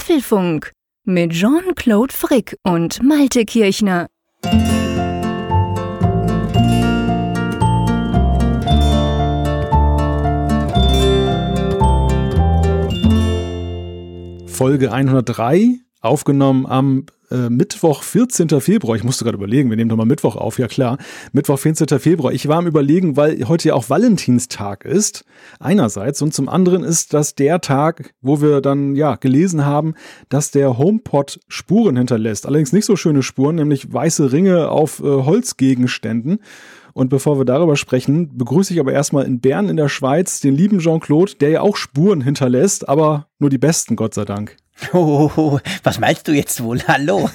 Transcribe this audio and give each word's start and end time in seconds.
Apfelfunk 0.00 0.72
mit 1.04 1.32
Jean-Claude 1.32 2.14
Frick 2.14 2.56
und 2.62 3.02
Malte 3.02 3.44
Kirchner. 3.44 4.06
Folge 14.46 14.90
103, 14.90 15.80
aufgenommen 16.00 16.64
am 16.64 17.04
äh, 17.30 17.48
Mittwoch, 17.48 18.02
14. 18.02 18.48
Februar. 18.60 18.96
Ich 18.96 19.04
musste 19.04 19.24
gerade 19.24 19.36
überlegen, 19.36 19.70
wir 19.70 19.76
nehmen 19.76 19.90
doch 19.90 19.96
mal 19.96 20.04
Mittwoch 20.04 20.36
auf, 20.36 20.58
ja 20.58 20.68
klar. 20.68 20.98
Mittwoch, 21.32 21.58
14. 21.58 21.86
Februar. 21.98 22.32
Ich 22.32 22.48
war 22.48 22.58
am 22.58 22.66
Überlegen, 22.66 23.16
weil 23.16 23.46
heute 23.48 23.68
ja 23.68 23.74
auch 23.74 23.88
Valentinstag 23.88 24.84
ist, 24.84 25.24
einerseits. 25.58 26.22
Und 26.22 26.34
zum 26.34 26.48
anderen 26.48 26.82
ist 26.84 27.14
das 27.14 27.34
der 27.34 27.60
Tag, 27.60 28.14
wo 28.20 28.40
wir 28.40 28.60
dann 28.60 28.96
ja 28.96 29.16
gelesen 29.16 29.64
haben, 29.64 29.94
dass 30.28 30.50
der 30.50 30.78
HomePod 30.78 31.40
Spuren 31.48 31.96
hinterlässt. 31.96 32.46
Allerdings 32.46 32.72
nicht 32.72 32.86
so 32.86 32.96
schöne 32.96 33.22
Spuren, 33.22 33.56
nämlich 33.56 33.92
weiße 33.92 34.32
Ringe 34.32 34.68
auf 34.68 35.00
äh, 35.00 35.04
Holzgegenständen. 35.04 36.40
Und 36.92 37.08
bevor 37.08 37.38
wir 37.38 37.44
darüber 37.44 37.76
sprechen, 37.76 38.36
begrüße 38.36 38.74
ich 38.74 38.80
aber 38.80 38.92
erstmal 38.92 39.24
in 39.24 39.40
Bern 39.40 39.68
in 39.68 39.76
der 39.76 39.88
Schweiz 39.88 40.40
den 40.40 40.54
lieben 40.54 40.80
Jean-Claude, 40.80 41.36
der 41.36 41.50
ja 41.50 41.60
auch 41.60 41.76
Spuren 41.76 42.20
hinterlässt, 42.20 42.88
aber 42.88 43.28
nur 43.38 43.50
die 43.50 43.58
besten, 43.58 43.96
Gott 43.96 44.14
sei 44.14 44.24
Dank. 44.24 44.56
Oh, 44.92 45.60
was 45.82 45.98
meinst 45.98 46.26
du 46.26 46.32
jetzt 46.32 46.62
wohl? 46.62 46.80
Hallo. 46.86 47.28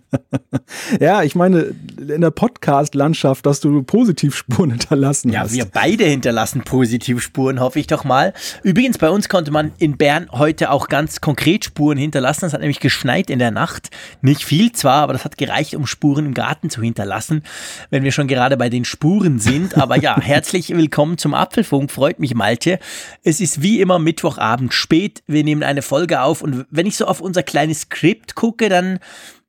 ja, 1.00 1.22
ich 1.22 1.34
meine, 1.34 1.74
in 1.98 2.20
der 2.20 2.30
Podcast-Landschaft, 2.30 3.46
dass 3.46 3.60
du 3.60 3.82
Positivspuren 3.82 4.70
hinterlassen 4.72 5.30
ja, 5.30 5.40
hast. 5.40 5.54
Ja, 5.54 5.64
wir 5.64 5.70
beide 5.70 6.04
hinterlassen 6.04 6.62
Positivspuren, 6.62 7.60
hoffe 7.60 7.78
ich 7.78 7.86
doch 7.86 8.04
mal. 8.04 8.32
Übrigens, 8.62 8.98
bei 8.98 9.10
uns 9.10 9.28
konnte 9.28 9.50
man 9.50 9.72
in 9.78 9.96
Bern 9.96 10.28
heute 10.32 10.70
auch 10.70 10.88
ganz 10.88 11.20
konkret 11.20 11.64
Spuren 11.64 11.98
hinterlassen. 11.98 12.46
Es 12.46 12.52
hat 12.52 12.60
nämlich 12.60 12.80
geschneit 12.80 13.30
in 13.30 13.38
der 13.38 13.50
Nacht. 13.50 13.90
Nicht 14.22 14.44
viel 14.44 14.72
zwar, 14.72 15.02
aber 15.02 15.12
das 15.12 15.24
hat 15.24 15.38
gereicht, 15.38 15.74
um 15.74 15.86
Spuren 15.86 16.26
im 16.26 16.34
Garten 16.34 16.70
zu 16.70 16.82
hinterlassen, 16.82 17.42
wenn 17.90 18.02
wir 18.02 18.12
schon 18.12 18.28
gerade 18.28 18.56
bei 18.56 18.68
den 18.68 18.84
Spuren 18.84 19.38
sind. 19.38 19.76
Aber 19.76 19.98
ja, 19.98 20.20
herzlich 20.20 20.70
willkommen 20.70 21.18
zum 21.18 21.34
Apfelfunk. 21.34 21.90
Freut 21.90 22.18
mich, 22.18 22.34
Malte. 22.34 22.78
Es 23.22 23.40
ist 23.40 23.62
wie 23.62 23.80
immer 23.80 23.98
Mittwochabend 23.98 24.72
spät. 24.74 25.22
Wir 25.26 25.44
nehmen 25.44 25.62
eine 25.62 25.82
Folge 25.82 26.22
auf 26.22 26.42
und 26.46 26.64
wenn 26.70 26.86
ich 26.86 26.96
so 26.96 27.06
auf 27.06 27.20
unser 27.20 27.42
kleines 27.42 27.82
Skript 27.82 28.36
gucke, 28.36 28.68
dann, 28.68 29.00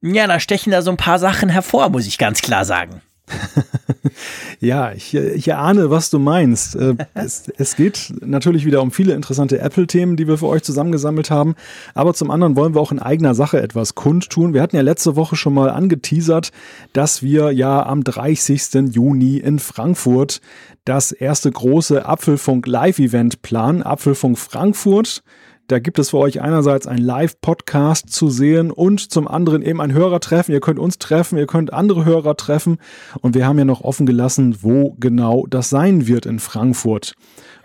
ja, 0.02 0.26
da 0.28 0.40
stechen 0.40 0.72
da 0.72 0.81
so 0.81 0.90
ein 0.90 0.98
paar 0.98 1.20
Sachen 1.20 1.50
hervor, 1.50 1.89
muss 1.89 2.08
ich 2.08 2.17
ganz 2.17 2.42
klar 2.42 2.66
sagen. 2.66 3.02
ja, 4.59 4.94
ich, 4.94 5.14
ich 5.14 5.54
ahne, 5.54 5.89
was 5.89 6.09
du 6.09 6.17
meinst. 6.17 6.76
Äh, 6.76 6.95
es, 7.14 7.52
es 7.58 7.76
geht 7.76 8.14
natürlich 8.22 8.66
wieder 8.66 8.81
um 8.81 8.92
viele 8.92 9.14
interessante 9.14 9.59
Apple-Themen, 9.59 10.16
die 10.16 10.28
wir 10.28 10.38
für 10.38 10.48
euch 10.48 10.64
zusammengesammelt 10.64 11.30
haben. 11.30 11.56
Aber 11.94 12.14
zum 12.14 12.31
anderen 12.31 12.56
wollen 12.56 12.73
wir 12.73 12.81
auch 12.81 12.92
in 12.92 13.00
eigener 13.00 13.36
Sache 13.36 13.61
etwas 13.61 13.95
kundtun. 13.95 14.54
Wir 14.54 14.61
hatten 14.61 14.76
ja 14.76 14.82
letzte 14.82 15.16
Woche 15.16 15.36
schon 15.36 15.54
mal 15.54 15.70
angeteasert, 15.70 16.52
dass 16.94 17.22
wir 17.22 17.52
ja 17.52 17.86
am 17.86 18.04
30. 18.04 18.92
Juni 18.92 19.38
in 19.38 19.59
Frankfurt 19.59 20.42
das 20.86 21.11
erste 21.11 21.52
große 21.52 22.06
Apfelfunk 22.06 22.66
Live-Event 22.66 23.42
planen. 23.42 23.84
Apfelfunk 23.84 24.39
Frankfurt. 24.39 25.22
Da 25.68 25.80
gibt 25.80 26.00
es 26.00 26.12
für 26.12 26.18
euch 26.20 26.40
einerseits 26.40 26.88
ein 26.88 26.98
Live-Podcast 26.98 28.10
zu 28.10 28.30
sehen 28.30 28.72
und 28.72 29.12
zum 29.12 29.28
anderen 29.28 29.62
eben 29.62 29.82
ein 29.82 29.92
Hörertreffen. 29.92 30.54
Ihr 30.54 30.62
könnt 30.62 30.80
uns 30.80 30.98
treffen, 30.98 31.38
ihr 31.38 31.46
könnt 31.46 31.73
andere 31.73 32.06
Hörer 32.06 32.38
treffen. 32.38 32.78
Und 33.20 33.36
wir 33.36 33.46
haben 33.46 33.60
ja 33.60 33.66
noch 33.66 33.82
offen 33.82 34.06
gelassen, 34.06 34.60
wo 34.62 34.95
genau 34.98 35.45
das 35.45 35.70
sein 35.70 36.08
wird 36.08 36.26
in 36.26 36.40
Frankfurt. 36.40 37.16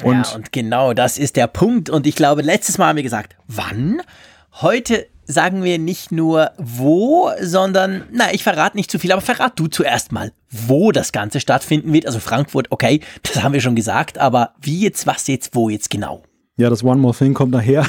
Und 0.02 0.26
ja, 0.26 0.34
und 0.34 0.50
genau 0.50 0.94
das 0.94 1.16
ist 1.16 1.36
der 1.36 1.46
Punkt. 1.46 1.90
Und 1.90 2.08
ich 2.08 2.16
glaube, 2.16 2.42
letztes 2.42 2.76
Mal 2.76 2.88
haben 2.88 2.96
wir 2.96 3.04
gesagt, 3.04 3.36
wann? 3.46 4.02
Heute 4.60 5.06
sagen 5.24 5.62
wir 5.62 5.78
nicht 5.78 6.10
nur 6.10 6.50
wo, 6.58 7.30
sondern, 7.40 8.02
na, 8.10 8.34
ich 8.34 8.42
verrate 8.42 8.76
nicht 8.76 8.90
zu 8.90 8.98
viel, 8.98 9.12
aber 9.12 9.22
verrat 9.22 9.52
du 9.60 9.68
zuerst 9.68 10.10
mal, 10.10 10.32
wo 10.50 10.90
das 10.90 11.12
Ganze 11.12 11.38
stattfinden 11.38 11.92
wird. 11.92 12.06
Also 12.06 12.18
Frankfurt, 12.18 12.66
okay, 12.70 13.00
das 13.22 13.44
haben 13.44 13.52
wir 13.52 13.60
schon 13.60 13.76
gesagt, 13.76 14.18
aber 14.18 14.54
wie 14.60 14.80
jetzt, 14.80 15.06
was 15.06 15.28
jetzt, 15.28 15.54
wo 15.54 15.68
jetzt 15.68 15.88
genau? 15.88 16.24
Ja, 16.58 16.68
das 16.68 16.84
One 16.84 17.00
More 17.00 17.14
Thing 17.16 17.32
kommt 17.32 17.52
nachher. 17.52 17.86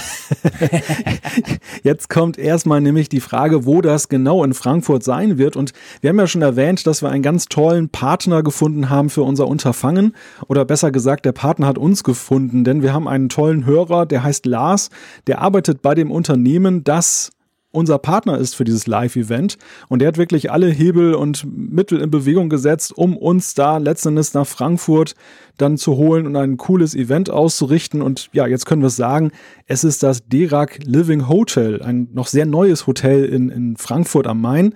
Jetzt 1.83 2.07
kommt 2.07 2.37
erstmal 2.37 2.79
nämlich 2.79 3.09
die 3.09 3.19
Frage, 3.19 3.65
wo 3.65 3.81
das 3.81 4.07
genau 4.07 4.41
in 4.45 4.53
Frankfurt 4.53 5.03
sein 5.03 5.37
wird. 5.37 5.57
Und 5.57 5.73
wir 5.99 6.09
haben 6.09 6.19
ja 6.19 6.27
schon 6.27 6.41
erwähnt, 6.41 6.87
dass 6.87 7.01
wir 7.01 7.09
einen 7.09 7.23
ganz 7.23 7.47
tollen 7.47 7.89
Partner 7.89 8.41
gefunden 8.41 8.89
haben 8.89 9.09
für 9.09 9.23
unser 9.23 9.49
Unterfangen. 9.49 10.15
Oder 10.47 10.63
besser 10.63 10.91
gesagt, 10.91 11.25
der 11.25 11.33
Partner 11.33 11.67
hat 11.67 11.77
uns 11.77 12.05
gefunden, 12.05 12.63
denn 12.63 12.81
wir 12.81 12.93
haben 12.93 13.09
einen 13.09 13.27
tollen 13.27 13.65
Hörer, 13.65 14.05
der 14.05 14.23
heißt 14.23 14.45
Lars, 14.45 14.89
der 15.27 15.41
arbeitet 15.41 15.81
bei 15.81 15.93
dem 15.93 16.09
Unternehmen, 16.09 16.85
das 16.85 17.31
unser 17.73 17.97
Partner 17.97 18.37
ist 18.37 18.55
für 18.55 18.63
dieses 18.63 18.87
Live-Event. 18.87 19.57
Und 19.89 19.99
der 19.99 20.07
hat 20.07 20.17
wirklich 20.17 20.51
alle 20.51 20.69
Hebel 20.69 21.15
und 21.15 21.45
Mittel 21.45 21.99
in 21.99 22.11
Bewegung 22.11 22.49
gesetzt, 22.49 22.95
um 22.95 23.17
uns 23.17 23.55
da 23.55 23.77
letztendlich 23.77 24.33
nach 24.33 24.47
Frankfurt 24.47 25.15
dann 25.57 25.77
zu 25.77 25.97
holen 25.97 26.25
und 26.25 26.35
ein 26.35 26.57
cooles 26.57 26.95
Event 26.95 27.29
auszurichten. 27.29 28.01
Und 28.01 28.29
ja, 28.31 28.47
jetzt 28.47 28.65
können 28.65 28.81
wir 28.81 28.89
sagen, 28.89 29.31
es 29.65 29.83
ist 29.83 30.03
das 30.03 30.27
Derac 30.27 30.79
Living 30.83 31.27
Hotel, 31.27 31.81
ein 31.81 32.09
noch 32.13 32.27
sehr 32.27 32.45
neues 32.45 32.87
Hotel 32.87 33.25
in, 33.25 33.49
in 33.49 33.75
Frankfurt 33.75 34.27
am 34.27 34.39
Main 34.39 34.73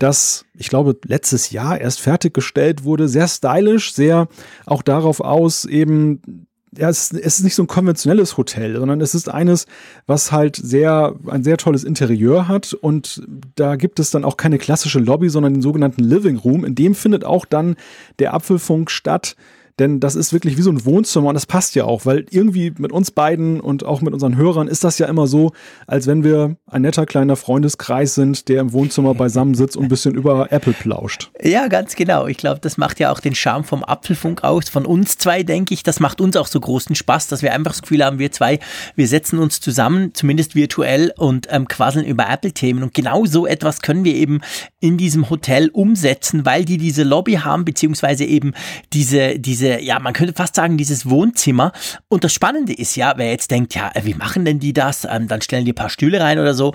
das, 0.00 0.46
ich 0.56 0.70
glaube, 0.70 0.96
letztes 1.04 1.50
Jahr 1.50 1.78
erst 1.78 2.00
fertiggestellt 2.00 2.84
wurde. 2.84 3.06
Sehr 3.06 3.28
stylisch, 3.28 3.92
sehr 3.92 4.28
auch 4.64 4.80
darauf 4.80 5.20
aus, 5.20 5.66
eben 5.66 6.46
ja, 6.76 6.88
es, 6.88 7.12
es 7.12 7.38
ist 7.38 7.44
nicht 7.44 7.54
so 7.54 7.64
ein 7.64 7.68
konventionelles 7.68 8.36
Hotel, 8.36 8.76
sondern 8.76 9.00
es 9.00 9.14
ist 9.14 9.28
eines, 9.28 9.66
was 10.06 10.30
halt 10.30 10.56
sehr, 10.56 11.16
ein 11.26 11.42
sehr 11.42 11.56
tolles 11.56 11.82
Interieur 11.82 12.46
hat 12.46 12.74
und 12.74 13.22
da 13.56 13.76
gibt 13.76 13.98
es 13.98 14.10
dann 14.10 14.24
auch 14.24 14.36
keine 14.36 14.58
klassische 14.58 15.00
Lobby, 15.00 15.28
sondern 15.30 15.54
den 15.54 15.62
sogenannten 15.62 16.02
Living 16.02 16.36
Room. 16.36 16.64
In 16.64 16.74
dem 16.74 16.94
findet 16.94 17.24
auch 17.24 17.44
dann 17.44 17.76
der 18.18 18.34
Apfelfunk 18.34 18.90
statt. 18.90 19.36
Denn 19.80 19.98
das 19.98 20.14
ist 20.14 20.34
wirklich 20.34 20.58
wie 20.58 20.62
so 20.62 20.70
ein 20.70 20.84
Wohnzimmer 20.84 21.28
und 21.28 21.34
das 21.34 21.46
passt 21.46 21.74
ja 21.74 21.84
auch, 21.84 22.04
weil 22.04 22.26
irgendwie 22.30 22.72
mit 22.76 22.92
uns 22.92 23.10
beiden 23.10 23.60
und 23.60 23.82
auch 23.82 24.02
mit 24.02 24.12
unseren 24.12 24.36
Hörern 24.36 24.68
ist 24.68 24.84
das 24.84 24.98
ja 24.98 25.06
immer 25.06 25.26
so, 25.26 25.52
als 25.86 26.06
wenn 26.06 26.22
wir 26.22 26.56
ein 26.66 26.82
netter 26.82 27.06
kleiner 27.06 27.34
Freundeskreis 27.34 28.14
sind, 28.14 28.48
der 28.50 28.60
im 28.60 28.74
Wohnzimmer 28.74 29.14
beisammen 29.14 29.54
sitzt 29.54 29.78
und 29.78 29.84
ein 29.84 29.88
bisschen 29.88 30.14
über 30.14 30.52
Apple 30.52 30.74
plauscht. 30.74 31.30
Ja, 31.42 31.66
ganz 31.68 31.96
genau. 31.96 32.26
Ich 32.26 32.36
glaube, 32.36 32.60
das 32.60 32.76
macht 32.76 33.00
ja 33.00 33.10
auch 33.10 33.20
den 33.20 33.34
Charme 33.34 33.64
vom 33.64 33.82
Apfelfunk 33.82 34.44
aus. 34.44 34.68
Von 34.68 34.84
uns 34.84 35.16
zwei, 35.16 35.42
denke 35.42 35.72
ich, 35.72 35.82
das 35.82 35.98
macht 35.98 36.20
uns 36.20 36.36
auch 36.36 36.46
so 36.46 36.60
großen 36.60 36.94
Spaß, 36.94 37.28
dass 37.28 37.40
wir 37.40 37.54
einfach 37.54 37.72
das 37.72 37.80
Gefühl 37.80 38.04
haben, 38.04 38.18
wir 38.18 38.30
zwei, 38.32 38.58
wir 38.96 39.08
setzen 39.08 39.38
uns 39.38 39.60
zusammen, 39.60 40.12
zumindest 40.12 40.54
virtuell 40.54 41.10
und 41.16 41.46
ähm, 41.50 41.66
quasseln 41.68 42.04
über 42.04 42.28
Apple-Themen. 42.28 42.82
Und 42.82 42.92
genau 42.92 43.24
so 43.24 43.46
etwas 43.46 43.80
können 43.80 44.04
wir 44.04 44.14
eben 44.14 44.42
in 44.78 44.98
diesem 44.98 45.30
Hotel 45.30 45.70
umsetzen, 45.72 46.44
weil 46.44 46.66
die 46.66 46.76
diese 46.76 47.02
Lobby 47.02 47.36
haben, 47.36 47.64
beziehungsweise 47.64 48.26
eben 48.26 48.52
diese, 48.92 49.38
diese 49.38 49.69
ja, 49.78 49.98
man 49.98 50.12
könnte 50.12 50.32
fast 50.32 50.54
sagen, 50.54 50.76
dieses 50.76 51.08
Wohnzimmer. 51.08 51.72
Und 52.08 52.24
das 52.24 52.32
Spannende 52.32 52.72
ist 52.72 52.96
ja, 52.96 53.14
wer 53.16 53.30
jetzt 53.30 53.50
denkt, 53.50 53.74
ja, 53.74 53.90
wie 54.02 54.14
machen 54.14 54.44
denn 54.44 54.58
die 54.58 54.72
das? 54.72 55.06
Ähm, 55.08 55.28
dann 55.28 55.40
stellen 55.42 55.64
die 55.64 55.72
ein 55.72 55.76
paar 55.76 55.90
Stühle 55.90 56.20
rein 56.20 56.38
oder 56.38 56.54
so 56.54 56.74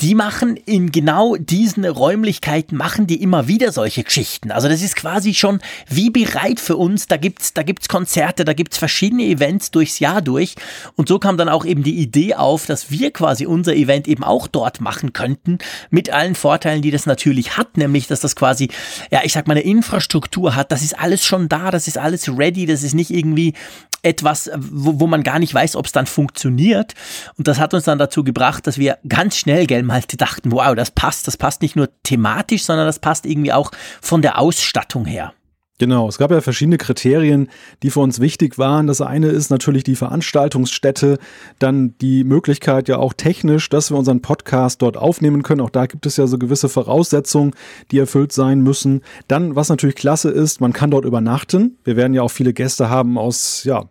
die 0.00 0.14
machen 0.14 0.56
in 0.56 0.92
genau 0.92 1.36
diesen 1.36 1.84
Räumlichkeiten, 1.84 2.76
machen 2.76 3.06
die 3.06 3.22
immer 3.22 3.48
wieder 3.48 3.72
solche 3.72 4.04
Geschichten. 4.04 4.50
Also 4.50 4.68
das 4.68 4.82
ist 4.82 4.94
quasi 4.94 5.32
schon 5.32 5.60
wie 5.88 6.10
bereit 6.10 6.60
für 6.60 6.76
uns. 6.76 7.06
Da 7.06 7.16
gibt's, 7.16 7.54
da 7.54 7.62
gibt's 7.62 7.88
Konzerte, 7.88 8.44
da 8.44 8.52
gibt's 8.52 8.76
verschiedene 8.76 9.24
Events 9.24 9.70
durchs 9.70 9.98
Jahr 9.98 10.20
durch. 10.20 10.54
Und 10.96 11.08
so 11.08 11.18
kam 11.18 11.38
dann 11.38 11.48
auch 11.48 11.64
eben 11.64 11.82
die 11.82 11.98
Idee 11.98 12.34
auf, 12.34 12.66
dass 12.66 12.90
wir 12.90 13.10
quasi 13.10 13.46
unser 13.46 13.74
Event 13.74 14.06
eben 14.06 14.22
auch 14.22 14.48
dort 14.48 14.82
machen 14.82 15.14
könnten. 15.14 15.58
Mit 15.88 16.10
allen 16.10 16.34
Vorteilen, 16.34 16.82
die 16.82 16.90
das 16.90 17.06
natürlich 17.06 17.56
hat. 17.56 17.78
Nämlich, 17.78 18.06
dass 18.06 18.20
das 18.20 18.36
quasi, 18.36 18.68
ja, 19.10 19.20
ich 19.24 19.32
sag 19.32 19.46
mal, 19.46 19.54
eine 19.54 19.62
Infrastruktur 19.62 20.54
hat. 20.54 20.72
Das 20.72 20.82
ist 20.82 20.98
alles 20.98 21.24
schon 21.24 21.48
da. 21.48 21.70
Das 21.70 21.88
ist 21.88 21.96
alles 21.96 22.28
ready. 22.28 22.66
Das 22.66 22.82
ist 22.82 22.94
nicht 22.94 23.10
irgendwie 23.10 23.54
etwas, 24.02 24.50
wo, 24.56 25.00
wo 25.00 25.06
man 25.06 25.22
gar 25.22 25.38
nicht 25.38 25.52
weiß, 25.52 25.74
ob 25.74 25.86
es 25.86 25.92
dann 25.92 26.06
funktioniert. 26.06 26.94
Und 27.36 27.48
das 27.48 27.58
hat 27.58 27.74
uns 27.74 27.84
dann 27.84 27.98
dazu 27.98 28.22
gebracht, 28.22 28.66
dass 28.66 28.78
wir 28.78 28.98
ganz 29.08 29.36
schnell, 29.36 29.66
gell, 29.66 29.82
mal 29.86 30.02
dachten, 30.16 30.52
wow, 30.52 30.74
das 30.74 30.90
passt. 30.90 31.26
Das 31.26 31.36
passt 31.36 31.62
nicht 31.62 31.76
nur 31.76 31.88
thematisch, 32.02 32.64
sondern 32.64 32.86
das 32.86 32.98
passt 32.98 33.26
irgendwie 33.26 33.52
auch 33.52 33.70
von 34.00 34.22
der 34.22 34.38
Ausstattung 34.38 35.04
her. 35.04 35.32
Genau, 35.78 36.08
es 36.08 36.16
gab 36.16 36.30
ja 36.30 36.40
verschiedene 36.40 36.78
Kriterien, 36.78 37.50
die 37.82 37.90
für 37.90 38.00
uns 38.00 38.18
wichtig 38.18 38.56
waren. 38.56 38.86
Das 38.86 39.02
eine 39.02 39.28
ist 39.28 39.50
natürlich 39.50 39.84
die 39.84 39.94
Veranstaltungsstätte, 39.94 41.18
dann 41.58 41.98
die 41.98 42.24
Möglichkeit 42.24 42.88
ja 42.88 42.96
auch 42.96 43.12
technisch, 43.12 43.68
dass 43.68 43.90
wir 43.90 43.98
unseren 43.98 44.22
Podcast 44.22 44.80
dort 44.80 44.96
aufnehmen 44.96 45.42
können. 45.42 45.60
Auch 45.60 45.70
da 45.70 45.84
gibt 45.84 46.06
es 46.06 46.16
ja 46.16 46.26
so 46.26 46.38
gewisse 46.38 46.70
Voraussetzungen, 46.70 47.52
die 47.90 47.98
erfüllt 47.98 48.32
sein 48.32 48.62
müssen. 48.62 49.02
Dann, 49.28 49.54
was 49.54 49.68
natürlich 49.68 49.96
klasse 49.96 50.30
ist, 50.30 50.62
man 50.62 50.72
kann 50.72 50.90
dort 50.90 51.04
übernachten. 51.04 51.76
Wir 51.84 51.96
werden 51.96 52.14
ja 52.14 52.22
auch 52.22 52.30
viele 52.30 52.54
Gäste 52.54 52.88
haben 52.88 53.18
aus 53.18 53.64
ja, 53.64 53.84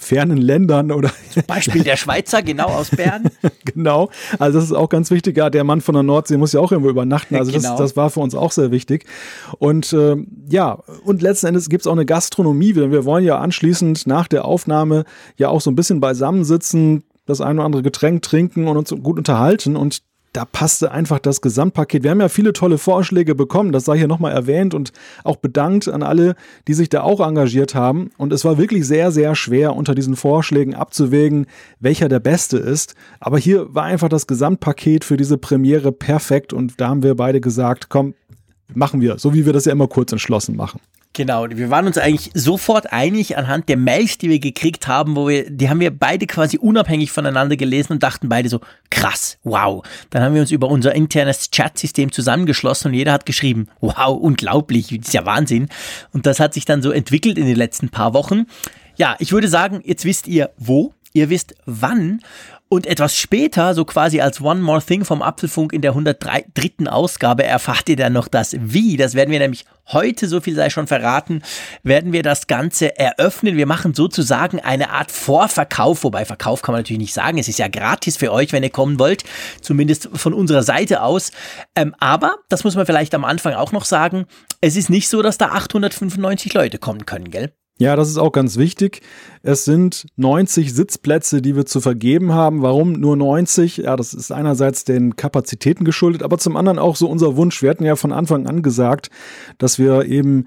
fernen 0.00 0.38
Ländern 0.38 0.90
oder. 0.90 1.10
Zum 1.30 1.44
Beispiel 1.46 1.84
der 1.84 1.96
Schweizer, 1.96 2.42
genau 2.42 2.66
aus 2.66 2.90
Bern. 2.90 3.24
genau. 3.64 4.10
Also 4.38 4.58
das 4.58 4.66
ist 4.66 4.72
auch 4.72 4.88
ganz 4.88 5.10
wichtig. 5.10 5.36
Ja, 5.36 5.50
der 5.50 5.62
Mann 5.62 5.80
von 5.80 5.94
der 5.94 6.02
Nordsee 6.02 6.38
muss 6.38 6.52
ja 6.52 6.60
auch 6.60 6.72
irgendwo 6.72 6.90
übernachten. 6.90 7.36
Also 7.36 7.52
genau. 7.52 7.70
das, 7.70 7.78
das 7.78 7.96
war 7.96 8.10
für 8.10 8.20
uns 8.20 8.34
auch 8.34 8.50
sehr 8.50 8.70
wichtig. 8.70 9.04
Und 9.58 9.92
äh, 9.92 10.16
ja, 10.48 10.78
und 11.04 11.22
letzten 11.22 11.46
Endes 11.46 11.68
gibt 11.68 11.82
es 11.82 11.86
auch 11.86 11.92
eine 11.92 12.06
Gastronomie. 12.06 12.74
Wir 12.74 13.04
wollen 13.04 13.24
ja 13.24 13.38
anschließend 13.38 14.06
nach 14.06 14.26
der 14.26 14.46
Aufnahme 14.46 15.04
ja 15.36 15.48
auch 15.48 15.60
so 15.60 15.70
ein 15.70 15.76
bisschen 15.76 16.00
beisammensitzen, 16.00 17.04
das 17.26 17.40
eine 17.40 17.60
oder 17.60 17.66
andere 17.66 17.82
Getränk 17.82 18.22
trinken 18.22 18.66
und 18.66 18.76
uns 18.76 18.90
gut 18.90 19.18
unterhalten 19.18 19.76
und 19.76 20.02
da 20.32 20.44
passte 20.44 20.92
einfach 20.92 21.18
das 21.18 21.40
Gesamtpaket. 21.40 22.02
Wir 22.02 22.10
haben 22.10 22.20
ja 22.20 22.28
viele 22.28 22.52
tolle 22.52 22.78
Vorschläge 22.78 23.34
bekommen, 23.34 23.72
das 23.72 23.84
sei 23.84 23.98
hier 23.98 24.08
nochmal 24.08 24.32
erwähnt 24.32 24.74
und 24.74 24.92
auch 25.24 25.36
bedankt 25.36 25.88
an 25.88 26.02
alle, 26.02 26.36
die 26.68 26.74
sich 26.74 26.88
da 26.88 27.02
auch 27.02 27.20
engagiert 27.20 27.74
haben. 27.74 28.10
Und 28.16 28.32
es 28.32 28.44
war 28.44 28.58
wirklich 28.58 28.86
sehr, 28.86 29.10
sehr 29.10 29.34
schwer, 29.34 29.74
unter 29.74 29.94
diesen 29.94 30.16
Vorschlägen 30.16 30.74
abzuwägen, 30.74 31.46
welcher 31.80 32.08
der 32.08 32.20
beste 32.20 32.58
ist. 32.58 32.94
Aber 33.18 33.38
hier 33.38 33.74
war 33.74 33.84
einfach 33.84 34.08
das 34.08 34.26
Gesamtpaket 34.26 35.04
für 35.04 35.16
diese 35.16 35.38
Premiere 35.38 35.92
perfekt 35.92 36.52
und 36.52 36.80
da 36.80 36.88
haben 36.88 37.02
wir 37.02 37.16
beide 37.16 37.40
gesagt, 37.40 37.88
komm, 37.88 38.14
machen 38.74 39.00
wir, 39.00 39.18
so 39.18 39.34
wie 39.34 39.46
wir 39.46 39.52
das 39.52 39.64
ja 39.64 39.72
immer 39.72 39.88
kurz 39.88 40.12
entschlossen 40.12 40.56
machen. 40.56 40.80
Genau, 41.12 41.44
wir 41.50 41.70
waren 41.70 41.86
uns 41.86 41.98
eigentlich 41.98 42.30
sofort 42.34 42.92
einig 42.92 43.36
anhand 43.36 43.68
der 43.68 43.76
Mails, 43.76 44.18
die 44.18 44.30
wir 44.30 44.38
gekriegt 44.38 44.86
haben, 44.86 45.16
wo 45.16 45.26
wir, 45.26 45.50
die 45.50 45.68
haben 45.68 45.80
wir 45.80 45.90
beide 45.90 46.26
quasi 46.26 46.56
unabhängig 46.56 47.10
voneinander 47.10 47.56
gelesen 47.56 47.94
und 47.94 48.02
dachten 48.04 48.28
beide 48.28 48.48
so, 48.48 48.60
krass, 48.90 49.36
wow. 49.42 49.82
Dann 50.10 50.22
haben 50.22 50.34
wir 50.34 50.40
uns 50.40 50.52
über 50.52 50.68
unser 50.68 50.94
internes 50.94 51.50
Chatsystem 51.50 52.12
zusammengeschlossen 52.12 52.92
und 52.92 52.94
jeder 52.94 53.12
hat 53.12 53.26
geschrieben, 53.26 53.66
wow, 53.80 54.16
unglaublich, 54.16 54.86
das 54.86 55.08
ist 55.08 55.14
ja 55.14 55.26
Wahnsinn. 55.26 55.68
Und 56.12 56.26
das 56.26 56.38
hat 56.38 56.54
sich 56.54 56.64
dann 56.64 56.80
so 56.80 56.92
entwickelt 56.92 57.38
in 57.38 57.46
den 57.46 57.56
letzten 57.56 57.88
paar 57.88 58.14
Wochen. 58.14 58.46
Ja, 58.94 59.16
ich 59.18 59.32
würde 59.32 59.48
sagen, 59.48 59.80
jetzt 59.84 60.04
wisst 60.04 60.28
ihr 60.28 60.50
wo, 60.58 60.94
ihr 61.12 61.28
wisst 61.28 61.54
wann 61.66 62.20
und 62.72 62.86
etwas 62.86 63.16
später, 63.16 63.74
so 63.74 63.84
quasi 63.84 64.20
als 64.20 64.40
One 64.40 64.60
More 64.60 64.80
Thing 64.80 65.04
vom 65.04 65.22
Apfelfunk 65.22 65.72
in 65.72 65.82
der 65.82 65.90
103. 65.90 66.44
Ausgabe, 66.86 67.42
erfahrt 67.42 67.88
ihr 67.88 67.96
dann 67.96 68.12
noch 68.12 68.28
das 68.28 68.54
Wie. 68.58 68.96
Das 68.96 69.14
werden 69.14 69.32
wir 69.32 69.40
nämlich 69.40 69.64
heute, 69.88 70.28
so 70.28 70.40
viel 70.40 70.54
sei 70.54 70.70
schon 70.70 70.86
verraten, 70.86 71.42
werden 71.82 72.12
wir 72.12 72.22
das 72.22 72.46
Ganze 72.46 72.96
eröffnen. 72.96 73.56
Wir 73.56 73.66
machen 73.66 73.92
sozusagen 73.92 74.60
eine 74.60 74.90
Art 74.90 75.10
Vorverkauf, 75.10 76.04
wobei 76.04 76.24
Verkauf 76.24 76.62
kann 76.62 76.72
man 76.72 76.82
natürlich 76.82 77.00
nicht 77.00 77.14
sagen. 77.14 77.38
Es 77.38 77.48
ist 77.48 77.58
ja 77.58 77.66
gratis 77.66 78.16
für 78.16 78.32
euch, 78.32 78.52
wenn 78.52 78.62
ihr 78.62 78.70
kommen 78.70 79.00
wollt, 79.00 79.24
zumindest 79.60 80.08
von 80.14 80.32
unserer 80.32 80.62
Seite 80.62 81.02
aus. 81.02 81.32
Ähm, 81.74 81.96
aber, 81.98 82.36
das 82.50 82.62
muss 82.62 82.76
man 82.76 82.86
vielleicht 82.86 83.16
am 83.16 83.24
Anfang 83.24 83.54
auch 83.54 83.72
noch 83.72 83.84
sagen, 83.84 84.26
es 84.60 84.76
ist 84.76 84.90
nicht 84.90 85.08
so, 85.08 85.22
dass 85.22 85.38
da 85.38 85.46
895 85.46 86.54
Leute 86.54 86.78
kommen 86.78 87.04
können, 87.04 87.32
gell? 87.32 87.52
Ja, 87.80 87.96
das 87.96 88.10
ist 88.10 88.18
auch 88.18 88.32
ganz 88.32 88.58
wichtig. 88.58 89.00
Es 89.42 89.64
sind 89.64 90.04
90 90.16 90.74
Sitzplätze, 90.74 91.40
die 91.40 91.56
wir 91.56 91.64
zu 91.64 91.80
vergeben 91.80 92.34
haben. 92.34 92.60
Warum 92.60 92.92
nur 92.92 93.16
90? 93.16 93.78
Ja, 93.78 93.96
das 93.96 94.12
ist 94.12 94.30
einerseits 94.30 94.84
den 94.84 95.16
Kapazitäten 95.16 95.86
geschuldet, 95.86 96.22
aber 96.22 96.36
zum 96.36 96.58
anderen 96.58 96.78
auch 96.78 96.94
so 96.94 97.08
unser 97.08 97.36
Wunsch. 97.36 97.62
Wir 97.62 97.70
hatten 97.70 97.86
ja 97.86 97.96
von 97.96 98.12
Anfang 98.12 98.46
an 98.46 98.60
gesagt, 98.60 99.08
dass 99.56 99.78
wir 99.78 100.04
eben 100.04 100.46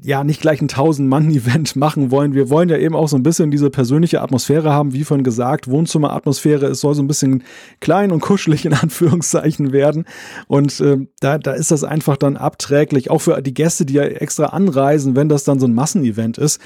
ja 0.00 0.22
nicht 0.22 0.40
gleich 0.40 0.60
ein 0.60 0.68
1000-Mann-Event 0.68 1.76
machen 1.76 2.10
wollen. 2.10 2.34
Wir 2.34 2.50
wollen 2.50 2.68
ja 2.68 2.76
eben 2.76 2.94
auch 2.94 3.08
so 3.08 3.16
ein 3.16 3.22
bisschen 3.22 3.50
diese 3.50 3.70
persönliche 3.70 4.20
Atmosphäre 4.20 4.72
haben, 4.72 4.92
wie 4.92 5.04
vorhin 5.04 5.24
gesagt, 5.24 5.68
Wohnzimmeratmosphäre. 5.68 6.66
Es 6.66 6.80
soll 6.80 6.94
so 6.94 7.02
ein 7.02 7.08
bisschen 7.08 7.42
klein 7.80 8.12
und 8.12 8.20
kuschelig 8.20 8.64
in 8.64 8.74
Anführungszeichen 8.74 9.72
werden. 9.72 10.04
Und 10.46 10.80
äh, 10.80 10.98
da, 11.20 11.38
da 11.38 11.52
ist 11.52 11.70
das 11.70 11.84
einfach 11.84 12.16
dann 12.16 12.36
abträglich, 12.36 13.10
auch 13.10 13.20
für 13.20 13.40
die 13.42 13.54
Gäste, 13.54 13.86
die 13.86 13.94
ja 13.94 14.04
extra 14.04 14.46
anreisen, 14.46 15.16
wenn 15.16 15.28
das 15.28 15.44
dann 15.44 15.58
so 15.58 15.66
ein 15.66 15.74
Massenevent 15.74 16.38
ist. 16.38 16.60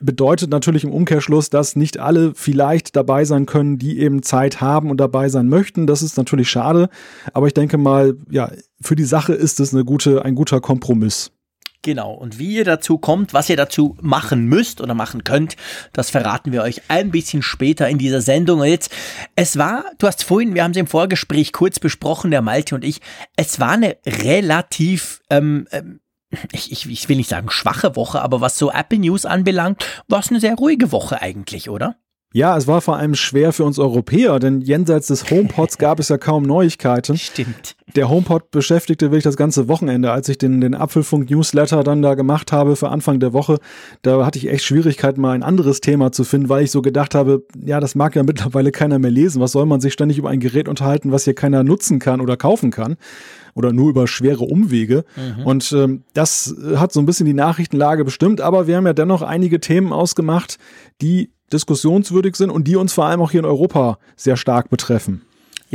Bedeutet 0.00 0.50
natürlich 0.50 0.84
im 0.84 0.92
Umkehrschluss, 0.92 1.48
dass 1.48 1.76
nicht 1.76 1.98
alle 1.98 2.32
vielleicht 2.34 2.96
dabei 2.96 3.24
sein 3.24 3.46
können, 3.46 3.78
die 3.78 4.00
eben 4.00 4.22
Zeit 4.22 4.60
haben 4.60 4.90
und 4.90 4.98
dabei 4.98 5.30
sein 5.30 5.48
möchten. 5.48 5.86
Das 5.86 6.02
ist 6.02 6.18
natürlich 6.18 6.50
schade. 6.50 6.90
Aber 7.32 7.46
ich 7.46 7.54
denke 7.54 7.78
mal, 7.78 8.16
ja, 8.28 8.50
für 8.82 8.96
die 8.96 9.04
Sache 9.04 9.32
ist 9.32 9.60
es 9.60 9.72
eine 9.72 9.84
gute, 9.84 10.24
ein 10.24 10.34
guter 10.34 10.60
Kompromiss. 10.60 11.30
Genau. 11.84 12.12
Und 12.12 12.38
wie 12.38 12.54
ihr 12.54 12.64
dazu 12.64 12.96
kommt, 12.96 13.34
was 13.34 13.50
ihr 13.50 13.58
dazu 13.58 13.94
machen 14.00 14.46
müsst 14.46 14.80
oder 14.80 14.94
machen 14.94 15.22
könnt, 15.22 15.54
das 15.92 16.08
verraten 16.08 16.50
wir 16.50 16.62
euch 16.62 16.80
ein 16.88 17.10
bisschen 17.10 17.42
später 17.42 17.90
in 17.90 17.98
dieser 17.98 18.22
Sendung. 18.22 18.60
Und 18.60 18.68
jetzt, 18.68 18.90
es 19.36 19.58
war, 19.58 19.84
du 19.98 20.06
hast 20.06 20.24
vorhin, 20.24 20.54
wir 20.54 20.64
haben 20.64 20.70
es 20.70 20.78
im 20.78 20.86
Vorgespräch 20.86 21.52
kurz 21.52 21.78
besprochen, 21.78 22.30
der 22.30 22.40
Malte 22.40 22.74
und 22.74 22.84
ich, 22.84 23.02
es 23.36 23.60
war 23.60 23.72
eine 23.72 23.98
relativ, 24.06 25.20
ähm, 25.28 25.68
ähm 25.72 26.00
ich, 26.52 26.72
ich, 26.72 26.88
ich 26.88 27.08
will 27.08 27.18
nicht 27.18 27.28
sagen 27.28 27.50
schwache 27.50 27.96
Woche, 27.96 28.22
aber 28.22 28.40
was 28.40 28.58
so 28.58 28.72
Apple 28.72 28.98
News 28.98 29.26
anbelangt, 29.26 29.86
war 30.08 30.20
es 30.20 30.30
eine 30.30 30.40
sehr 30.40 30.54
ruhige 30.54 30.90
Woche 30.90 31.20
eigentlich, 31.20 31.68
oder? 31.68 31.96
Ja, 32.36 32.56
es 32.56 32.66
war 32.66 32.80
vor 32.80 32.96
allem 32.96 33.14
schwer 33.14 33.52
für 33.52 33.62
uns 33.62 33.78
Europäer, 33.78 34.40
denn 34.40 34.60
jenseits 34.60 35.06
des 35.06 35.30
HomePods 35.30 35.78
gab 35.78 36.00
es 36.00 36.08
ja 36.08 36.18
kaum 36.18 36.42
Neuigkeiten. 36.42 37.16
Stimmt. 37.16 37.76
Der 37.94 38.08
HomePod 38.08 38.50
beschäftigte 38.50 39.12
wirklich 39.12 39.22
das 39.22 39.36
ganze 39.36 39.68
Wochenende. 39.68 40.10
Als 40.10 40.28
ich 40.28 40.36
den, 40.36 40.60
den 40.60 40.74
Apfelfunk-Newsletter 40.74 41.84
dann 41.84 42.02
da 42.02 42.14
gemacht 42.14 42.50
habe 42.50 42.74
für 42.74 42.88
Anfang 42.88 43.20
der 43.20 43.32
Woche, 43.32 43.58
da 44.02 44.26
hatte 44.26 44.40
ich 44.40 44.48
echt 44.48 44.64
Schwierigkeiten, 44.64 45.20
mal 45.20 45.30
ein 45.30 45.44
anderes 45.44 45.80
Thema 45.80 46.10
zu 46.10 46.24
finden, 46.24 46.48
weil 46.48 46.64
ich 46.64 46.72
so 46.72 46.82
gedacht 46.82 47.14
habe, 47.14 47.44
ja, 47.64 47.78
das 47.78 47.94
mag 47.94 48.16
ja 48.16 48.24
mittlerweile 48.24 48.72
keiner 48.72 48.98
mehr 48.98 49.12
lesen. 49.12 49.40
Was 49.40 49.52
soll 49.52 49.66
man 49.66 49.80
sich 49.80 49.92
ständig 49.92 50.18
über 50.18 50.30
ein 50.30 50.40
Gerät 50.40 50.68
unterhalten, 50.68 51.12
was 51.12 51.22
hier 51.22 51.36
keiner 51.36 51.62
nutzen 51.62 52.00
kann 52.00 52.20
oder 52.20 52.36
kaufen 52.36 52.72
kann? 52.72 52.96
oder 53.56 53.72
nur 53.72 53.88
über 53.88 54.08
schwere 54.08 54.42
Umwege. 54.42 55.04
Mhm. 55.14 55.46
Und 55.46 55.72
ähm, 55.72 56.02
das 56.12 56.56
hat 56.74 56.92
so 56.92 56.98
ein 56.98 57.06
bisschen 57.06 57.26
die 57.26 57.34
Nachrichtenlage 57.34 58.04
bestimmt, 58.04 58.40
aber 58.40 58.66
wir 58.66 58.76
haben 58.76 58.86
ja 58.86 58.92
dennoch 58.92 59.22
einige 59.22 59.60
Themen 59.60 59.92
ausgemacht, 59.92 60.58
die 61.00 61.30
diskussionswürdig 61.52 62.36
sind 62.36 62.50
und 62.50 62.66
die 62.66 62.76
uns 62.76 62.92
vor 62.92 63.06
allem 63.06 63.20
auch 63.20 63.30
hier 63.30 63.40
in 63.40 63.46
Europa 63.46 63.98
sehr 64.16 64.36
stark 64.36 64.70
betreffen. 64.70 65.22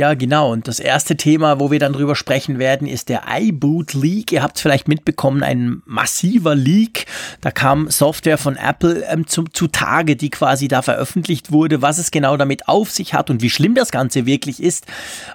Ja, 0.00 0.14
genau. 0.14 0.50
Und 0.50 0.66
das 0.66 0.80
erste 0.80 1.16
Thema, 1.18 1.60
wo 1.60 1.70
wir 1.70 1.78
dann 1.78 1.92
drüber 1.92 2.16
sprechen 2.16 2.58
werden, 2.58 2.88
ist 2.88 3.10
der 3.10 3.24
iBoot 3.28 3.92
Leak. 3.92 4.32
Ihr 4.32 4.42
habt 4.42 4.56
es 4.56 4.62
vielleicht 4.62 4.88
mitbekommen, 4.88 5.42
ein 5.42 5.82
massiver 5.84 6.54
Leak. 6.54 7.04
Da 7.42 7.50
kam 7.50 7.90
Software 7.90 8.38
von 8.38 8.56
Apple 8.56 9.04
ähm, 9.10 9.26
zu, 9.26 9.44
zutage, 9.44 10.16
die 10.16 10.30
quasi 10.30 10.68
da 10.68 10.80
veröffentlicht 10.80 11.52
wurde, 11.52 11.82
was 11.82 11.98
es 11.98 12.10
genau 12.10 12.38
damit 12.38 12.66
auf 12.66 12.90
sich 12.90 13.12
hat 13.12 13.28
und 13.28 13.42
wie 13.42 13.50
schlimm 13.50 13.74
das 13.74 13.90
Ganze 13.90 14.24
wirklich 14.24 14.62
ist 14.62 14.86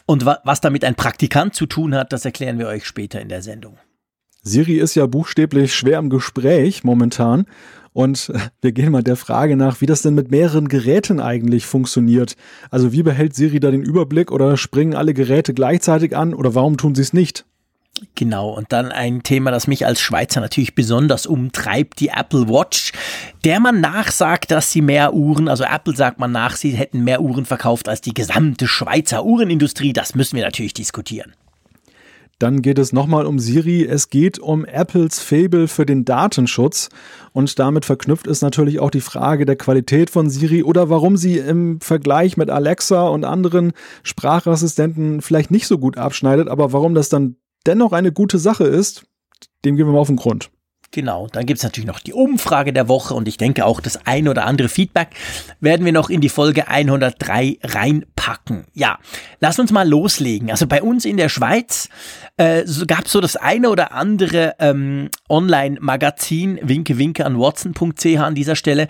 und 0.08 0.26
wa 0.26 0.40
was 0.44 0.62
damit 0.62 0.84
ein 0.84 0.96
Praktikant 0.96 1.54
zu 1.54 1.68
tun 1.68 1.94
hat, 1.94 2.12
das 2.12 2.26
erklären 2.26 2.58
wir 2.58 2.68
euch 2.68 2.88
später 2.88 3.22
in 3.22 3.30
der 3.30 3.44
Sendung. 3.44 3.78
Siri 4.42 4.78
ist 4.78 4.96
ja 4.96 5.06
buchstäblich 5.06 5.76
schwer 5.76 6.00
im 6.00 6.10
Gespräch 6.10 6.84
momentan 6.84 7.46
und 7.96 8.30
wir 8.62 8.74
gehen 8.74 8.92
mal 8.92 9.04
der 9.04 9.16
Frage 9.16 9.56
nach, 9.56 9.80
wie 9.80 9.86
das 9.86 10.02
denn 10.02 10.16
mit 10.16 10.30
mehreren 10.30 10.68
Geräten 10.68 11.22
eigentlich 11.22 11.66
funktioniert. 11.66 12.36
Also 12.70 12.92
wie 12.92 13.04
behält 13.04 13.34
Siri 13.34 13.62
da 13.62 13.72
den 13.72 13.84
Überblick 13.84 14.34
oder 14.34 14.58
springen 14.58 14.96
alle 14.96 15.14
Geräte 15.14 15.54
gleichzeitig 15.54 16.16
an 16.16 16.34
oder 16.34 16.54
warum 16.56 16.76
tun 16.76 16.94
sie 16.94 17.04
es 17.04 17.14
nicht? 17.14 17.46
Genau, 18.16 18.50
und 18.50 18.74
dann 18.74 18.92
ein 18.92 19.24
Thema, 19.24 19.52
das 19.52 19.68
mich 19.68 19.86
als 19.86 20.02
Schweizer 20.02 20.42
natürlich 20.42 20.76
besonders 20.76 21.26
umtreibt, 21.26 22.02
die 22.02 22.10
Apple 22.10 22.50
Watch, 22.50 22.92
der 23.46 23.62
man 23.62 23.80
nachsagt, 23.80 24.52
dass 24.52 24.74
sie 24.74 24.82
mehr 24.82 25.14
Uhren, 25.14 25.48
also 25.48 25.64
Apple 25.64 25.96
sagt 25.96 26.20
man 26.20 26.34
nach, 26.34 26.58
sie 26.58 26.72
hätten 26.72 27.06
mehr 27.06 27.22
Uhren 27.22 27.46
verkauft 27.46 27.88
als 27.88 28.02
die 28.02 28.14
gesamte 28.14 28.68
Schweizer 28.68 29.24
Uhrenindustrie. 29.24 29.94
Das 29.94 30.16
müssen 30.16 30.36
wir 30.36 30.44
natürlich 30.44 30.74
diskutieren. 30.74 31.32
Dann 32.40 32.62
geht 32.62 32.80
es 32.80 32.92
nochmal 32.92 33.26
um 33.26 33.40
Siri. 33.40 33.86
Es 33.86 34.10
geht 34.10 34.40
um 34.40 34.66
Apples 34.66 35.20
Fable 35.20 35.68
für 35.68 35.86
den 35.86 36.04
Datenschutz. 36.04 36.90
Und 37.32 37.58
damit 37.60 37.86
verknüpft 37.86 38.28
ist 38.28 38.42
natürlich 38.42 38.80
auch 38.80 38.92
die 38.92 39.02
Frage 39.02 39.46
der 39.46 39.56
Qualität 39.56 40.10
von 40.10 40.30
Siri 40.30 40.64
oder 40.64 40.90
warum 40.90 41.16
sie 41.16 41.38
im 41.38 41.80
Vergleich 41.80 42.36
mit 42.36 42.50
Alexa 42.50 43.08
und 43.08 43.24
anderen 43.24 43.72
Sprachassistenten 44.04 45.22
vielleicht 45.22 45.52
nicht 45.52 45.68
so 45.68 45.78
gut 45.78 45.98
abschneidet, 45.98 46.50
aber 46.50 46.74
warum 46.74 46.94
das 46.94 47.10
dann 47.10 47.38
dennoch 47.66 47.94
eine 47.94 48.12
gute 48.12 48.38
Sache 48.38 48.66
ist, 48.66 49.06
dem 49.64 49.76
gehen 49.78 49.88
wir 49.88 49.94
mal 49.94 50.00
auf 50.00 50.08
den 50.08 50.18
Grund. 50.18 50.52
Genau, 50.92 51.28
dann 51.32 51.46
gibt 51.46 51.58
es 51.58 51.64
natürlich 51.64 51.88
noch 51.88 52.00
die 52.00 52.14
Umfrage 52.14 52.72
der 52.72 52.88
Woche 52.88 53.14
und 53.14 53.28
ich 53.28 53.38
denke 53.38 53.66
auch 53.66 53.82
das 53.82 54.06
ein 54.06 54.28
oder 54.28 54.46
andere 54.46 54.70
Feedback 54.70 55.10
werden 55.60 55.86
wir 55.86 55.92
noch 55.92 56.10
in 56.10 56.22
die 56.22 56.30
Folge 56.30 56.68
103 56.68 57.58
reinpacken. 57.64 58.66
Ja, 58.74 59.00
lass 59.40 59.60
uns 59.60 59.72
mal 59.72 59.88
loslegen. 59.88 60.52
Also 60.52 60.68
bei 60.68 60.82
uns 60.82 61.04
in 61.04 61.18
der 61.18 61.30
Schweiz 61.30 61.90
äh, 62.38 62.64
so 62.66 62.86
gab 62.86 63.06
es 63.06 63.12
so 63.12 63.22
das 63.22 63.36
eine 63.36 63.70
oder 63.70 63.94
andere 63.94 64.56
ähm, 64.60 65.10
Online-Magazin, 65.30 66.60
winke 66.62 66.98
winke 66.98 67.26
an 67.26 67.40
watson.ch 67.40 68.06
an 68.18 68.36
dieser 68.36 68.56
Stelle, 68.56 68.88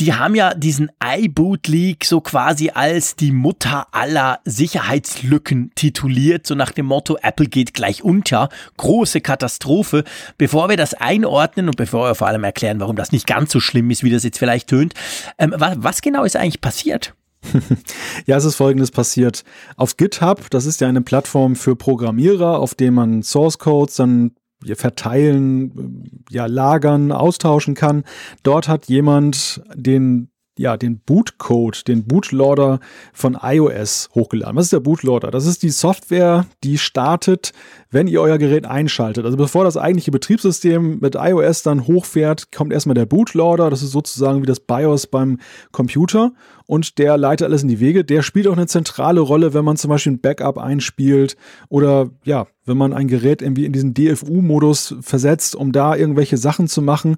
die 0.00 0.12
haben 0.14 0.34
ja 0.34 0.54
diesen 0.54 0.90
iBoot 1.02 1.68
Leak 1.68 2.04
so 2.04 2.20
quasi 2.20 2.70
als 2.70 3.14
die 3.14 3.30
Mutter 3.30 3.86
aller 3.92 4.40
Sicherheitslücken 4.44 5.70
tituliert, 5.76 6.46
so 6.46 6.54
nach 6.54 6.72
dem 6.72 6.86
Motto, 6.86 7.16
Apple 7.22 7.46
geht 7.46 7.74
gleich 7.74 8.02
unter, 8.02 8.48
große 8.76 9.20
Katastrophe. 9.20 10.04
Bevor 10.36 10.68
wir 10.68 10.76
das 10.76 10.94
einordnen 10.94 11.68
und 11.68 11.76
bevor 11.76 12.08
wir 12.08 12.14
vor 12.16 12.26
allem 12.26 12.42
erklären, 12.42 12.80
warum 12.80 12.96
das 12.96 13.12
nicht 13.12 13.26
ganz 13.26 13.52
so 13.52 13.60
schlimm 13.60 13.90
ist, 13.90 14.02
wie 14.02 14.10
das 14.10 14.24
jetzt 14.24 14.38
vielleicht 14.38 14.68
tönt, 14.68 14.94
ähm, 15.38 15.54
was, 15.56 15.76
was 15.78 16.02
genau 16.02 16.24
ist 16.24 16.36
eigentlich 16.36 16.60
passiert? 16.60 17.14
ja, 18.26 18.36
es 18.36 18.44
ist 18.44 18.56
folgendes 18.56 18.90
passiert. 18.90 19.44
Auf 19.76 19.96
GitHub, 19.96 20.50
das 20.50 20.66
ist 20.66 20.80
ja 20.80 20.88
eine 20.88 21.02
Plattform 21.02 21.54
für 21.56 21.76
Programmierer, 21.76 22.58
auf 22.58 22.74
dem 22.74 22.94
man 22.94 23.22
Source 23.22 23.58
Codes 23.58 23.96
dann 23.96 24.32
verteilen, 24.76 26.24
ja, 26.30 26.46
lagern, 26.46 27.12
austauschen 27.12 27.74
kann. 27.74 28.04
Dort 28.42 28.68
hat 28.68 28.86
jemand 28.88 29.62
den 29.74 30.30
ja, 30.56 30.76
den 30.76 31.00
Bootcode, 31.00 31.88
den 31.88 32.04
Bootloader 32.04 32.78
von 33.12 33.36
iOS 33.42 34.08
hochgeladen. 34.14 34.54
Was 34.54 34.66
ist 34.66 34.72
der 34.72 34.80
Bootloader? 34.80 35.32
Das 35.32 35.46
ist 35.46 35.64
die 35.64 35.70
Software, 35.70 36.46
die 36.62 36.78
startet, 36.78 37.52
wenn 37.90 38.06
ihr 38.06 38.20
euer 38.20 38.38
Gerät 38.38 38.64
einschaltet. 38.64 39.24
Also 39.24 39.36
bevor 39.36 39.64
das 39.64 39.76
eigentliche 39.76 40.12
Betriebssystem 40.12 41.00
mit 41.00 41.16
iOS 41.16 41.62
dann 41.62 41.88
hochfährt, 41.88 42.52
kommt 42.52 42.72
erstmal 42.72 42.94
der 42.94 43.06
Bootloader. 43.06 43.68
Das 43.68 43.82
ist 43.82 43.90
sozusagen 43.90 44.42
wie 44.42 44.46
das 44.46 44.60
BIOS 44.60 45.08
beim 45.08 45.40
Computer 45.72 46.32
und 46.66 46.98
der 46.98 47.16
leitet 47.16 47.46
alles 47.46 47.62
in 47.62 47.68
die 47.68 47.80
Wege. 47.80 48.04
Der 48.04 48.22
spielt 48.22 48.46
auch 48.46 48.56
eine 48.56 48.68
zentrale 48.68 49.20
Rolle, 49.20 49.54
wenn 49.54 49.64
man 49.64 49.76
zum 49.76 49.90
Beispiel 49.90 50.12
ein 50.12 50.20
Backup 50.20 50.58
einspielt 50.58 51.36
oder 51.68 52.10
ja, 52.22 52.46
wenn 52.64 52.76
man 52.76 52.92
ein 52.92 53.08
Gerät 53.08 53.42
irgendwie 53.42 53.64
in 53.64 53.72
diesen 53.72 53.92
DFU-Modus 53.92 54.94
versetzt, 55.00 55.56
um 55.56 55.72
da 55.72 55.96
irgendwelche 55.96 56.36
Sachen 56.36 56.68
zu 56.68 56.80
machen. 56.80 57.16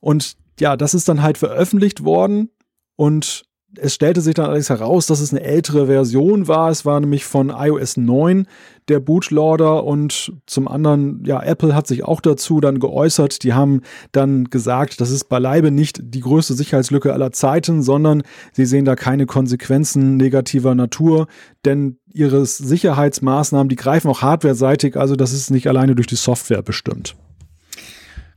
Und 0.00 0.36
ja, 0.58 0.78
das 0.78 0.94
ist 0.94 1.08
dann 1.08 1.22
halt 1.22 1.36
veröffentlicht 1.36 2.04
worden 2.04 2.48
und 2.96 3.44
es 3.78 3.94
stellte 3.94 4.20
sich 4.20 4.34
dann 4.34 4.46
allerdings 4.46 4.68
heraus, 4.68 5.06
dass 5.06 5.20
es 5.20 5.32
eine 5.32 5.42
ältere 5.42 5.86
Version 5.86 6.46
war. 6.46 6.70
Es 6.70 6.84
war 6.84 7.00
nämlich 7.00 7.24
von 7.24 7.50
iOS 7.50 7.96
9 7.96 8.46
der 8.88 9.00
Bootloader 9.00 9.84
und 9.84 10.32
zum 10.46 10.68
anderen, 10.68 11.24
ja, 11.24 11.42
Apple 11.42 11.74
hat 11.74 11.86
sich 11.86 12.04
auch 12.04 12.20
dazu 12.20 12.60
dann 12.60 12.80
geäußert. 12.80 13.42
Die 13.44 13.54
haben 13.54 13.80
dann 14.10 14.46
gesagt, 14.46 15.00
das 15.00 15.10
ist 15.10 15.28
beileibe 15.28 15.70
nicht 15.70 16.00
die 16.02 16.20
größte 16.20 16.54
Sicherheitslücke 16.54 17.12
aller 17.12 17.32
Zeiten, 17.32 17.82
sondern 17.82 18.22
sie 18.52 18.66
sehen 18.66 18.84
da 18.84 18.96
keine 18.96 19.26
Konsequenzen 19.26 20.16
negativer 20.16 20.74
Natur, 20.74 21.26
denn 21.64 21.98
ihre 22.12 22.44
Sicherheitsmaßnahmen, 22.44 23.68
die 23.68 23.76
greifen 23.76 24.08
auch 24.08 24.20
hardwareseitig, 24.20 24.96
also 24.96 25.16
das 25.16 25.32
ist 25.32 25.50
nicht 25.50 25.68
alleine 25.68 25.94
durch 25.94 26.08
die 26.08 26.16
Software 26.16 26.62
bestimmt. 26.62 27.16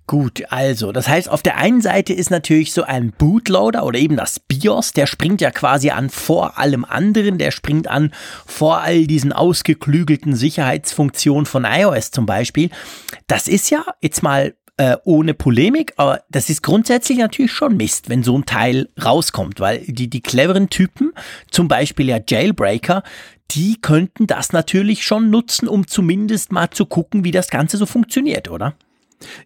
Gut, 0.07 0.43
also, 0.49 0.91
das 0.91 1.07
heißt, 1.07 1.29
auf 1.29 1.41
der 1.41 1.57
einen 1.57 1.81
Seite 1.81 2.13
ist 2.13 2.29
natürlich 2.29 2.73
so 2.73 2.83
ein 2.83 3.11
Bootloader 3.11 3.83
oder 3.83 3.97
eben 3.97 4.17
das 4.17 4.39
BIOS, 4.39 4.93
der 4.93 5.07
springt 5.07 5.41
ja 5.41 5.49
quasi 5.49 5.89
an 5.89 6.11
vor 6.11 6.59
allem 6.59 6.85
anderen, 6.85 7.39
der 7.39 7.49
springt 7.49 7.87
an 7.87 8.11
vor 8.45 8.81
all 8.81 9.07
diesen 9.07 9.33
ausgeklügelten 9.33 10.35
Sicherheitsfunktionen 10.35 11.47
von 11.47 11.65
iOS 11.65 12.11
zum 12.11 12.27
Beispiel. 12.27 12.69
Das 13.25 13.47
ist 13.47 13.71
ja 13.71 13.83
jetzt 13.99 14.21
mal 14.21 14.53
äh, 14.77 14.97
ohne 15.05 15.33
Polemik, 15.33 15.93
aber 15.97 16.21
das 16.29 16.51
ist 16.51 16.61
grundsätzlich 16.61 17.17
natürlich 17.17 17.51
schon 17.51 17.75
Mist, 17.75 18.07
wenn 18.07 18.21
so 18.21 18.37
ein 18.37 18.45
Teil 18.45 18.89
rauskommt, 19.03 19.59
weil 19.59 19.79
die, 19.87 20.07
die 20.07 20.21
cleveren 20.21 20.69
Typen, 20.69 21.13
zum 21.49 21.67
Beispiel 21.67 22.09
ja 22.09 22.19
Jailbreaker, 22.25 23.01
die 23.51 23.81
könnten 23.81 24.27
das 24.27 24.53
natürlich 24.53 25.03
schon 25.03 25.31
nutzen, 25.31 25.67
um 25.67 25.87
zumindest 25.87 26.51
mal 26.51 26.69
zu 26.69 26.85
gucken, 26.85 27.23
wie 27.23 27.31
das 27.31 27.49
Ganze 27.49 27.77
so 27.77 27.87
funktioniert, 27.87 28.49
oder? 28.51 28.75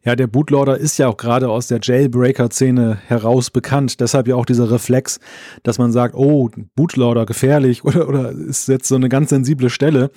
Ja, 0.03 0.15
der 0.15 0.27
Bootloader 0.27 0.77
ist 0.77 0.97
ja 0.97 1.07
auch 1.07 1.17
gerade 1.17 1.49
aus 1.49 1.67
der 1.67 1.79
Jailbreaker-Szene 1.81 2.99
heraus 3.07 3.49
bekannt. 3.49 3.99
Deshalb 3.99 4.27
ja 4.27 4.35
auch 4.35 4.45
dieser 4.45 4.71
Reflex, 4.71 5.19
dass 5.63 5.77
man 5.77 5.91
sagt, 5.91 6.15
oh, 6.15 6.49
Bootloader 6.75 7.25
gefährlich 7.25 7.83
oder, 7.85 8.07
oder 8.07 8.31
ist 8.31 8.67
jetzt 8.67 8.87
so 8.87 8.95
eine 8.95 9.09
ganz 9.09 9.29
sensible 9.29 9.69
Stelle 9.69 10.11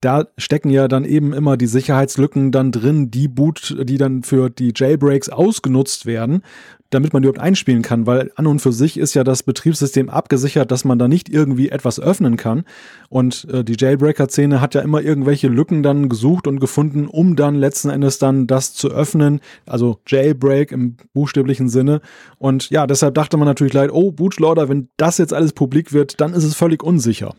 da 0.00 0.28
stecken 0.36 0.70
ja 0.70 0.86
dann 0.86 1.04
eben 1.04 1.32
immer 1.32 1.56
die 1.56 1.66
Sicherheitslücken 1.66 2.52
dann 2.52 2.70
drin, 2.70 3.10
die 3.10 3.26
Boot, 3.26 3.76
die 3.82 3.98
dann 3.98 4.22
für 4.22 4.48
die 4.48 4.72
Jailbreaks 4.74 5.28
ausgenutzt 5.28 6.06
werden, 6.06 6.42
damit 6.90 7.12
man 7.12 7.22
überhaupt 7.22 7.40
einspielen 7.40 7.82
kann, 7.82 8.06
weil 8.06 8.30
an 8.36 8.46
und 8.46 8.60
für 8.60 8.72
sich 8.72 8.96
ist 8.96 9.14
ja 9.14 9.24
das 9.24 9.42
Betriebssystem 9.42 10.08
abgesichert, 10.08 10.70
dass 10.70 10.84
man 10.84 10.98
da 10.98 11.08
nicht 11.08 11.28
irgendwie 11.28 11.68
etwas 11.68 12.00
öffnen 12.00 12.36
kann. 12.36 12.64
Und 13.08 13.46
äh, 13.52 13.64
die 13.64 13.76
Jailbreaker-Szene 13.76 14.60
hat 14.60 14.74
ja 14.74 14.80
immer 14.80 15.02
irgendwelche 15.02 15.48
Lücken 15.48 15.82
dann 15.82 16.08
gesucht 16.08 16.46
und 16.46 16.60
gefunden, 16.60 17.06
um 17.06 17.36
dann 17.36 17.56
letzten 17.56 17.90
Endes 17.90 18.18
dann 18.18 18.46
das 18.46 18.74
zu 18.74 18.90
öffnen. 18.90 19.40
Also 19.66 19.98
Jailbreak 20.06 20.72
im 20.72 20.96
buchstäblichen 21.12 21.68
Sinne. 21.68 22.00
Und 22.38 22.70
ja, 22.70 22.86
deshalb 22.86 23.14
dachte 23.14 23.36
man 23.36 23.46
natürlich 23.46 23.74
leid, 23.74 23.90
oh, 23.92 24.12
Bootloader, 24.12 24.68
wenn 24.68 24.88
das 24.96 25.18
jetzt 25.18 25.34
alles 25.34 25.52
publik 25.52 25.92
wird, 25.92 26.20
dann 26.20 26.32
ist 26.32 26.44
es 26.44 26.54
völlig 26.54 26.82
unsicher. 26.82 27.34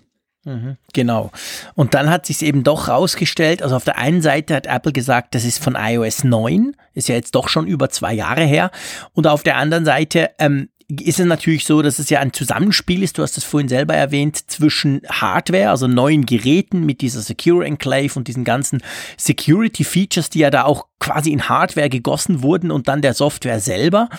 Mhm, 0.45 0.77
genau. 0.93 1.31
Und 1.75 1.93
dann 1.93 2.09
hat 2.09 2.25
sich 2.25 2.41
eben 2.41 2.63
doch 2.63 2.87
rausgestellt, 2.87 3.61
also 3.61 3.75
auf 3.75 3.83
der 3.83 3.97
einen 3.97 4.21
Seite 4.21 4.55
hat 4.55 4.67
Apple 4.67 4.93
gesagt, 4.93 5.35
das 5.35 5.43
ist 5.43 5.61
von 5.61 5.75
iOS 5.77 6.23
9, 6.23 6.75
ist 6.93 7.09
ja 7.09 7.15
jetzt 7.15 7.35
doch 7.35 7.49
schon 7.49 7.67
über 7.67 7.89
zwei 7.89 8.13
Jahre 8.13 8.43
her. 8.43 8.71
Und 9.13 9.27
auf 9.27 9.43
der 9.43 9.57
anderen 9.57 9.85
Seite 9.85 10.31
ähm, 10.39 10.69
ist 10.89 11.19
es 11.19 11.25
natürlich 11.25 11.65
so, 11.65 11.83
dass 11.83 11.99
es 11.99 12.09
ja 12.09 12.19
ein 12.19 12.33
Zusammenspiel 12.33 13.03
ist, 13.03 13.17
du 13.17 13.21
hast 13.21 13.37
es 13.37 13.43
vorhin 13.43 13.69
selber 13.69 13.93
erwähnt, 13.93 14.49
zwischen 14.49 15.01
Hardware, 15.07 15.69
also 15.69 15.87
neuen 15.87 16.25
Geräten 16.25 16.83
mit 16.83 17.01
dieser 17.01 17.21
Secure 17.21 17.63
Enclave 17.63 18.11
und 18.15 18.27
diesen 18.27 18.43
ganzen 18.43 18.81
Security 19.15 19.83
Features, 19.83 20.31
die 20.31 20.39
ja 20.39 20.49
da 20.49 20.63
auch 20.63 20.87
quasi 20.99 21.31
in 21.31 21.47
Hardware 21.47 21.89
gegossen 21.89 22.41
wurden 22.41 22.71
und 22.71 22.87
dann 22.87 23.03
der 23.03 23.13
Software 23.13 23.59
selber. 23.59 24.09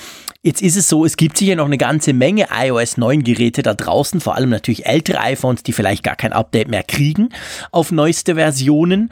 Jetzt 0.42 0.62
ist 0.62 0.76
es 0.76 0.88
so, 0.88 1.04
es 1.04 1.16
gibt 1.16 1.36
sicher 1.36 1.56
noch 1.56 1.66
eine 1.66 1.76
ganze 1.76 2.12
Menge 2.12 2.46
iOS 2.52 2.96
9 2.96 3.24
Geräte 3.24 3.62
da 3.62 3.74
draußen, 3.74 4.20
vor 4.20 4.36
allem 4.36 4.50
natürlich 4.50 4.86
ältere 4.86 5.20
iPhones, 5.20 5.64
die 5.64 5.72
vielleicht 5.72 6.04
gar 6.04 6.16
kein 6.16 6.32
Update 6.32 6.68
mehr 6.68 6.84
kriegen 6.84 7.30
auf 7.72 7.90
neueste 7.90 8.36
Versionen. 8.36 9.10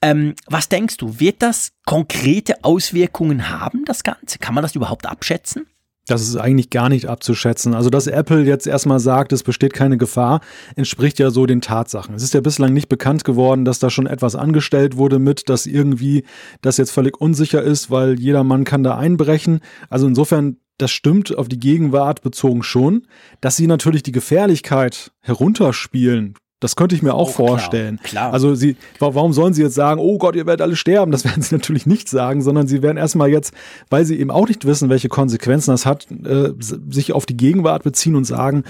Ähm, 0.00 0.34
was 0.46 0.70
denkst 0.70 0.96
du, 0.96 1.20
wird 1.20 1.42
das 1.42 1.72
konkrete 1.84 2.64
Auswirkungen 2.64 3.50
haben, 3.50 3.84
das 3.84 4.02
Ganze? 4.02 4.38
Kann 4.38 4.54
man 4.54 4.62
das 4.62 4.74
überhaupt 4.74 5.06
abschätzen? 5.06 5.66
Das 6.08 6.22
ist 6.22 6.36
eigentlich 6.36 6.70
gar 6.70 6.88
nicht 6.88 7.06
abzuschätzen. 7.06 7.74
Also, 7.74 7.90
dass 7.90 8.06
Apple 8.06 8.44
jetzt 8.44 8.68
erstmal 8.68 9.00
sagt, 9.00 9.32
es 9.32 9.42
besteht 9.42 9.74
keine 9.74 9.98
Gefahr, 9.98 10.40
entspricht 10.76 11.18
ja 11.18 11.30
so 11.30 11.46
den 11.46 11.60
Tatsachen. 11.60 12.14
Es 12.14 12.22
ist 12.22 12.32
ja 12.32 12.40
bislang 12.40 12.72
nicht 12.72 12.88
bekannt 12.88 13.24
geworden, 13.24 13.64
dass 13.64 13.80
da 13.80 13.90
schon 13.90 14.06
etwas 14.06 14.36
angestellt 14.36 14.96
wurde 14.96 15.18
mit, 15.18 15.48
dass 15.48 15.66
irgendwie 15.66 16.24
das 16.62 16.76
jetzt 16.76 16.92
völlig 16.92 17.20
unsicher 17.20 17.60
ist, 17.60 17.90
weil 17.90 18.20
jeder 18.20 18.44
Mann 18.44 18.62
kann 18.62 18.84
da 18.84 18.96
einbrechen. 18.96 19.60
Also 19.90 20.06
insofern, 20.06 20.58
das 20.78 20.92
stimmt 20.92 21.36
auf 21.36 21.48
die 21.48 21.58
Gegenwart 21.58 22.22
bezogen 22.22 22.62
schon. 22.62 23.08
Dass 23.40 23.56
sie 23.56 23.66
natürlich 23.66 24.04
die 24.04 24.12
Gefährlichkeit 24.12 25.10
herunterspielen, 25.22 26.34
das 26.60 26.74
könnte 26.74 26.94
ich 26.94 27.02
mir 27.02 27.14
auch 27.14 27.28
oh, 27.28 27.32
vorstellen. 27.32 27.98
Klar, 27.98 28.08
klar. 28.08 28.32
Also 28.32 28.54
sie, 28.54 28.76
warum 28.98 29.32
sollen 29.34 29.52
sie 29.52 29.62
jetzt 29.62 29.74
sagen, 29.74 30.00
oh 30.00 30.16
Gott, 30.16 30.36
ihr 30.36 30.46
werdet 30.46 30.62
alle 30.62 30.76
sterben? 30.76 31.12
Das 31.12 31.24
werden 31.26 31.42
sie 31.42 31.54
natürlich 31.54 31.86
nicht 31.86 32.08
sagen, 32.08 32.40
sondern 32.42 32.66
sie 32.66 32.82
werden 32.82 32.96
erstmal 32.96 33.28
jetzt, 33.28 33.52
weil 33.90 34.04
sie 34.04 34.18
eben 34.18 34.30
auch 34.30 34.48
nicht 34.48 34.64
wissen, 34.64 34.88
welche 34.88 35.08
Konsequenzen 35.08 35.72
das 35.72 35.84
hat, 35.84 36.06
äh, 36.10 36.52
sich 36.58 37.12
auf 37.12 37.26
die 37.26 37.36
Gegenwart 37.36 37.82
beziehen 37.82 38.16
und 38.16 38.24
sagen, 38.24 38.64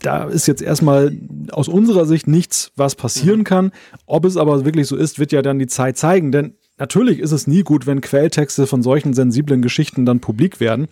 da 0.00 0.24
ist 0.24 0.46
jetzt 0.46 0.60
erstmal 0.60 1.16
aus 1.50 1.68
unserer 1.68 2.04
Sicht 2.04 2.26
nichts, 2.26 2.72
was 2.76 2.94
passieren 2.94 3.40
mhm. 3.40 3.44
kann. 3.44 3.72
Ob 4.04 4.26
es 4.26 4.36
aber 4.36 4.66
wirklich 4.66 4.86
so 4.86 4.96
ist, 4.96 5.18
wird 5.18 5.32
ja 5.32 5.40
dann 5.40 5.58
die 5.58 5.66
Zeit 5.66 5.96
zeigen. 5.96 6.30
Denn 6.30 6.54
natürlich 6.76 7.20
ist 7.20 7.32
es 7.32 7.46
nie 7.46 7.62
gut, 7.62 7.86
wenn 7.86 8.02
Quelltexte 8.02 8.66
von 8.66 8.82
solchen 8.82 9.14
sensiblen 9.14 9.62
Geschichten 9.62 10.04
dann 10.04 10.20
publik 10.20 10.60
werden. 10.60 10.88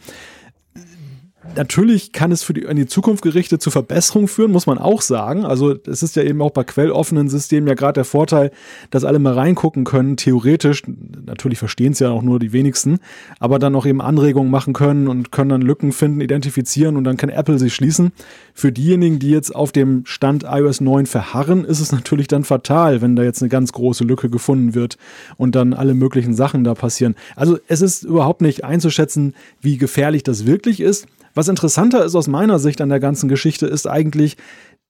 Natürlich 1.57 2.13
kann 2.13 2.31
es 2.31 2.45
für 2.45 2.55
die, 2.55 2.63
in 2.63 2.77
die 2.77 2.87
Zukunft 2.87 3.23
gerichtet 3.23 3.61
zu 3.61 3.71
Verbesserungen 3.71 4.29
führen, 4.29 4.53
muss 4.53 4.67
man 4.67 4.79
auch 4.79 5.03
sagen. 5.03 5.45
Also 5.45 5.75
es 5.87 6.03
ist 6.03 6.15
ja 6.15 6.23
eben 6.23 6.41
auch 6.41 6.53
bei 6.53 6.63
quelloffenen 6.63 7.29
Systemen 7.29 7.67
ja 7.67 7.75
gerade 7.75 7.95
der 7.95 8.05
Vorteil, 8.05 8.53
dass 8.91 9.05
alle 9.05 9.19
mal 9.19 9.35
reingucken 9.35 9.85
können, 9.85 10.17
theoretisch, 10.17 10.83
natürlich 11.27 11.59
verstehen 11.59 11.93
es 11.93 11.99
ja 11.99 12.11
auch 12.11 12.23
nur 12.23 12.39
die 12.39 12.53
wenigsten, 12.53 13.01
aber 13.41 13.59
dann 13.59 13.75
auch 13.75 13.87
eben 13.87 14.01
Anregungen 14.01 14.53
machen 14.53 14.73
können 14.73 15.09
und 15.09 15.33
können 15.33 15.51
dann 15.51 15.63
Lücken 15.63 15.91
finden, 15.91 16.21
identifizieren 16.21 16.97
und 16.97 17.05
dann 17.05 17.17
kann 17.17 17.29
Apple 17.29 17.59
sich 17.59 17.75
schließen. 17.75 18.13
Für 18.55 18.71
diejenigen, 18.71 19.19
die 19.19 19.31
jetzt 19.31 19.55
auf 19.55 19.73
dem 19.73 20.07
Stand 20.07 20.45
iOS 20.45 20.81
9 20.81 21.07
verharren, 21.07 21.65
ist 21.65 21.81
es 21.81 21.91
natürlich 21.91 22.29
dann 22.29 22.45
fatal, 22.45 23.03
wenn 23.03 23.17
da 23.17 23.25
jetzt 23.25 23.43
eine 23.43 23.49
ganz 23.49 23.73
große 23.73 24.05
Lücke 24.05 24.31
gefunden 24.31 24.75
wird 24.75 24.97
und 25.37 25.57
dann 25.57 25.75
alle 25.75 25.95
möglichen 25.95 26.35
Sachen 26.35 26.63
da 26.63 26.75
passieren. 26.75 27.17
Also 27.35 27.59
es 27.67 27.83
ist 27.83 28.05
überhaupt 28.05 28.43
nicht 28.43 28.65
einzuschätzen, 28.65 29.35
wie 29.61 29.77
gefährlich 29.77 30.23
das 30.23 30.47
wirklich 30.47 30.81
ist. 30.81 31.07
Was 31.35 31.49
interessanter 31.49 32.05
ist 32.05 32.15
aus 32.15 32.29
meiner 32.29 32.59
Sicht 32.59 32.81
an 32.81 32.89
der 32.89 33.01
ganzen 33.01 33.29
Geschichte, 33.29 33.67
ist 33.67 33.87
eigentlich, 33.87 34.37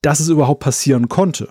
dass 0.03 0.21
es 0.21 0.29
überhaupt 0.29 0.61
passieren 0.61 1.09
konnte. 1.09 1.49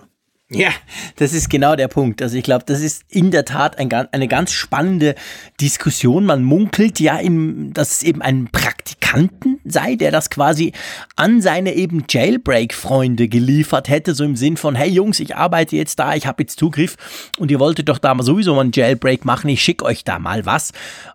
Ja, 0.54 0.70
das 1.16 1.32
ist 1.32 1.50
genau 1.50 1.76
der 1.76 1.88
Punkt. 1.88 2.22
Also 2.22 2.36
ich 2.36 2.44
glaube, 2.44 2.64
das 2.66 2.80
ist 2.80 3.02
in 3.08 3.30
der 3.30 3.44
Tat 3.44 3.78
ein, 3.78 3.92
eine 3.92 4.28
ganz 4.28 4.52
spannende 4.52 5.14
Diskussion. 5.60 6.24
Man 6.24 6.44
munkelt 6.44 7.00
ja, 7.00 7.18
im, 7.18 7.72
dass 7.72 7.92
es 7.92 8.02
eben 8.02 8.22
einen 8.22 8.48
Praktikanten 8.48 9.60
sei, 9.64 9.96
der 9.96 10.10
das 10.10 10.30
quasi 10.30 10.72
an 11.16 11.40
seine 11.40 11.74
eben 11.74 12.04
Jailbreak-Freunde 12.08 13.28
geliefert 13.28 13.88
hätte, 13.88 14.14
so 14.14 14.24
im 14.24 14.36
Sinn 14.36 14.56
von, 14.56 14.74
hey 14.74 14.90
Jungs, 14.90 15.20
ich 15.20 15.36
arbeite 15.36 15.76
jetzt 15.76 15.98
da, 15.98 16.14
ich 16.14 16.26
habe 16.26 16.42
jetzt 16.42 16.58
Zugriff 16.58 16.96
und 17.38 17.50
ihr 17.50 17.60
wolltet 17.60 17.88
doch 17.88 17.98
da 17.98 18.14
mal 18.14 18.22
sowieso 18.22 18.54
mal 18.54 18.62
einen 18.62 18.72
Jailbreak 18.72 19.24
machen, 19.24 19.48
ich 19.48 19.62
schicke 19.62 19.84
euch 19.84 20.04
da 20.04 20.18
mal 20.18 20.44
was. 20.46 20.72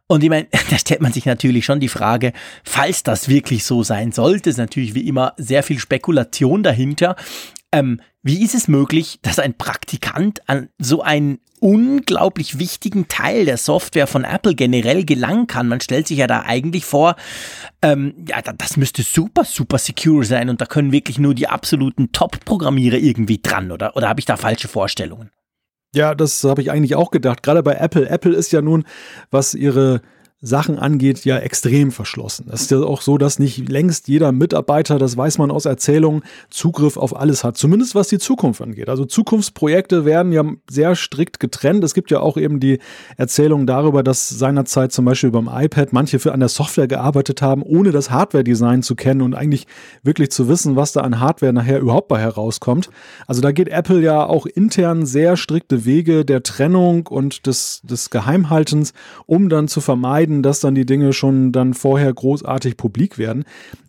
Und 0.07 0.23
ich 0.23 0.29
meine, 0.29 0.47
da 0.69 0.77
stellt 0.77 1.01
man 1.01 1.13
sich 1.13 1.25
natürlich 1.25 1.65
schon 1.65 1.79
die 1.79 1.89
Frage, 1.89 2.33
falls 2.63 3.03
das 3.03 3.29
wirklich 3.29 3.63
so 3.63 3.83
sein 3.83 4.11
sollte, 4.11 4.49
ist 4.49 4.57
natürlich 4.57 4.95
wie 4.95 5.07
immer 5.07 5.33
sehr 5.37 5.63
viel 5.63 5.79
Spekulation 5.79 6.63
dahinter. 6.63 7.15
Ähm, 7.71 8.01
wie 8.23 8.43
ist 8.43 8.55
es 8.55 8.67
möglich, 8.67 9.19
dass 9.21 9.39
ein 9.39 9.53
Praktikant 9.53 10.47
an 10.47 10.69
so 10.77 11.01
einen 11.01 11.39
unglaublich 11.59 12.59
wichtigen 12.59 13.07
Teil 13.07 13.45
der 13.45 13.57
Software 13.57 14.07
von 14.07 14.23
Apple 14.23 14.55
generell 14.55 15.03
gelangen 15.05 15.47
kann? 15.47 15.67
Man 15.67 15.81
stellt 15.81 16.07
sich 16.07 16.19
ja 16.19 16.27
da 16.27 16.43
eigentlich 16.43 16.85
vor, 16.85 17.15
ähm, 17.81 18.25
ja, 18.27 18.41
das 18.41 18.77
müsste 18.77 19.03
super, 19.03 19.43
super 19.43 19.77
secure 19.77 20.23
sein 20.23 20.49
und 20.49 20.61
da 20.61 20.65
können 20.65 20.91
wirklich 20.91 21.19
nur 21.19 21.33
die 21.35 21.47
absoluten 21.47 22.11
Top-Programmierer 22.11 22.97
irgendwie 22.97 23.39
dran, 23.41 23.71
oder? 23.71 23.95
Oder 23.95 24.09
habe 24.09 24.19
ich 24.19 24.25
da 24.25 24.37
falsche 24.37 24.67
Vorstellungen? 24.67 25.31
Ja, 25.95 26.15
das 26.15 26.43
habe 26.43 26.61
ich 26.61 26.69
eigentlich 26.71 26.95
auch 26.95 27.11
gedacht. 27.11 27.43
Gerade 27.43 27.63
bei 27.63 27.73
Apple. 27.75 28.07
Apple 28.09 28.35
ist 28.35 28.51
ja 28.51 28.61
nun, 28.61 28.83
was 29.31 29.53
ihre 29.53 30.01
Sachen 30.39 30.77
angeht, 30.77 31.25
ja 31.25 31.39
extrem 31.39 31.91
verschlossen. 31.91 32.45
Es 32.51 32.61
ist 32.61 32.71
ja 32.71 32.79
auch 32.79 33.01
so, 33.01 33.17
dass 33.17 33.39
nicht 33.39 33.67
längst 33.69 34.07
jeder 34.07 34.31
Mitarbeiter, 34.31 34.99
das 34.99 35.17
weiß 35.17 35.39
man 35.39 35.49
aus 35.49 35.65
Erzählungen, 35.65 36.21
Zugriff 36.51 36.95
auf 36.95 37.15
alles 37.15 37.43
hat. 37.43 37.57
Zumindest 37.57 37.95
was 37.95 38.07
die 38.07 38.19
Zukunft 38.19 38.61
angeht. 38.61 38.87
Also 38.87 39.05
Zukunftsprojekte 39.05 40.05
werden 40.05 40.31
ja 40.31 40.43
sehr 40.69 40.95
strikt 40.95 41.39
getrennt. 41.39 41.83
Es 41.83 41.95
gibt 41.95 42.11
ja 42.11 42.19
auch 42.19 42.37
eben 42.37 42.59
die 42.59 42.79
Erzählung 43.17 43.65
darüber, 43.65 44.03
dass 44.03 44.29
seinerzeit 44.29 44.91
zum 44.91 45.05
Beispiel 45.05 45.31
beim 45.31 45.49
iPad 45.51 45.91
manche 45.91 46.19
für 46.19 46.33
an 46.33 46.39
der 46.39 46.49
Software 46.49 46.87
gearbeitet 46.87 47.41
haben, 47.41 47.63
ohne 47.63 47.91
das 47.91 48.11
Hardware-Design 48.11 48.83
zu 48.83 48.95
kennen 48.95 49.21
und 49.21 49.33
eigentlich 49.33 49.65
wirklich 50.03 50.29
zu 50.29 50.47
wissen, 50.47 50.75
was 50.75 50.91
da 50.91 51.01
an 51.01 51.19
Hardware 51.19 51.51
nachher 51.53 51.79
überhaupt 51.79 52.09
bei 52.09 52.19
herauskommt. 52.19 52.91
Also 53.25 53.41
da 53.41 53.51
geht 53.51 53.69
Apple 53.69 54.01
ja 54.01 54.23
auch 54.23 54.45
intern 54.45 55.05
sehr 55.07 55.35
strikte 55.35 55.83
Wege 55.85 56.25
der 56.25 56.43
Trennung 56.43 57.07
und 57.07 57.47
des, 57.47 57.81
des 57.83 58.11
Geheimhaltens, 58.11 58.93
um 59.25 59.49
dann 59.49 59.67
zu 59.67 59.81
vermeiden, 59.81 60.36
vermeiden, 60.37 60.43
dass 60.43 60.59
dann 60.59 60.75
die 60.75 60.85
Dinge 60.85 61.13
schon 61.13 61.51
dann 61.51 61.73
vorher 61.73 62.13
großartig 62.13 62.77
publik 62.77 63.17
werden. 63.17 63.43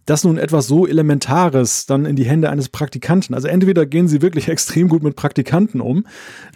Dass 0.07 0.25
nun 0.25 0.39
etwas 0.39 0.67
so 0.67 0.87
Elementares 0.87 1.85
dann 1.85 2.07
in 2.07 2.17
die 2.17 2.25
Hände 2.25 2.49
eines 2.49 2.71
Praktikanten, 2.71 3.35
also 3.35 3.47
entweder 3.47 3.85
gehen 3.85 4.09
sie 4.09 4.23
wirklich 4.23 4.49
extrem 4.55 4.89
gut 4.89 5.03
mit 5.03 5.17
Praktikanten 5.17 5.81
um, 5.81 6.07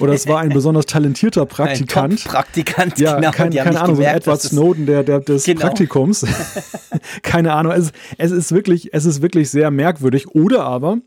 oder 0.01 0.15
es 0.15 0.27
war 0.27 0.41
ein 0.41 0.51
besonders 0.51 0.87
talentierter 0.87 1.45
Praktikant. 1.45 2.13
Ein 2.13 2.33
Praktikant, 2.33 2.99
ja, 2.99 3.17
genau, 3.17 3.31
kein, 3.31 3.53
keine 3.53 3.81
Ahnung, 3.81 3.97
gemerkt, 3.97 4.25
so 4.25 4.31
Edward 4.31 4.43
Snowden 4.43 4.87
der, 4.87 5.03
der, 5.03 5.21
des 5.21 5.45
genau. 5.45 5.61
Praktikums. 5.61 6.25
keine 7.23 7.53
Ahnung, 7.53 7.73
es, 7.73 7.93
es, 8.17 8.31
ist 8.31 8.53
wirklich, 8.53 8.95
es 8.95 9.05
ist 9.05 9.21
wirklich 9.21 9.51
sehr 9.51 9.71
merkwürdig. 9.71 10.29
Oder 10.29 10.65
aber, 10.65 10.99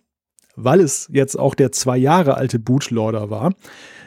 weil 0.56 0.82
es 0.82 1.10
jetzt 1.12 1.38
auch 1.40 1.56
der 1.56 1.72
zwei 1.72 1.98
Jahre 1.98 2.38
alte 2.38 2.60
Bootloader 2.60 3.32
war, 3.32 3.54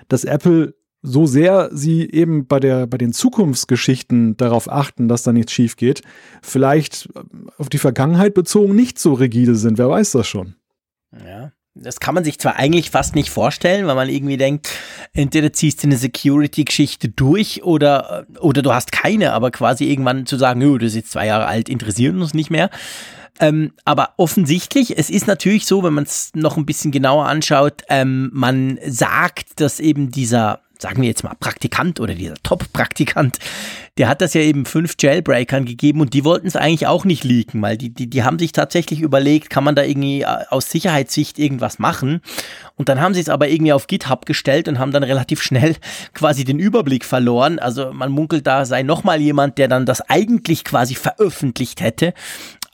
dass 0.09 0.23
Apple 0.23 0.75
so 1.03 1.27
sehr 1.27 1.71
sie 1.73 2.11
eben 2.11 2.47
bei, 2.47 2.61
der, 2.61 2.87
bei 2.87 2.99
den 2.99 3.13
Zukunftsgeschichten 3.13 4.37
darauf 4.37 4.71
achten, 4.71 5.09
dass 5.09 5.23
da 5.23 5.33
nichts 5.33 5.53
schief 5.53 5.77
geht, 5.77 6.03
vielleicht 6.43 7.09
äh, 7.15 7.21
auf 7.57 7.69
die 7.69 7.79
Vergangenheit 7.79 8.35
bezogen 8.35 8.75
nicht 8.75 8.99
so 8.99 9.15
rigide 9.15 9.55
sind. 9.55 9.79
Wer 9.79 9.89
weiß 9.89 10.13
das 10.13 10.27
schon? 10.27 10.55
Ja. 11.25 11.53
Das 11.81 12.01
kann 12.01 12.15
man 12.15 12.25
sich 12.25 12.41
zwar 12.41 12.57
eigentlich 12.57 12.91
fast 12.91 13.15
nicht 13.15 13.31
vorstellen, 13.31 13.87
weil 13.87 13.95
man 13.95 14.09
irgendwie 14.09 14.37
denkt, 14.37 14.69
entweder 15.13 15.53
ziehst 15.53 15.83
du 15.83 15.87
eine 15.87 15.97
Security-Geschichte 15.97 17.09
durch 17.09 17.63
oder, 17.63 18.27
äh, 18.35 18.39
oder 18.39 18.63
du 18.63 18.73
hast 18.73 18.91
keine, 18.91 19.33
aber 19.33 19.53
quasi 19.53 19.85
irgendwann 19.85 20.27
zu 20.27 20.37
sagen, 20.37 20.61
du 20.61 20.79
bist 20.79 20.97
jetzt 20.97 21.13
zwei 21.13 21.27
Jahre 21.27 21.47
alt, 21.47 21.69
interessiert 21.69 22.17
uns 22.17 22.35
nicht 22.35 22.51
mehr. 22.51 22.71
Ähm, 23.41 23.73
aber 23.85 24.15
offensichtlich, 24.17 24.99
es 24.99 25.11
ist 25.11 25.29
natürlich 25.29 25.67
so, 25.67 25.85
wenn 25.85 25.95
man 25.95 26.05
es 26.05 26.33
noch 26.35 26.57
ein 26.57 26.67
bisschen 26.67 26.91
genauer 26.91 27.27
anschaut, 27.27 27.83
ähm, 27.89 28.31
man 28.33 28.81
sagt, 28.85 29.61
dass 29.61 29.79
eben 29.79 30.11
dieser 30.11 30.63
sagen 30.79 31.03
wir 31.03 31.09
jetzt 31.09 31.25
mal 31.25 31.35
Praktikant 31.39 32.01
oder 32.01 32.15
dieser 32.15 32.35
Top-Praktikant, 32.43 33.39
der 33.99 34.09
hat 34.09 34.21
das 34.21 34.35
ja 34.35 34.41
eben 34.41 34.65
fünf 34.65 34.95
Jailbreakern 34.99 35.65
gegeben 35.65 36.01
und 36.01 36.15
die 36.15 36.25
wollten 36.25 36.47
es 36.47 36.55
eigentlich 36.55 36.87
auch 36.87 37.05
nicht 37.05 37.25
leaken, 37.25 37.61
weil 37.61 37.77
die, 37.77 37.91
die, 37.91 38.09
die 38.09 38.23
haben 38.23 38.39
sich 38.39 38.53
tatsächlich 38.53 39.01
überlegt, 39.01 39.51
kann 39.51 39.65
man 39.65 39.75
da 39.75 39.83
irgendwie 39.83 40.23
äh, 40.23 40.45
aus 40.51 40.71
Sicherheitssicht 40.71 41.39
irgendwas 41.39 41.79
machen. 41.79 42.21
Und 42.77 42.89
dann 42.89 43.01
haben 43.01 43.13
sie 43.13 43.21
es 43.21 43.29
aber 43.29 43.49
irgendwie 43.49 43.73
auf 43.73 43.89
GitHub 43.89 44.25
gestellt 44.25 44.69
und 44.69 44.79
haben 44.79 44.93
dann 44.93 45.03
relativ 45.03 45.43
schnell 45.43 45.75
quasi 46.15 46.45
den 46.45 46.61
Überblick 46.61 47.05
verloren. 47.05 47.59
Also 47.59 47.93
man 47.93 48.13
munkelt, 48.13 48.47
da 48.47 48.65
sei 48.65 48.85
nochmal 48.85 49.21
jemand, 49.21 49.59
der 49.59 49.67
dann 49.67 49.85
das 49.85 50.01
eigentlich 50.03 50.63
quasi 50.63 50.95
veröffentlicht 50.95 51.81
hätte. 51.81 52.15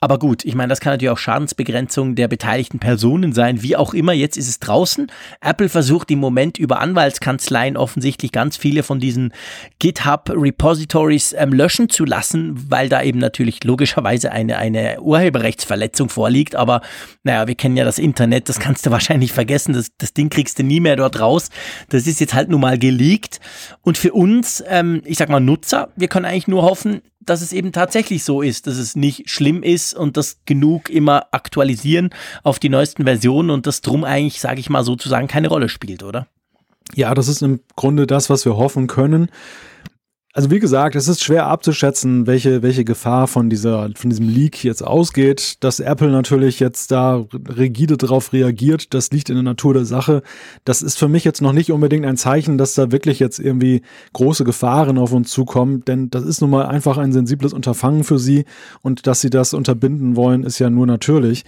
Aber 0.05 0.19
gut, 0.19 0.45
ich 0.45 0.53
meine, 0.53 0.67
das 0.67 0.81
kann 0.81 0.93
natürlich 0.93 1.09
auch 1.09 1.17
Schadensbegrenzung 1.17 2.13
der 2.13 2.27
beteiligten 2.27 2.77
Personen 2.77 3.33
sein, 3.33 3.63
wie 3.63 3.75
auch 3.75 3.95
immer. 3.95 4.13
Jetzt 4.13 4.37
ist 4.37 4.47
es 4.47 4.59
draußen. 4.59 5.11
Apple 5.41 5.67
versucht 5.67 6.11
im 6.11 6.19
Moment 6.19 6.59
über 6.59 6.79
Anwaltskanzleien 6.79 7.75
offensichtlich 7.75 8.31
ganz 8.31 8.55
viele 8.55 8.83
von 8.83 8.99
diesen 8.99 9.33
GitHub-Repositories 9.79 11.33
ähm, 11.33 11.53
löschen 11.53 11.89
zu 11.89 12.05
lassen, 12.05 12.69
weil 12.69 12.87
da 12.87 13.01
eben 13.01 13.17
natürlich 13.17 13.63
logischerweise 13.63 14.31
eine, 14.31 14.59
eine 14.59 15.01
Urheberrechtsverletzung 15.01 16.09
vorliegt. 16.09 16.55
Aber 16.55 16.81
naja, 17.23 17.47
wir 17.47 17.55
kennen 17.55 17.75
ja 17.75 17.83
das 17.83 17.97
Internet, 17.97 18.47
das 18.47 18.59
kannst 18.59 18.85
du 18.85 18.91
wahrscheinlich 18.91 19.33
vergessen. 19.33 19.73
Das, 19.73 19.87
das 19.97 20.13
Ding 20.13 20.29
kriegst 20.29 20.59
du 20.59 20.63
nie 20.63 20.81
mehr 20.81 20.97
dort 20.97 21.19
raus. 21.19 21.49
Das 21.89 22.05
ist 22.05 22.19
jetzt 22.19 22.35
halt 22.35 22.49
nun 22.49 22.61
mal 22.61 22.77
geleakt. 22.77 23.39
Und 23.81 23.97
für 23.97 24.13
uns, 24.13 24.63
ähm, 24.67 25.01
ich 25.03 25.17
sag 25.17 25.29
mal 25.29 25.39
Nutzer, 25.39 25.89
wir 25.95 26.09
können 26.09 26.27
eigentlich 26.27 26.47
nur 26.47 26.61
hoffen, 26.61 27.01
dass 27.25 27.41
es 27.41 27.53
eben 27.53 27.71
tatsächlich 27.71 28.23
so 28.23 28.41
ist, 28.41 28.67
dass 28.67 28.77
es 28.77 28.95
nicht 28.95 29.29
schlimm 29.29 29.63
ist 29.63 29.93
und 29.93 30.17
das 30.17 30.39
genug 30.45 30.89
immer 30.89 31.27
aktualisieren 31.31 32.09
auf 32.43 32.59
die 32.59 32.69
neuesten 32.69 33.03
Versionen 33.03 33.49
und 33.49 33.67
das 33.67 33.81
drum 33.81 34.03
eigentlich, 34.03 34.39
sage 34.39 34.59
ich 34.59 34.69
mal 34.69 34.83
sozusagen, 34.83 35.27
keine 35.27 35.47
Rolle 35.47 35.69
spielt, 35.69 36.03
oder? 36.03 36.27
Ja, 36.93 37.13
das 37.13 37.27
ist 37.27 37.41
im 37.41 37.61
Grunde 37.75 38.07
das, 38.07 38.29
was 38.29 38.45
wir 38.45 38.57
hoffen 38.57 38.87
können. 38.87 39.29
Also 40.37 40.51
wie 40.51 40.59
gesagt, 40.59 40.97
es 40.97 41.07
ist 41.07 41.23
schwer 41.23 41.47
abzuschätzen, 41.47 42.27
welche, 42.27 42.61
welche 42.61 42.83
Gefahr 42.83 43.25
von 43.25 43.49
dieser, 43.49 43.89
von 43.95 44.09
diesem 44.09 44.27
Leak 44.27 44.65
jetzt 44.65 44.81
ausgeht. 44.81 45.63
Dass 45.63 45.79
Apple 45.79 46.11
natürlich 46.11 46.59
jetzt 46.59 46.91
da 46.91 47.25
rigide 47.57 47.95
darauf 47.95 48.33
reagiert, 48.33 48.93
das 48.93 49.11
liegt 49.11 49.29
in 49.29 49.35
der 49.35 49.43
Natur 49.43 49.73
der 49.73 49.85
Sache. 49.85 50.23
Das 50.65 50.81
ist 50.81 50.99
für 50.99 51.07
mich 51.07 51.23
jetzt 51.23 51.41
noch 51.41 51.53
nicht 51.53 51.71
unbedingt 51.71 52.05
ein 52.05 52.17
Zeichen, 52.17 52.57
dass 52.57 52.73
da 52.73 52.91
wirklich 52.91 53.19
jetzt 53.19 53.39
irgendwie 53.39 53.81
große 54.11 54.43
Gefahren 54.43 54.97
auf 54.97 55.13
uns 55.13 55.31
zukommen, 55.31 55.85
denn 55.85 56.09
das 56.09 56.25
ist 56.25 56.41
nun 56.41 56.49
mal 56.49 56.65
einfach 56.65 56.97
ein 56.97 57.13
sensibles 57.13 57.53
Unterfangen 57.53 58.03
für 58.03 58.19
sie 58.19 58.43
und 58.81 59.07
dass 59.07 59.21
sie 59.21 59.29
das 59.29 59.53
unterbinden 59.53 60.17
wollen, 60.17 60.43
ist 60.43 60.59
ja 60.59 60.69
nur 60.69 60.85
natürlich. 60.85 61.45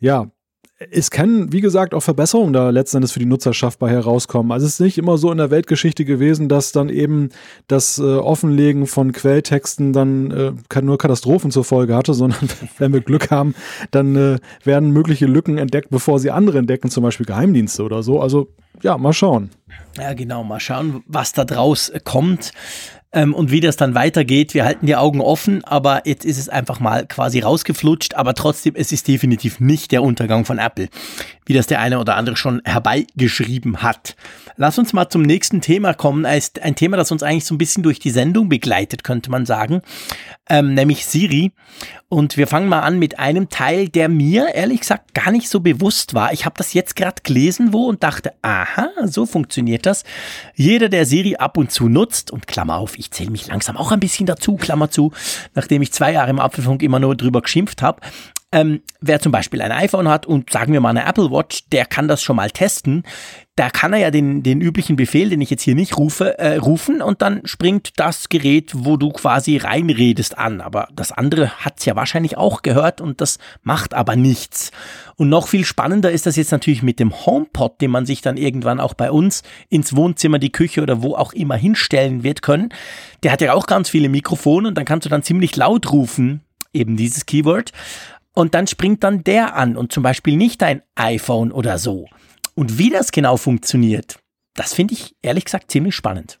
Ja, 0.00 0.32
es 0.78 1.10
können, 1.10 1.52
wie 1.52 1.62
gesagt, 1.62 1.94
auch 1.94 2.00
Verbesserungen 2.00 2.52
da 2.52 2.68
letztendlich 2.68 3.10
für 3.10 3.18
die 3.18 3.26
Nutzerschaft 3.26 3.78
bei 3.78 3.88
herauskommen. 3.90 4.52
Also 4.52 4.66
es 4.66 4.74
ist 4.74 4.80
nicht 4.80 4.98
immer 4.98 5.16
so 5.16 5.32
in 5.32 5.38
der 5.38 5.50
Weltgeschichte 5.50 6.04
gewesen, 6.04 6.50
dass 6.50 6.72
dann 6.72 6.90
eben 6.90 7.30
das 7.66 7.98
äh, 7.98 8.02
Offenlegen 8.02 8.86
von 8.86 9.12
Quelltexten 9.12 9.94
dann 9.94 10.30
äh, 10.30 10.82
nur 10.82 10.98
Katastrophen 10.98 11.50
zur 11.50 11.64
Folge 11.64 11.94
hatte, 11.94 12.12
sondern 12.14 12.48
wenn 12.76 12.92
wir 12.92 13.00
Glück 13.00 13.30
haben, 13.30 13.54
dann 13.90 14.16
äh, 14.16 14.38
werden 14.64 14.90
mögliche 14.90 15.26
Lücken 15.26 15.56
entdeckt, 15.56 15.88
bevor 15.90 16.18
sie 16.18 16.30
andere 16.30 16.58
entdecken, 16.58 16.90
zum 16.90 17.02
Beispiel 17.02 17.24
Geheimdienste 17.24 17.82
oder 17.82 18.02
so. 18.02 18.20
Also 18.20 18.48
ja, 18.82 18.98
mal 18.98 19.12
schauen. 19.12 19.50
Ja, 19.98 20.12
genau, 20.12 20.44
mal 20.44 20.60
schauen, 20.60 21.02
was 21.06 21.32
da 21.32 21.44
draus 21.44 21.92
kommt 22.04 22.52
ähm, 23.12 23.34
und 23.34 23.50
wie 23.50 23.60
das 23.60 23.76
dann 23.76 23.94
weitergeht. 23.94 24.52
Wir 24.52 24.64
halten 24.64 24.86
die 24.86 24.94
Augen 24.94 25.20
offen, 25.20 25.64
aber 25.64 26.02
jetzt 26.04 26.24
ist 26.24 26.38
es 26.38 26.48
einfach 26.48 26.80
mal 26.80 27.06
quasi 27.06 27.40
rausgeflutscht, 27.40 28.14
aber 28.14 28.34
trotzdem, 28.34 28.74
es 28.76 28.92
ist 28.92 29.08
definitiv 29.08 29.58
nicht 29.58 29.90
der 29.90 30.02
Untergang 30.02 30.44
von 30.44 30.58
Apple, 30.58 30.88
wie 31.46 31.54
das 31.54 31.66
der 31.66 31.80
eine 31.80 31.98
oder 31.98 32.16
andere 32.16 32.36
schon 32.36 32.60
herbeigeschrieben 32.64 33.82
hat. 33.82 34.16
Lass 34.56 34.78
uns 34.78 34.92
mal 34.92 35.08
zum 35.08 35.22
nächsten 35.22 35.60
Thema 35.60 35.94
kommen, 35.94 36.26
ein 36.26 36.74
Thema, 36.74 36.96
das 36.96 37.10
uns 37.10 37.22
eigentlich 37.22 37.44
so 37.44 37.54
ein 37.54 37.58
bisschen 37.58 37.82
durch 37.82 37.98
die 37.98 38.10
Sendung 38.10 38.48
begleitet, 38.48 39.02
könnte 39.02 39.30
man 39.30 39.46
sagen, 39.46 39.82
ähm, 40.48 40.74
nämlich 40.74 41.06
Siri. 41.06 41.52
Und 42.08 42.36
wir 42.36 42.46
fangen 42.46 42.68
mal 42.68 42.80
an 42.80 43.00
mit 43.00 43.18
einem 43.18 43.48
Teil, 43.48 43.88
der 43.88 44.08
mir 44.08 44.54
ehrlich 44.54 44.80
gesagt 44.80 45.12
gar 45.12 45.32
nicht 45.32 45.48
so 45.48 45.58
bewusst 45.58 46.14
war. 46.14 46.32
Ich 46.32 46.44
habe 46.44 46.54
das 46.56 46.72
jetzt 46.72 46.94
gerade 46.94 47.22
gelesen 47.22 47.72
wo 47.72 47.86
und 47.86 48.04
dachte, 48.04 48.32
aha, 48.42 48.88
so 49.04 49.26
funktioniert 49.26 49.86
das. 49.86 50.04
Jeder, 50.54 50.88
der 50.88 51.04
Siri 51.04 51.36
ab 51.36 51.56
und 51.56 51.72
zu 51.72 51.88
nutzt, 51.88 52.30
und 52.30 52.46
Klammer 52.46 52.76
auf, 52.76 52.96
ich 52.98 53.10
zähle 53.10 53.30
mich 53.30 53.48
langsam 53.48 53.76
auch 53.76 53.90
ein 53.90 54.00
bisschen 54.00 54.26
dazu, 54.26 54.56
Klammer 54.56 54.90
zu, 54.90 55.12
nachdem 55.54 55.82
ich 55.82 55.92
zwei 55.92 56.12
Jahre 56.12 56.30
im 56.30 56.38
Apfelfunk 56.38 56.82
immer 56.82 57.00
nur 57.00 57.16
drüber 57.16 57.42
geschimpft 57.42 57.82
habe, 57.82 58.00
ähm, 58.56 58.80
wer 59.02 59.20
zum 59.20 59.32
Beispiel 59.32 59.60
ein 59.60 59.70
iPhone 59.70 60.08
hat 60.08 60.24
und 60.24 60.48
sagen 60.50 60.72
wir 60.72 60.80
mal 60.80 60.90
eine 60.90 61.04
Apple 61.04 61.30
Watch, 61.30 61.68
der 61.68 61.84
kann 61.84 62.08
das 62.08 62.22
schon 62.22 62.36
mal 62.36 62.50
testen. 62.50 63.02
Da 63.54 63.68
kann 63.68 63.92
er 63.92 63.98
ja 63.98 64.10
den, 64.10 64.42
den 64.42 64.62
üblichen 64.62 64.96
Befehl, 64.96 65.28
den 65.28 65.42
ich 65.42 65.50
jetzt 65.50 65.62
hier 65.62 65.74
nicht 65.74 65.98
rufe, 65.98 66.38
äh, 66.38 66.56
rufen 66.56 67.02
und 67.02 67.20
dann 67.20 67.42
springt 67.44 67.92
das 67.96 68.30
Gerät, 68.30 68.72
wo 68.74 68.96
du 68.96 69.10
quasi 69.10 69.58
reinredest, 69.58 70.38
an. 70.38 70.62
Aber 70.62 70.88
das 70.94 71.12
andere 71.12 71.50
hat's 71.58 71.84
ja 71.84 71.96
wahrscheinlich 71.96 72.38
auch 72.38 72.62
gehört 72.62 73.02
und 73.02 73.20
das 73.20 73.38
macht 73.62 73.92
aber 73.92 74.16
nichts. 74.16 74.72
Und 75.16 75.28
noch 75.28 75.48
viel 75.48 75.64
spannender 75.64 76.10
ist 76.10 76.24
das 76.24 76.36
jetzt 76.36 76.52
natürlich 76.52 76.82
mit 76.82 76.98
dem 76.98 77.26
HomePod, 77.26 77.80
den 77.82 77.90
man 77.90 78.06
sich 78.06 78.22
dann 78.22 78.38
irgendwann 78.38 78.80
auch 78.80 78.94
bei 78.94 79.10
uns 79.10 79.42
ins 79.68 79.94
Wohnzimmer, 79.94 80.38
die 80.38 80.52
Küche 80.52 80.82
oder 80.82 81.02
wo 81.02 81.14
auch 81.14 81.34
immer 81.34 81.56
hinstellen 81.56 82.22
wird 82.22 82.40
können. 82.40 82.70
Der 83.22 83.32
hat 83.32 83.42
ja 83.42 83.52
auch 83.52 83.66
ganz 83.66 83.90
viele 83.90 84.08
Mikrofone 84.08 84.68
und 84.68 84.74
dann 84.76 84.86
kannst 84.86 85.04
du 85.04 85.10
dann 85.10 85.22
ziemlich 85.22 85.56
laut 85.56 85.92
rufen, 85.92 86.40
eben 86.72 86.96
dieses 86.96 87.26
Keyword 87.26 87.72
und 88.36 88.54
dann 88.54 88.66
springt 88.66 89.02
dann 89.02 89.24
der 89.24 89.56
an 89.56 89.76
und 89.76 89.92
zum 89.92 90.02
Beispiel 90.02 90.36
nicht 90.36 90.60
dein 90.60 90.82
iPhone 90.94 91.50
oder 91.52 91.78
so. 91.78 92.06
Und 92.54 92.78
wie 92.78 92.90
das 92.90 93.10
genau 93.10 93.38
funktioniert, 93.38 94.18
das 94.54 94.74
finde 94.74 94.94
ich 94.94 95.16
ehrlich 95.22 95.46
gesagt 95.46 95.70
ziemlich 95.70 95.94
spannend. 95.94 96.38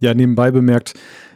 Ja, 0.00 0.14
nebenbei 0.14 0.50
bemerkt, 0.50 0.94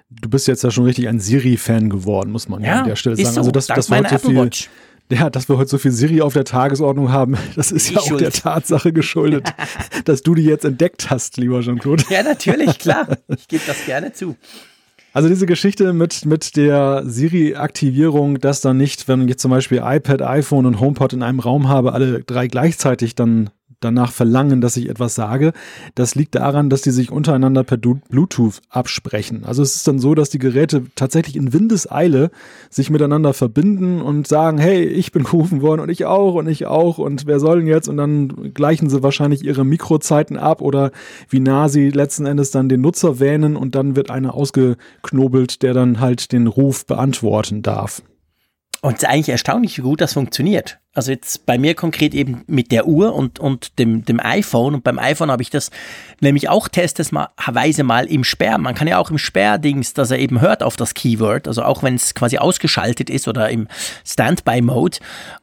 du 0.08 0.30
bist 0.30 0.48
jetzt 0.48 0.64
ja 0.64 0.70
schon 0.70 0.84
richtig 0.84 1.06
ein 1.06 1.20
Siri-Fan 1.20 1.90
geworden, 1.90 2.30
muss 2.30 2.48
man 2.48 2.62
ja, 2.62 2.68
ja 2.68 2.80
an 2.80 2.88
der 2.88 2.96
Stelle 2.96 3.16
sagen. 3.16 3.34
So, 3.34 3.40
also, 3.40 3.50
dass, 3.50 3.66
dass 3.66 3.90
wir 3.90 3.98
heute 3.98 4.18
so 4.18 4.30
viel, 4.30 4.50
ja, 5.10 5.28
dass 5.28 5.50
wir 5.50 5.58
heute 5.58 5.68
so 5.68 5.78
viel 5.78 5.92
Siri 5.92 6.22
auf 6.22 6.32
der 6.32 6.44
Tagesordnung 6.44 7.12
haben, 7.12 7.36
das 7.54 7.70
ist 7.70 7.88
ich 7.88 7.96
ja 7.96 8.00
auch 8.00 8.08
schuld. 8.08 8.22
der 8.22 8.32
Tatsache 8.32 8.94
geschuldet, 8.94 9.52
dass 10.06 10.22
du 10.22 10.34
die 10.34 10.44
jetzt 10.44 10.64
entdeckt 10.64 11.10
hast, 11.10 11.36
lieber 11.36 11.60
Jean-Claude. 11.60 12.04
Ja, 12.08 12.22
natürlich, 12.22 12.78
klar. 12.78 13.18
Ich 13.36 13.46
gebe 13.48 13.64
das 13.66 13.84
gerne 13.84 14.14
zu. 14.14 14.34
Also 15.18 15.28
diese 15.28 15.46
Geschichte 15.46 15.92
mit, 15.94 16.26
mit 16.26 16.54
der 16.54 17.02
Siri-Aktivierung, 17.04 18.38
dass 18.38 18.60
dann 18.60 18.76
nicht, 18.76 19.08
wenn 19.08 19.26
ich 19.26 19.36
zum 19.40 19.50
Beispiel 19.50 19.82
iPad, 19.82 20.22
iPhone 20.22 20.64
und 20.64 20.78
HomePod 20.78 21.12
in 21.12 21.24
einem 21.24 21.40
Raum 21.40 21.68
habe, 21.68 21.92
alle 21.92 22.22
drei 22.22 22.46
gleichzeitig 22.46 23.16
dann 23.16 23.50
danach 23.80 24.12
verlangen, 24.12 24.60
dass 24.60 24.76
ich 24.76 24.88
etwas 24.88 25.14
sage. 25.14 25.52
Das 25.94 26.14
liegt 26.14 26.34
daran, 26.34 26.70
dass 26.70 26.82
die 26.82 26.90
sich 26.90 27.10
untereinander 27.10 27.64
per 27.64 27.76
Bluetooth 27.76 28.60
absprechen. 28.70 29.44
Also 29.44 29.62
es 29.62 29.76
ist 29.76 29.88
dann 29.88 29.98
so, 29.98 30.14
dass 30.14 30.30
die 30.30 30.38
Geräte 30.38 30.84
tatsächlich 30.94 31.36
in 31.36 31.52
Windeseile 31.52 32.30
sich 32.70 32.90
miteinander 32.90 33.34
verbinden 33.34 34.00
und 34.00 34.26
sagen, 34.26 34.58
hey, 34.58 34.84
ich 34.84 35.12
bin 35.12 35.22
gerufen 35.28 35.62
worden 35.62 35.80
und 35.80 35.90
ich 35.90 36.06
auch 36.06 36.34
und 36.34 36.48
ich 36.48 36.66
auch 36.66 36.98
und 36.98 37.26
wer 37.26 37.40
soll 37.40 37.60
denn 37.60 37.68
jetzt? 37.68 37.88
Und 37.88 37.96
dann 37.96 38.52
gleichen 38.54 38.90
sie 38.90 39.02
wahrscheinlich 39.02 39.44
ihre 39.44 39.64
Mikrozeiten 39.64 40.36
ab 40.36 40.60
oder 40.60 40.90
wie 41.28 41.40
nah 41.40 41.68
sie 41.68 41.90
letzten 41.90 42.26
Endes 42.26 42.50
dann 42.50 42.68
den 42.68 42.80
Nutzer 42.80 43.20
wähnen 43.20 43.56
und 43.56 43.74
dann 43.74 43.96
wird 43.96 44.10
einer 44.10 44.34
ausgeknobelt, 44.34 45.62
der 45.62 45.74
dann 45.74 46.00
halt 46.00 46.32
den 46.32 46.46
Ruf 46.46 46.86
beantworten 46.86 47.62
darf. 47.62 48.02
Und 48.80 48.96
es 48.96 49.02
ist 49.02 49.08
eigentlich 49.08 49.28
erstaunlich, 49.28 49.78
wie 49.78 49.82
gut 49.82 50.00
das 50.00 50.12
funktioniert. 50.12 50.78
Also 50.94 51.10
jetzt 51.10 51.46
bei 51.46 51.58
mir 51.58 51.74
konkret 51.74 52.14
eben 52.14 52.42
mit 52.46 52.72
der 52.72 52.86
Uhr 52.86 53.14
und, 53.14 53.38
und 53.38 53.78
dem, 53.78 54.04
dem 54.04 54.20
iPhone. 54.20 54.74
Und 54.74 54.84
beim 54.84 54.98
iPhone 54.98 55.30
habe 55.30 55.42
ich 55.42 55.50
das 55.50 55.70
nämlich 56.20 56.48
auch 56.48 56.68
testesweise 56.68 57.82
mal 57.82 58.06
im 58.06 58.24
Sperr. 58.24 58.58
Man 58.58 58.74
kann 58.74 58.88
ja 58.88 58.98
auch 58.98 59.10
im 59.10 59.18
Sperrdings, 59.18 59.94
dass 59.94 60.10
er 60.10 60.18
eben 60.18 60.40
hört 60.40 60.62
auf 60.62 60.76
das 60.76 60.94
Keyword. 60.94 61.48
Also 61.48 61.62
auch 61.62 61.82
wenn 61.82 61.94
es 61.96 62.14
quasi 62.14 62.38
ausgeschaltet 62.38 63.10
ist 63.10 63.28
oder 63.28 63.48
im 63.50 63.68
Standby-Mode. 64.04 64.98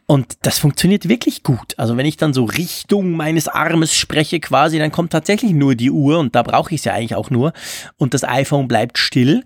Und 0.08 0.38
das 0.42 0.60
funktioniert 0.60 1.10
wirklich 1.10 1.44
gut. 1.44 1.74
Also 1.78 1.98
wenn 1.98 2.06
ich 2.06 2.18
dann 2.18 2.34
so 2.34 2.46
Richtung 2.46 3.12
meines 3.12 3.48
Armes 3.48 3.96
spreche 3.96 4.40
quasi, 4.40 4.78
dann 4.80 4.92
kommt 4.92 5.12
tatsächlich 5.12 5.52
nur 5.52 5.76
die 5.76 5.92
Uhr 5.92 6.20
und 6.20 6.36
da 6.36 6.44
brauche 6.44 6.74
ich 6.74 6.82
es 6.82 6.86
ja 6.86 6.94
eigentlich 6.94 7.16
auch 7.16 7.30
nur. 7.30 7.54
Und 7.98 8.14
das 8.14 8.24
iPhone 8.24 8.68
bleibt 8.68 8.98
still. 8.98 9.44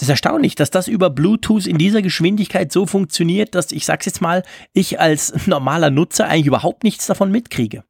Das 0.00 0.06
ist 0.06 0.12
erstaunlich, 0.12 0.54
dass 0.54 0.70
das 0.70 0.88
über 0.88 1.10
Bluetooth 1.10 1.66
in 1.66 1.76
dieser 1.76 2.00
Geschwindigkeit 2.00 2.72
so 2.72 2.86
funktioniert, 2.86 3.54
dass 3.54 3.70
ich 3.70 3.84
sag's 3.84 4.06
jetzt 4.06 4.22
mal, 4.22 4.44
ich 4.72 4.98
als 4.98 5.46
normaler 5.46 5.90
Nutzer 5.90 6.26
eigentlich 6.26 6.46
überhaupt 6.46 6.84
nichts 6.84 7.06
davon 7.06 7.30
mitkriege. 7.30 7.84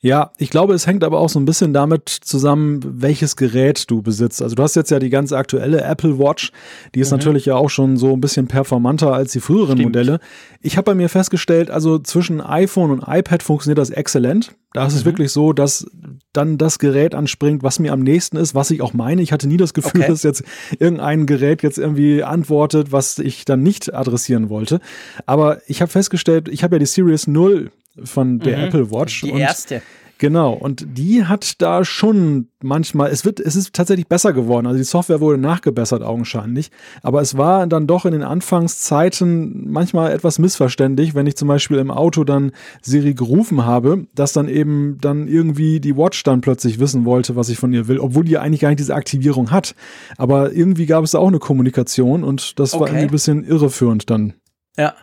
Ja, 0.00 0.32
ich 0.36 0.50
glaube, 0.50 0.74
es 0.74 0.86
hängt 0.86 1.04
aber 1.04 1.20
auch 1.20 1.28
so 1.28 1.38
ein 1.38 1.44
bisschen 1.44 1.72
damit 1.72 2.08
zusammen, 2.08 2.80
welches 2.82 3.36
Gerät 3.36 3.90
du 3.90 4.02
besitzt. 4.02 4.42
Also 4.42 4.54
du 4.54 4.62
hast 4.62 4.74
jetzt 4.74 4.90
ja 4.90 4.98
die 4.98 5.10
ganz 5.10 5.32
aktuelle 5.32 5.82
Apple 5.82 6.18
Watch, 6.18 6.52
die 6.94 7.00
ist 7.00 7.10
mhm. 7.10 7.18
natürlich 7.18 7.46
ja 7.46 7.56
auch 7.56 7.70
schon 7.70 7.96
so 7.96 8.12
ein 8.12 8.20
bisschen 8.20 8.48
performanter 8.48 9.12
als 9.12 9.32
die 9.32 9.40
früheren 9.40 9.78
Stimmt. 9.78 9.94
Modelle. 9.94 10.20
Ich 10.60 10.76
habe 10.76 10.86
bei 10.86 10.94
mir 10.94 11.08
festgestellt, 11.08 11.70
also 11.70 11.98
zwischen 11.98 12.40
iPhone 12.40 12.90
und 12.90 13.04
iPad 13.06 13.42
funktioniert 13.42 13.78
das 13.78 13.90
exzellent. 13.90 14.54
Da 14.72 14.86
ist 14.86 14.94
mhm. 14.94 14.98
es 14.98 15.04
wirklich 15.04 15.32
so, 15.32 15.52
dass 15.52 15.86
dann 16.32 16.56
das 16.56 16.78
Gerät 16.78 17.14
anspringt, 17.14 17.62
was 17.62 17.78
mir 17.78 17.92
am 17.92 18.00
nächsten 18.00 18.36
ist, 18.36 18.54
was 18.54 18.70
ich 18.70 18.80
auch 18.80 18.94
meine. 18.94 19.22
Ich 19.22 19.32
hatte 19.32 19.46
nie 19.46 19.58
das 19.58 19.74
Gefühl, 19.74 20.00
okay. 20.00 20.10
dass 20.10 20.22
jetzt 20.22 20.42
irgendein 20.78 21.26
Gerät 21.26 21.62
jetzt 21.62 21.78
irgendwie 21.78 22.24
antwortet, 22.24 22.90
was 22.90 23.18
ich 23.18 23.44
dann 23.44 23.62
nicht 23.62 23.92
adressieren 23.94 24.48
wollte. 24.48 24.80
Aber 25.26 25.60
ich 25.66 25.82
habe 25.82 25.92
festgestellt, 25.92 26.48
ich 26.48 26.64
habe 26.64 26.76
ja 26.76 26.78
die 26.80 26.86
Series 26.86 27.26
0 27.26 27.70
von 28.02 28.38
der 28.38 28.58
mhm. 28.58 28.64
Apple 28.64 28.90
Watch. 28.90 29.22
Die 29.22 29.30
erste. 29.30 29.82
Genau, 30.22 30.52
und 30.52 30.86
die 30.96 31.24
hat 31.24 31.60
da 31.60 31.84
schon 31.84 32.46
manchmal, 32.62 33.10
es 33.10 33.24
wird, 33.24 33.40
es 33.40 33.56
ist 33.56 33.72
tatsächlich 33.72 34.06
besser 34.06 34.32
geworden. 34.32 34.68
Also 34.68 34.78
die 34.78 34.84
Software 34.84 35.20
wurde 35.20 35.36
nachgebessert, 35.36 36.00
augenscheinlich. 36.04 36.70
Aber 37.02 37.20
es 37.22 37.36
war 37.36 37.66
dann 37.66 37.88
doch 37.88 38.06
in 38.06 38.12
den 38.12 38.22
Anfangszeiten 38.22 39.68
manchmal 39.68 40.12
etwas 40.12 40.38
missverständlich, 40.38 41.16
wenn 41.16 41.26
ich 41.26 41.34
zum 41.34 41.48
Beispiel 41.48 41.78
im 41.78 41.90
Auto 41.90 42.22
dann 42.22 42.52
Siri 42.82 43.14
gerufen 43.14 43.66
habe, 43.66 44.06
dass 44.14 44.32
dann 44.32 44.48
eben 44.48 44.96
dann 45.00 45.26
irgendwie 45.26 45.80
die 45.80 45.96
Watch 45.96 46.22
dann 46.22 46.40
plötzlich 46.40 46.78
wissen 46.78 47.04
wollte, 47.04 47.34
was 47.34 47.48
ich 47.48 47.58
von 47.58 47.72
ihr 47.72 47.88
will, 47.88 47.98
obwohl 47.98 48.22
die 48.22 48.38
eigentlich 48.38 48.60
gar 48.60 48.68
nicht 48.68 48.78
diese 48.78 48.94
Aktivierung 48.94 49.50
hat. 49.50 49.74
Aber 50.18 50.52
irgendwie 50.52 50.86
gab 50.86 51.02
es 51.02 51.10
da 51.10 51.18
auch 51.18 51.26
eine 51.26 51.40
Kommunikation 51.40 52.22
und 52.22 52.60
das 52.60 52.74
okay. 52.74 52.80
war 52.80 52.88
irgendwie 52.90 53.06
ein 53.06 53.10
bisschen 53.10 53.42
irreführend 53.42 54.08
dann. 54.08 54.34
Ja. 54.76 54.94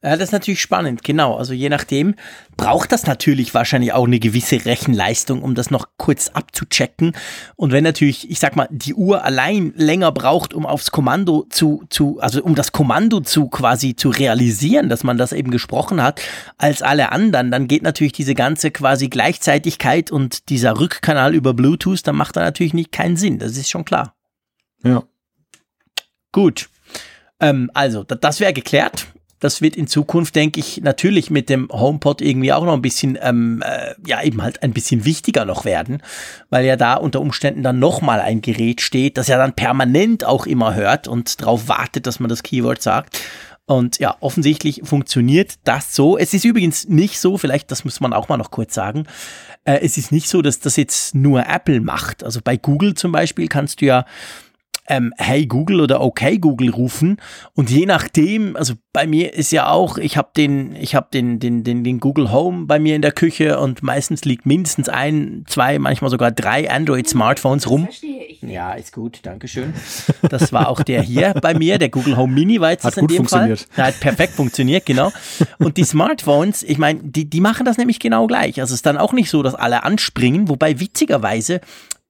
Ja, 0.00 0.10
das 0.10 0.28
ist 0.28 0.32
natürlich 0.32 0.60
spannend, 0.60 1.02
genau. 1.02 1.34
Also 1.34 1.52
je 1.52 1.68
nachdem 1.68 2.14
braucht 2.56 2.92
das 2.92 3.06
natürlich 3.06 3.52
wahrscheinlich 3.52 3.92
auch 3.92 4.06
eine 4.06 4.20
gewisse 4.20 4.64
Rechenleistung, 4.64 5.42
um 5.42 5.56
das 5.56 5.72
noch 5.72 5.88
kurz 5.96 6.28
abzuchecken. 6.28 7.14
Und 7.56 7.72
wenn 7.72 7.82
natürlich, 7.82 8.30
ich 8.30 8.38
sag 8.38 8.54
mal, 8.54 8.68
die 8.70 8.94
Uhr 8.94 9.24
allein 9.24 9.72
länger 9.74 10.12
braucht, 10.12 10.54
um 10.54 10.66
aufs 10.66 10.92
Kommando 10.92 11.46
zu, 11.50 11.82
zu, 11.90 12.20
also 12.20 12.44
um 12.44 12.54
das 12.54 12.70
Kommando 12.70 13.18
zu 13.20 13.48
quasi 13.48 13.96
zu 13.96 14.10
realisieren, 14.10 14.88
dass 14.88 15.02
man 15.02 15.18
das 15.18 15.32
eben 15.32 15.50
gesprochen 15.50 16.00
hat, 16.00 16.20
als 16.58 16.80
alle 16.80 17.10
anderen, 17.10 17.50
dann 17.50 17.66
geht 17.66 17.82
natürlich 17.82 18.12
diese 18.12 18.36
ganze 18.36 18.70
quasi 18.70 19.08
Gleichzeitigkeit 19.08 20.12
und 20.12 20.48
dieser 20.48 20.78
Rückkanal 20.78 21.34
über 21.34 21.54
Bluetooth, 21.54 22.06
dann 22.06 22.14
macht 22.14 22.36
da 22.36 22.40
natürlich 22.40 22.72
nicht 22.74 22.92
keinen 22.92 23.16
Sinn. 23.16 23.40
Das 23.40 23.56
ist 23.56 23.68
schon 23.68 23.84
klar. 23.84 24.14
Ja. 24.84 25.02
Gut. 26.30 26.68
Ähm, 27.40 27.68
also, 27.74 28.04
das 28.04 28.38
wäre 28.38 28.52
geklärt 28.52 29.08
das 29.40 29.62
wird 29.62 29.76
in 29.76 29.86
Zukunft, 29.86 30.34
denke 30.34 30.60
ich, 30.60 30.80
natürlich 30.80 31.30
mit 31.30 31.48
dem 31.48 31.68
HomePod 31.70 32.20
irgendwie 32.20 32.52
auch 32.52 32.64
noch 32.64 32.72
ein 32.72 32.82
bisschen, 32.82 33.18
ähm, 33.20 33.62
äh, 33.64 33.94
ja, 34.06 34.22
eben 34.22 34.42
halt 34.42 34.62
ein 34.62 34.72
bisschen 34.72 35.04
wichtiger 35.04 35.44
noch 35.44 35.64
werden, 35.64 36.02
weil 36.50 36.64
ja 36.64 36.76
da 36.76 36.94
unter 36.94 37.20
Umständen 37.20 37.62
dann 37.62 37.78
nochmal 37.78 38.20
ein 38.20 38.40
Gerät 38.40 38.80
steht, 38.80 39.16
das 39.16 39.28
ja 39.28 39.38
dann 39.38 39.54
permanent 39.54 40.24
auch 40.24 40.46
immer 40.46 40.74
hört 40.74 41.08
und 41.08 41.40
darauf 41.40 41.68
wartet, 41.68 42.06
dass 42.06 42.20
man 42.20 42.28
das 42.28 42.42
Keyword 42.42 42.82
sagt. 42.82 43.20
Und 43.66 43.98
ja, 43.98 44.16
offensichtlich 44.20 44.80
funktioniert 44.82 45.56
das 45.64 45.94
so. 45.94 46.16
Es 46.16 46.32
ist 46.32 46.46
übrigens 46.46 46.88
nicht 46.88 47.20
so, 47.20 47.36
vielleicht, 47.36 47.70
das 47.70 47.84
muss 47.84 48.00
man 48.00 48.14
auch 48.14 48.30
mal 48.30 48.38
noch 48.38 48.50
kurz 48.50 48.72
sagen, 48.72 49.04
äh, 49.64 49.80
es 49.82 49.98
ist 49.98 50.10
nicht 50.10 50.28
so, 50.28 50.40
dass 50.40 50.58
das 50.58 50.76
jetzt 50.76 51.14
nur 51.14 51.46
Apple 51.46 51.82
macht. 51.82 52.24
Also 52.24 52.40
bei 52.42 52.56
Google 52.56 52.94
zum 52.94 53.12
Beispiel 53.12 53.46
kannst 53.46 53.82
du 53.82 53.86
ja 53.86 54.06
ähm, 54.88 55.12
Hey 55.18 55.46
Google 55.46 55.80
oder 55.80 56.00
Okay 56.00 56.38
Google 56.38 56.70
rufen 56.70 57.18
und 57.54 57.70
je 57.70 57.86
nachdem, 57.86 58.56
also 58.56 58.74
bei 58.92 59.06
mir 59.06 59.34
ist 59.34 59.52
ja 59.52 59.70
auch, 59.70 59.98
ich 59.98 60.16
habe 60.16 60.30
den, 60.36 60.74
ich 60.74 60.94
habe 60.94 61.08
den, 61.12 61.38
den, 61.38 61.62
den, 61.62 61.84
den 61.84 62.00
Google 62.00 62.32
Home 62.32 62.66
bei 62.66 62.78
mir 62.78 62.96
in 62.96 63.02
der 63.02 63.12
Küche 63.12 63.60
und 63.60 63.82
meistens 63.82 64.24
liegt 64.24 64.46
mindestens 64.46 64.88
ein, 64.88 65.44
zwei, 65.46 65.78
manchmal 65.78 66.10
sogar 66.10 66.30
drei 66.30 66.70
Android 66.70 67.08
Smartphones 67.08 67.70
rum. 67.70 67.88
Ja, 68.40 68.72
ist 68.72 68.92
gut, 68.92 69.20
Dankeschön. 69.22 69.72
Das 70.28 70.52
war 70.52 70.68
auch 70.68 70.82
der 70.82 71.02
hier 71.02 71.34
bei 71.40 71.54
mir, 71.54 71.78
der 71.78 71.90
Google 71.90 72.16
Home 72.16 72.32
Mini 72.32 72.60
war 72.60 72.70
jetzt 72.70 72.84
hat 72.84 72.96
in 72.96 73.02
gut 73.02 73.10
dem 73.10 73.16
funktioniert. 73.18 73.60
Fall. 73.60 73.68
Der 73.76 73.86
hat 73.86 74.00
perfekt 74.00 74.32
funktioniert, 74.34 74.86
genau. 74.86 75.12
Und 75.58 75.76
die 75.76 75.84
Smartphones, 75.84 76.62
ich 76.62 76.78
meine, 76.78 77.00
die, 77.02 77.28
die 77.28 77.40
machen 77.40 77.66
das 77.66 77.76
nämlich 77.78 78.00
genau 78.00 78.26
gleich. 78.26 78.60
Also 78.60 78.72
es 78.72 78.78
ist 78.78 78.86
dann 78.86 78.98
auch 78.98 79.12
nicht 79.12 79.30
so, 79.30 79.42
dass 79.42 79.54
alle 79.54 79.84
anspringen, 79.84 80.48
wobei 80.48 80.80
witzigerweise 80.80 81.60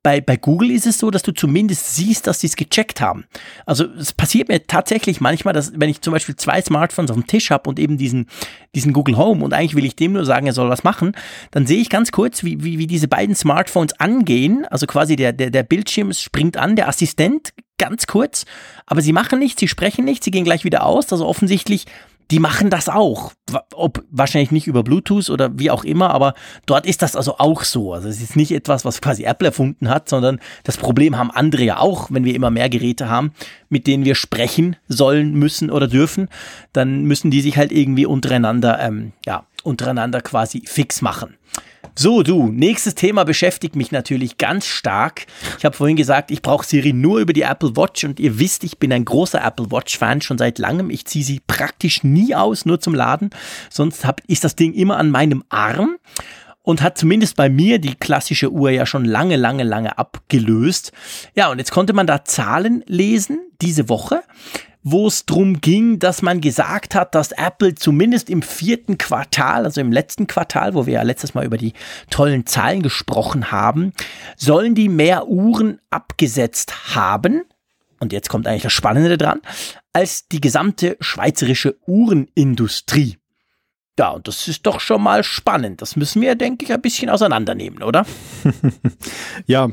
bei, 0.02 0.20
bei 0.20 0.36
Google 0.36 0.70
ist 0.70 0.86
es 0.86 0.98
so, 0.98 1.10
dass 1.10 1.22
du 1.22 1.32
zumindest 1.32 1.94
siehst, 1.94 2.26
dass 2.26 2.40
sie 2.40 2.46
es 2.46 2.56
gecheckt 2.56 3.00
haben. 3.00 3.24
Also 3.66 3.84
es 3.84 4.12
passiert 4.12 4.48
mir 4.48 4.66
tatsächlich 4.66 5.20
manchmal, 5.20 5.52
dass 5.52 5.72
wenn 5.74 5.90
ich 5.90 6.00
zum 6.00 6.12
Beispiel 6.12 6.36
zwei 6.36 6.62
Smartphones 6.62 7.10
auf 7.10 7.16
dem 7.16 7.26
Tisch 7.26 7.50
habe 7.50 7.68
und 7.68 7.78
eben 7.78 7.98
diesen, 7.98 8.26
diesen 8.74 8.92
Google 8.92 9.16
Home 9.16 9.44
und 9.44 9.52
eigentlich 9.52 9.74
will 9.74 9.84
ich 9.84 9.96
dem 9.96 10.12
nur 10.12 10.24
sagen, 10.24 10.46
er 10.46 10.52
soll 10.52 10.70
was 10.70 10.84
machen, 10.84 11.12
dann 11.50 11.66
sehe 11.66 11.80
ich 11.80 11.90
ganz 11.90 12.12
kurz, 12.12 12.44
wie, 12.44 12.62
wie, 12.62 12.78
wie 12.78 12.86
diese 12.86 13.08
beiden 13.08 13.34
Smartphones 13.34 13.98
angehen. 13.98 14.64
Also 14.70 14.86
quasi 14.86 15.16
der, 15.16 15.32
der, 15.32 15.50
der 15.50 15.62
Bildschirm 15.64 16.12
springt 16.12 16.56
an, 16.56 16.76
der 16.76 16.88
Assistent 16.88 17.52
ganz 17.76 18.06
kurz, 18.06 18.44
aber 18.86 19.02
sie 19.02 19.12
machen 19.12 19.38
nichts, 19.38 19.60
sie 19.60 19.68
sprechen 19.68 20.04
nichts, 20.04 20.24
sie 20.24 20.30
gehen 20.30 20.44
gleich 20.44 20.64
wieder 20.64 20.84
aus. 20.84 21.12
Also 21.12 21.26
offensichtlich 21.26 21.86
die 22.30 22.38
machen 22.40 22.68
das 22.70 22.88
auch. 22.88 23.32
Ob 23.74 24.04
wahrscheinlich 24.10 24.50
nicht 24.50 24.66
über 24.66 24.82
Bluetooth 24.82 25.30
oder 25.30 25.58
wie 25.58 25.70
auch 25.70 25.84
immer, 25.84 26.10
aber 26.10 26.34
dort 26.66 26.84
ist 26.86 27.00
das 27.00 27.16
also 27.16 27.38
auch 27.38 27.64
so. 27.64 27.94
Also 27.94 28.08
es 28.08 28.20
ist 28.20 28.36
nicht 28.36 28.52
etwas, 28.52 28.84
was 28.84 29.00
quasi 29.00 29.24
Apple 29.24 29.48
erfunden 29.48 29.88
hat, 29.88 30.08
sondern 30.08 30.38
das 30.64 30.76
Problem 30.76 31.16
haben 31.16 31.30
andere 31.30 31.62
ja 31.62 31.78
auch, 31.78 32.10
wenn 32.10 32.24
wir 32.24 32.34
immer 32.34 32.50
mehr 32.50 32.68
Geräte 32.68 33.08
haben, 33.08 33.32
mit 33.70 33.86
denen 33.86 34.04
wir 34.04 34.14
sprechen 34.14 34.76
sollen, 34.88 35.34
müssen 35.34 35.70
oder 35.70 35.88
dürfen, 35.88 36.28
dann 36.72 37.04
müssen 37.04 37.30
die 37.30 37.40
sich 37.40 37.56
halt 37.56 37.72
irgendwie 37.72 38.04
untereinander, 38.06 38.78
ähm, 38.80 39.12
ja, 39.24 39.46
untereinander 39.62 40.20
quasi 40.20 40.62
fix 40.66 41.00
machen. 41.00 41.37
So, 41.94 42.22
du, 42.22 42.46
nächstes 42.46 42.94
Thema 42.94 43.24
beschäftigt 43.24 43.74
mich 43.74 43.90
natürlich 43.90 44.38
ganz 44.38 44.66
stark. 44.66 45.26
Ich 45.58 45.64
habe 45.64 45.76
vorhin 45.76 45.96
gesagt, 45.96 46.30
ich 46.30 46.42
brauche 46.42 46.64
Siri 46.64 46.92
nur 46.92 47.18
über 47.18 47.32
die 47.32 47.42
Apple 47.42 47.76
Watch 47.76 48.04
und 48.04 48.20
ihr 48.20 48.38
wisst, 48.38 48.62
ich 48.62 48.78
bin 48.78 48.92
ein 48.92 49.04
großer 49.04 49.44
Apple 49.44 49.72
Watch-Fan 49.72 50.20
schon 50.20 50.38
seit 50.38 50.58
langem. 50.58 50.90
Ich 50.90 51.06
ziehe 51.06 51.24
sie 51.24 51.40
praktisch 51.44 52.04
nie 52.04 52.36
aus, 52.36 52.66
nur 52.66 52.80
zum 52.80 52.94
Laden. 52.94 53.30
Sonst 53.68 54.04
hab, 54.04 54.20
ist 54.28 54.44
das 54.44 54.54
Ding 54.54 54.74
immer 54.74 54.96
an 54.96 55.10
meinem 55.10 55.42
Arm 55.48 55.96
und 56.62 56.82
hat 56.82 56.98
zumindest 56.98 57.34
bei 57.34 57.48
mir 57.48 57.78
die 57.78 57.94
klassische 57.94 58.52
Uhr 58.52 58.70
ja 58.70 58.86
schon 58.86 59.04
lange, 59.04 59.36
lange, 59.36 59.64
lange 59.64 59.98
abgelöst. 59.98 60.92
Ja, 61.34 61.50
und 61.50 61.58
jetzt 61.58 61.72
konnte 61.72 61.94
man 61.94 62.06
da 62.06 62.24
Zahlen 62.24 62.84
lesen 62.86 63.40
diese 63.60 63.88
Woche 63.88 64.22
wo 64.82 65.06
es 65.06 65.26
darum 65.26 65.60
ging, 65.60 65.98
dass 65.98 66.22
man 66.22 66.40
gesagt 66.40 66.94
hat, 66.94 67.14
dass 67.14 67.32
Apple 67.32 67.74
zumindest 67.74 68.30
im 68.30 68.42
vierten 68.42 68.96
Quartal, 68.98 69.64
also 69.64 69.80
im 69.80 69.92
letzten 69.92 70.26
Quartal, 70.26 70.74
wo 70.74 70.86
wir 70.86 70.94
ja 70.94 71.02
letztes 71.02 71.34
Mal 71.34 71.44
über 71.44 71.58
die 71.58 71.72
tollen 72.10 72.46
Zahlen 72.46 72.82
gesprochen 72.82 73.50
haben, 73.50 73.92
sollen 74.36 74.74
die 74.74 74.88
mehr 74.88 75.28
Uhren 75.28 75.80
abgesetzt 75.90 76.94
haben. 76.94 77.42
Und 78.00 78.12
jetzt 78.12 78.28
kommt 78.28 78.46
eigentlich 78.46 78.62
das 78.62 78.72
Spannende 78.72 79.18
dran, 79.18 79.40
als 79.92 80.28
die 80.28 80.40
gesamte 80.40 80.96
schweizerische 81.00 81.76
Uhrenindustrie. 81.86 83.17
Ja, 83.98 84.10
und 84.10 84.28
das 84.28 84.46
ist 84.46 84.64
doch 84.64 84.78
schon 84.78 85.02
mal 85.02 85.24
spannend. 85.24 85.82
Das 85.82 85.96
müssen 85.96 86.22
wir, 86.22 86.36
denke 86.36 86.64
ich, 86.64 86.72
ein 86.72 86.80
bisschen 86.80 87.10
auseinandernehmen, 87.10 87.82
oder? 87.82 88.06
ja, 89.46 89.68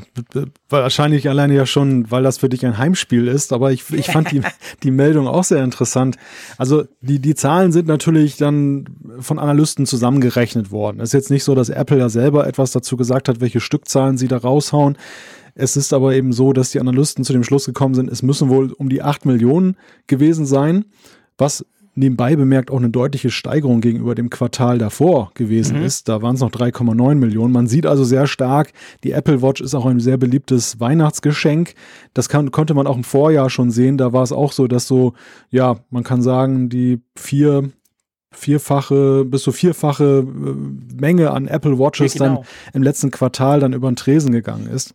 wahrscheinlich 0.68 1.28
alleine 1.28 1.54
ja 1.54 1.64
schon, 1.64 2.10
weil 2.10 2.24
das 2.24 2.38
für 2.38 2.48
dich 2.48 2.66
ein 2.66 2.76
Heimspiel 2.76 3.28
ist. 3.28 3.52
Aber 3.52 3.70
ich, 3.70 3.88
ich 3.92 4.06
fand 4.06 4.32
die, 4.32 4.42
die 4.82 4.90
Meldung 4.90 5.28
auch 5.28 5.44
sehr 5.44 5.62
interessant. 5.62 6.16
Also 6.58 6.86
die, 7.00 7.20
die 7.20 7.36
Zahlen 7.36 7.70
sind 7.70 7.86
natürlich 7.86 8.36
dann 8.36 8.86
von 9.20 9.38
Analysten 9.38 9.86
zusammengerechnet 9.86 10.72
worden. 10.72 10.98
Es 10.98 11.10
ist 11.10 11.14
jetzt 11.14 11.30
nicht 11.30 11.44
so, 11.44 11.54
dass 11.54 11.68
Apple 11.68 11.98
ja 11.98 12.08
selber 12.08 12.48
etwas 12.48 12.72
dazu 12.72 12.96
gesagt 12.96 13.28
hat, 13.28 13.40
welche 13.40 13.60
Stückzahlen 13.60 14.18
sie 14.18 14.26
da 14.26 14.38
raushauen. 14.38 14.98
Es 15.54 15.76
ist 15.76 15.92
aber 15.92 16.14
eben 16.14 16.32
so, 16.32 16.52
dass 16.52 16.72
die 16.72 16.80
Analysten 16.80 17.24
zu 17.24 17.32
dem 17.32 17.44
Schluss 17.44 17.66
gekommen 17.66 17.94
sind, 17.94 18.10
es 18.10 18.22
müssen 18.22 18.48
wohl 18.48 18.72
um 18.72 18.88
die 18.88 19.02
8 19.02 19.24
Millionen 19.24 19.76
gewesen 20.08 20.46
sein, 20.46 20.84
was 21.38 21.64
nebenbei 21.96 22.36
bemerkt 22.36 22.70
auch 22.70 22.78
eine 22.78 22.90
deutliche 22.90 23.30
Steigerung 23.30 23.80
gegenüber 23.80 24.14
dem 24.14 24.30
Quartal 24.30 24.78
davor 24.78 25.32
gewesen 25.34 25.78
mhm. 25.78 25.84
ist. 25.84 26.08
Da 26.08 26.22
waren 26.22 26.36
es 26.36 26.40
noch 26.40 26.50
3,9 26.50 27.14
Millionen. 27.16 27.52
Man 27.52 27.66
sieht 27.66 27.86
also 27.86 28.04
sehr 28.04 28.26
stark, 28.26 28.72
die 29.02 29.12
Apple 29.12 29.42
Watch 29.42 29.60
ist 29.60 29.74
auch 29.74 29.86
ein 29.86 30.00
sehr 30.00 30.16
beliebtes 30.16 30.78
Weihnachtsgeschenk. 30.78 31.74
Das 32.14 32.28
kann, 32.28 32.50
konnte 32.50 32.74
man 32.74 32.86
auch 32.86 32.96
im 32.96 33.04
Vorjahr 33.04 33.50
schon 33.50 33.70
sehen. 33.70 33.96
Da 33.96 34.12
war 34.12 34.22
es 34.22 34.32
auch 34.32 34.52
so, 34.52 34.68
dass 34.68 34.86
so, 34.86 35.14
ja, 35.50 35.76
man 35.90 36.04
kann 36.04 36.22
sagen, 36.22 36.68
die 36.68 37.00
vier 37.16 37.70
vierfache 38.32 39.24
bis 39.24 39.42
zu 39.42 39.52
vierfache 39.52 40.26
äh, 40.26 40.94
Menge 41.00 41.30
an 41.30 41.48
Apple 41.48 41.78
Watches 41.78 42.14
ja, 42.14 42.26
genau. 42.26 42.36
dann 42.36 42.46
im 42.74 42.82
letzten 42.82 43.10
Quartal 43.10 43.60
dann 43.60 43.72
über 43.72 43.90
den 43.90 43.96
Tresen 43.96 44.30
gegangen 44.30 44.66
ist. 44.66 44.92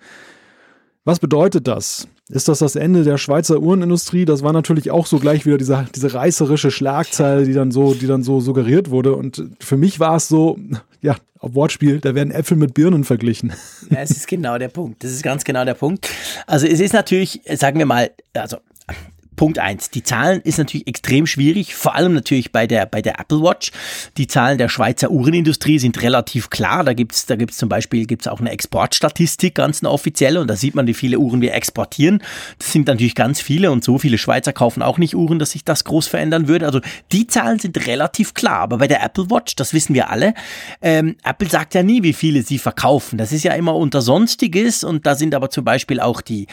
Was 1.03 1.19
bedeutet 1.19 1.67
das? 1.67 2.07
Ist 2.29 2.47
das 2.47 2.59
das 2.59 2.75
Ende 2.75 3.03
der 3.03 3.17
Schweizer 3.17 3.59
Uhrenindustrie? 3.59 4.25
Das 4.25 4.43
war 4.43 4.53
natürlich 4.53 4.91
auch 4.91 5.07
so 5.07 5.17
gleich 5.17 5.45
wieder 5.47 5.57
diese, 5.57 5.87
diese 5.95 6.13
reißerische 6.13 6.69
Schlagzeile, 6.69 7.45
die 7.45 7.53
dann 7.53 7.71
so, 7.71 7.93
die 7.95 8.05
dann 8.05 8.21
so 8.23 8.39
suggeriert 8.39 8.91
wurde. 8.91 9.15
Und 9.15 9.43
für 9.59 9.77
mich 9.77 9.99
war 9.99 10.15
es 10.15 10.27
so, 10.27 10.59
ja, 11.01 11.15
auf 11.39 11.55
Wortspiel, 11.55 11.99
da 11.99 12.13
werden 12.13 12.31
Äpfel 12.31 12.55
mit 12.55 12.75
Birnen 12.75 13.03
verglichen. 13.03 13.51
Ja, 13.89 14.01
es 14.01 14.11
ist 14.11 14.27
genau 14.27 14.59
der 14.59 14.69
Punkt. 14.69 15.03
Das 15.03 15.11
ist 15.11 15.23
ganz 15.23 15.43
genau 15.43 15.65
der 15.65 15.73
Punkt. 15.73 16.07
Also 16.45 16.67
es 16.67 16.79
ist 16.79 16.93
natürlich, 16.93 17.41
sagen 17.55 17.79
wir 17.79 17.87
mal, 17.87 18.11
also 18.35 18.57
Punkt 19.41 19.57
eins. 19.57 19.89
Die 19.89 20.03
Zahlen 20.03 20.39
ist 20.41 20.59
natürlich 20.59 20.85
extrem 20.85 21.25
schwierig, 21.25 21.73
vor 21.73 21.95
allem 21.95 22.13
natürlich 22.13 22.51
bei 22.51 22.67
der, 22.67 22.85
bei 22.85 23.01
der 23.01 23.19
Apple 23.19 23.41
Watch. 23.41 23.71
Die 24.15 24.27
Zahlen 24.27 24.59
der 24.59 24.69
Schweizer 24.69 25.09
Uhrenindustrie 25.09 25.79
sind 25.79 25.99
relativ 26.03 26.51
klar. 26.51 26.83
Da 26.83 26.93
gibt's 26.93 27.25
da 27.25 27.35
gibt's 27.35 27.57
zum 27.57 27.67
Beispiel 27.67 28.05
gibt's 28.05 28.27
auch 28.27 28.39
eine 28.39 28.51
Exportstatistik, 28.51 29.55
ganz 29.55 29.81
eine 29.81 29.89
offizielle, 29.89 30.41
und 30.41 30.47
da 30.47 30.55
sieht 30.55 30.75
man, 30.75 30.85
wie 30.85 30.93
viele 30.93 31.17
Uhren 31.17 31.41
wir 31.41 31.55
exportieren. 31.55 32.21
Das 32.59 32.71
sind 32.71 32.85
natürlich 32.85 33.15
ganz 33.15 33.41
viele 33.41 33.71
und 33.71 33.83
so 33.83 33.97
viele 33.97 34.19
Schweizer 34.19 34.53
kaufen 34.53 34.83
auch 34.83 34.99
nicht 34.99 35.15
Uhren, 35.15 35.39
dass 35.39 35.49
sich 35.49 35.65
das 35.65 35.85
groß 35.85 36.05
verändern 36.05 36.47
würde. 36.47 36.67
Also 36.67 36.79
die 37.11 37.25
Zahlen 37.25 37.57
sind 37.57 37.87
relativ 37.87 38.35
klar. 38.35 38.59
Aber 38.59 38.77
bei 38.77 38.87
der 38.87 39.03
Apple 39.03 39.31
Watch, 39.31 39.55
das 39.55 39.73
wissen 39.73 39.95
wir 39.95 40.11
alle, 40.11 40.35
ähm, 40.83 41.15
Apple 41.23 41.49
sagt 41.49 41.73
ja 41.73 41.81
nie, 41.81 42.03
wie 42.03 42.13
viele 42.13 42.43
sie 42.43 42.59
verkaufen. 42.59 43.17
Das 43.17 43.31
ist 43.31 43.41
ja 43.41 43.53
immer 43.53 43.75
unter 43.75 44.03
Sonstiges 44.03 44.83
und 44.83 45.07
da 45.07 45.15
sind 45.15 45.33
aber 45.33 45.49
zum 45.49 45.65
Beispiel 45.65 45.99
auch 45.99 46.21
die, 46.21 46.45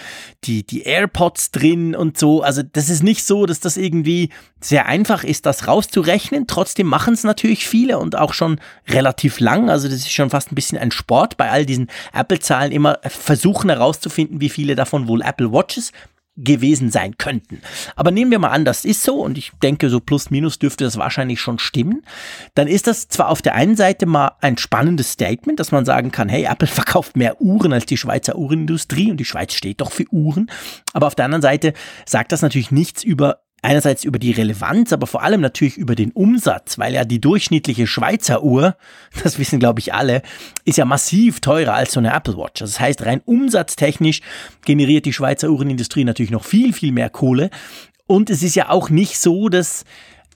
die, 0.44 0.62
die 0.66 0.84
AirPods 0.84 1.50
drin 1.50 1.94
und 1.94 2.16
so. 2.16 2.40
Also 2.40 2.62
das 2.78 2.90
ist 2.90 3.02
nicht 3.02 3.26
so, 3.26 3.44
dass 3.44 3.58
das 3.58 3.76
irgendwie 3.76 4.30
sehr 4.60 4.86
einfach 4.86 5.24
ist, 5.24 5.46
das 5.46 5.66
rauszurechnen. 5.66 6.46
Trotzdem 6.46 6.86
machen 6.86 7.14
es 7.14 7.24
natürlich 7.24 7.66
viele 7.66 7.98
und 7.98 8.16
auch 8.16 8.32
schon 8.32 8.60
relativ 8.88 9.40
lang. 9.40 9.68
Also 9.68 9.88
das 9.88 9.98
ist 9.98 10.12
schon 10.12 10.30
fast 10.30 10.52
ein 10.52 10.54
bisschen 10.54 10.78
ein 10.78 10.92
Sport 10.92 11.36
bei 11.36 11.50
all 11.50 11.66
diesen 11.66 11.88
Apple-Zahlen 12.12 12.70
immer 12.70 12.98
versuchen 13.02 13.68
herauszufinden, 13.68 14.40
wie 14.40 14.48
viele 14.48 14.76
davon 14.76 15.08
wohl 15.08 15.22
Apple 15.22 15.50
Watches 15.50 15.92
gewesen 16.38 16.90
sein 16.90 17.18
könnten. 17.18 17.60
Aber 17.96 18.10
nehmen 18.10 18.30
wir 18.30 18.38
mal 18.38 18.48
an, 18.48 18.64
das 18.64 18.84
ist 18.84 19.02
so 19.02 19.22
und 19.22 19.36
ich 19.36 19.52
denke, 19.62 19.90
so 19.90 20.00
plus 20.00 20.30
minus 20.30 20.58
dürfte 20.58 20.84
das 20.84 20.96
wahrscheinlich 20.96 21.40
schon 21.40 21.58
stimmen. 21.58 22.02
Dann 22.54 22.68
ist 22.68 22.86
das 22.86 23.08
zwar 23.08 23.28
auf 23.28 23.42
der 23.42 23.54
einen 23.54 23.76
Seite 23.76 24.06
mal 24.06 24.32
ein 24.40 24.56
spannendes 24.56 25.12
Statement, 25.12 25.58
dass 25.58 25.72
man 25.72 25.84
sagen 25.84 26.12
kann, 26.12 26.28
hey, 26.28 26.44
Apple 26.44 26.68
verkauft 26.68 27.16
mehr 27.16 27.40
Uhren 27.40 27.72
als 27.72 27.86
die 27.86 27.96
Schweizer 27.96 28.36
Uhrenindustrie 28.36 29.10
und 29.10 29.18
die 29.18 29.24
Schweiz 29.24 29.52
steht 29.52 29.80
doch 29.80 29.92
für 29.92 30.06
Uhren. 30.10 30.50
Aber 30.92 31.08
auf 31.08 31.14
der 31.14 31.24
anderen 31.24 31.42
Seite 31.42 31.72
sagt 32.06 32.32
das 32.32 32.42
natürlich 32.42 32.70
nichts 32.70 33.02
über 33.02 33.40
einerseits 33.62 34.04
über 34.04 34.18
die 34.18 34.30
Relevanz, 34.30 34.92
aber 34.92 35.06
vor 35.06 35.22
allem 35.22 35.40
natürlich 35.40 35.76
über 35.76 35.94
den 35.94 36.12
Umsatz, 36.12 36.78
weil 36.78 36.94
ja 36.94 37.04
die 37.04 37.20
durchschnittliche 37.20 37.86
Schweizer 37.86 38.42
Uhr, 38.42 38.76
das 39.22 39.38
wissen 39.38 39.58
glaube 39.58 39.80
ich 39.80 39.94
alle, 39.94 40.22
ist 40.64 40.78
ja 40.78 40.84
massiv 40.84 41.40
teurer 41.40 41.74
als 41.74 41.92
so 41.92 42.00
eine 42.00 42.12
Apple 42.14 42.36
Watch. 42.36 42.60
Das 42.60 42.78
heißt, 42.80 43.04
rein 43.04 43.20
umsatztechnisch 43.24 44.20
generiert 44.64 45.06
die 45.06 45.12
Schweizer 45.12 45.50
Uhrenindustrie 45.50 46.04
natürlich 46.04 46.30
noch 46.30 46.44
viel, 46.44 46.72
viel 46.72 46.92
mehr 46.92 47.10
Kohle. 47.10 47.50
Und 48.06 48.30
es 48.30 48.42
ist 48.42 48.54
ja 48.54 48.70
auch 48.70 48.90
nicht 48.90 49.18
so, 49.18 49.48
dass 49.48 49.84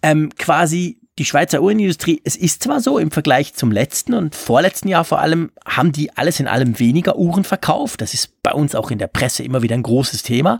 ähm, 0.03 0.31
quasi 0.37 0.99
die 1.19 1.27
Schweizer 1.27 1.61
Uhrenindustrie, 1.61 2.23
es 2.25 2.37
ist 2.37 2.63
zwar 2.63 2.81
so 2.81 2.99
im 2.99 3.11
Vergleich 3.11 3.53
zum 3.53 3.71
letzten 3.71 4.15
und 4.15 4.35
vorletzten 4.35 4.89
Jahr 4.89 5.05
vor 5.05 5.21
allem, 5.21 5.51
haben 5.67 5.93
die 5.93 6.11
alles 6.17 6.41
in 6.41 6.49
allem 6.49 6.79
weniger 6.79 7.17
Uhren 7.17 7.45
verkauft. 7.45 8.01
Das 8.01 8.15
ist 8.15 8.43
bei 8.43 8.53
uns 8.53 8.75
auch 8.75 8.91
in 8.91 8.99
der 8.99 9.09
Presse 9.09 9.43
immer 9.43 9.61
wieder 9.61 9.75
ein 9.75 9.83
großes 9.83 10.23
Thema. 10.23 10.59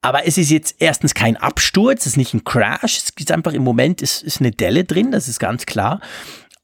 Aber 0.00 0.26
es 0.26 0.38
ist 0.38 0.50
jetzt 0.50 0.76
erstens 0.78 1.12
kein 1.12 1.36
Absturz, 1.36 2.02
es 2.02 2.12
ist 2.12 2.16
nicht 2.16 2.32
ein 2.32 2.44
Crash, 2.44 2.96
es 2.96 3.12
ist 3.18 3.30
einfach 3.32 3.52
im 3.52 3.62
Moment 3.62 4.00
ist, 4.00 4.22
ist 4.22 4.40
eine 4.40 4.50
Delle 4.50 4.84
drin, 4.84 5.10
das 5.10 5.28
ist 5.28 5.38
ganz 5.38 5.66
klar. 5.66 6.00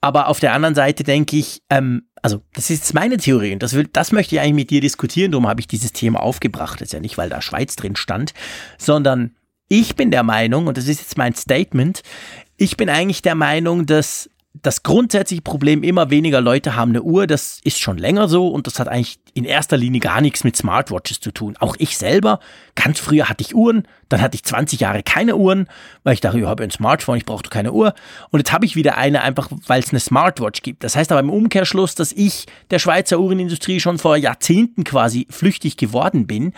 Aber 0.00 0.28
auf 0.28 0.40
der 0.40 0.54
anderen 0.54 0.74
Seite 0.74 1.04
denke 1.04 1.36
ich, 1.36 1.62
ähm, 1.68 2.08
also 2.22 2.40
das 2.54 2.70
ist 2.70 2.94
meine 2.94 3.18
Theorie 3.18 3.52
und 3.52 3.62
das, 3.62 3.74
will, 3.74 3.88
das 3.92 4.10
möchte 4.10 4.36
ich 4.36 4.40
eigentlich 4.40 4.54
mit 4.54 4.70
dir 4.70 4.80
diskutieren, 4.80 5.32
darum 5.32 5.46
habe 5.46 5.60
ich 5.60 5.68
dieses 5.68 5.92
Thema 5.92 6.22
aufgebracht. 6.22 6.80
Das 6.80 6.88
ist 6.88 6.92
ja 6.92 7.00
nicht, 7.00 7.18
weil 7.18 7.28
da 7.28 7.42
Schweiz 7.42 7.76
drin 7.76 7.96
stand, 7.96 8.32
sondern 8.78 9.34
ich 9.68 9.96
bin 9.96 10.10
der 10.10 10.22
Meinung, 10.22 10.66
und 10.66 10.78
das 10.78 10.88
ist 10.88 11.00
jetzt 11.00 11.18
mein 11.18 11.34
Statement, 11.34 12.02
ich 12.58 12.76
bin 12.76 12.90
eigentlich 12.90 13.22
der 13.22 13.36
Meinung, 13.36 13.86
dass 13.86 14.28
das 14.62 14.82
grundsätzliche 14.82 15.42
Problem 15.42 15.84
immer 15.84 16.10
weniger 16.10 16.40
Leute 16.40 16.74
haben 16.74 16.90
eine 16.90 17.02
Uhr, 17.02 17.28
das 17.28 17.60
ist 17.62 17.78
schon 17.78 17.96
länger 17.96 18.28
so 18.28 18.48
und 18.48 18.66
das 18.66 18.80
hat 18.80 18.88
eigentlich 18.88 19.20
in 19.34 19.44
erster 19.44 19.76
Linie 19.76 20.00
gar 20.00 20.20
nichts 20.20 20.42
mit 20.42 20.56
Smartwatches 20.56 21.20
zu 21.20 21.30
tun. 21.30 21.54
Auch 21.60 21.76
ich 21.78 21.96
selber, 21.96 22.40
ganz 22.74 22.98
früher 22.98 23.28
hatte 23.28 23.42
ich 23.42 23.54
Uhren, 23.54 23.86
dann 24.08 24.20
hatte 24.20 24.34
ich 24.34 24.42
20 24.42 24.80
Jahre 24.80 25.04
keine 25.04 25.36
Uhren, 25.36 25.68
weil 26.02 26.14
ich 26.14 26.20
dachte, 26.20 26.40
ich 26.40 26.44
habe 26.44 26.64
ein 26.64 26.72
Smartphone, 26.72 27.18
ich 27.18 27.24
brauche 27.24 27.44
keine 27.44 27.72
Uhr. 27.72 27.94
Und 28.30 28.40
jetzt 28.40 28.52
habe 28.52 28.66
ich 28.66 28.74
wieder 28.74 28.96
eine, 28.96 29.22
einfach 29.22 29.48
weil 29.68 29.80
es 29.80 29.90
eine 29.90 30.00
Smartwatch 30.00 30.62
gibt. 30.62 30.82
Das 30.82 30.96
heißt 30.96 31.12
aber 31.12 31.20
im 31.20 31.30
Umkehrschluss, 31.30 31.94
dass 31.94 32.12
ich 32.12 32.46
der 32.70 32.80
Schweizer 32.80 33.20
Uhrenindustrie 33.20 33.78
schon 33.78 33.98
vor 33.98 34.16
Jahrzehnten 34.16 34.82
quasi 34.82 35.28
flüchtig 35.30 35.76
geworden 35.76 36.26
bin 36.26 36.52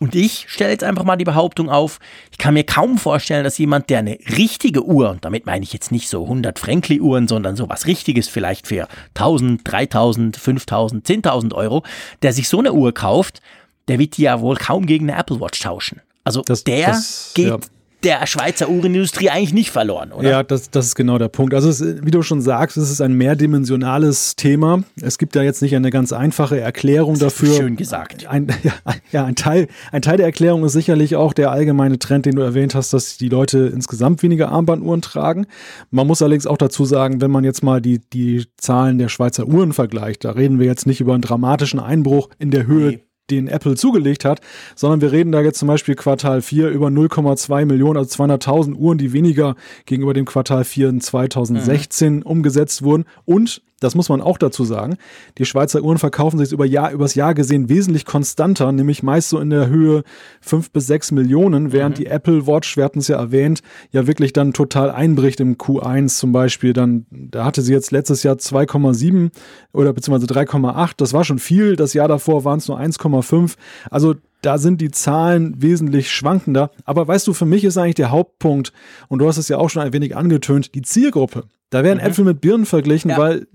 und 0.00 0.14
ich 0.14 0.46
stelle 0.48 0.70
jetzt 0.70 0.84
einfach 0.84 1.04
mal 1.04 1.16
die 1.16 1.24
Behauptung 1.24 1.70
auf, 1.70 1.98
ich 2.30 2.38
kann 2.38 2.54
mir 2.54 2.64
kaum 2.64 2.98
vorstellen, 2.98 3.44
dass 3.44 3.58
jemand, 3.58 3.90
der 3.90 3.98
eine 3.98 4.18
richtige 4.36 4.84
Uhr, 4.84 5.10
und 5.10 5.24
damit 5.24 5.46
meine 5.46 5.64
ich 5.64 5.72
jetzt 5.72 5.90
nicht 5.90 6.08
so 6.08 6.22
100 6.22 6.58
Frankly-Uhren, 6.58 7.26
sondern 7.26 7.56
so 7.56 7.68
was 7.68 7.86
Richtiges 7.86 8.28
vielleicht 8.28 8.66
für 8.66 8.86
1000, 9.14 9.60
3000, 9.64 10.36
5000, 10.36 11.06
10.000 11.06 11.54
Euro, 11.54 11.82
der 12.22 12.32
sich 12.32 12.48
so 12.48 12.60
eine 12.60 12.72
Uhr 12.72 12.94
kauft, 12.94 13.40
der 13.88 13.98
wird 13.98 14.16
die 14.16 14.22
ja 14.22 14.40
wohl 14.40 14.56
kaum 14.56 14.86
gegen 14.86 15.10
eine 15.10 15.18
Apple 15.18 15.40
Watch 15.40 15.60
tauschen. 15.60 16.00
Also 16.22 16.42
das, 16.42 16.62
der 16.62 16.88
das, 16.88 17.32
geht 17.34 17.48
ja 17.48 17.58
der 18.04 18.26
Schweizer 18.26 18.68
Uhrenindustrie 18.68 19.28
eigentlich 19.28 19.52
nicht 19.52 19.70
verloren, 19.70 20.12
oder? 20.12 20.28
Ja, 20.28 20.42
das, 20.42 20.70
das 20.70 20.86
ist 20.86 20.94
genau 20.94 21.18
der 21.18 21.28
Punkt. 21.28 21.52
Also, 21.52 21.68
es, 21.68 21.82
wie 22.04 22.10
du 22.10 22.22
schon 22.22 22.40
sagst, 22.40 22.76
es 22.76 22.90
ist 22.90 23.00
ein 23.00 23.14
mehrdimensionales 23.14 24.36
Thema. 24.36 24.84
Es 25.00 25.18
gibt 25.18 25.34
da 25.34 25.42
jetzt 25.42 25.62
nicht 25.62 25.74
eine 25.74 25.90
ganz 25.90 26.12
einfache 26.12 26.60
Erklärung 26.60 27.18
dafür. 27.18 27.54
Schön 27.54 27.76
gesagt. 27.76 28.26
Ein, 28.28 28.48
ja, 28.62 28.72
ja, 29.10 29.24
ein, 29.24 29.34
Teil, 29.34 29.66
ein 29.90 30.02
Teil 30.02 30.16
der 30.16 30.26
Erklärung 30.26 30.64
ist 30.64 30.72
sicherlich 30.72 31.16
auch 31.16 31.32
der 31.32 31.50
allgemeine 31.50 31.98
Trend, 31.98 32.26
den 32.26 32.36
du 32.36 32.42
erwähnt 32.42 32.74
hast, 32.74 32.92
dass 32.92 33.16
die 33.16 33.28
Leute 33.28 33.70
insgesamt 33.74 34.22
weniger 34.22 34.50
Armbanduhren 34.50 35.02
tragen. 35.02 35.46
Man 35.90 36.06
muss 36.06 36.22
allerdings 36.22 36.46
auch 36.46 36.58
dazu 36.58 36.84
sagen, 36.84 37.20
wenn 37.20 37.32
man 37.32 37.42
jetzt 37.42 37.64
mal 37.64 37.80
die, 37.80 38.00
die 38.12 38.46
Zahlen 38.56 38.98
der 38.98 39.08
Schweizer 39.08 39.46
Uhren 39.48 39.72
vergleicht, 39.72 40.24
da 40.24 40.32
reden 40.32 40.60
wir 40.60 40.66
jetzt 40.66 40.86
nicht 40.86 41.00
über 41.00 41.14
einen 41.14 41.22
dramatischen 41.22 41.80
Einbruch 41.80 42.28
in 42.38 42.50
der 42.50 42.66
Höhe 42.66 42.90
nee 42.90 43.07
den 43.30 43.48
Apple 43.48 43.76
zugelegt 43.76 44.24
hat, 44.24 44.40
sondern 44.74 45.00
wir 45.00 45.12
reden 45.12 45.32
da 45.32 45.40
jetzt 45.40 45.58
zum 45.58 45.68
Beispiel 45.68 45.94
Quartal 45.94 46.42
4 46.42 46.68
über 46.68 46.88
0,2 46.88 47.64
Millionen, 47.64 47.96
also 47.96 48.22
200.000 48.22 48.74
Uhren, 48.74 48.98
die 48.98 49.12
weniger 49.12 49.56
gegenüber 49.86 50.14
dem 50.14 50.24
Quartal 50.24 50.64
4 50.64 50.88
in 50.88 51.00
2016 51.00 52.16
mhm. 52.16 52.22
umgesetzt 52.22 52.82
wurden. 52.82 53.04
Und 53.24 53.62
das 53.80 53.94
muss 53.94 54.08
man 54.08 54.20
auch 54.20 54.38
dazu 54.38 54.64
sagen. 54.64 54.96
Die 55.38 55.44
Schweizer 55.44 55.82
Uhren 55.82 55.98
verkaufen 55.98 56.38
sich 56.38 56.52
über 56.52 56.66
Jahr, 56.66 56.90
übers 56.90 57.14
Jahr 57.14 57.34
gesehen 57.34 57.68
wesentlich 57.68 58.04
konstanter, 58.04 58.72
nämlich 58.72 59.02
meist 59.02 59.28
so 59.28 59.38
in 59.38 59.50
der 59.50 59.68
Höhe 59.68 60.02
fünf 60.40 60.70
bis 60.70 60.86
sechs 60.86 61.12
Millionen, 61.12 61.72
während 61.72 61.98
mhm. 61.98 62.02
die 62.02 62.06
Apple 62.06 62.46
Watch, 62.46 62.76
wir 62.76 62.84
hatten 62.84 62.98
es 62.98 63.08
ja 63.08 63.16
erwähnt, 63.16 63.60
ja 63.92 64.06
wirklich 64.06 64.32
dann 64.32 64.52
total 64.52 64.90
einbricht 64.90 65.40
im 65.40 65.56
Q1 65.56 66.18
zum 66.18 66.32
Beispiel. 66.32 66.72
Dann, 66.72 67.06
da 67.10 67.44
hatte 67.44 67.62
sie 67.62 67.72
jetzt 67.72 67.90
letztes 67.90 68.22
Jahr 68.22 68.36
2,7 68.36 69.30
oder 69.72 69.92
beziehungsweise 69.92 70.32
3,8. 70.32 70.92
Das 70.96 71.12
war 71.12 71.24
schon 71.24 71.38
viel. 71.38 71.76
Das 71.76 71.94
Jahr 71.94 72.08
davor 72.08 72.44
waren 72.44 72.58
es 72.58 72.68
nur 72.68 72.80
1,5. 72.80 73.54
Also 73.90 74.14
da 74.42 74.58
sind 74.58 74.80
die 74.80 74.90
Zahlen 74.90 75.60
wesentlich 75.60 76.10
schwankender. 76.10 76.70
Aber 76.84 77.08
weißt 77.08 77.26
du, 77.26 77.32
für 77.32 77.46
mich 77.46 77.64
ist 77.64 77.76
eigentlich 77.76 77.96
der 77.96 78.10
Hauptpunkt, 78.10 78.72
und 79.08 79.20
du 79.20 79.26
hast 79.26 79.38
es 79.38 79.48
ja 79.48 79.58
auch 79.58 79.70
schon 79.70 79.82
ein 79.82 79.92
wenig 79.92 80.16
angetönt, 80.16 80.74
die 80.74 80.82
Zielgruppe. 80.82 81.44
Da 81.70 81.84
werden 81.84 81.98
mhm. 81.98 82.06
Äpfel 82.06 82.24
mit 82.24 82.40
Birnen 82.40 82.66
verglichen, 82.66 83.10
ja. 83.10 83.18
weil 83.18 83.46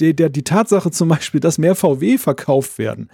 die, 0.00 0.14
der, 0.14 0.30
die 0.30 0.42
Tatsache 0.44 0.90
zum 0.90 1.08
Beispiel, 1.08 1.40
dass 1.40 1.58
mehr 1.58 1.74
VW 1.74 2.18
verkauft 2.18 2.78
werden, 2.78 3.08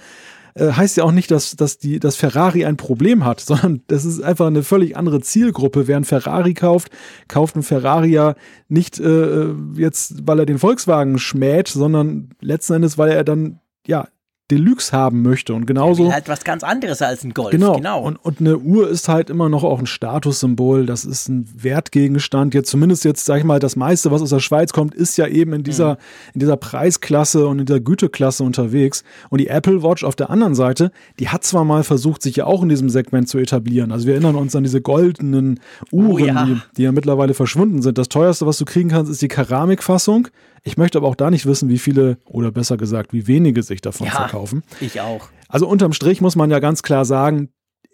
äh, 0.54 0.72
heißt 0.72 0.96
ja 0.96 1.04
auch 1.04 1.12
nicht, 1.12 1.31
dass, 1.31 1.57
dass, 1.57 1.78
die, 1.78 1.98
dass 1.98 2.16
Ferrari 2.16 2.64
ein 2.64 2.76
Problem 2.76 3.24
hat, 3.24 3.40
sondern 3.46 3.83
das 3.88 4.04
ist 4.04 4.22
einfach 4.22 4.46
eine 4.46 4.62
völlig 4.62 4.96
andere 4.96 5.20
Zielgruppe. 5.20 5.87
Wer 5.87 5.96
ein 5.96 6.04
Ferrari 6.04 6.54
kauft, 6.54 6.90
kauft 7.28 7.57
ein 7.57 7.62
Ferrari 7.62 8.11
ja 8.11 8.35
nicht 8.68 8.98
äh, 9.00 9.48
jetzt, 9.74 10.26
weil 10.26 10.38
er 10.38 10.46
den 10.46 10.59
Volkswagen 10.59 11.18
schmäht, 11.18 11.68
sondern 11.68 12.31
letzten 12.40 12.74
Endes, 12.74 12.98
weil 12.98 13.11
er 13.11 13.24
dann 13.24 13.61
ja 13.87 14.09
Deluxe 14.50 14.92
haben 14.92 15.22
möchte. 15.22 15.52
Und 15.54 15.66
genauso. 15.66 16.06
Er 16.06 16.14
halt 16.14 16.28
was 16.28 16.44
ganz 16.44 16.62
anderes 16.62 17.02
als 17.02 17.22
ein 17.22 17.34
Golf. 17.34 17.50
Genau. 17.50 17.76
genau. 17.76 18.00
Und, 18.00 18.16
und 18.16 18.40
eine 18.40 18.58
Uhr 18.58 18.88
ist 18.88 19.08
halt 19.08 19.28
immer 19.28 19.48
noch 19.48 19.62
auch 19.62 19.78
ein 19.78 19.87
Statussymbol. 19.87 20.87
Das 20.87 21.04
ist 21.04 21.28
ein 21.28 21.48
Wertgegenstand. 21.54 22.54
Jetzt 22.54 22.70
zumindest 22.70 23.04
jetzt, 23.04 23.24
sag 23.24 23.38
ich 23.38 23.44
mal, 23.44 23.58
das 23.58 23.76
meiste, 23.76 24.11
was 24.11 24.22
aus 24.22 24.30
der 24.30 24.40
Schweiz 24.40 24.72
kommt, 24.72 24.94
ist 24.94 25.16
ja 25.18 25.26
eben 25.26 25.52
in 25.52 25.62
dieser, 25.62 25.94
mhm. 25.94 25.98
in 26.34 26.40
dieser 26.40 26.56
Preisklasse 26.56 27.46
und 27.46 27.58
in 27.58 27.66
dieser 27.66 27.80
Güteklasse 27.80 28.42
unterwegs. 28.42 29.04
Und 29.28 29.38
die 29.38 29.48
Apple 29.48 29.82
Watch 29.82 30.04
auf 30.04 30.16
der 30.16 30.30
anderen 30.30 30.54
Seite, 30.54 30.92
die 31.18 31.28
hat 31.28 31.44
zwar 31.44 31.64
mal 31.64 31.84
versucht, 31.84 32.22
sich 32.22 32.37
ja 32.37 32.46
auch 32.46 32.62
in 32.62 32.68
diesem 32.68 32.88
Segment 32.88 33.28
zu 33.28 33.38
etablieren. 33.38 33.92
Also 33.92 34.06
wir 34.06 34.14
erinnern 34.14 34.37
uns 34.37 34.56
an 34.56 34.62
diese 34.62 34.80
goldenen 34.80 35.61
Uhren, 35.92 36.08
oh, 36.11 36.18
ja. 36.18 36.44
Die, 36.44 36.56
die 36.76 36.82
ja 36.84 36.92
mittlerweile 36.92 37.34
verschwunden 37.34 37.82
sind. 37.82 37.98
Das 37.98 38.08
teuerste, 38.08 38.46
was 38.46 38.58
du 38.58 38.64
kriegen 38.64 38.88
kannst, 38.88 39.12
ist 39.12 39.20
die 39.20 39.28
Keramikfassung. 39.28 40.28
Ich 40.68 40.76
möchte 40.76 40.98
aber 40.98 41.09
auch 41.09 41.14
da 41.14 41.31
nicht 41.31 41.46
wissen, 41.46 41.70
wie 41.70 41.78
viele 41.78 42.18
oder 42.26 42.52
besser 42.52 42.76
gesagt, 42.76 43.14
wie 43.14 43.26
wenige 43.26 43.62
sich 43.62 43.81
davon 43.81 44.07
ja, 44.07 44.12
verkaufen. 44.12 44.62
Ich 44.81 45.00
auch. 45.00 45.28
Also 45.48 45.66
unterm 45.66 45.94
Strich 45.94 46.20
muss 46.20 46.37
man 46.37 46.50
ja 46.50 46.59
ganz 46.59 46.83
klar 46.83 47.07
sagen, 47.07 47.48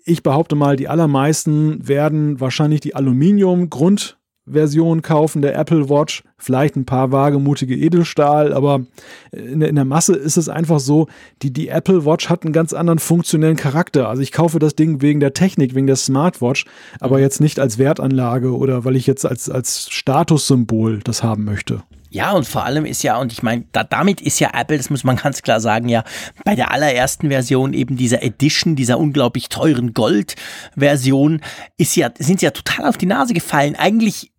ich 0.04 0.24
behaupte 0.24 0.56
mal, 0.56 0.76
die 0.76 0.88
allermeisten 0.88 1.86
werden 1.86 2.40
wahrscheinlich 2.40 2.80
die 2.80 2.96
Aluminium-Grund 2.96 4.18
Version 4.46 5.00
kaufen 5.00 5.40
der 5.40 5.56
Apple 5.56 5.88
Watch, 5.88 6.22
vielleicht 6.36 6.76
ein 6.76 6.84
paar 6.84 7.12
wagemutige 7.12 7.76
Edelstahl, 7.76 8.52
aber 8.52 8.84
in 9.32 9.60
der, 9.60 9.70
in 9.70 9.74
der, 9.74 9.86
Masse 9.86 10.14
ist 10.14 10.36
es 10.36 10.50
einfach 10.50 10.80
so, 10.80 11.08
die, 11.40 11.50
die 11.50 11.68
Apple 11.68 12.04
Watch 12.04 12.28
hat 12.28 12.44
einen 12.44 12.52
ganz 12.52 12.74
anderen 12.74 12.98
funktionellen 12.98 13.56
Charakter. 13.56 14.08
Also 14.08 14.20
ich 14.20 14.32
kaufe 14.32 14.58
das 14.58 14.76
Ding 14.76 15.00
wegen 15.00 15.20
der 15.20 15.32
Technik, 15.32 15.74
wegen 15.74 15.86
der 15.86 15.96
Smartwatch, 15.96 16.66
aber 17.00 17.16
mhm. 17.16 17.22
jetzt 17.22 17.40
nicht 17.40 17.58
als 17.58 17.78
Wertanlage 17.78 18.54
oder 18.54 18.84
weil 18.84 18.96
ich 18.96 19.06
jetzt 19.06 19.24
als, 19.24 19.48
als 19.48 19.88
Statussymbol 19.90 21.00
das 21.02 21.22
haben 21.22 21.44
möchte. 21.44 21.82
Ja, 22.14 22.30
und 22.30 22.46
vor 22.46 22.64
allem 22.64 22.84
ist 22.84 23.02
ja, 23.02 23.18
und 23.18 23.32
ich 23.32 23.42
meine, 23.42 23.64
da, 23.72 23.82
damit 23.82 24.20
ist 24.20 24.38
ja 24.38 24.50
Apple, 24.54 24.76
das 24.76 24.88
muss 24.88 25.02
man 25.02 25.16
ganz 25.16 25.42
klar 25.42 25.58
sagen, 25.58 25.88
ja, 25.88 26.04
bei 26.44 26.54
der 26.54 26.70
allerersten 26.70 27.28
Version 27.28 27.74
eben 27.74 27.96
dieser 27.96 28.22
Edition, 28.22 28.76
dieser 28.76 29.00
unglaublich 29.00 29.48
teuren 29.48 29.94
Gold-Version, 29.94 31.40
ist 31.76 31.96
ja, 31.96 32.10
sind 32.16 32.38
sie 32.38 32.46
ja 32.46 32.52
total 32.52 32.86
auf 32.86 32.98
die 32.98 33.06
Nase 33.06 33.34
gefallen. 33.34 33.74
Eigentlich 33.74 34.30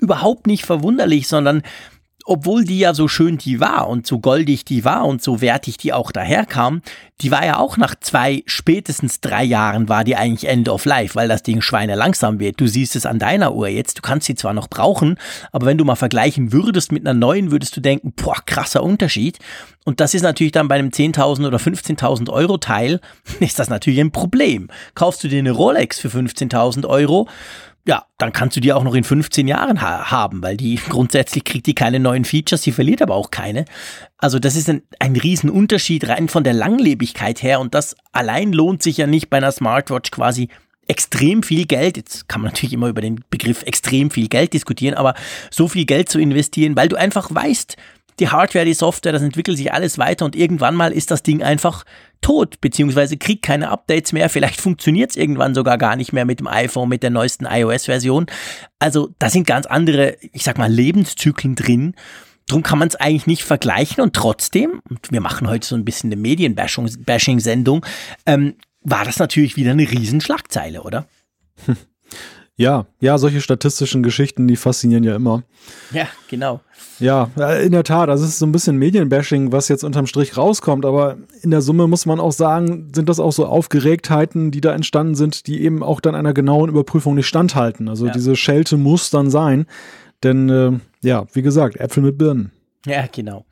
überhaupt 0.00 0.48
nicht 0.48 0.66
verwunderlich, 0.66 1.28
sondern 1.28 1.62
obwohl 2.24 2.64
die 2.64 2.78
ja 2.78 2.94
so 2.94 3.06
schön 3.06 3.38
die 3.38 3.60
war 3.60 3.88
und 3.88 4.06
so 4.06 4.18
goldig 4.18 4.64
die 4.64 4.84
war 4.84 5.04
und 5.04 5.22
so 5.22 5.40
wertig 5.40 5.76
die 5.76 5.92
auch 5.92 6.10
daherkam, 6.10 6.82
die 7.20 7.30
war 7.30 7.44
ja 7.44 7.58
auch 7.58 7.76
nach 7.76 7.94
zwei, 8.00 8.42
spätestens 8.46 9.20
drei 9.20 9.44
Jahren 9.44 9.88
war 9.88 10.04
die 10.04 10.16
eigentlich 10.16 10.50
End 10.50 10.68
of 10.68 10.84
Life, 10.84 11.14
weil 11.14 11.28
das 11.28 11.42
Ding 11.42 11.60
Schweine 11.60 11.94
langsam 11.94 12.40
wird. 12.40 12.60
Du 12.60 12.66
siehst 12.66 12.96
es 12.96 13.06
an 13.06 13.18
deiner 13.18 13.54
Uhr 13.54 13.68
jetzt, 13.68 13.98
du 13.98 14.02
kannst 14.02 14.26
sie 14.26 14.34
zwar 14.34 14.54
noch 14.54 14.68
brauchen, 14.68 15.16
aber 15.52 15.66
wenn 15.66 15.78
du 15.78 15.84
mal 15.84 15.96
vergleichen 15.96 16.52
würdest 16.52 16.92
mit 16.92 17.06
einer 17.06 17.18
neuen, 17.18 17.50
würdest 17.50 17.76
du 17.76 17.80
denken, 17.80 18.12
boah, 18.16 18.36
krasser 18.46 18.82
Unterschied. 18.82 19.38
Und 19.84 20.00
das 20.00 20.14
ist 20.14 20.22
natürlich 20.22 20.52
dann 20.52 20.68
bei 20.68 20.76
einem 20.76 20.88
10.000 20.88 21.46
oder 21.46 21.58
15.000 21.58 22.30
Euro 22.30 22.56
Teil, 22.56 23.00
ist 23.40 23.58
das 23.58 23.68
natürlich 23.68 24.00
ein 24.00 24.12
Problem. 24.12 24.68
Kaufst 24.94 25.22
du 25.22 25.28
dir 25.28 25.38
eine 25.38 25.52
Rolex 25.52 26.00
für 26.00 26.08
15.000 26.08 26.86
Euro, 26.86 27.28
ja, 27.86 28.06
dann 28.18 28.32
kannst 28.32 28.56
du 28.56 28.60
die 28.60 28.72
auch 28.72 28.82
noch 28.82 28.94
in 28.94 29.04
15 29.04 29.46
Jahren 29.46 29.82
ha 29.82 30.10
haben, 30.10 30.42
weil 30.42 30.56
die 30.56 30.76
grundsätzlich 30.88 31.44
kriegt 31.44 31.66
die 31.66 31.74
keine 31.74 32.00
neuen 32.00 32.24
Features, 32.24 32.62
sie 32.62 32.72
verliert 32.72 33.02
aber 33.02 33.14
auch 33.14 33.30
keine. 33.30 33.64
Also 34.16 34.38
das 34.38 34.56
ist 34.56 34.70
ein, 34.70 34.82
ein 34.98 35.16
Riesenunterschied 35.16 36.08
rein 36.08 36.28
von 36.28 36.44
der 36.44 36.54
Langlebigkeit 36.54 37.42
her 37.42 37.60
und 37.60 37.74
das 37.74 37.94
allein 38.12 38.52
lohnt 38.52 38.82
sich 38.82 38.96
ja 38.96 39.06
nicht 39.06 39.28
bei 39.28 39.36
einer 39.36 39.52
Smartwatch 39.52 40.10
quasi 40.10 40.48
extrem 40.86 41.42
viel 41.42 41.66
Geld, 41.66 41.96
jetzt 41.96 42.28
kann 42.28 42.42
man 42.42 42.50
natürlich 42.50 42.74
immer 42.74 42.88
über 42.88 43.00
den 43.00 43.24
Begriff 43.30 43.62
extrem 43.62 44.10
viel 44.10 44.28
Geld 44.28 44.52
diskutieren, 44.52 44.94
aber 44.94 45.14
so 45.50 45.68
viel 45.68 45.86
Geld 45.86 46.08
zu 46.08 46.18
investieren, 46.18 46.76
weil 46.76 46.88
du 46.88 46.96
einfach 46.96 47.34
weißt, 47.34 47.76
die 48.20 48.28
Hardware, 48.28 48.64
die 48.64 48.74
Software, 48.74 49.12
das 49.12 49.22
entwickelt 49.22 49.56
sich 49.56 49.72
alles 49.72 49.98
weiter 49.98 50.24
und 50.24 50.36
irgendwann 50.36 50.74
mal 50.74 50.92
ist 50.92 51.10
das 51.10 51.22
Ding 51.22 51.42
einfach 51.42 51.84
tot, 52.20 52.60
beziehungsweise 52.60 53.16
kriegt 53.16 53.42
keine 53.42 53.70
Updates 53.70 54.12
mehr. 54.12 54.28
Vielleicht 54.28 54.60
funktioniert 54.60 55.10
es 55.10 55.16
irgendwann 55.16 55.54
sogar 55.54 55.78
gar 55.78 55.96
nicht 55.96 56.12
mehr 56.12 56.24
mit 56.24 56.40
dem 56.40 56.46
iPhone, 56.46 56.88
mit 56.88 57.02
der 57.02 57.10
neuesten 57.10 57.46
iOS-Version. 57.46 58.26
Also 58.78 59.10
da 59.18 59.28
sind 59.30 59.46
ganz 59.46 59.66
andere, 59.66 60.16
ich 60.32 60.44
sag 60.44 60.58
mal, 60.58 60.72
Lebenszyklen 60.72 61.54
drin. 61.54 61.94
Drum 62.46 62.62
kann 62.62 62.78
man 62.78 62.88
es 62.88 62.96
eigentlich 62.96 63.26
nicht 63.26 63.44
vergleichen 63.44 64.02
und 64.02 64.14
trotzdem, 64.14 64.80
und 64.88 65.10
wir 65.10 65.20
machen 65.20 65.48
heute 65.48 65.66
so 65.66 65.74
ein 65.74 65.84
bisschen 65.84 66.12
eine 66.12 66.20
Medienbashing-Sendung, 66.20 67.84
ähm, 68.26 68.54
war 68.80 69.04
das 69.04 69.18
natürlich 69.18 69.56
wieder 69.56 69.72
eine 69.72 69.90
Riesenschlagzeile, 69.90 70.82
oder? 70.82 71.06
Ja, 72.56 72.86
ja, 73.00 73.18
solche 73.18 73.40
statistischen 73.40 74.04
Geschichten, 74.04 74.46
die 74.46 74.54
faszinieren 74.54 75.02
ja 75.02 75.16
immer. 75.16 75.42
Ja, 75.90 76.06
genau. 76.28 76.60
Ja, 77.00 77.24
in 77.60 77.72
der 77.72 77.82
Tat, 77.82 78.08
also 78.08 78.22
es 78.24 78.30
ist 78.30 78.38
so 78.38 78.46
ein 78.46 78.52
bisschen 78.52 78.76
Medienbashing, 78.76 79.50
was 79.50 79.68
jetzt 79.68 79.82
unterm 79.82 80.06
Strich 80.06 80.36
rauskommt, 80.36 80.86
aber 80.86 81.16
in 81.42 81.50
der 81.50 81.62
Summe 81.62 81.88
muss 81.88 82.06
man 82.06 82.20
auch 82.20 82.30
sagen, 82.30 82.92
sind 82.94 83.08
das 83.08 83.18
auch 83.18 83.32
so 83.32 83.46
Aufgeregtheiten, 83.46 84.52
die 84.52 84.60
da 84.60 84.72
entstanden 84.72 85.16
sind, 85.16 85.48
die 85.48 85.62
eben 85.62 85.82
auch 85.82 86.00
dann 86.00 86.14
einer 86.14 86.32
genauen 86.32 86.68
Überprüfung 86.68 87.16
nicht 87.16 87.26
standhalten. 87.26 87.88
Also 87.88 88.06
ja. 88.06 88.12
diese 88.12 88.36
Schelte 88.36 88.76
muss 88.76 89.10
dann 89.10 89.30
sein, 89.30 89.66
denn 90.22 90.48
äh, 90.48 90.72
ja, 91.02 91.26
wie 91.32 91.42
gesagt, 91.42 91.76
Äpfel 91.80 92.04
mit 92.04 92.18
Birnen. 92.18 92.52
Ja, 92.86 93.06
genau. 93.10 93.46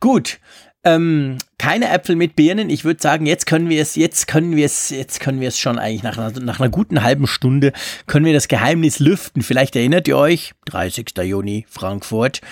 Gut, 0.00 0.38
ähm, 0.84 1.38
keine 1.58 1.88
Äpfel 1.88 2.14
mit 2.14 2.36
Birnen. 2.36 2.68
Ich 2.68 2.84
würde 2.84 3.00
sagen, 3.00 3.26
jetzt 3.26 3.46
können 3.46 3.68
wir 3.68 3.80
es, 3.80 3.96
jetzt 3.96 4.26
können 4.26 4.54
wir 4.54 4.66
es, 4.66 4.90
jetzt 4.90 5.18
können 5.20 5.40
wir 5.40 5.48
es 5.48 5.58
schon 5.58 5.78
eigentlich 5.78 6.02
nach 6.02 6.18
einer, 6.18 6.38
nach 6.40 6.60
einer 6.60 6.68
guten 6.68 7.02
halben 7.02 7.26
Stunde 7.26 7.72
können 8.06 8.26
wir 8.26 8.34
das 8.34 8.48
Geheimnis 8.48 8.98
lüften. 8.98 9.42
Vielleicht 9.42 9.74
erinnert 9.76 10.06
ihr 10.06 10.18
euch, 10.18 10.52
30. 10.66 11.12
Juni, 11.22 11.64
Frankfurt, 11.68 12.42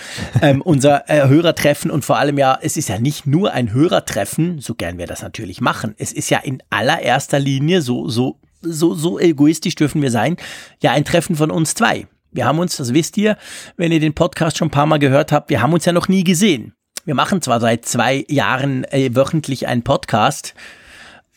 ähm, 0.41 0.61
unser 0.65 1.09
äh, 1.09 1.27
Hörertreffen 1.27 1.91
und 1.91 2.03
vor 2.03 2.17
allem 2.17 2.37
ja, 2.37 2.57
es 2.61 2.75
ist 2.75 2.89
ja 2.89 2.99
nicht 2.99 3.27
nur 3.27 3.53
ein 3.53 3.71
Hörertreffen, 3.71 4.59
so 4.59 4.73
gern 4.73 4.97
wir 4.97 5.05
das 5.05 5.21
natürlich 5.21 5.61
machen. 5.61 5.93
Es 5.97 6.11
ist 6.11 6.29
ja 6.31 6.39
in 6.39 6.63
allererster 6.71 7.39
Linie 7.39 7.81
so, 7.81 8.09
so, 8.09 8.39
so, 8.61 8.95
so 8.95 9.19
egoistisch 9.19 9.75
dürfen 9.75 10.01
wir 10.01 10.11
sein, 10.11 10.37
ja 10.81 10.91
ein 10.91 11.05
Treffen 11.05 11.35
von 11.35 11.51
uns 11.51 11.75
zwei. 11.75 12.07
Wir 12.31 12.45
haben 12.45 12.57
uns, 12.57 12.77
das 12.77 12.95
wisst 12.95 13.15
ihr, 13.17 13.37
wenn 13.77 13.91
ihr 13.91 13.99
den 13.99 14.15
Podcast 14.15 14.57
schon 14.57 14.69
ein 14.69 14.71
paar 14.71 14.87
Mal 14.87 14.97
gehört 14.97 15.31
habt, 15.31 15.51
wir 15.51 15.61
haben 15.61 15.73
uns 15.73 15.85
ja 15.85 15.93
noch 15.93 16.07
nie 16.07 16.23
gesehen. 16.23 16.73
Wir 17.05 17.15
machen 17.15 17.41
zwar 17.41 17.59
seit 17.59 17.85
zwei 17.85 18.23
Jahren 18.29 18.85
äh, 18.85 19.13
wöchentlich 19.13 19.67
einen 19.67 19.83
Podcast, 19.83 20.53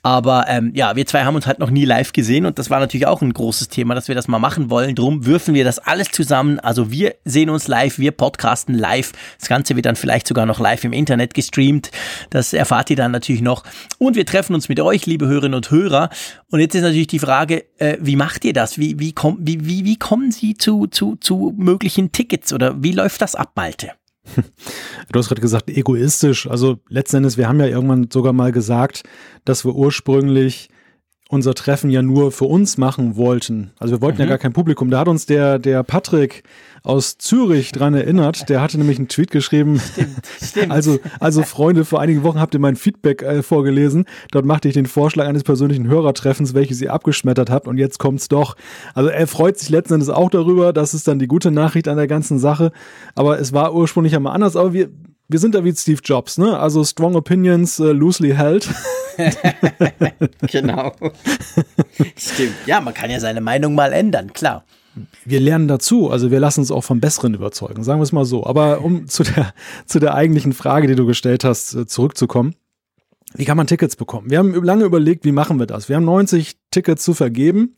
aber 0.07 0.45
ähm, 0.47 0.71
ja, 0.73 0.95
wir 0.95 1.05
zwei 1.05 1.25
haben 1.25 1.35
uns 1.35 1.49
halt 1.49 1.59
noch 1.59 1.71
nie 1.71 1.85
live 1.85 2.13
gesehen 2.13 2.47
und 2.47 2.61
das 2.61 2.71
war 2.71 2.79
natürlich 2.79 3.09
auch 3.09 3.23
ein 3.23 3.33
großes 3.33 3.71
Thema, 3.71 3.97
dass 3.97 4.07
wir 4.07 4.15
das 4.15 4.29
mal 4.29 4.39
machen 4.39 4.71
wollen. 4.71 4.95
Drum 4.95 5.27
würfen 5.27 5.53
wir 5.55 5.65
das 5.65 5.81
alles 5.81 6.13
zusammen. 6.13 6.61
Also 6.61 6.93
wir 6.93 7.17
sehen 7.25 7.51
uns 7.51 7.67
live, 7.67 7.99
wir 7.99 8.13
podcasten 8.13 8.77
live. 8.77 9.11
Das 9.41 9.49
Ganze 9.49 9.75
wird 9.75 9.87
dann 9.87 9.97
vielleicht 9.97 10.29
sogar 10.29 10.47
noch 10.47 10.61
live 10.61 10.85
im 10.85 10.93
Internet 10.93 11.35
gestreamt. 11.35 11.91
Das 12.31 12.53
erfahrt 12.53 12.91
ihr 12.91 12.97
dann 12.97 13.11
natürlich 13.11 13.43
noch. 13.43 13.65
Und 13.99 14.15
wir 14.15 14.25
treffen 14.25 14.55
uns 14.55 14.69
mit 14.69 14.79
euch, 14.79 15.07
liebe 15.07 15.27
Hörerinnen 15.27 15.57
und 15.57 15.73
Hörer. 15.73 16.11
Und 16.53 16.61
jetzt 16.61 16.77
ist 16.77 16.83
natürlich 16.83 17.09
die 17.09 17.19
Frage, 17.19 17.65
äh, 17.79 17.97
wie 18.01 18.15
macht 18.15 18.45
ihr 18.45 18.53
das? 18.53 18.79
Wie, 18.79 19.01
wie, 19.01 19.13
komm, 19.13 19.39
wie, 19.41 19.67
wie, 19.67 19.85
wie 19.85 19.99
kommen 19.99 20.31
Sie 20.31 20.55
zu, 20.55 20.87
zu, 20.87 21.17
zu 21.17 21.53
möglichen 21.57 22.13
Tickets 22.13 22.53
oder 22.53 22.81
wie 22.81 22.93
läuft 22.93 23.23
das 23.23 23.35
ab, 23.35 23.51
Malte? 23.57 23.91
Du 25.12 25.19
hast 25.19 25.29
gerade 25.29 25.41
gesagt, 25.41 25.71
egoistisch. 25.71 26.49
Also 26.49 26.79
letzten 26.89 27.19
Endes, 27.19 27.37
wir 27.37 27.49
haben 27.49 27.61
ja 27.61 27.67
irgendwann 27.67 28.09
sogar 28.11 28.33
mal 28.33 28.51
gesagt, 28.51 29.05
dass 29.45 29.65
wir 29.65 29.75
ursprünglich 29.75 30.69
unser 31.29 31.55
Treffen 31.55 31.91
ja 31.91 32.03
nur 32.03 32.33
für 32.33 32.45
uns 32.45 32.79
machen 32.79 33.17
wollten. 33.17 33.73
Also 33.79 33.97
wir 33.97 34.01
wollten 34.01 34.19
mhm. 34.19 34.25
ja 34.25 34.29
gar 34.31 34.39
kein 34.39 34.53
Publikum. 34.53 34.91
Da 34.91 35.01
hat 35.01 35.09
uns 35.09 35.27
der, 35.27 35.59
der 35.59 35.83
Patrick 35.83 36.45
aus 36.87 37.18
Zürich 37.18 37.72
dran 37.72 37.94
erinnert. 37.94 38.49
Der 38.49 38.61
hatte 38.61 38.79
nämlich 38.79 38.99
einen 38.99 39.09
Tweet 39.09 39.31
geschrieben. 39.33 39.81
Stimmt, 39.81 40.22
stimmt. 40.40 40.72
Also, 40.72 40.99
also 41.18 41.42
Freunde, 41.42 41.85
vor 41.85 42.01
einigen 42.01 42.22
Wochen 42.22 42.40
habt 42.40 42.55
ihr 42.55 42.61
mein 42.61 42.77
Feedback 42.77 43.22
äh, 43.22 43.42
vorgelesen. 43.42 44.05
Dort 44.31 44.44
machte 44.44 44.68
ich 44.68 44.75
den 44.75 44.87
Vorschlag 44.87 45.27
eines 45.27 45.42
persönlichen 45.42 45.88
Hörertreffens, 45.88 46.55
welches 46.55 46.81
ihr 46.81 46.92
abgeschmettert 46.92 47.51
habt. 47.51 47.66
Und 47.66 47.79
jetzt 47.79 47.99
kommt's 47.99 48.29
doch. 48.29 48.57
Also 48.94 49.11
er 49.11 49.27
freut 49.27 49.59
sich 49.59 49.68
letzten 49.68 49.94
Endes 49.94 50.11
auch 50.11 50.31
darüber. 50.31 50.72
Das 50.72 50.94
ist 50.94 51.09
dann 51.09 51.18
die 51.18 51.27
gute 51.27 51.51
Nachricht 51.51 51.88
an 51.88 51.96
der 51.96 52.07
ganzen 52.07 52.38
Sache. 52.38 52.70
Aber 53.16 53.40
es 53.40 53.53
war 53.53 53.75
ursprünglich 53.75 54.14
einmal 54.14 54.35
anders. 54.35 54.55
Aber 54.55 54.72
wir, 54.72 54.88
wir 55.27 55.40
sind 55.40 55.57
da 55.57 55.64
wie 55.64 55.75
Steve 55.75 56.01
Jobs, 56.05 56.38
ne? 56.38 56.57
Also 56.57 56.85
strong 56.85 57.16
opinions, 57.16 57.81
uh, 57.81 57.90
loosely 57.90 58.33
held. 58.33 58.68
genau. 60.53 60.92
Stimmt. 62.16 62.55
Ja, 62.66 62.81
man 62.81 62.94
kann 62.94 63.11
ja 63.11 63.18
seine 63.18 63.40
Meinung 63.40 63.75
mal 63.75 63.92
ändern, 63.92 64.33
klar. 64.33 64.64
Wir 65.25 65.41
lernen 65.41 65.69
dazu, 65.69 66.11
also 66.11 66.31
wir 66.31 66.41
lassen 66.41 66.61
uns 66.61 66.71
auch 66.71 66.85
vom 66.85 67.01
Besseren 67.01 67.35
überzeugen, 67.35 67.85
sagen 67.85 68.01
wir 68.01 68.05
es 68.05 68.13
mal 68.13 68.25
so. 68.25 68.47
Aber 68.47 68.83
um 68.83 69.07
zu 69.09 69.23
der, 69.23 69.53
zu 69.87 69.99
der 69.99 70.15
eigentlichen 70.15 70.53
Frage, 70.53 70.87
die 70.87 70.95
du 70.95 71.07
gestellt 71.07 71.45
hast, 71.45 71.75
äh, 71.75 71.87
zurückzukommen. 71.87 72.55
wie 73.35 73.45
kann 73.45 73.57
man 73.57 73.67
Tickets 73.67 73.97
bekommen? 73.97 74.31
Wir 74.31 74.39
haben 74.39 74.55
lange 74.63 74.85
überlegt, 74.85 75.25
wie 75.25 75.33
machen 75.33 75.59
wir 75.59 75.67
das? 75.67 75.89
Wir 75.89 75.97
haben 75.97 76.05
90 76.05 76.57
Tickets 76.71 77.05
zu 77.05 77.15
vergeben. 77.15 77.75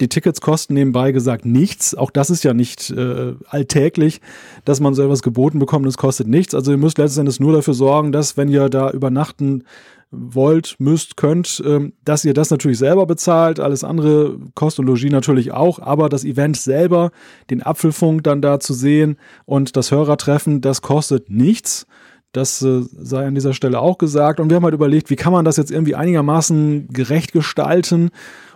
Die 0.00 0.08
Tickets 0.08 0.40
kosten 0.40 0.74
nebenbei 0.74 1.12
gesagt 1.12 1.44
nichts. 1.44 1.94
Auch 1.94 2.10
das 2.10 2.30
ist 2.30 2.44
ja 2.44 2.54
nicht 2.54 2.90
äh, 2.90 3.34
alltäglich, 3.46 4.20
dass 4.64 4.80
man 4.80 4.94
so 4.94 5.02
etwas 5.02 5.22
geboten 5.22 5.58
bekommt. 5.58 5.86
Das 5.86 5.98
kostet 5.98 6.28
nichts. 6.28 6.54
Also 6.54 6.70
ihr 6.70 6.78
müsst 6.78 6.98
letztendlich 6.98 7.40
nur 7.40 7.52
dafür 7.52 7.74
sorgen, 7.74 8.12
dass 8.12 8.36
wenn 8.36 8.48
ihr 8.48 8.68
da 8.68 8.90
übernachten 8.90 9.64
wollt, 10.10 10.76
müsst, 10.78 11.16
könnt, 11.16 11.62
ähm, 11.66 11.92
dass 12.04 12.24
ihr 12.24 12.34
das 12.34 12.50
natürlich 12.50 12.78
selber 12.78 13.06
bezahlt. 13.06 13.60
Alles 13.60 13.84
andere, 13.84 14.38
Kost 14.54 14.78
und 14.78 14.86
Logis 14.86 15.10
natürlich 15.10 15.52
auch. 15.52 15.78
Aber 15.78 16.08
das 16.08 16.24
Event 16.24 16.56
selber, 16.56 17.10
den 17.50 17.62
Apfelfunk 17.62 18.24
dann 18.24 18.40
da 18.40 18.58
zu 18.60 18.72
sehen 18.72 19.18
und 19.44 19.76
das 19.76 19.90
Hörertreffen, 19.90 20.60
das 20.60 20.82
kostet 20.82 21.30
nichts. 21.30 21.86
Das 22.32 22.62
äh, 22.62 22.82
sei 22.82 23.26
an 23.26 23.34
dieser 23.34 23.54
Stelle 23.54 23.80
auch 23.80 23.98
gesagt. 23.98 24.40
Und 24.40 24.50
wir 24.50 24.56
haben 24.56 24.64
halt 24.64 24.74
überlegt, 24.74 25.10
wie 25.10 25.16
kann 25.16 25.32
man 25.32 25.44
das 25.44 25.56
jetzt 25.56 25.70
irgendwie 25.70 25.94
einigermaßen 25.94 26.88
gerecht 26.88 27.32
gestalten. 27.32 28.10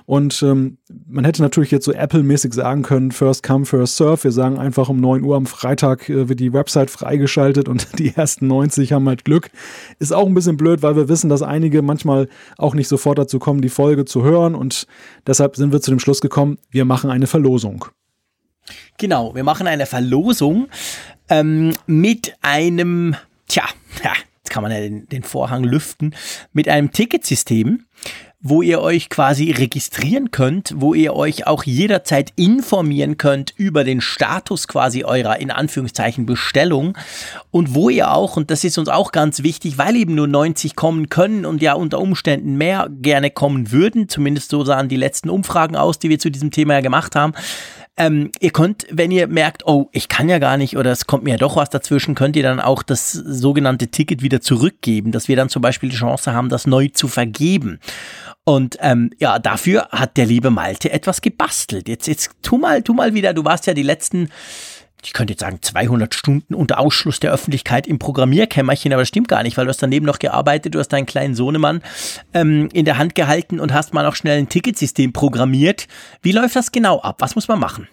Und 0.07 0.43
ähm, 0.43 0.79
man 1.07 1.25
hätte 1.25 1.43
natürlich 1.43 1.71
jetzt 1.71 1.85
so 1.85 1.93
Apple-mäßig 1.93 2.53
sagen 2.55 2.83
können, 2.83 3.13
first 3.13 3.43
come, 3.43 3.65
first 3.65 3.97
serve. 3.97 4.25
Wir 4.25 4.33
sagen 4.33 4.59
einfach 4.59 4.89
um 4.89 5.01
9 5.01 5.23
Uhr 5.23 5.37
am 5.37 5.47
Freitag 5.47 6.09
äh, 6.09 6.29
wird 6.29 6.41
die 6.41 6.53
Website 6.53 6.91
freigeschaltet 6.91 7.69
und 7.69 7.87
die 7.99 8.15
ersten 8.15 8.47
90 8.47 8.93
haben 8.93 9.09
halt 9.09 9.25
Glück. 9.25 9.51
Ist 9.99 10.13
auch 10.13 10.27
ein 10.27 10.35
bisschen 10.35 10.57
blöd, 10.57 10.83
weil 10.83 10.97
wir 10.97 11.09
wissen, 11.09 11.29
dass 11.29 11.43
einige 11.43 11.83
manchmal 11.83 12.29
auch 12.59 12.75
nicht 12.75 12.89
sofort 12.89 13.19
dazu 13.19 13.39
kommen, 13.39 13.61
die 13.61 13.69
Folge 13.69 14.05
zu 14.05 14.23
hören. 14.23 14.55
Und 14.55 14.87
deshalb 15.27 15.57
sind 15.57 15.73
wir 15.73 15.81
zu 15.81 15.91
dem 15.91 16.01
Schluss 16.01 16.21
gekommen, 16.21 16.59
wir 16.71 16.85
machen 16.85 17.11
eine 17.11 17.27
Verlosung. 17.27 17.85
Genau, 18.99 19.35
wir 19.35 19.45
machen 19.45 19.67
eine 19.67 19.87
Verlosung 19.87 20.69
ähm, 21.29 21.73
mit 21.87 22.35
einem 22.43 23.17
tja, 23.53 23.65
ja, 24.03 24.13
jetzt 24.39 24.51
kann 24.51 24.63
man 24.63 24.73
ja 24.73 24.81
den, 24.81 25.09
den 25.09 25.23
Vorhang 25.23 25.65
lüften, 25.65 26.15
mit 26.53 26.69
einem 26.69 26.91
Ticketsystem, 26.91 27.85
wo 28.43 28.61
ihr 28.61 28.81
euch 28.81 29.09
quasi 29.09 29.53
registrieren 29.53 30.33
könnt, 30.33 30.75
wo 30.77 30.95
ihr 30.95 31.15
euch 31.15 31.47
auch 31.47 31.63
jederzeit 31.63 32.33
informieren 32.37 33.17
könnt 33.17 33.55
über 33.57 33.85
den 33.85 34.01
Status 34.01 34.67
quasi 34.67 35.05
eurer 35.05 35.39
in 35.39 35.51
Anführungszeichen 35.51 36.27
Bestellung. 36.27 36.99
Und 37.53 37.75
wo 37.75 37.89
ihr 37.89 38.11
auch, 38.11 38.37
und 38.37 38.51
das 38.51 38.65
ist 38.65 38.79
uns 38.79 38.89
auch 38.89 39.13
ganz 39.13 39.43
wichtig, 39.45 39.79
weil 39.79 39.95
eben 39.95 40.17
nur 40.17 40.27
90 40.27 40.75
kommen 40.75 41.09
können 41.09 41.47
und 41.47 41.63
ja 41.63 41.75
unter 41.75 42.01
Umständen 42.01 42.57
mehr 42.57 42.89
gerne 42.91 43.31
kommen 43.31 43.71
würden, 43.71 44.09
zumindest 44.09 44.51
so 44.51 44.65
sahen 44.65 44.89
die 44.89 44.97
letzten 44.97 45.31
Umfragen 45.31 45.77
aus, 45.77 46.01
die 46.01 46.09
wir 46.09 46.19
zu 46.19 46.31
diesem 46.31 46.51
Thema 46.51 46.75
ja 46.75 46.81
gemacht 46.81 47.15
haben, 47.15 47.35
ähm, 47.97 48.31
ihr 48.41 48.51
könnt, 48.51 48.87
wenn 48.91 49.11
ihr 49.11 49.27
merkt, 49.27 49.67
oh, 49.67 49.89
ich 49.93 50.09
kann 50.09 50.29
ja 50.29 50.39
gar 50.39 50.57
nicht 50.57 50.77
oder 50.77 50.91
es 50.91 51.07
kommt 51.07 51.25
mir 51.25 51.33
ja 51.33 51.37
doch 51.37 51.57
was 51.57 51.69
dazwischen, 51.69 52.15
könnt 52.15 52.37
ihr 52.37 52.43
dann 52.43 52.61
auch 52.61 52.83
das 52.83 53.13
sogenannte 53.13 53.89
Ticket 53.89 54.23
wieder 54.23 54.41
zurückgeben, 54.41 55.13
dass 55.13 55.29
wir 55.29 55.37
dann 55.37 55.51
zum 55.51 55.61
Beispiel 55.61 55.91
die 55.91 55.97
Chance 55.97 56.33
haben, 56.33 56.49
das 56.49 56.67
neu 56.67 56.89
zu 56.89 57.07
vergeben. 57.07 57.81
Und 58.45 58.77
ähm, 58.81 59.11
ja, 59.19 59.39
dafür 59.39 59.89
hat 59.91 60.17
der 60.17 60.27
liebe 60.27 60.51
Malte 60.51 60.91
etwas 60.91 61.21
gebastelt. 61.21 61.87
Jetzt, 61.87 62.09
jetzt 62.09 62.31
tu 62.43 62.59
mal, 62.59 62.83
tu 62.83 62.95
mal 62.95 63.15
wieder, 63.15 63.35
du 63.35 63.45
warst 63.45 63.67
ja 63.67 63.75
die 63.75 63.83
letzten 63.83 64.31
ich 65.05 65.13
könnte 65.13 65.33
jetzt 65.33 65.41
sagen 65.41 65.59
200 65.61 66.15
Stunden 66.15 66.55
unter 66.55 66.79
Ausschluss 66.79 67.21
der 67.21 67.33
Öffentlichkeit 67.33 67.87
im 67.87 67.99
Programmierkämmerchen, 67.99 68.93
aber 68.93 69.03
das 69.03 69.09
stimmt 69.09 69.29
gar 69.29 69.43
nicht, 69.43 69.57
weil 69.57 69.65
du 69.65 69.71
hast 69.71 69.83
daneben 69.83 70.07
noch 70.07 70.19
gearbeitet, 70.19 70.75
du 70.75 70.79
hast 70.79 70.89
deinen 70.89 71.07
kleinen 71.07 71.35
Sohnemann 71.35 71.83
ähm, 72.35 72.69
in 72.73 72.85
der 72.85 72.99
Hand 72.99 73.15
gehalten 73.15 73.61
und 73.61 73.73
hast 73.73 73.95
mal 73.95 74.05
noch 74.05 74.15
schnell 74.15 74.39
ein 74.39 74.49
Ticketsystem 74.49 75.13
programmiert. 75.13 75.89
Wie 76.23 76.33
läuft 76.33 76.57
das 76.57 76.73
genau 76.73 77.01
ab? 77.01 77.17
Was 77.19 77.35
muss 77.35 77.49
man 77.49 77.59
machen? 77.59 77.89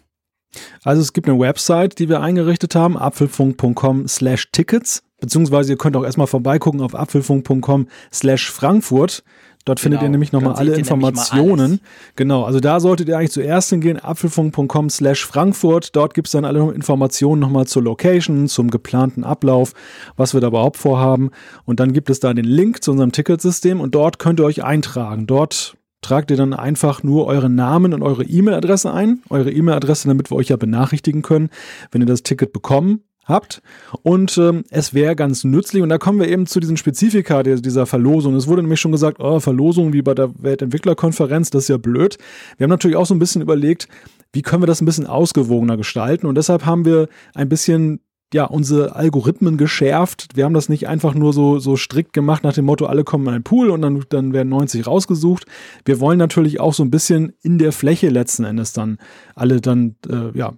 Also 0.83 1.01
es 1.01 1.13
gibt 1.13 1.27
eine 1.27 1.39
Website, 1.39 1.99
die 1.99 2.09
wir 2.09 2.21
eingerichtet 2.21 2.75
haben, 2.75 2.97
apfelfunk.com 2.97 4.07
slash 4.07 4.49
Tickets, 4.51 5.03
beziehungsweise 5.19 5.73
ihr 5.73 5.77
könnt 5.77 5.95
auch 5.95 6.03
erstmal 6.03 6.27
vorbeigucken 6.27 6.81
auf 6.81 6.95
apfelfunk.com 6.95 7.87
slash 8.11 8.49
Frankfurt. 8.49 9.23
Dort 9.69 9.79
findet 9.79 9.99
ihr 9.99 10.05
genau. 10.05 10.13
nämlich 10.13 10.31
nochmal 10.31 10.55
alle 10.55 10.75
Informationen. 10.75 11.79
Genau, 12.15 12.43
also 12.43 12.59
da 12.59 12.79
solltet 12.79 13.07
ihr 13.07 13.15
eigentlich 13.15 13.29
zuerst 13.29 13.69
hingehen, 13.69 13.99
apfelfunk.com 13.99 14.89
slash 14.89 15.23
Frankfurt. 15.23 15.95
Dort 15.95 16.15
gibt 16.15 16.27
es 16.27 16.31
dann 16.31 16.43
alle 16.43 16.71
Informationen 16.71 17.39
nochmal 17.39 17.67
zur 17.67 17.83
Location, 17.83 18.47
zum 18.47 18.71
geplanten 18.71 19.23
Ablauf, 19.23 19.73
was 20.17 20.33
wir 20.33 20.41
da 20.41 20.47
überhaupt 20.47 20.77
vorhaben. 20.77 21.29
Und 21.65 21.79
dann 21.79 21.93
gibt 21.93 22.09
es 22.09 22.19
da 22.19 22.33
den 22.33 22.45
Link 22.45 22.83
zu 22.83 22.89
unserem 22.89 23.11
Ticketsystem 23.11 23.79
und 23.79 23.93
dort 23.93 24.17
könnt 24.17 24.39
ihr 24.39 24.45
euch 24.45 24.63
eintragen. 24.63 25.27
Dort 25.27 25.77
tragt 26.01 26.31
ihr 26.31 26.37
dann 26.37 26.55
einfach 26.55 27.03
nur 27.03 27.27
euren 27.27 27.53
Namen 27.53 27.93
und 27.93 28.01
eure 28.01 28.23
E-Mail-Adresse 28.23 28.91
ein. 28.91 29.21
Eure 29.29 29.51
E-Mail-Adresse, 29.51 30.07
damit 30.07 30.31
wir 30.31 30.37
euch 30.37 30.47
ja 30.47 30.55
benachrichtigen 30.55 31.21
können, 31.21 31.49
wenn 31.91 32.01
ihr 32.01 32.07
das 32.07 32.23
Ticket 32.23 32.53
bekommen 32.53 33.03
habt. 33.29 33.61
Und 34.01 34.37
ähm, 34.37 34.63
es 34.69 34.93
wäre 34.93 35.15
ganz 35.15 35.43
nützlich, 35.43 35.81
und 35.81 35.89
da 35.89 35.97
kommen 35.97 36.19
wir 36.19 36.27
eben 36.27 36.45
zu 36.45 36.59
diesen 36.59 36.77
Spezifika 36.77 37.43
dieser 37.43 37.85
Verlosung. 37.85 38.35
Es 38.35 38.47
wurde 38.47 38.61
nämlich 38.61 38.81
schon 38.81 38.91
gesagt, 38.91 39.19
oh, 39.19 39.39
Verlosung 39.39 39.93
wie 39.93 40.01
bei 40.01 40.13
der 40.13 40.31
Weltentwicklerkonferenz, 40.41 41.49
das 41.49 41.63
ist 41.63 41.69
ja 41.69 41.77
blöd. 41.77 42.17
Wir 42.57 42.65
haben 42.65 42.71
natürlich 42.71 42.97
auch 42.97 43.05
so 43.05 43.15
ein 43.15 43.19
bisschen 43.19 43.41
überlegt, 43.41 43.87
wie 44.33 44.41
können 44.41 44.61
wir 44.61 44.67
das 44.67 44.81
ein 44.81 44.85
bisschen 44.85 45.07
ausgewogener 45.07 45.77
gestalten. 45.77 46.27
Und 46.27 46.35
deshalb 46.35 46.65
haben 46.65 46.85
wir 46.85 47.07
ein 47.33 47.49
bisschen 47.49 48.01
ja, 48.33 48.45
unsere 48.45 48.95
Algorithmen 48.95 49.57
geschärft. 49.57 50.27
Wir 50.35 50.45
haben 50.45 50.53
das 50.53 50.69
nicht 50.69 50.87
einfach 50.87 51.15
nur 51.15 51.33
so, 51.33 51.57
so 51.59 51.75
strikt 51.75 52.13
gemacht 52.13 52.43
nach 52.43 52.53
dem 52.53 52.65
Motto, 52.65 52.85
alle 52.85 53.03
kommen 53.03 53.27
in 53.27 53.33
einen 53.33 53.43
Pool 53.43 53.69
und 53.69 53.81
dann, 53.81 54.05
dann 54.09 54.33
werden 54.33 54.49
90 54.49 54.85
rausgesucht. 54.85 55.45
Wir 55.83 55.99
wollen 55.99 56.19
natürlich 56.19 56.59
auch 56.59 56.73
so 56.73 56.83
ein 56.83 56.91
bisschen 56.91 57.33
in 57.41 57.57
der 57.57 57.71
Fläche 57.71 58.09
letzten 58.09 58.43
Endes 58.43 58.73
dann 58.73 58.99
alle 59.33 59.61
dann, 59.61 59.95
äh, 60.07 60.37
ja, 60.37 60.53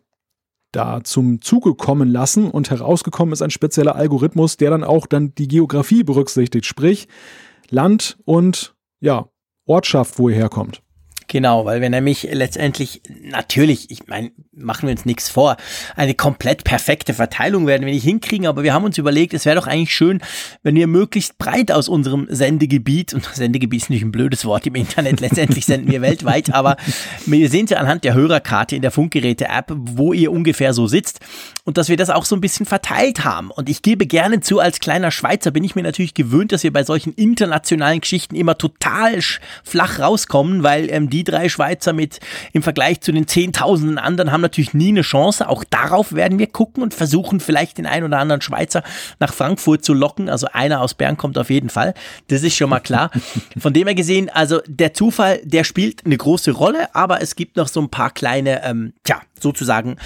da 0.71 1.03
zum 1.03 1.41
Zuge 1.41 1.75
kommen 1.75 2.09
lassen 2.09 2.49
und 2.49 2.69
herausgekommen 2.69 3.33
ist 3.33 3.41
ein 3.41 3.51
spezieller 3.51 3.95
Algorithmus, 3.95 4.57
der 4.57 4.69
dann 4.71 4.83
auch 4.83 5.05
dann 5.05 5.35
die 5.35 5.47
Geografie 5.47 6.03
berücksichtigt, 6.03 6.65
sprich 6.65 7.07
Land 7.69 8.17
und 8.25 8.75
ja, 8.99 9.27
Ortschaft, 9.65 10.19
wo 10.19 10.29
ihr 10.29 10.35
herkommt. 10.35 10.80
Genau, 11.31 11.63
weil 11.63 11.79
wir 11.79 11.89
nämlich 11.89 12.27
letztendlich 12.29 13.01
natürlich, 13.23 13.89
ich 13.89 14.05
meine, 14.07 14.31
machen 14.51 14.87
wir 14.87 14.91
uns 14.91 15.05
nichts 15.05 15.29
vor, 15.29 15.55
eine 15.95 16.13
komplett 16.13 16.65
perfekte 16.65 17.13
Verteilung 17.13 17.67
werden 17.67 17.85
wir 17.85 17.93
nicht 17.93 18.03
hinkriegen, 18.03 18.47
aber 18.47 18.63
wir 18.63 18.73
haben 18.73 18.83
uns 18.83 18.97
überlegt, 18.97 19.33
es 19.33 19.45
wäre 19.45 19.55
doch 19.55 19.65
eigentlich 19.65 19.95
schön, 19.95 20.19
wenn 20.61 20.75
wir 20.75 20.87
möglichst 20.87 21.37
breit 21.37 21.71
aus 21.71 21.87
unserem 21.87 22.27
Sendegebiet, 22.29 23.13
und 23.13 23.23
Sendegebiet 23.33 23.83
ist 23.83 23.89
nicht 23.89 24.03
ein 24.03 24.11
blödes 24.11 24.43
Wort 24.43 24.67
im 24.67 24.75
Internet, 24.75 25.21
letztendlich 25.21 25.65
senden 25.65 25.89
wir 25.89 26.01
weltweit, 26.01 26.49
aber 26.53 26.75
wir 27.25 27.49
sehen 27.49 27.63
es 27.63 27.71
ja 27.71 27.77
anhand 27.77 28.03
der 28.03 28.13
Hörerkarte 28.13 28.75
in 28.75 28.81
der 28.81 28.91
Funkgeräte-App, 28.91 29.71
wo 29.73 30.11
ihr 30.11 30.33
ungefähr 30.33 30.73
so 30.73 30.87
sitzt 30.87 31.21
und 31.63 31.77
dass 31.77 31.87
wir 31.87 31.95
das 31.95 32.09
auch 32.09 32.25
so 32.25 32.35
ein 32.35 32.41
bisschen 32.41 32.65
verteilt 32.65 33.23
haben. 33.23 33.51
Und 33.51 33.69
ich 33.69 33.83
gebe 33.83 34.05
gerne 34.05 34.41
zu, 34.41 34.59
als 34.59 34.81
kleiner 34.81 35.11
Schweizer 35.11 35.51
bin 35.51 35.63
ich 35.63 35.75
mir 35.75 35.83
natürlich 35.83 36.13
gewöhnt, 36.13 36.51
dass 36.51 36.63
wir 36.63 36.73
bei 36.73 36.83
solchen 36.83 37.13
internationalen 37.13 38.01
Geschichten 38.01 38.35
immer 38.35 38.57
total 38.57 39.21
flach 39.63 39.99
rauskommen, 39.99 40.63
weil 40.63 40.91
ähm, 40.91 41.09
die 41.09 41.20
die 41.21 41.31
drei 41.31 41.49
Schweizer 41.49 41.93
mit 41.93 42.19
im 42.53 42.63
Vergleich 42.63 43.01
zu 43.01 43.11
den 43.11 43.27
Zehntausenden 43.27 43.97
anderen 43.97 44.31
haben 44.31 44.41
natürlich 44.41 44.73
nie 44.73 44.89
eine 44.89 45.01
Chance. 45.01 45.47
Auch 45.47 45.63
darauf 45.63 46.13
werden 46.13 46.39
wir 46.39 46.47
gucken 46.47 46.83
und 46.83 46.93
versuchen 46.93 47.39
vielleicht 47.39 47.77
den 47.77 47.85
einen 47.85 48.05
oder 48.05 48.19
anderen 48.19 48.41
Schweizer 48.41 48.83
nach 49.19 49.33
Frankfurt 49.33 49.85
zu 49.85 49.93
locken. 49.93 50.29
Also 50.29 50.47
einer 50.51 50.81
aus 50.81 50.93
Bern 50.93 51.17
kommt 51.17 51.37
auf 51.37 51.49
jeden 51.49 51.69
Fall. 51.69 51.93
Das 52.27 52.43
ist 52.43 52.55
schon 52.55 52.69
mal 52.69 52.79
klar. 52.79 53.11
Von 53.57 53.73
dem 53.73 53.87
her 53.87 53.95
gesehen, 53.95 54.29
also 54.29 54.61
der 54.67 54.93
Zufall, 54.93 55.41
der 55.43 55.63
spielt 55.63 56.05
eine 56.05 56.17
große 56.17 56.51
Rolle, 56.51 56.93
aber 56.95 57.21
es 57.21 57.35
gibt 57.35 57.57
noch 57.57 57.67
so 57.67 57.81
ein 57.81 57.89
paar 57.89 58.11
kleine, 58.11 58.63
ähm, 58.63 58.93
tja, 59.03 59.21
sozusagen 59.39 59.97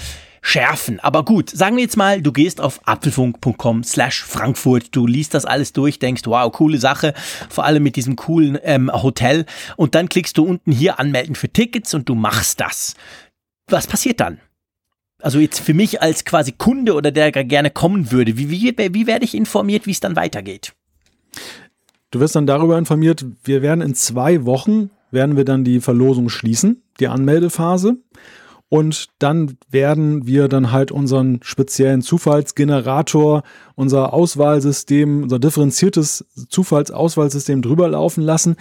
schärfen. 0.46 1.00
Aber 1.00 1.24
gut, 1.24 1.50
sagen 1.50 1.76
wir 1.76 1.82
jetzt 1.82 1.96
mal, 1.96 2.22
du 2.22 2.32
gehst 2.32 2.60
auf 2.60 2.80
apfelfunk.com 2.86 3.82
slash 3.82 4.22
Frankfurt, 4.22 4.94
du 4.94 5.06
liest 5.06 5.34
das 5.34 5.44
alles 5.44 5.72
durch, 5.72 5.98
denkst, 5.98 6.22
wow, 6.26 6.52
coole 6.52 6.78
Sache, 6.78 7.14
vor 7.48 7.64
allem 7.64 7.82
mit 7.82 7.96
diesem 7.96 8.14
coolen 8.14 8.56
ähm, 8.62 8.90
Hotel 8.92 9.44
und 9.76 9.96
dann 9.96 10.08
klickst 10.08 10.38
du 10.38 10.44
unten 10.44 10.70
hier 10.70 11.00
anmelden 11.00 11.34
für 11.34 11.48
Tickets 11.48 11.94
und 11.94 12.08
du 12.08 12.14
machst 12.14 12.60
das. 12.60 12.94
Was 13.68 13.88
passiert 13.88 14.20
dann? 14.20 14.38
Also 15.20 15.40
jetzt 15.40 15.58
für 15.58 15.74
mich 15.74 16.00
als 16.00 16.24
quasi 16.24 16.52
Kunde 16.52 16.94
oder 16.94 17.10
der 17.10 17.32
gerne 17.32 17.70
kommen 17.70 18.12
würde, 18.12 18.38
wie, 18.38 18.48
wie, 18.48 18.76
wie 18.78 19.06
werde 19.08 19.24
ich 19.24 19.34
informiert, 19.34 19.86
wie 19.86 19.90
es 19.90 20.00
dann 20.00 20.14
weitergeht? 20.14 20.74
Du 22.12 22.20
wirst 22.20 22.36
dann 22.36 22.46
darüber 22.46 22.78
informiert, 22.78 23.26
wir 23.42 23.62
werden 23.62 23.80
in 23.80 23.96
zwei 23.96 24.44
Wochen, 24.44 24.90
werden 25.10 25.36
wir 25.36 25.44
dann 25.44 25.64
die 25.64 25.80
Verlosung 25.80 26.28
schließen, 26.28 26.82
die 27.00 27.08
Anmeldephase. 27.08 27.96
Und 28.68 29.06
dann 29.20 29.58
werden 29.70 30.26
wir 30.26 30.48
dann 30.48 30.72
halt 30.72 30.90
unseren 30.90 31.38
speziellen 31.42 32.02
Zufallsgenerator, 32.02 33.42
unser 33.76 34.12
Auswahlsystem, 34.12 35.22
unser 35.22 35.38
differenziertes 35.38 36.24
Zufallsauswahlsystem 36.48 37.62
drüber 37.62 37.88
laufen 37.88 38.22
lassen. 38.22 38.56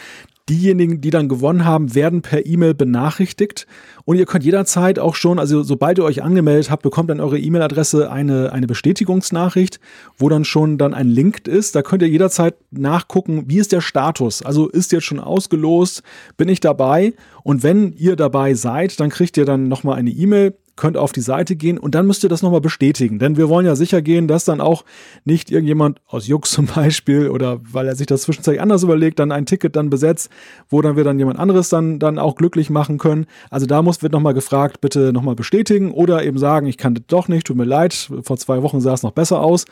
Diejenigen, 0.47 1.01
die 1.01 1.09
dann 1.09 1.27
gewonnen 1.27 1.65
haben, 1.65 1.95
werden 1.95 2.21
per 2.21 2.45
E-Mail 2.45 2.75
benachrichtigt. 2.75 3.65
Und 4.03 4.17
ihr 4.17 4.27
könnt 4.27 4.43
jederzeit 4.43 4.99
auch 4.99 5.15
schon, 5.15 5.39
also 5.39 5.63
sobald 5.63 5.97
ihr 5.97 6.03
euch 6.03 6.21
angemeldet 6.21 6.69
habt, 6.69 6.83
bekommt 6.83 7.09
dann 7.09 7.19
eure 7.19 7.39
E-Mail-Adresse 7.39 8.11
eine, 8.11 8.51
eine 8.53 8.67
Bestätigungsnachricht, 8.67 9.79
wo 10.17 10.29
dann 10.29 10.45
schon 10.45 10.77
dann 10.77 10.93
ein 10.93 11.07
Link 11.07 11.47
ist. 11.47 11.75
Da 11.75 11.81
könnt 11.81 12.03
ihr 12.03 12.09
jederzeit 12.09 12.55
nachgucken, 12.69 13.45
wie 13.47 13.57
ist 13.57 13.71
der 13.71 13.81
Status. 13.81 14.43
Also 14.43 14.69
ist 14.69 14.91
jetzt 14.91 15.05
schon 15.05 15.19
ausgelost, 15.19 16.03
bin 16.37 16.47
ich 16.47 16.59
dabei? 16.59 17.13
Und 17.43 17.63
wenn 17.63 17.93
ihr 17.93 18.15
dabei 18.15 18.53
seid, 18.53 18.99
dann 18.99 19.09
kriegt 19.09 19.37
ihr 19.37 19.45
dann 19.45 19.67
nochmal 19.67 19.97
eine 19.97 20.11
E-Mail 20.11 20.53
könnt 20.75 20.97
auf 20.97 21.11
die 21.11 21.21
Seite 21.21 21.55
gehen 21.55 21.77
und 21.77 21.95
dann 21.95 22.05
müsst 22.05 22.23
ihr 22.23 22.29
das 22.29 22.41
nochmal 22.41 22.61
bestätigen. 22.61 23.19
Denn 23.19 23.37
wir 23.37 23.49
wollen 23.49 23.65
ja 23.65 23.75
sicher 23.75 24.01
gehen, 24.01 24.27
dass 24.27 24.45
dann 24.45 24.61
auch 24.61 24.83
nicht 25.23 25.51
irgendjemand 25.51 26.01
aus 26.07 26.27
Jux 26.27 26.51
zum 26.51 26.65
Beispiel 26.75 27.29
oder 27.29 27.59
weil 27.71 27.87
er 27.87 27.95
sich 27.95 28.07
das 28.07 28.23
zwischenzeitlich 28.23 28.61
anders 28.61 28.83
überlegt, 28.83 29.19
dann 29.19 29.31
ein 29.31 29.45
Ticket 29.45 29.75
dann 29.75 29.89
besetzt, 29.89 30.29
wo 30.69 30.81
dann 30.81 30.95
wir 30.95 31.03
dann 31.03 31.19
jemand 31.19 31.39
anderes 31.39 31.69
dann, 31.69 31.99
dann 31.99 32.19
auch 32.19 32.35
glücklich 32.35 32.69
machen 32.69 32.97
können. 32.97 33.25
Also 33.49 33.65
da 33.65 33.81
muss, 33.81 34.03
wird 34.03 34.13
nochmal 34.13 34.33
gefragt, 34.33 34.81
bitte 34.81 35.13
nochmal 35.13 35.35
bestätigen 35.35 35.91
oder 35.91 36.23
eben 36.23 36.37
sagen, 36.37 36.67
ich 36.67 36.77
kann 36.77 36.95
das 36.95 37.05
doch 37.07 37.27
nicht, 37.27 37.47
tut 37.47 37.57
mir 37.57 37.65
leid, 37.65 38.09
vor 38.21 38.37
zwei 38.37 38.61
Wochen 38.61 38.81
sah 38.81 38.93
es 38.93 39.03
noch 39.03 39.11
besser 39.11 39.41
aus. 39.41 39.65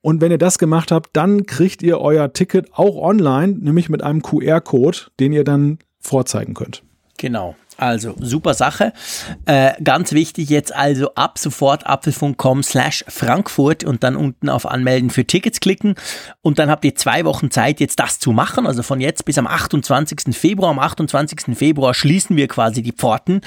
Und 0.00 0.20
wenn 0.20 0.30
ihr 0.30 0.38
das 0.38 0.58
gemacht 0.58 0.92
habt, 0.92 1.10
dann 1.14 1.46
kriegt 1.46 1.82
ihr 1.82 2.00
euer 2.00 2.32
Ticket 2.32 2.72
auch 2.72 2.96
online, 2.96 3.54
nämlich 3.54 3.88
mit 3.88 4.02
einem 4.02 4.22
QR-Code, 4.22 4.98
den 5.18 5.32
ihr 5.32 5.44
dann 5.44 5.78
vorzeigen 5.98 6.54
könnt. 6.54 6.82
Genau. 7.16 7.56
Also, 7.78 8.16
super 8.18 8.54
Sache. 8.54 8.92
Äh, 9.46 9.80
ganz 9.82 10.10
wichtig 10.10 10.48
jetzt 10.50 10.74
also 10.74 11.14
ab 11.14 11.38
sofort 11.38 11.86
apfelfunk.com 11.86 12.64
slash 12.64 13.04
Frankfurt 13.06 13.84
und 13.84 14.02
dann 14.02 14.16
unten 14.16 14.48
auf 14.48 14.66
Anmelden 14.66 15.10
für 15.10 15.24
Tickets 15.24 15.60
klicken 15.60 15.94
und 16.42 16.58
dann 16.58 16.70
habt 16.70 16.84
ihr 16.84 16.96
zwei 16.96 17.24
Wochen 17.24 17.52
Zeit, 17.52 17.78
jetzt 17.78 18.00
das 18.00 18.18
zu 18.18 18.32
machen. 18.32 18.66
Also 18.66 18.82
von 18.82 19.00
jetzt 19.00 19.24
bis 19.24 19.38
am 19.38 19.46
28. 19.46 20.36
Februar. 20.36 20.70
Am 20.70 20.80
28. 20.80 21.56
Februar 21.56 21.94
schließen 21.94 22.36
wir 22.36 22.48
quasi 22.48 22.82
die 22.82 22.90
Pforten, 22.90 23.42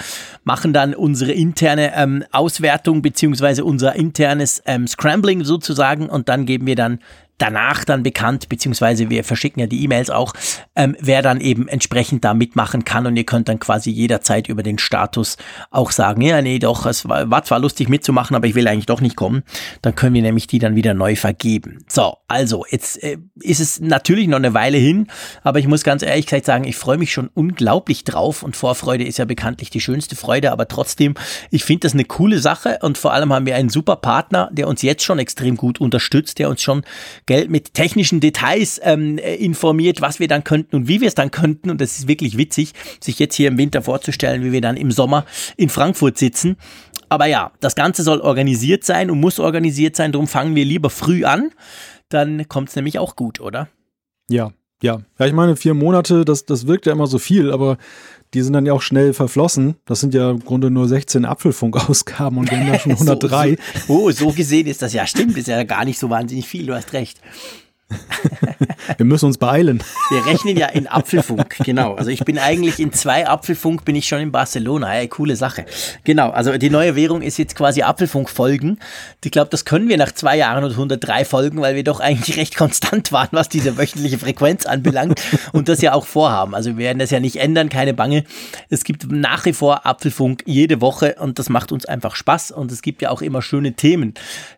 machen 0.45 0.71
dann 0.71 0.95
unsere 0.95 1.33
interne 1.33 1.93
ähm, 1.93 2.23
Auswertung 2.31 3.01
beziehungsweise 3.01 3.65
unser 3.65 3.95
internes 3.97 4.61
ähm, 4.65 4.87
Scrambling 4.87 5.43
sozusagen 5.43 6.09
und 6.09 6.29
dann 6.29 6.45
geben 6.45 6.67
wir 6.67 6.77
dann 6.77 6.99
danach 7.41 7.83
dann 7.85 8.03
bekannt, 8.03 8.49
beziehungsweise 8.49 9.09
wir 9.09 9.23
verschicken 9.23 9.59
ja 9.59 9.67
die 9.67 9.83
E-Mails 9.83 10.09
auch, 10.09 10.33
ähm, 10.75 10.95
wer 10.99 11.21
dann 11.21 11.41
eben 11.41 11.67
entsprechend 11.67 12.23
da 12.23 12.33
mitmachen 12.33 12.85
kann 12.85 13.07
und 13.07 13.17
ihr 13.17 13.25
könnt 13.25 13.49
dann 13.49 13.59
quasi 13.59 13.89
jederzeit 13.89 14.47
über 14.47 14.61
den 14.61 14.77
Status 14.77 15.37
auch 15.71 15.91
sagen, 15.91 16.21
ja, 16.21 16.41
nee, 16.41 16.59
doch, 16.59 16.85
es 16.85 17.09
war, 17.09 17.29
war 17.31 17.43
zwar 17.43 17.59
lustig 17.59 17.89
mitzumachen, 17.89 18.35
aber 18.35 18.45
ich 18.45 18.55
will 18.55 18.67
eigentlich 18.67 18.85
doch 18.85 19.01
nicht 19.01 19.15
kommen. 19.15 19.43
Dann 19.81 19.95
können 19.95 20.13
wir 20.13 20.21
nämlich 20.21 20.47
die 20.47 20.59
dann 20.59 20.75
wieder 20.75 20.93
neu 20.93 21.15
vergeben. 21.15 21.79
So, 21.87 22.17
also, 22.27 22.65
jetzt 22.69 23.01
äh, 23.03 23.17
ist 23.39 23.59
es 23.59 23.79
natürlich 23.79 24.27
noch 24.27 24.37
eine 24.37 24.53
Weile 24.53 24.77
hin, 24.77 25.07
aber 25.43 25.59
ich 25.59 25.67
muss 25.67 25.83
ganz 25.83 26.03
ehrlich 26.03 26.27
gesagt 26.27 26.45
sagen, 26.45 26.65
ich 26.65 26.75
freue 26.75 26.97
mich 26.97 27.11
schon 27.11 27.29
unglaublich 27.33 28.03
drauf 28.03 28.43
und 28.43 28.55
Vorfreude 28.55 29.03
ist 29.03 29.17
ja 29.17 29.25
bekanntlich 29.25 29.71
die 29.71 29.81
schönste 29.81 30.15
Freude, 30.15 30.51
aber 30.51 30.67
trotzdem, 30.67 31.15
ich 31.49 31.63
finde 31.63 31.81
das 31.87 31.93
eine 31.93 32.05
coole 32.05 32.39
Sache 32.39 32.79
und 32.81 32.97
vor 32.97 33.13
allem 33.13 33.33
haben 33.33 33.45
wir 33.45 33.55
einen 33.55 33.69
super 33.69 33.95
Partner, 33.95 34.49
der 34.51 34.67
uns 34.67 34.83
jetzt 34.83 35.03
schon 35.03 35.17
extrem 35.17 35.57
gut 35.57 35.81
unterstützt, 35.81 36.37
der 36.37 36.49
uns 36.49 36.61
schon 36.61 36.83
gell, 37.31 37.47
mit 37.47 37.73
technischen 37.73 38.19
Details 38.19 38.81
ähm, 38.83 39.17
äh, 39.17 39.35
informiert, 39.35 40.01
was 40.01 40.19
wir 40.19 40.27
dann 40.27 40.43
könnten 40.43 40.75
und 40.75 40.87
wie 40.89 40.99
wir 40.99 41.07
es 41.07 41.15
dann 41.15 41.31
könnten. 41.31 41.69
Und 41.69 41.79
das 41.79 41.97
ist 41.97 42.07
wirklich 42.09 42.37
witzig, 42.37 42.73
sich 42.99 43.19
jetzt 43.19 43.35
hier 43.35 43.47
im 43.47 43.57
Winter 43.57 43.81
vorzustellen, 43.81 44.43
wie 44.43 44.51
wir 44.51 44.59
dann 44.59 44.75
im 44.75 44.91
Sommer 44.91 45.25
in 45.55 45.69
Frankfurt 45.69 46.17
sitzen. 46.17 46.57
Aber 47.07 47.27
ja, 47.27 47.51
das 47.61 47.75
Ganze 47.75 48.03
soll 48.03 48.19
organisiert 48.19 48.83
sein 48.83 49.09
und 49.09 49.19
muss 49.21 49.39
organisiert 49.39 49.95
sein. 49.95 50.11
Darum 50.11 50.27
fangen 50.27 50.55
wir 50.55 50.65
lieber 50.65 50.89
früh 50.89 51.23
an. 51.23 51.51
Dann 52.09 52.49
kommt 52.49 52.69
es 52.69 52.75
nämlich 52.75 52.99
auch 52.99 53.15
gut, 53.15 53.39
oder? 53.39 53.69
Ja, 54.29 54.51
ja. 54.81 55.01
Ja, 55.19 55.25
ich 55.25 55.33
meine, 55.33 55.55
vier 55.55 55.73
Monate, 55.73 56.25
das, 56.25 56.45
das 56.45 56.67
wirkt 56.67 56.85
ja 56.85 56.91
immer 56.91 57.07
so 57.07 57.19
viel, 57.19 57.51
aber 57.51 57.77
die 58.33 58.41
sind 58.41 58.53
dann 58.53 58.65
ja 58.65 58.73
auch 58.73 58.81
schnell 58.81 59.13
verflossen. 59.13 59.75
Das 59.85 59.99
sind 59.99 60.13
ja 60.13 60.31
im 60.31 60.43
Grunde 60.43 60.71
nur 60.71 60.87
16 60.87 61.25
Apfelfunk-Ausgaben 61.25 62.37
und 62.37 62.49
wir 62.49 62.59
haben 62.59 62.67
ja 62.67 62.79
schon 62.79 62.93
103. 62.93 63.57
so, 63.57 63.87
so, 63.87 63.93
oh, 63.93 64.11
so 64.11 64.31
gesehen 64.31 64.67
ist 64.67 64.81
das 64.81 64.93
ja 64.93 65.05
stimmt, 65.05 65.37
ist 65.37 65.47
ja 65.47 65.63
gar 65.63 65.85
nicht 65.85 65.99
so 65.99 66.09
wahnsinnig 66.09 66.47
viel, 66.47 66.65
du 66.65 66.75
hast 66.75 66.93
recht. 66.93 67.19
Wir 68.97 69.05
müssen 69.05 69.25
uns 69.25 69.37
beeilen. 69.37 69.83
Wir 70.09 70.25
rechnen 70.25 70.57
ja 70.57 70.67
in 70.67 70.87
Apfelfunk, 70.87 71.57
genau. 71.63 71.95
Also 71.95 72.09
ich 72.09 72.19
bin 72.25 72.37
eigentlich 72.37 72.79
in 72.79 72.91
zwei 72.93 73.27
Apfelfunk 73.27 73.85
bin 73.85 73.95
ich 73.95 74.07
schon 74.07 74.19
in 74.19 74.31
Barcelona. 74.31 74.87
Hey, 74.89 75.07
coole 75.07 75.35
Sache. 75.35 75.65
Genau, 76.03 76.29
also 76.29 76.57
die 76.57 76.69
neue 76.69 76.95
Währung 76.95 77.21
ist 77.21 77.37
jetzt 77.37 77.55
quasi 77.55 77.81
Apfelfunk-Folgen. 77.81 78.79
Ich 79.23 79.31
glaube, 79.31 79.49
das 79.49 79.65
können 79.65 79.89
wir 79.89 79.97
nach 79.97 80.11
zwei 80.11 80.37
Jahren 80.37 80.63
und 80.63 80.71
103 80.71 81.25
Folgen, 81.25 81.61
weil 81.61 81.75
wir 81.75 81.83
doch 81.83 81.99
eigentlich 81.99 82.37
recht 82.37 82.55
konstant 82.55 83.11
waren, 83.11 83.29
was 83.31 83.49
diese 83.49 83.77
wöchentliche 83.77 84.17
Frequenz 84.17 84.65
anbelangt 84.65 85.21
und 85.51 85.69
das 85.69 85.81
ja 85.81 85.93
auch 85.93 86.05
vorhaben. 86.05 86.55
Also 86.55 86.71
wir 86.71 86.77
werden 86.77 86.99
das 86.99 87.11
ja 87.11 87.19
nicht 87.19 87.37
ändern, 87.37 87.69
keine 87.69 87.93
Bange. 87.93 88.23
Es 88.69 88.83
gibt 88.83 89.11
nach 89.11 89.45
wie 89.45 89.53
vor 89.53 89.85
Apfelfunk 89.85 90.43
jede 90.45 90.81
Woche 90.81 91.15
und 91.19 91.39
das 91.39 91.49
macht 91.49 91.71
uns 91.71 91.85
einfach 91.85 92.15
Spaß 92.15 92.51
und 92.51 92.71
es 92.71 92.81
gibt 92.81 93.01
ja 93.01 93.09
auch 93.09 93.21
immer 93.21 93.41
schöne 93.41 93.73
Themen. 93.73 94.13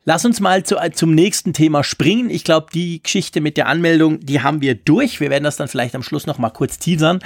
Lass 0.06 0.26
uns 0.26 0.40
mal 0.40 0.64
zu, 0.64 0.78
zum 0.94 1.14
nächsten 1.16 1.54
Thema 1.54 1.84
springen. 1.84 2.30
Ich 2.30 2.44
glaube, 2.44 2.68
die 2.74 3.02
Geschichte 3.02 3.23
mit 3.36 3.58
der 3.58 3.68
Anmeldung, 3.68 4.20
die 4.20 4.42
haben 4.42 4.62
wir 4.62 4.76
durch. 4.76 5.20
Wir 5.20 5.30
werden 5.30 5.44
das 5.44 5.58
dann 5.58 5.68
vielleicht 5.68 5.96
am 5.96 6.04
Schluss 6.04 6.28
noch 6.28 6.38
mal 6.38 6.50
kurz 6.50 6.80
teasern. 6.80 7.20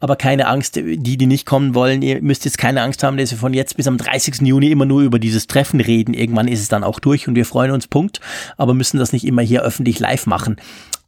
Aber 0.00 0.16
keine 0.16 0.46
Angst, 0.46 0.76
die, 0.76 1.16
die 1.16 1.26
nicht 1.26 1.46
kommen 1.46 1.74
wollen, 1.74 2.02
ihr 2.02 2.20
müsst 2.22 2.44
jetzt 2.44 2.58
keine 2.58 2.82
Angst 2.82 3.02
haben, 3.02 3.16
dass 3.16 3.30
wir 3.30 3.38
von 3.38 3.54
jetzt 3.54 3.76
bis 3.76 3.86
am 3.86 3.98
30. 3.98 4.42
Juni 4.42 4.70
immer 4.70 4.84
nur 4.84 5.02
über 5.02 5.18
dieses 5.18 5.46
Treffen 5.46 5.80
reden. 5.80 6.14
Irgendwann 6.14 6.48
ist 6.48 6.60
es 6.60 6.68
dann 6.68 6.84
auch 6.84 7.00
durch 7.00 7.28
und 7.28 7.34
wir 7.34 7.44
freuen 7.44 7.70
uns, 7.70 7.86
Punkt. 7.86 8.20
Aber 8.56 8.74
müssen 8.74 8.98
das 8.98 9.12
nicht 9.12 9.24
immer 9.24 9.42
hier 9.42 9.62
öffentlich 9.62 9.98
live 9.98 10.26
machen. 10.26 10.56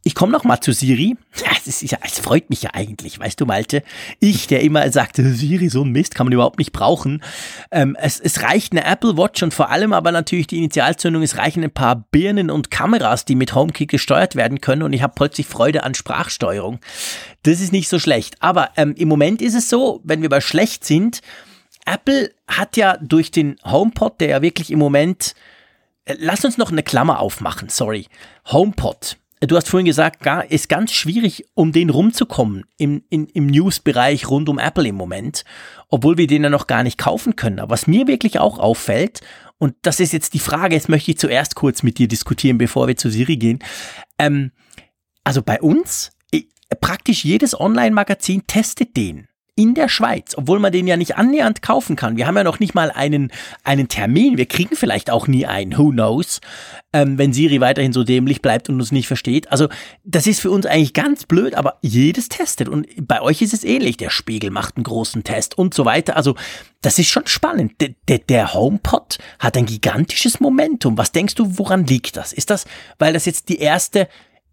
Ich 0.03 0.15
komme 0.15 0.31
noch 0.31 0.45
mal 0.45 0.61
zu 0.61 0.71
Siri. 0.71 1.17
Es, 1.65 1.67
ist 1.83 1.91
ja, 1.91 1.97
freut 2.21 2.49
mich 2.49 2.63
ja 2.63 2.71
eigentlich, 2.73 3.19
weißt 3.19 3.39
du, 3.39 3.45
Malte. 3.45 3.83
Ich, 4.19 4.47
der 4.47 4.61
immer 4.61 4.89
sagt, 4.91 5.17
Siri, 5.17 5.69
so 5.69 5.83
ein 5.83 5.91
Mist 5.91 6.15
kann 6.15 6.25
man 6.25 6.33
überhaupt 6.33 6.57
nicht 6.57 6.71
brauchen. 6.71 7.21
Ähm, 7.69 7.97
es, 7.99 8.19
es 8.19 8.41
reicht 8.41 8.71
eine 8.71 8.85
Apple 8.85 9.17
Watch 9.17 9.43
und 9.43 9.53
vor 9.53 9.69
allem 9.69 9.91
aber 9.91 10.11
natürlich 10.11 10.47
die 10.47 10.57
Initialzündung. 10.57 11.21
Es 11.21 11.37
reichen 11.37 11.63
ein 11.63 11.71
paar 11.71 12.07
Birnen 12.11 12.49
und 12.49 12.71
Kameras, 12.71 13.25
die 13.25 13.35
mit 13.35 13.53
HomeKit 13.53 13.89
gesteuert 13.89 14.35
werden 14.35 14.61
können 14.61 14.83
und 14.83 14.93
ich 14.93 15.03
habe 15.03 15.13
plötzlich 15.15 15.47
Freude 15.47 15.83
an 15.83 15.93
Sprachsteuerung. 15.93 16.79
Das 17.43 17.59
ist 17.59 17.73
nicht 17.73 17.89
so 17.89 17.99
schlecht. 17.99 18.35
Aber 18.39 18.69
ähm, 18.77 18.95
im 18.97 19.09
Moment 19.09 19.41
ist 19.41 19.53
es 19.53 19.69
so, 19.69 19.99
wenn 20.05 20.21
wir 20.21 20.29
bei 20.29 20.39
schlecht 20.39 20.85
sind, 20.85 21.21
Apple 21.85 22.31
hat 22.47 22.77
ja 22.77 22.97
durch 23.01 23.31
den 23.31 23.57
HomePod, 23.65 24.21
der 24.21 24.29
ja 24.29 24.41
wirklich 24.41 24.71
im 24.71 24.79
Moment 24.79 25.35
äh, 26.05 26.15
Lass 26.17 26.45
uns 26.45 26.57
noch 26.57 26.71
eine 26.71 26.83
Klammer 26.83 27.19
aufmachen, 27.19 27.67
sorry. 27.69 28.07
HomePod 28.47 29.17
Du 29.41 29.55
hast 29.55 29.69
vorhin 29.69 29.85
gesagt, 29.85 30.25
ist 30.49 30.67
ganz 30.67 30.91
schwierig, 30.91 31.45
um 31.53 31.71
den 31.71 31.89
rumzukommen 31.89 32.65
im, 32.77 33.03
in, 33.09 33.27
im 33.27 33.47
News-Bereich 33.47 34.29
rund 34.29 34.49
um 34.49 34.59
Apple 34.59 34.87
im 34.87 34.95
Moment, 34.95 35.45
obwohl 35.87 36.17
wir 36.17 36.27
den 36.27 36.43
ja 36.43 36.49
noch 36.49 36.67
gar 36.67 36.83
nicht 36.83 36.97
kaufen 36.97 37.37
können. 37.37 37.59
Aber 37.59 37.71
was 37.71 37.87
mir 37.87 38.07
wirklich 38.07 38.39
auch 38.39 38.59
auffällt, 38.59 39.21
und 39.57 39.75
das 39.81 40.01
ist 40.01 40.11
jetzt 40.11 40.33
die 40.33 40.39
Frage, 40.39 40.75
jetzt 40.75 40.89
möchte 40.89 41.11
ich 41.11 41.19
zuerst 41.19 41.55
kurz 41.55 41.83
mit 41.83 41.99
dir 41.99 42.09
diskutieren, 42.09 42.57
bevor 42.57 42.87
wir 42.87 42.97
zu 42.97 43.09
Siri 43.09 43.37
gehen. 43.37 43.59
Ähm, 44.17 44.51
also 45.23 45.41
bei 45.41 45.61
uns, 45.61 46.11
praktisch 46.81 47.23
jedes 47.23 47.57
Online-Magazin 47.57 48.45
testet 48.45 48.97
den 48.97 49.28
in 49.59 49.73
der 49.73 49.89
Schweiz, 49.89 50.35
obwohl 50.37 50.57
man 50.59 50.71
den 50.71 50.87
ja 50.87 50.95
nicht 50.95 51.17
annähernd 51.17 51.61
kaufen 51.61 51.97
kann. 51.97 52.15
Wir 52.15 52.27
haben 52.27 52.37
ja 52.37 52.45
noch 52.45 52.61
nicht 52.61 52.75
mal 52.75 52.91
einen, 52.91 53.29
einen 53.65 53.89
Termin. 53.89 54.37
Wir 54.37 54.45
kriegen 54.45 54.77
vielleicht 54.77 55.09
auch 55.09 55.27
nie 55.27 55.45
einen. 55.45 55.77
Who 55.77 55.89
knows? 55.89 56.39
Ähm, 56.93 57.17
wenn 57.17 57.33
Siri 57.33 57.59
weiterhin 57.59 57.91
so 57.91 58.05
dämlich 58.05 58.41
bleibt 58.41 58.69
und 58.69 58.79
uns 58.79 58.93
nicht 58.93 59.07
versteht. 59.07 59.51
Also, 59.51 59.67
das 60.05 60.27
ist 60.27 60.39
für 60.39 60.49
uns 60.49 60.65
eigentlich 60.65 60.93
ganz 60.93 61.25
blöd, 61.25 61.55
aber 61.55 61.77
jedes 61.81 62.29
testet. 62.29 62.69
Und 62.69 62.87
bei 63.05 63.21
euch 63.21 63.41
ist 63.41 63.53
es 63.53 63.65
ähnlich. 63.65 63.97
Der 63.97 64.11
Spiegel 64.11 64.49
macht 64.49 64.77
einen 64.77 64.85
großen 64.85 65.25
Test 65.25 65.57
und 65.57 65.73
so 65.73 65.83
weiter. 65.83 66.15
Also, 66.15 66.35
das 66.81 66.97
ist 66.97 67.09
schon 67.09 67.27
spannend. 67.27 67.73
Der, 68.07 68.19
der 68.19 68.53
HomePod 68.53 69.17
hat 69.39 69.57
ein 69.57 69.65
gigantisches 69.65 70.39
Momentum. 70.39 70.97
Was 70.97 71.11
denkst 71.11 71.35
du, 71.35 71.57
woran 71.57 71.85
liegt 71.85 72.15
das? 72.15 72.31
Ist 72.31 72.49
das, 72.49 72.63
weil 72.97 73.11
das 73.11 73.25
jetzt 73.25 73.49
die 73.49 73.59
erste 73.59 74.07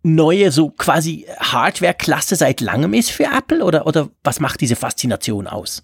neue, 0.07 0.51
so 0.53 0.71
quasi 0.71 1.27
Hardware-Klasse 1.39 2.37
seit 2.37 2.61
langem 2.61 2.95
ist 2.95 3.11
für 3.11 3.25
Apple? 3.25 3.65
Oder, 3.65 3.87
oder 3.87 4.09
was 4.25 4.41
macht 4.41 4.61
diese 4.61 4.77
Faszination 4.77 5.47
aus? 5.47 5.83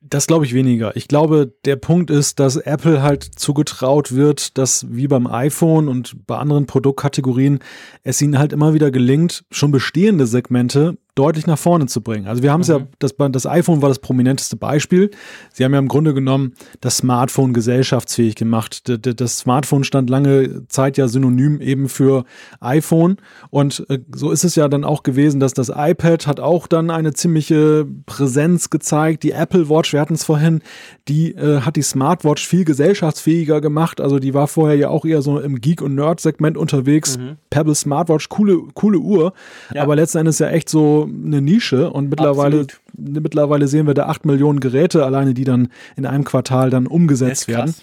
Das 0.00 0.26
glaube 0.26 0.44
ich 0.44 0.52
weniger. 0.52 0.94
Ich 0.94 1.08
glaube, 1.08 1.54
der 1.64 1.76
Punkt 1.76 2.10
ist, 2.10 2.38
dass 2.38 2.56
Apple 2.56 3.02
halt 3.02 3.24
zugetraut 3.24 4.12
wird, 4.12 4.58
dass 4.58 4.86
wie 4.90 5.06
beim 5.06 5.26
iPhone 5.26 5.88
und 5.88 6.26
bei 6.26 6.36
anderen 6.36 6.66
Produktkategorien 6.66 7.60
es 8.02 8.20
ihnen 8.20 8.38
halt 8.38 8.52
immer 8.52 8.74
wieder 8.74 8.90
gelingt, 8.90 9.44
schon 9.50 9.70
bestehende 9.70 10.26
Segmente 10.26 10.98
deutlich 11.14 11.46
nach 11.46 11.58
vorne 11.58 11.86
zu 11.86 12.00
bringen. 12.00 12.26
Also 12.26 12.42
wir 12.42 12.52
haben 12.52 12.62
es 12.62 12.68
mhm. 12.68 12.74
ja, 12.74 12.86
das, 12.98 13.14
das 13.18 13.46
iPhone 13.46 13.82
war 13.82 13.90
das 13.90 13.98
prominenteste 13.98 14.56
Beispiel. 14.56 15.10
Sie 15.52 15.62
haben 15.62 15.74
ja 15.74 15.78
im 15.78 15.88
Grunde 15.88 16.14
genommen 16.14 16.54
das 16.80 16.98
Smartphone 16.98 17.52
gesellschaftsfähig 17.52 18.34
gemacht. 18.34 18.82
Das 18.86 19.38
Smartphone 19.38 19.84
stand 19.84 20.08
lange 20.08 20.66
Zeit 20.68 20.96
ja 20.96 21.08
synonym 21.08 21.60
eben 21.60 21.90
für 21.90 22.24
iPhone 22.60 23.18
und 23.50 23.84
äh, 23.90 23.98
so 24.14 24.30
ist 24.30 24.44
es 24.44 24.54
ja 24.54 24.68
dann 24.68 24.84
auch 24.84 25.02
gewesen, 25.02 25.38
dass 25.38 25.52
das 25.52 25.70
iPad 25.74 26.26
hat 26.26 26.40
auch 26.40 26.66
dann 26.66 26.90
eine 26.90 27.12
ziemliche 27.12 27.86
Präsenz 28.06 28.70
gezeigt. 28.70 29.22
Die 29.22 29.32
Apple 29.32 29.68
Watch, 29.68 29.92
wir 29.92 30.00
hatten 30.00 30.14
es 30.14 30.24
vorhin, 30.24 30.62
die 31.08 31.34
äh, 31.34 31.60
hat 31.60 31.76
die 31.76 31.82
Smartwatch 31.82 32.46
viel 32.46 32.64
gesellschaftsfähiger 32.64 33.60
gemacht. 33.60 34.00
Also 34.00 34.18
die 34.18 34.32
war 34.32 34.48
vorher 34.48 34.76
ja 34.76 34.88
auch 34.88 35.04
eher 35.04 35.20
so 35.20 35.38
im 35.38 35.60
Geek- 35.60 35.82
und 35.82 35.94
Nerd-Segment 35.94 36.56
unterwegs. 36.56 37.18
Mhm. 37.18 37.36
Pebble 37.50 37.74
Smartwatch, 37.74 38.30
coole, 38.30 38.58
coole 38.72 38.98
Uhr, 38.98 39.34
ja. 39.74 39.82
aber 39.82 39.94
letzten 39.96 40.18
Endes 40.18 40.38
ja 40.38 40.48
echt 40.48 40.70
so 40.70 41.01
eine 41.04 41.40
Nische 41.40 41.90
und 41.90 42.08
mittlerweile, 42.10 42.66
mittlerweile 42.96 43.68
sehen 43.68 43.86
wir 43.86 43.94
da 43.94 44.06
acht 44.06 44.24
Millionen 44.24 44.60
Geräte 44.60 45.04
alleine, 45.04 45.34
die 45.34 45.44
dann 45.44 45.68
in 45.96 46.06
einem 46.06 46.24
Quartal 46.24 46.70
dann 46.70 46.86
umgesetzt 46.86 47.48
werden. 47.48 47.74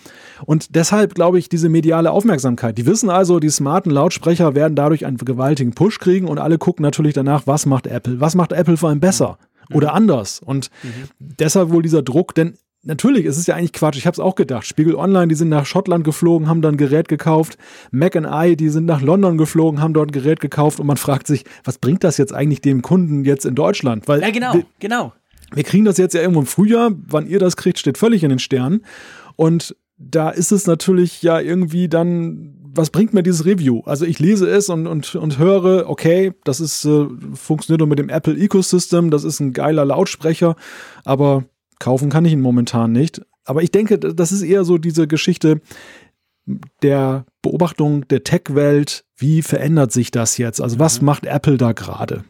Und 0.45 0.75
deshalb 0.75 1.15
glaube 1.15 1.39
ich, 1.39 1.49
diese 1.49 1.69
mediale 1.69 2.11
Aufmerksamkeit. 2.11 2.77
Die 2.77 2.85
wissen 2.85 3.09
also, 3.09 3.39
die 3.39 3.49
smarten 3.49 3.91
Lautsprecher 3.91 4.55
werden 4.55 4.75
dadurch 4.75 5.05
einen 5.05 5.17
gewaltigen 5.17 5.73
Push 5.73 5.99
kriegen 5.99 6.27
und 6.27 6.39
alle 6.39 6.57
gucken 6.57 6.83
natürlich 6.83 7.13
danach, 7.13 7.47
was 7.47 7.65
macht 7.65 7.87
Apple? 7.87 8.19
Was 8.19 8.35
macht 8.35 8.51
Apple 8.51 8.77
vor 8.77 8.89
allem 8.89 8.99
besser? 8.99 9.37
Mhm. 9.69 9.75
Oder 9.75 9.93
anders. 9.93 10.41
Und 10.43 10.69
mhm. 10.83 11.09
deshalb 11.19 11.71
wohl 11.71 11.83
dieser 11.83 12.01
Druck, 12.01 12.35
denn 12.35 12.53
natürlich, 12.83 13.25
es 13.25 13.37
ist 13.37 13.47
ja 13.47 13.55
eigentlich 13.55 13.73
Quatsch. 13.73 13.97
Ich 13.97 14.05
habe 14.05 14.13
es 14.13 14.19
auch 14.19 14.35
gedacht. 14.35 14.65
Spiegel 14.65 14.95
Online, 14.95 15.27
die 15.27 15.35
sind 15.35 15.49
nach 15.49 15.65
Schottland 15.65 16.03
geflogen, 16.03 16.47
haben 16.47 16.61
dann 16.61 16.75
ein 16.75 16.77
Gerät 16.77 17.07
gekauft. 17.07 17.57
Mac 17.91 18.15
and 18.15 18.27
I, 18.29 18.55
die 18.55 18.69
sind 18.69 18.85
nach 18.85 19.01
London 19.01 19.37
geflogen, 19.37 19.81
haben 19.81 19.93
dort 19.93 20.09
ein 20.09 20.11
Gerät 20.11 20.39
gekauft. 20.39 20.79
Und 20.79 20.87
man 20.87 20.97
fragt 20.97 21.27
sich, 21.27 21.45
was 21.63 21.77
bringt 21.77 22.03
das 22.03 22.17
jetzt 22.17 22.33
eigentlich 22.33 22.61
dem 22.61 22.81
Kunden 22.81 23.25
jetzt 23.25 23.45
in 23.45 23.55
Deutschland? 23.55 24.07
Weil 24.07 24.21
ja, 24.21 24.31
genau, 24.31 24.53
wir, 24.53 24.65
genau. 24.79 25.13
Wir 25.53 25.63
kriegen 25.63 25.85
das 25.85 25.97
jetzt 25.97 26.13
ja 26.13 26.21
irgendwo 26.21 26.41
im 26.41 26.45
Frühjahr. 26.45 26.91
Wann 27.07 27.27
ihr 27.27 27.39
das 27.39 27.57
kriegt, 27.57 27.79
steht 27.79 27.97
völlig 27.97 28.23
in 28.23 28.29
den 28.29 28.39
Sternen. 28.39 28.85
Und 29.35 29.75
da 29.97 30.29
ist 30.29 30.51
es 30.51 30.65
natürlich 30.65 31.21
ja 31.21 31.39
irgendwie 31.39 31.89
dann, 31.89 32.55
was 32.73 32.89
bringt 32.89 33.13
mir 33.13 33.23
dieses 33.23 33.45
Review? 33.45 33.81
Also 33.85 34.05
ich 34.05 34.19
lese 34.19 34.49
es 34.49 34.69
und, 34.69 34.87
und, 34.87 35.15
und 35.15 35.37
höre, 35.37 35.89
okay, 35.89 36.33
das 36.45 36.59
ist, 36.59 36.85
äh, 36.85 37.07
funktioniert 37.33 37.79
nur 37.79 37.87
mit 37.87 37.99
dem 37.99 38.09
Apple 38.09 38.37
Ecosystem, 38.37 39.11
das 39.11 39.23
ist 39.23 39.39
ein 39.39 39.53
geiler 39.53 39.85
Lautsprecher, 39.85 40.55
aber 41.03 41.43
kaufen 41.79 42.09
kann 42.09 42.25
ich 42.25 42.33
ihn 42.33 42.41
momentan 42.41 42.91
nicht. 42.91 43.21
Aber 43.45 43.63
ich 43.63 43.71
denke, 43.71 43.97
das 43.97 44.31
ist 44.31 44.43
eher 44.43 44.63
so 44.63 44.77
diese 44.77 45.07
Geschichte 45.07 45.61
der 46.81 47.25
Beobachtung 47.41 48.07
der 48.07 48.23
Tech-Welt. 48.23 49.05
Wie 49.17 49.41
verändert 49.41 49.91
sich 49.91 50.11
das 50.11 50.37
jetzt? 50.37 50.61
Also 50.61 50.79
was 50.79 51.01
mhm. 51.01 51.05
macht 51.05 51.25
Apple 51.25 51.57
da 51.57 51.71
gerade? 51.71 52.23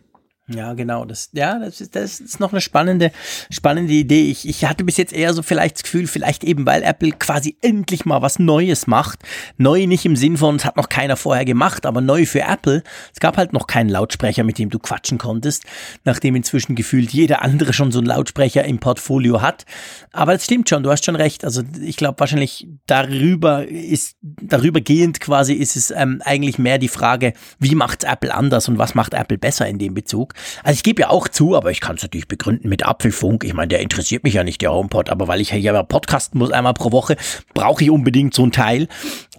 Ja, 0.52 0.74
genau. 0.74 1.06
Das, 1.06 1.30
ja, 1.34 1.60
das 1.60 1.80
ist, 1.80 1.96
das 1.96 2.20
ist 2.20 2.40
noch 2.40 2.52
eine 2.52 2.62
spannende, 2.62 3.12
spannende 3.52 3.94
Idee. 3.94 4.32
Ich, 4.32 4.48
ich 4.48 4.66
hatte 4.66 4.84
bis 4.84 4.98
jetzt 4.98 5.14
eher 5.14 5.34
so 5.34 5.44
vielleicht 5.44 5.76
das 5.76 5.84
Gefühl, 5.84 6.08
vielleicht 6.08 6.44
eben, 6.44 6.66
weil 6.66 6.82
Apple 6.82 7.12
quasi 7.12 7.56
endlich 7.62 8.06
mal 8.06 8.24
was 8.24 8.40
Neues 8.40 8.88
macht. 8.88 9.20
Neu 9.58 9.86
nicht 9.86 10.06
im 10.06 10.16
Sinn 10.16 10.38
von, 10.38 10.56
es 10.56 10.66
hat 10.66 10.76
noch 10.76 10.90
keiner 10.90 11.18
vorher 11.18 11.46
gemacht, 11.46 11.86
aber 11.86 12.02
neu 12.02 12.26
für 12.26 12.42
Apple. 12.42 12.84
Es 13.14 13.20
gab 13.20 13.38
halt 13.38 13.54
noch 13.54 13.68
keinen 13.68 13.90
Lautsprecher, 13.90 14.44
mit 14.44 14.58
dem 14.58 14.72
du 14.72 14.80
quatschen 14.80 15.20
konntest, 15.20 15.66
nachdem 16.04 16.36
inzwischen 16.36 16.76
gefühlt 16.76 17.12
jeder 17.12 17.44
andere 17.44 17.72
schon 17.72 17.92
so 17.92 18.00
einen 18.00 18.08
Lautsprecher 18.08 18.66
im 18.66 18.80
Portfolio 18.80 19.42
hat. 19.42 19.66
Aber 20.12 20.34
es 20.34 20.46
stimmt 20.46 20.68
schon, 20.68 20.82
du 20.82 20.90
hast 20.90 21.06
schon 21.06 21.16
recht. 21.16 21.46
Also 21.46 21.62
ich 21.80 21.96
glaube 21.96 22.20
wahrscheinlich 22.20 22.68
darüber 22.88 23.68
ist, 23.68 24.18
darüber 24.22 24.82
gehend 24.82 25.20
quasi 25.20 25.54
ist 25.54 25.76
es 25.76 25.92
ähm, 25.92 26.24
eigentlich 26.26 26.58
mehr 26.58 26.80
die 26.80 26.88
Frage, 26.88 27.34
wie 27.60 27.76
macht 27.76 28.04
Apple 28.04 28.34
anders 28.34 28.68
und 28.68 28.80
was 28.80 28.96
macht 28.96 29.14
Apple 29.14 29.38
besser 29.38 29.68
in 29.68 29.78
dem 29.78 29.94
Bezug. 29.94 30.34
Also 30.64 30.78
ich 30.78 30.84
gebe 30.84 31.02
ja 31.02 31.10
auch 31.10 31.28
zu, 31.28 31.56
aber 31.56 31.72
ich 31.72 31.82
kann 31.82 31.96
es 31.96 32.02
natürlich 32.02 32.28
begründen 32.28 32.70
mit 32.70 32.86
Apfelfunk. 32.86 33.44
Ich 33.44 33.54
meine, 33.54 33.70
der 33.70 33.80
interessiert 33.80 34.24
mich 34.24 34.34
ja 34.34 34.44
nicht, 34.44 34.62
der 34.62 34.72
HomePod, 34.72 35.10
aber 35.10 35.28
weil 35.28 35.42
ich 35.42 35.52
ja 35.52 35.84
podcasten 35.84 36.40
muss 36.40 36.52
einmal 36.52 36.74
pro 36.74 36.92
Woche, 36.92 37.18
brauche 37.54 37.84
ich 37.84 37.90
unbedingt 37.90 38.34
so 38.34 38.46
ein 38.46 38.52
Teil. 38.52 38.88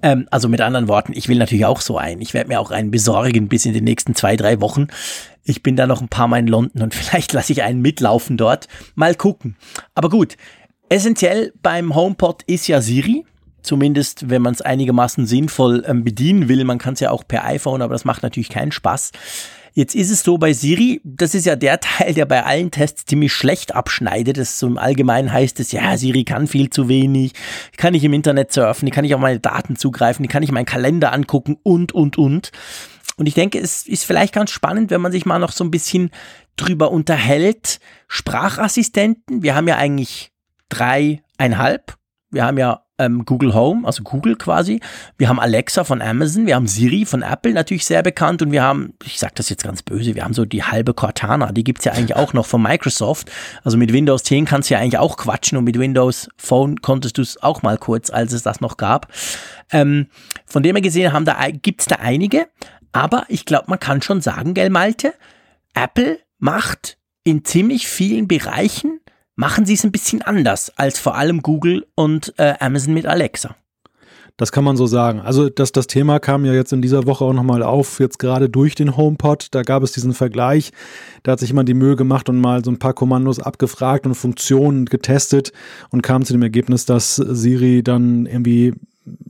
Ähm, 0.02 0.26
also 0.30 0.48
mit 0.48 0.60
anderen 0.60 0.88
Worten, 0.88 1.12
ich 1.14 1.28
will 1.28 1.38
natürlich 1.38 1.66
auch 1.66 1.80
so 1.80 1.98
einen. 1.98 2.20
Ich 2.20 2.34
werde 2.34 2.48
mir 2.48 2.60
auch 2.60 2.70
einen 2.70 2.90
besorgen 2.90 3.48
bis 3.48 3.66
in 3.66 3.74
den 3.74 3.84
nächsten 3.84 4.14
zwei, 4.14 4.36
drei 4.36 4.60
Wochen. 4.60 4.88
Ich 5.44 5.62
bin 5.62 5.76
da 5.76 5.86
noch 5.86 6.00
ein 6.00 6.08
paar 6.08 6.28
Mal 6.28 6.40
in 6.40 6.46
London 6.46 6.82
und 6.82 6.94
vielleicht 6.96 7.32
lasse 7.32 7.52
ich 7.52 7.62
einen 7.62 7.80
mitlaufen 7.80 8.36
dort. 8.36 8.68
Mal 8.94 9.14
gucken. 9.14 9.56
Aber 9.94 10.08
gut, 10.08 10.36
essentiell 10.88 11.52
beim 11.62 11.94
HomePod 11.94 12.42
ist 12.44 12.68
ja 12.68 12.80
Siri. 12.80 13.24
Zumindest, 13.62 14.30
wenn 14.30 14.40
man 14.40 14.54
es 14.54 14.62
einigermaßen 14.62 15.26
sinnvoll 15.26 15.84
ähm, 15.86 16.02
bedienen 16.02 16.48
will. 16.48 16.64
Man 16.64 16.78
kann 16.78 16.94
es 16.94 17.00
ja 17.00 17.10
auch 17.10 17.28
per 17.28 17.44
iPhone, 17.44 17.82
aber 17.82 17.92
das 17.92 18.06
macht 18.06 18.22
natürlich 18.22 18.48
keinen 18.48 18.72
Spaß. 18.72 19.12
Jetzt 19.72 19.94
ist 19.94 20.10
es 20.10 20.22
so 20.22 20.38
bei 20.38 20.52
Siri, 20.52 21.00
das 21.04 21.34
ist 21.34 21.46
ja 21.46 21.56
der 21.56 21.80
Teil, 21.80 22.14
der 22.14 22.26
bei 22.26 22.44
allen 22.44 22.70
Tests 22.70 23.04
ziemlich 23.04 23.32
schlecht 23.32 23.74
abschneidet. 23.74 24.36
Das 24.36 24.58
so 24.58 24.66
im 24.66 24.78
Allgemeinen 24.78 25.32
heißt 25.32 25.60
es, 25.60 25.72
ja, 25.72 25.96
Siri 25.96 26.24
kann 26.24 26.46
viel 26.46 26.70
zu 26.70 26.88
wenig, 26.88 27.32
kann 27.76 27.94
ich 27.94 28.04
im 28.04 28.12
Internet 28.12 28.52
surfen, 28.52 28.86
die 28.86 28.92
kann 28.92 29.04
ich 29.04 29.14
auf 29.14 29.20
meine 29.20 29.40
Daten 29.40 29.76
zugreifen, 29.76 30.22
die 30.22 30.28
kann 30.28 30.42
ich 30.42 30.52
meinen 30.52 30.66
Kalender 30.66 31.12
angucken 31.12 31.58
und, 31.62 31.92
und, 31.92 32.18
und. 32.18 32.50
Und 33.16 33.26
ich 33.26 33.34
denke, 33.34 33.58
es 33.58 33.86
ist 33.86 34.04
vielleicht 34.04 34.32
ganz 34.32 34.50
spannend, 34.50 34.90
wenn 34.90 35.00
man 35.00 35.12
sich 35.12 35.26
mal 35.26 35.38
noch 35.38 35.52
so 35.52 35.62
ein 35.62 35.70
bisschen 35.70 36.10
drüber 36.56 36.90
unterhält. 36.90 37.78
Sprachassistenten, 38.08 39.42
wir 39.42 39.54
haben 39.54 39.68
ja 39.68 39.76
eigentlich 39.76 40.32
dreieinhalb. 40.70 41.96
Wir 42.30 42.44
haben 42.44 42.58
ja 42.58 42.84
ähm, 43.00 43.24
Google 43.24 43.54
Home, 43.54 43.86
also 43.86 44.02
Google 44.02 44.36
quasi. 44.36 44.80
Wir 45.16 45.28
haben 45.28 45.40
Alexa 45.40 45.84
von 45.84 46.02
Amazon, 46.02 46.46
wir 46.46 46.54
haben 46.54 46.66
Siri 46.66 47.04
von 47.04 47.22
Apple 47.22 47.52
natürlich 47.52 47.86
sehr 47.86 48.02
bekannt 48.02 48.42
und 48.42 48.52
wir 48.52 48.62
haben, 48.62 48.92
ich 49.04 49.18
sage 49.18 49.32
das 49.36 49.48
jetzt 49.48 49.64
ganz 49.64 49.82
böse, 49.82 50.14
wir 50.14 50.24
haben 50.24 50.34
so 50.34 50.44
die 50.44 50.62
halbe 50.62 50.94
Cortana, 50.94 51.52
die 51.52 51.64
gibt's 51.64 51.84
ja 51.84 51.92
eigentlich 51.92 52.16
auch 52.16 52.32
noch 52.32 52.46
von 52.46 52.62
Microsoft. 52.62 53.30
Also 53.64 53.78
mit 53.78 53.92
Windows 53.92 54.22
10 54.24 54.44
kannst 54.44 54.70
du 54.70 54.74
ja 54.74 54.80
eigentlich 54.80 54.98
auch 54.98 55.16
quatschen 55.16 55.56
und 55.58 55.64
mit 55.64 55.78
Windows 55.78 56.28
Phone 56.36 56.80
konntest 56.80 57.18
du 57.18 57.22
es 57.22 57.42
auch 57.42 57.62
mal 57.62 57.78
kurz, 57.78 58.10
als 58.10 58.32
es 58.32 58.42
das 58.42 58.60
noch 58.60 58.76
gab. 58.76 59.08
Ähm, 59.72 60.06
von 60.46 60.62
dem 60.62 60.76
her 60.76 60.82
gesehen 60.82 61.12
haben 61.12 61.24
da, 61.24 61.36
gibt's 61.50 61.86
da 61.86 61.96
einige, 61.96 62.48
aber 62.92 63.24
ich 63.28 63.44
glaube, 63.46 63.64
man 63.68 63.80
kann 63.80 64.02
schon 64.02 64.20
sagen, 64.20 64.54
gell 64.54 64.70
Malte, 64.70 65.14
Apple 65.74 66.18
macht 66.38 66.98
in 67.24 67.44
ziemlich 67.44 67.86
vielen 67.86 68.28
Bereichen 68.28 68.99
machen 69.40 69.64
sie 69.64 69.72
es 69.72 69.84
ein 69.84 69.90
bisschen 69.90 70.20
anders 70.20 70.70
als 70.76 70.98
vor 70.98 71.16
allem 71.16 71.40
Google 71.40 71.86
und 71.94 72.34
äh, 72.36 72.54
Amazon 72.60 72.92
mit 72.92 73.06
Alexa. 73.06 73.56
Das 74.36 74.52
kann 74.52 74.64
man 74.64 74.76
so 74.76 74.86
sagen. 74.86 75.20
Also 75.20 75.50
das, 75.50 75.72
das 75.72 75.86
Thema 75.86 76.18
kam 76.18 76.44
ja 76.44 76.52
jetzt 76.52 76.72
in 76.72 76.80
dieser 76.80 77.06
Woche 77.06 77.24
auch 77.24 77.32
nochmal 77.32 77.62
auf, 77.62 78.00
jetzt 78.00 78.18
gerade 78.18 78.48
durch 78.48 78.74
den 78.74 78.96
HomePod. 78.96 79.48
Da 79.50 79.62
gab 79.62 79.82
es 79.82 79.92
diesen 79.92 80.14
Vergleich. 80.14 80.72
Da 81.22 81.32
hat 81.32 81.40
sich 81.40 81.50
jemand 81.50 81.68
die 81.68 81.74
Mühe 81.74 81.96
gemacht 81.96 82.28
und 82.28 82.38
mal 82.38 82.64
so 82.64 82.70
ein 82.70 82.78
paar 82.78 82.94
Kommandos 82.94 83.38
abgefragt 83.38 84.06
und 84.06 84.14
Funktionen 84.14 84.86
getestet 84.86 85.52
und 85.90 86.02
kam 86.02 86.24
zu 86.24 86.32
dem 86.32 86.42
Ergebnis, 86.42 86.86
dass 86.86 87.16
Siri 87.16 87.82
dann 87.82 88.26
irgendwie 88.26 88.74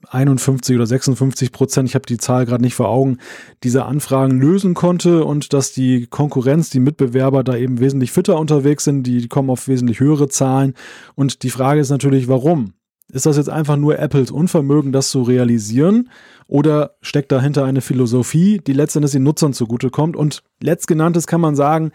51 0.09 0.77
oder 0.77 0.87
56 0.87 1.53
Prozent, 1.53 1.89
ich 1.89 1.95
habe 1.95 2.07
die 2.07 2.19
Zahl 2.19 2.47
gerade 2.47 2.63
nicht 2.63 2.75
vor 2.75 2.89
Augen, 2.89 3.19
diese 3.63 3.85
Anfragen 3.85 4.41
lösen 4.41 4.75
konnte 4.75 5.25
und 5.25 5.53
dass 5.53 5.73
die 5.73 6.07
Konkurrenz, 6.07 6.71
die 6.71 6.81
Mitbewerber 6.81 7.45
da 7.45 7.57
eben 7.57 7.81
wesentlich 7.81 8.13
fitter 8.13 8.39
unterwegs 8.39 8.85
sind, 8.85 9.05
die 9.05 9.29
kommen 9.29 9.51
auf 9.51 9.69
wesentlich 9.69 10.01
höhere 10.01 10.29
Zahlen. 10.29 10.75
Und 11.15 11.43
die 11.43 11.51
Frage 11.51 11.81
ist 11.81 11.91
natürlich, 11.91 12.29
warum? 12.29 12.75
Ist 13.13 13.27
das 13.27 13.37
jetzt 13.37 13.51
einfach 13.51 13.77
nur 13.77 13.99
Apples 13.99 14.31
Unvermögen, 14.31 14.93
das 14.93 15.11
zu 15.11 15.23
realisieren? 15.23 16.11
Oder 16.47 16.97
steckt 17.01 17.33
dahinter 17.33 17.65
eine 17.65 17.81
Philosophie, 17.81 18.61
die 18.65 18.73
letztendlich 18.73 19.13
den 19.13 19.25
Nutzern 19.25 19.53
zugutekommt? 19.53 20.17
Und 20.17 20.43
letztgenanntes 20.61 21.27
kann 21.27 21.41
man 21.41 21.57
sagen, 21.57 21.91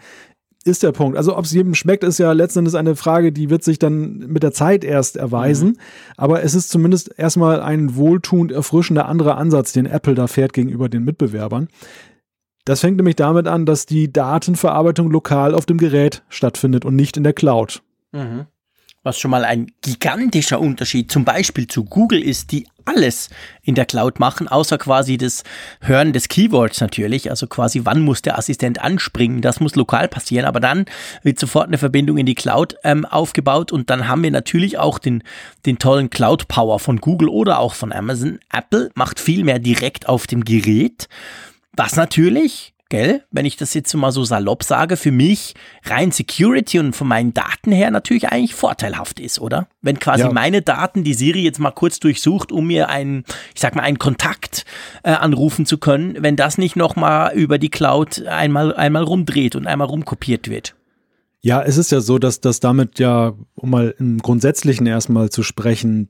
ist 0.66 0.82
der 0.82 0.92
Punkt. 0.92 1.16
Also 1.16 1.36
ob 1.36 1.44
es 1.44 1.52
jedem 1.52 1.74
schmeckt, 1.74 2.04
ist 2.04 2.18
ja 2.18 2.32
letztendlich 2.32 2.76
eine 2.76 2.96
Frage, 2.96 3.32
die 3.32 3.50
wird 3.50 3.64
sich 3.64 3.78
dann 3.78 4.18
mit 4.18 4.42
der 4.42 4.52
Zeit 4.52 4.84
erst 4.84 5.16
erweisen. 5.16 5.70
Mhm. 5.70 5.76
Aber 6.16 6.42
es 6.42 6.54
ist 6.54 6.70
zumindest 6.70 7.16
erstmal 7.16 7.60
ein 7.60 7.96
wohltuend 7.96 8.52
erfrischender 8.52 9.06
anderer 9.06 9.36
Ansatz, 9.36 9.72
den 9.72 9.86
Apple 9.86 10.14
da 10.14 10.26
fährt 10.26 10.52
gegenüber 10.52 10.88
den 10.88 11.04
Mitbewerbern. 11.04 11.68
Das 12.64 12.80
fängt 12.80 12.96
nämlich 12.96 13.16
damit 13.16 13.46
an, 13.46 13.64
dass 13.64 13.86
die 13.86 14.12
Datenverarbeitung 14.12 15.10
lokal 15.10 15.54
auf 15.54 15.66
dem 15.66 15.78
Gerät 15.78 16.24
stattfindet 16.28 16.84
und 16.84 16.96
nicht 16.96 17.16
in 17.16 17.22
der 17.22 17.32
Cloud. 17.32 17.82
Mhm 18.12 18.46
was 19.06 19.20
schon 19.20 19.30
mal 19.30 19.44
ein 19.44 19.70
gigantischer 19.82 20.60
Unterschied 20.60 21.12
zum 21.12 21.24
Beispiel 21.24 21.68
zu 21.68 21.84
Google 21.84 22.20
ist, 22.20 22.50
die 22.50 22.66
alles 22.86 23.28
in 23.62 23.74
der 23.74 23.84
Cloud 23.84 24.18
machen, 24.18 24.48
außer 24.48 24.78
quasi 24.78 25.16
das 25.16 25.42
Hören 25.80 26.12
des 26.12 26.28
Keywords 26.28 26.80
natürlich, 26.80 27.30
also 27.30 27.46
quasi 27.46 27.82
wann 27.84 28.00
muss 28.00 28.22
der 28.22 28.38
Assistent 28.38 28.80
anspringen, 28.80 29.42
das 29.42 29.60
muss 29.60 29.74
lokal 29.74 30.08
passieren, 30.08 30.46
aber 30.46 30.60
dann 30.60 30.86
wird 31.22 31.38
sofort 31.38 31.66
eine 31.66 31.78
Verbindung 31.78 32.16
in 32.16 32.26
die 32.26 32.34
Cloud 32.34 32.76
ähm, 32.84 33.04
aufgebaut. 33.04 33.72
Und 33.72 33.90
dann 33.90 34.08
haben 34.08 34.22
wir 34.22 34.30
natürlich 34.30 34.78
auch 34.78 34.98
den, 34.98 35.22
den 35.66 35.78
tollen 35.78 36.10
Cloud 36.10 36.48
Power 36.48 36.78
von 36.78 36.98
Google 37.00 37.28
oder 37.28 37.58
auch 37.58 37.74
von 37.74 37.92
Amazon. 37.92 38.38
Apple 38.52 38.90
macht 38.94 39.20
viel 39.20 39.44
mehr 39.44 39.58
direkt 39.58 40.08
auf 40.08 40.26
dem 40.26 40.44
Gerät, 40.44 41.08
was 41.72 41.96
natürlich 41.96 42.75
gell, 42.88 43.24
wenn 43.30 43.46
ich 43.46 43.56
das 43.56 43.74
jetzt 43.74 43.92
mal 43.94 44.12
so 44.12 44.24
salopp 44.24 44.62
sage, 44.62 44.96
für 44.96 45.10
mich 45.10 45.54
rein 45.84 46.12
Security 46.12 46.78
und 46.78 46.94
von 46.94 47.08
meinen 47.08 47.34
Daten 47.34 47.72
her 47.72 47.90
natürlich 47.90 48.28
eigentlich 48.28 48.54
vorteilhaft 48.54 49.18
ist, 49.18 49.40
oder? 49.40 49.68
Wenn 49.82 49.98
quasi 49.98 50.22
ja. 50.22 50.32
meine 50.32 50.62
Daten 50.62 51.02
die 51.02 51.14
Siri 51.14 51.42
jetzt 51.42 51.58
mal 51.58 51.72
kurz 51.72 51.98
durchsucht, 51.98 52.52
um 52.52 52.68
mir 52.68 52.88
einen, 52.88 53.24
ich 53.54 53.60
sag 53.60 53.74
mal, 53.74 53.82
einen 53.82 53.98
Kontakt 53.98 54.64
äh, 55.02 55.10
anrufen 55.10 55.66
zu 55.66 55.78
können, 55.78 56.16
wenn 56.20 56.36
das 56.36 56.58
nicht 56.58 56.76
nochmal 56.76 57.34
über 57.34 57.58
die 57.58 57.70
Cloud 57.70 58.24
einmal, 58.26 58.74
einmal 58.74 59.02
rumdreht 59.02 59.56
und 59.56 59.66
einmal 59.66 59.88
rumkopiert 59.88 60.48
wird. 60.48 60.76
Ja, 61.40 61.62
es 61.62 61.76
ist 61.76 61.92
ja 61.92 62.00
so, 62.00 62.18
dass 62.18 62.40
das 62.40 62.60
damit 62.60 62.98
ja, 62.98 63.34
um 63.54 63.70
mal 63.70 63.94
im 63.98 64.18
Grundsätzlichen 64.18 64.86
erstmal 64.86 65.30
zu 65.30 65.42
sprechen, 65.42 66.08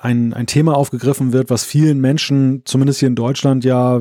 ein, 0.00 0.34
ein 0.34 0.46
Thema 0.46 0.76
aufgegriffen 0.76 1.32
wird, 1.32 1.50
was 1.50 1.64
vielen 1.64 2.00
Menschen, 2.00 2.62
zumindest 2.64 3.00
hier 3.00 3.08
in 3.08 3.14
Deutschland, 3.14 3.64
ja 3.64 4.00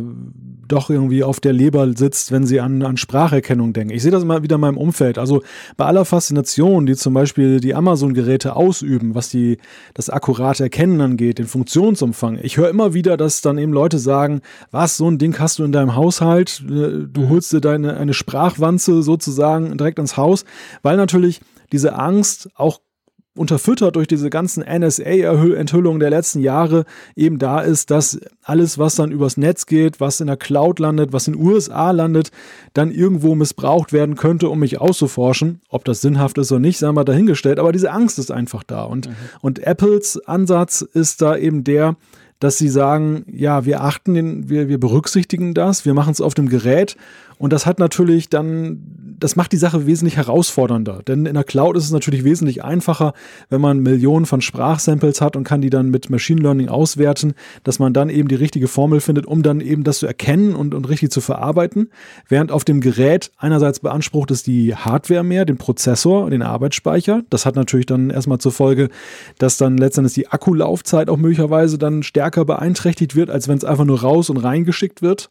doch 0.67 0.89
irgendwie 0.89 1.23
auf 1.23 1.39
der 1.39 1.53
Leber 1.53 1.91
sitzt, 1.95 2.31
wenn 2.31 2.45
sie 2.45 2.59
an, 2.59 2.81
an 2.83 2.97
Spracherkennung 2.97 3.73
denken. 3.73 3.93
Ich 3.93 4.03
sehe 4.03 4.11
das 4.11 4.23
immer 4.23 4.43
wieder 4.43 4.55
in 4.55 4.61
meinem 4.61 4.77
Umfeld. 4.77 5.17
Also 5.17 5.43
bei 5.75 5.85
aller 5.85 6.05
Faszination, 6.05 6.85
die 6.85 6.95
zum 6.95 7.13
Beispiel 7.13 7.59
die 7.59 7.75
Amazon-Geräte 7.75 8.55
ausüben, 8.55 9.15
was 9.15 9.29
die, 9.29 9.57
das 9.93 10.09
akkurate 10.09 10.63
Erkennen 10.63 11.01
angeht, 11.01 11.39
den 11.39 11.47
Funktionsumfang. 11.47 12.39
Ich 12.41 12.57
höre 12.57 12.69
immer 12.69 12.93
wieder, 12.93 13.17
dass 13.17 13.41
dann 13.41 13.57
eben 13.57 13.73
Leute 13.73 13.99
sagen, 13.99 14.41
was, 14.71 14.97
so 14.97 15.09
ein 15.09 15.17
Ding 15.17 15.37
hast 15.39 15.59
du 15.59 15.63
in 15.63 15.71
deinem 15.71 15.95
Haushalt, 15.95 16.63
äh, 16.65 17.07
du 17.07 17.21
mhm. 17.21 17.29
holst 17.29 17.53
dir 17.53 17.61
deine, 17.61 17.97
eine 17.97 18.13
Sprachwanze 18.13 19.03
sozusagen 19.03 19.77
direkt 19.77 19.99
ins 19.99 20.17
Haus, 20.17 20.45
weil 20.81 20.97
natürlich 20.97 21.41
diese 21.71 21.95
Angst 21.95 22.49
auch 22.55 22.79
unterfüttert 23.37 23.95
durch 23.95 24.07
diese 24.07 24.29
ganzen 24.29 24.63
NSA-Enthüllungen 24.63 25.99
der 25.99 26.09
letzten 26.09 26.39
Jahre 26.39 26.85
eben 27.15 27.39
da 27.39 27.61
ist, 27.61 27.91
dass 27.91 28.19
alles, 28.43 28.77
was 28.77 28.95
dann 28.95 29.11
übers 29.11 29.37
Netz 29.37 29.65
geht, 29.65 29.99
was 29.99 30.19
in 30.19 30.27
der 30.27 30.37
Cloud 30.37 30.79
landet, 30.79 31.13
was 31.13 31.27
in 31.27 31.33
den 31.33 31.45
USA 31.45 31.91
landet, 31.91 32.31
dann 32.73 32.91
irgendwo 32.91 33.35
missbraucht 33.35 33.93
werden 33.93 34.15
könnte, 34.15 34.49
um 34.49 34.59
mich 34.59 34.79
auszuforschen. 34.79 35.61
Ob 35.69 35.85
das 35.85 36.01
sinnhaft 36.01 36.37
ist 36.37 36.51
oder 36.51 36.59
nicht, 36.59 36.77
sei 36.77 36.91
mal 36.91 37.03
dahingestellt, 37.03 37.59
aber 37.59 37.71
diese 37.71 37.91
Angst 37.91 38.19
ist 38.19 38.31
einfach 38.31 38.63
da. 38.63 38.83
Und, 38.83 39.07
mhm. 39.07 39.15
und 39.41 39.59
Apples 39.59 40.17
Ansatz 40.25 40.81
ist 40.81 41.21
da 41.21 41.37
eben 41.37 41.63
der, 41.63 41.95
dass 42.39 42.57
sie 42.57 42.69
sagen, 42.69 43.25
ja, 43.31 43.65
wir 43.65 43.81
achten 43.81 44.13
den, 44.13 44.49
wir, 44.49 44.67
wir 44.67 44.79
berücksichtigen 44.79 45.53
das, 45.53 45.85
wir 45.85 45.93
machen 45.93 46.11
es 46.11 46.21
auf 46.21 46.35
dem 46.35 46.49
Gerät 46.49 46.95
und 47.39 47.53
das 47.53 47.67
hat 47.67 47.77
natürlich 47.77 48.29
dann, 48.29 48.79
das 49.19 49.35
macht 49.35 49.51
die 49.51 49.57
Sache 49.57 49.85
wesentlich 49.85 50.17
herausfordernder. 50.17 51.01
Denn 51.07 51.27
in 51.27 51.35
der 51.35 51.43
Cloud 51.43 51.77
ist 51.77 51.83
es 51.83 51.91
natürlich 51.91 52.23
wesentlich 52.23 52.63
einfacher, 52.63 53.13
wenn 53.49 53.61
man 53.61 53.79
Millionen 53.79 54.25
von 54.25 54.41
Sprachsamples 54.41 55.21
hat 55.21 55.35
und 55.35 55.43
kann 55.43 55.61
die 55.61 55.69
dann 55.69 55.89
mit 55.89 56.09
Machine 56.09 56.41
Learning 56.41 56.67
auswerten, 56.67 57.33
dass 57.63 57.77
man 57.77 57.93
dann 57.93 58.09
eben 58.09 58.27
die 58.27 58.35
richtige 58.35 58.67
Formel 58.67 59.01
findet, 59.01 59.27
um 59.27 59.43
dann 59.43 59.61
eben 59.61 59.83
das 59.83 59.99
zu 59.99 60.07
erkennen 60.07 60.55
und, 60.55 60.73
und 60.73 60.89
richtig 60.89 61.11
zu 61.11 61.21
verarbeiten. 61.21 61.89
Während 62.27 62.51
auf 62.51 62.65
dem 62.65 62.81
Gerät 62.81 63.31
einerseits 63.37 63.81
beansprucht 63.81 64.31
es 64.31 64.41
die 64.41 64.75
Hardware 64.75 65.23
mehr, 65.23 65.45
den 65.45 65.57
Prozessor, 65.57 66.31
den 66.31 66.41
Arbeitsspeicher. 66.41 67.21
Das 67.29 67.45
hat 67.45 67.55
natürlich 67.55 67.85
dann 67.85 68.09
erstmal 68.09 68.39
zur 68.39 68.51
Folge, 68.51 68.89
dass 69.37 69.57
dann 69.57 69.77
letztendlich 69.77 70.15
die 70.15 70.27
Akkulaufzeit 70.27 71.07
auch 71.09 71.17
möglicherweise 71.17 71.77
dann 71.77 72.01
stärker 72.01 72.45
beeinträchtigt 72.45 73.15
wird, 73.15 73.29
als 73.29 73.47
wenn 73.47 73.57
es 73.57 73.63
einfach 73.63 73.85
nur 73.85 74.01
raus 74.01 74.31
und 74.31 74.37
reingeschickt 74.37 75.03
wird. 75.03 75.29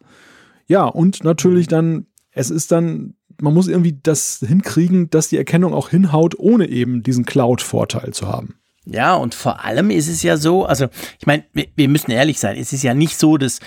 Ja, 0.66 0.84
und 0.84 1.24
natürlich 1.24 1.68
dann, 1.68 2.06
es 2.32 2.50
ist 2.50 2.72
dann, 2.72 3.14
man 3.40 3.54
muss 3.54 3.68
irgendwie 3.68 3.98
das 4.02 4.42
hinkriegen, 4.46 5.10
dass 5.10 5.28
die 5.28 5.36
Erkennung 5.36 5.74
auch 5.74 5.90
hinhaut, 5.90 6.38
ohne 6.38 6.68
eben 6.68 7.02
diesen 7.02 7.24
Cloud-Vorteil 7.24 8.12
zu 8.12 8.26
haben. 8.26 8.56
Ja, 8.86 9.14
und 9.14 9.34
vor 9.34 9.64
allem 9.64 9.90
ist 9.90 10.08
es 10.08 10.22
ja 10.22 10.36
so, 10.36 10.64
also 10.64 10.86
ich 11.18 11.26
meine, 11.26 11.44
wir, 11.52 11.66
wir 11.74 11.88
müssen 11.88 12.12
ehrlich 12.12 12.38
sein, 12.38 12.56
es 12.56 12.72
ist 12.72 12.84
ja 12.84 12.94
nicht 12.94 13.18
so, 13.18 13.36
dass 13.36 13.58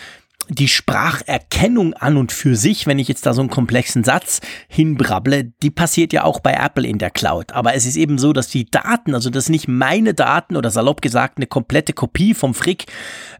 die 0.49 0.67
Spracherkennung 0.67 1.93
an 1.93 2.17
und 2.17 2.31
für 2.31 2.55
sich, 2.55 2.87
wenn 2.87 2.97
ich 2.97 3.07
jetzt 3.07 3.25
da 3.25 3.33
so 3.33 3.41
einen 3.41 3.51
komplexen 3.51 4.03
Satz 4.03 4.41
hinbrabble, 4.67 5.51
die 5.61 5.69
passiert 5.69 6.11
ja 6.11 6.23
auch 6.23 6.39
bei 6.39 6.53
Apple 6.53 6.87
in 6.87 6.97
der 6.97 7.11
Cloud. 7.11 7.51
Aber 7.51 7.75
es 7.75 7.85
ist 7.85 7.95
eben 7.95 8.17
so, 8.17 8.33
dass 8.33 8.47
die 8.47 8.65
Daten, 8.65 9.13
also 9.13 9.29
dass 9.29 9.49
nicht 9.49 9.67
meine 9.67 10.15
Daten 10.15 10.55
oder 10.55 10.71
salopp 10.71 11.01
gesagt 11.01 11.37
eine 11.37 11.45
komplette 11.45 11.93
Kopie 11.93 12.33
vom 12.33 12.55
Frick 12.55 12.85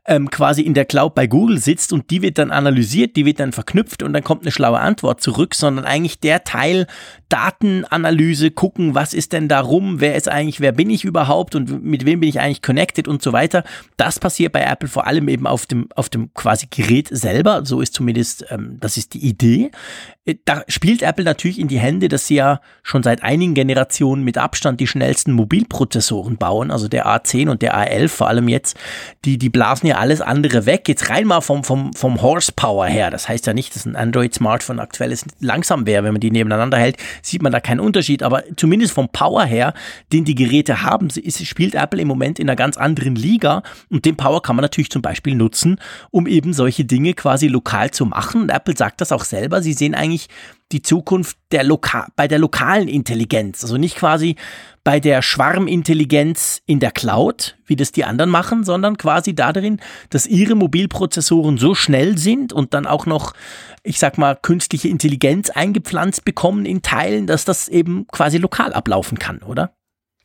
ähm, 0.06 0.30
quasi 0.30 0.62
in 0.62 0.76
der 0.76 0.86
Cloud 0.86 1.16
bei 1.16 1.26
Google 1.26 1.58
sitzt 1.58 1.94
und 1.94 2.12
die 2.12 2.22
wird 2.22 2.38
dann 2.38 2.52
analysiert, 2.52 3.16
die 3.16 3.26
wird 3.26 3.40
dann 3.40 3.54
verknüpft 3.54 4.04
und 4.04 4.14
dann 4.14 4.24
kommt 4.24 4.44
eine 4.44 4.52
schlaue 4.52 4.80
Antwort 4.80 5.22
zurück, 5.22 5.56
sondern 5.56 5.86
eigentlich 5.86 6.20
der 6.20 6.44
Teil 6.44 6.86
Datenanalyse, 7.30 8.52
gucken, 8.52 8.96
was 8.96 9.14
ist 9.14 9.34
denn 9.34 9.48
da 9.48 9.62
rum, 9.62 10.00
wer 10.00 10.16
ist 10.16 10.28
eigentlich, 10.28 10.60
wer 10.60 10.72
bin 10.72 10.90
ich 10.90 11.06
überhaupt 11.06 11.56
und 11.56 11.84
mit 11.84 12.06
wem 12.06 12.20
bin 12.20 12.30
ich 12.30 12.40
eigentlich 12.40 12.62
connected 12.62 13.08
und 13.08 13.22
so 13.22 13.34
weiter. 13.34 13.64
Das 13.98 14.20
passiert 14.20 14.52
bei 14.52 14.62
Apple 14.62 14.90
vor 14.90 15.08
allem 15.08 15.28
eben 15.28 15.48
auf 15.48 15.66
dem, 15.66 15.88
auf 15.96 16.10
dem 16.10 16.34
quasi 16.34 16.68
Gerät 16.70 16.89
Gerät 16.90 17.08
selber, 17.12 17.62
so 17.66 17.82
ist 17.82 17.94
zumindest, 17.94 18.46
ähm, 18.50 18.78
das 18.80 18.98
ist 18.98 19.14
die 19.14 19.20
Idee. 19.20 19.70
Äh, 20.26 20.36
da 20.46 20.64
spielt 20.68 21.02
Apple 21.02 21.24
natürlich 21.24 21.60
in 21.60 21.68
die 21.68 21.80
Hände, 21.80 22.08
dass 22.08 22.28
sie 22.28 22.36
ja 22.36 22.62
schon 22.84 23.04
seit 23.04 23.24
einigen 23.24 23.54
Generationen 23.54 24.24
mit 24.24 24.38
Abstand 24.38 24.80
die 24.80 24.88
schnellsten 24.88 25.32
Mobilprozessoren 25.34 26.38
bauen, 26.38 26.72
also 26.72 26.88
der 26.88 27.06
A10 27.06 27.50
und 27.50 27.62
der 27.62 27.76
A11 27.76 28.08
vor 28.10 28.28
allem 28.28 28.48
jetzt, 28.48 28.78
die, 29.26 29.38
die 29.38 29.50
blasen 29.50 29.88
ja 29.88 29.98
alles 29.98 30.22
andere 30.22 30.66
weg. 30.66 30.88
Jetzt 30.88 31.10
rein 31.10 31.28
mal 31.28 31.42
vom, 31.42 31.64
vom, 31.64 31.94
vom 31.94 32.22
Horsepower 32.22 32.88
her. 32.88 33.12
Das 33.12 33.30
heißt 33.30 33.46
ja 33.46 33.54
nicht, 33.54 33.76
dass 33.76 33.86
ein 33.86 33.96
Android-Smartphone 33.96 34.80
aktuelles 34.80 35.26
langsam 35.40 35.86
wäre. 35.86 36.04
Wenn 36.04 36.14
man 36.14 36.22
die 36.22 36.32
nebeneinander 36.32 36.78
hält, 36.78 36.98
sieht 37.22 37.42
man 37.42 37.52
da 37.52 37.60
keinen 37.60 37.80
Unterschied. 37.80 38.24
Aber 38.24 38.44
zumindest 38.56 38.94
vom 38.94 39.10
Power 39.10 39.46
her, 39.46 39.74
den 40.12 40.26
die 40.26 40.36
Geräte 40.36 40.84
haben, 40.84 41.10
ist, 41.10 41.46
spielt 41.46 41.76
Apple 41.76 42.02
im 42.02 42.08
Moment 42.08 42.40
in 42.40 42.50
einer 42.50 42.56
ganz 42.56 42.78
anderen 42.78 43.16
Liga. 43.16 43.64
Und 43.90 44.06
den 44.06 44.18
Power 44.18 44.42
kann 44.42 44.56
man 44.56 44.64
natürlich 44.64 44.90
zum 44.90 45.02
Beispiel 45.02 45.36
nutzen, 45.36 45.80
um 46.12 46.28
eben 46.28 46.54
solche 46.54 46.79
Dinge 46.86 47.14
quasi 47.14 47.48
lokal 47.48 47.92
zu 47.92 48.06
machen. 48.06 48.44
Und 48.44 48.50
Apple 48.50 48.76
sagt 48.78 49.02
das 49.02 49.12
auch 49.12 49.24
selber. 49.24 49.62
Sie 49.62 49.74
sehen 49.74 49.96
eigentlich 49.96 50.28
die 50.72 50.82
Zukunft 50.82 51.38
der 51.52 51.64
Loka 51.64 52.08
bei 52.16 52.28
der 52.28 52.40
lokalen 52.40 52.88
Intelligenz. 52.88 53.64
Also 53.64 53.78
nicht 53.78 53.96
quasi 53.96 54.36
bei 54.84 55.00
der 55.00 55.22
Schwarmintelligenz 55.22 56.62
in 56.66 56.80
der 56.80 56.92
Cloud, 56.92 57.58
wie 57.66 57.76
das 57.76 57.92
die 57.92 58.06
anderen 58.06 58.30
machen, 58.30 58.64
sondern 58.64 58.98
quasi 58.98 59.36
darin, 59.36 59.80
dass 60.10 60.26
ihre 60.26 60.56
Mobilprozessoren 60.56 61.58
so 61.58 61.76
schnell 61.76 62.18
sind 62.18 62.54
und 62.54 62.74
dann 62.74 62.88
auch 62.88 63.06
noch, 63.06 63.34
ich 63.84 64.00
sag 64.00 64.18
mal, 64.18 64.36
künstliche 64.36 64.88
Intelligenz 64.88 65.50
eingepflanzt 65.50 66.26
bekommen 66.26 66.66
in 66.66 66.82
Teilen, 66.82 67.28
dass 67.28 67.46
das 67.46 67.68
eben 67.68 68.08
quasi 68.08 68.38
lokal 68.38 68.74
ablaufen 68.74 69.20
kann, 69.20 69.40
oder? 69.40 69.76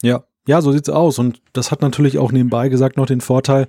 Ja, 0.02 0.24
ja, 0.46 0.60
so 0.60 0.72
sieht's 0.72 0.88
aus. 0.88 1.18
Und 1.18 1.40
das 1.52 1.70
hat 1.70 1.82
natürlich 1.82 2.18
auch 2.18 2.32
nebenbei 2.32 2.68
gesagt 2.68 2.96
noch 2.96 3.06
den 3.06 3.20
Vorteil, 3.20 3.66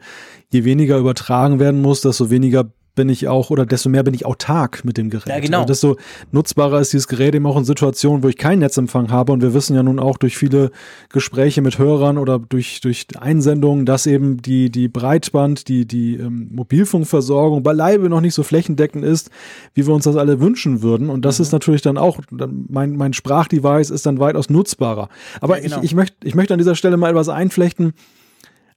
je 0.51 0.63
weniger 0.63 0.97
übertragen 0.97 1.59
werden 1.59 1.81
muss, 1.81 2.01
desto 2.01 2.29
weniger 2.29 2.65
bin 2.95 3.09
ich 3.09 3.27
auch, 3.27 3.49
oder 3.49 3.65
desto 3.65 3.89
mehr 3.89 4.03
bin 4.03 4.13
ich 4.13 4.25
autark 4.25 4.83
mit 4.85 4.97
dem 4.97 5.09
Gerät. 5.09 5.27
Ja, 5.27 5.39
genau. 5.39 5.61
Also 5.61 5.67
desto 5.67 5.97
nutzbarer 6.31 6.79
ist 6.79 6.93
dieses 6.93 7.07
Gerät 7.07 7.35
eben 7.35 7.45
auch 7.45 7.57
in 7.57 7.65
Situationen, 7.65 8.23
wo 8.23 8.29
ich 8.29 8.37
keinen 8.37 8.59
Netzempfang 8.59 9.11
habe. 9.11 9.33
Und 9.33 9.41
wir 9.41 9.53
wissen 9.53 9.75
ja 9.75 9.83
nun 9.83 9.99
auch 9.99 10.17
durch 10.17 10.37
viele 10.37 10.71
Gespräche 11.09 11.61
mit 11.61 11.77
Hörern 11.77 12.17
oder 12.17 12.39
durch, 12.39 12.81
durch 12.81 13.07
Einsendungen, 13.19 13.85
dass 13.85 14.07
eben 14.07 14.41
die, 14.41 14.69
die 14.69 14.87
Breitband, 14.87 15.67
die, 15.67 15.85
die 15.85 16.15
ähm, 16.15 16.49
Mobilfunkversorgung 16.51 17.63
beileibe 17.63 18.09
noch 18.09 18.21
nicht 18.21 18.33
so 18.33 18.43
flächendeckend 18.43 19.03
ist, 19.03 19.29
wie 19.73 19.85
wir 19.85 19.93
uns 19.93 20.05
das 20.05 20.15
alle 20.15 20.39
wünschen 20.39 20.81
würden. 20.81 21.09
Und 21.09 21.25
das 21.25 21.39
mhm. 21.39 21.43
ist 21.43 21.51
natürlich 21.51 21.81
dann 21.81 21.97
auch, 21.97 22.19
mein, 22.29 22.95
mein 22.95 23.13
Sprachdevice 23.13 23.89
ist 23.89 24.05
dann 24.05 24.19
weitaus 24.19 24.49
nutzbarer. 24.49 25.09
Aber 25.41 25.57
ja, 25.57 25.63
genau. 25.63 25.77
ich, 25.77 25.83
ich, 25.83 25.95
möchte, 25.95 26.15
ich 26.23 26.35
möchte 26.35 26.53
an 26.53 26.57
dieser 26.57 26.75
Stelle 26.75 26.97
mal 26.97 27.09
etwas 27.09 27.29
einflechten 27.29 27.93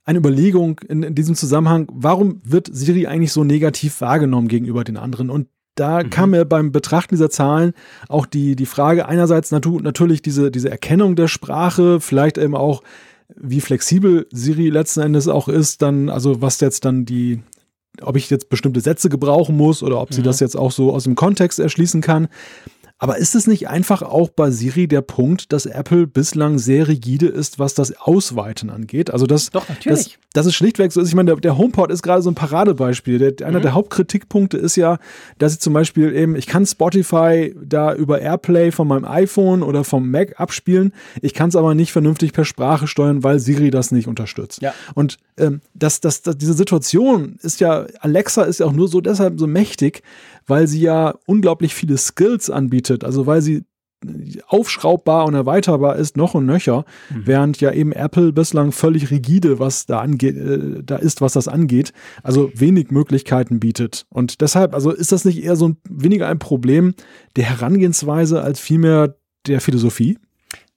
eine 0.08 0.20
Überlegung 0.20 0.80
in, 0.88 1.02
in, 1.02 1.14
diesem 1.14 1.34
Zusammenhang, 1.34 1.86
warum 1.92 2.40
wird 2.42 2.70
Siri 2.72 3.06
eigentlich 3.06 3.30
so 3.30 3.44
negativ 3.44 4.00
wahrgenommen 4.00 4.48
gegenüber 4.48 4.82
den 4.82 4.96
anderen? 4.96 5.28
Und 5.28 5.48
da 5.74 6.02
mhm. 6.02 6.08
kam 6.08 6.30
mir 6.30 6.46
beim 6.46 6.72
Betrachten 6.72 7.14
dieser 7.14 7.28
Zahlen 7.28 7.74
auch 8.08 8.24
die, 8.24 8.56
die 8.56 8.64
Frage 8.64 9.06
einerseits 9.06 9.50
natu 9.50 9.80
natürlich 9.80 10.22
diese, 10.22 10.50
diese 10.50 10.70
Erkennung 10.70 11.14
der 11.14 11.28
Sprache, 11.28 12.00
vielleicht 12.00 12.38
eben 12.38 12.56
auch, 12.56 12.82
wie 13.36 13.60
flexibel 13.60 14.26
Siri 14.32 14.70
letzten 14.70 15.00
Endes 15.00 15.28
auch 15.28 15.46
ist, 15.46 15.82
dann, 15.82 16.08
also 16.08 16.40
was 16.40 16.58
jetzt 16.60 16.86
dann 16.86 17.04
die, 17.04 17.42
ob 18.00 18.16
ich 18.16 18.30
jetzt 18.30 18.48
bestimmte 18.48 18.80
Sätze 18.80 19.10
gebrauchen 19.10 19.58
muss 19.58 19.82
oder 19.82 20.00
ob 20.00 20.14
sie 20.14 20.22
mhm. 20.22 20.24
das 20.24 20.40
jetzt 20.40 20.56
auch 20.56 20.72
so 20.72 20.94
aus 20.94 21.04
dem 21.04 21.16
Kontext 21.16 21.58
erschließen 21.58 22.00
kann. 22.00 22.28
Aber 23.00 23.18
ist 23.18 23.36
es 23.36 23.46
nicht 23.46 23.68
einfach 23.68 24.02
auch 24.02 24.28
bei 24.28 24.50
Siri 24.50 24.88
der 24.88 25.02
Punkt, 25.02 25.52
dass 25.52 25.66
Apple 25.66 26.08
bislang 26.08 26.58
sehr 26.58 26.88
rigide 26.88 27.26
ist, 27.26 27.60
was 27.60 27.74
das 27.74 27.96
Ausweiten 27.96 28.70
angeht? 28.70 29.12
Also 29.12 29.26
das, 29.26 29.50
Doch, 29.50 29.68
natürlich. 29.68 30.04
Das, 30.04 30.18
das 30.32 30.46
ist 30.46 30.56
schlichtweg 30.56 30.90
so. 30.90 31.00
Ich 31.00 31.14
meine, 31.14 31.32
der, 31.32 31.36
der 31.36 31.58
HomePod 31.58 31.92
ist 31.92 32.02
gerade 32.02 32.22
so 32.22 32.30
ein 32.30 32.34
Paradebeispiel. 32.34 33.18
Der, 33.18 33.46
einer 33.46 33.60
mhm. 33.60 33.62
der 33.62 33.74
Hauptkritikpunkte 33.74 34.58
ist 34.58 34.74
ja, 34.74 34.98
dass 35.38 35.52
ich 35.52 35.60
zum 35.60 35.74
Beispiel 35.74 36.12
eben, 36.14 36.34
ich 36.34 36.48
kann 36.48 36.66
Spotify 36.66 37.54
da 37.62 37.94
über 37.94 38.20
AirPlay 38.20 38.72
von 38.72 38.88
meinem 38.88 39.04
iPhone 39.04 39.62
oder 39.62 39.84
vom 39.84 40.10
Mac 40.10 40.40
abspielen. 40.40 40.92
Ich 41.22 41.34
kann 41.34 41.50
es 41.50 41.56
aber 41.56 41.76
nicht 41.76 41.92
vernünftig 41.92 42.32
per 42.32 42.44
Sprache 42.44 42.88
steuern, 42.88 43.22
weil 43.22 43.38
Siri 43.38 43.70
das 43.70 43.92
nicht 43.92 44.08
unterstützt. 44.08 44.60
Ja. 44.60 44.74
Und 44.94 45.18
ähm, 45.36 45.60
das, 45.72 46.00
das, 46.00 46.22
das, 46.22 46.36
diese 46.36 46.54
Situation 46.54 47.38
ist 47.42 47.60
ja, 47.60 47.86
Alexa 48.00 48.42
ist 48.42 48.58
ja 48.58 48.66
auch 48.66 48.72
nur 48.72 48.88
so 48.88 49.00
deshalb 49.00 49.38
so 49.38 49.46
mächtig, 49.46 50.02
weil 50.48 50.66
sie 50.66 50.80
ja 50.80 51.14
unglaublich 51.26 51.74
viele 51.74 51.96
Skills 51.96 52.50
anbietet, 52.50 53.04
also 53.04 53.26
weil 53.26 53.42
sie 53.42 53.64
aufschraubbar 54.46 55.26
und 55.26 55.34
erweiterbar 55.34 55.96
ist, 55.96 56.16
noch 56.16 56.34
und 56.34 56.46
nöcher, 56.46 56.84
mhm. 57.10 57.26
während 57.26 57.60
ja 57.60 57.72
eben 57.72 57.92
Apple 57.92 58.32
bislang 58.32 58.70
völlig 58.70 59.10
rigide, 59.10 59.58
was 59.58 59.86
da 59.86 60.00
angeht, 60.00 60.36
äh, 60.36 60.82
da 60.84 60.96
ist, 60.96 61.20
was 61.20 61.32
das 61.32 61.48
angeht, 61.48 61.92
also 62.22 62.50
wenig 62.54 62.90
Möglichkeiten 62.90 63.58
bietet. 63.58 64.06
Und 64.08 64.40
deshalb, 64.40 64.74
also 64.74 64.92
ist 64.92 65.10
das 65.12 65.24
nicht 65.24 65.42
eher 65.42 65.56
so 65.56 65.70
ein, 65.70 65.76
weniger 65.88 66.28
ein 66.28 66.38
Problem 66.38 66.94
der 67.36 67.44
Herangehensweise 67.44 68.42
als 68.42 68.60
vielmehr 68.60 69.16
der 69.46 69.60
Philosophie? 69.60 70.18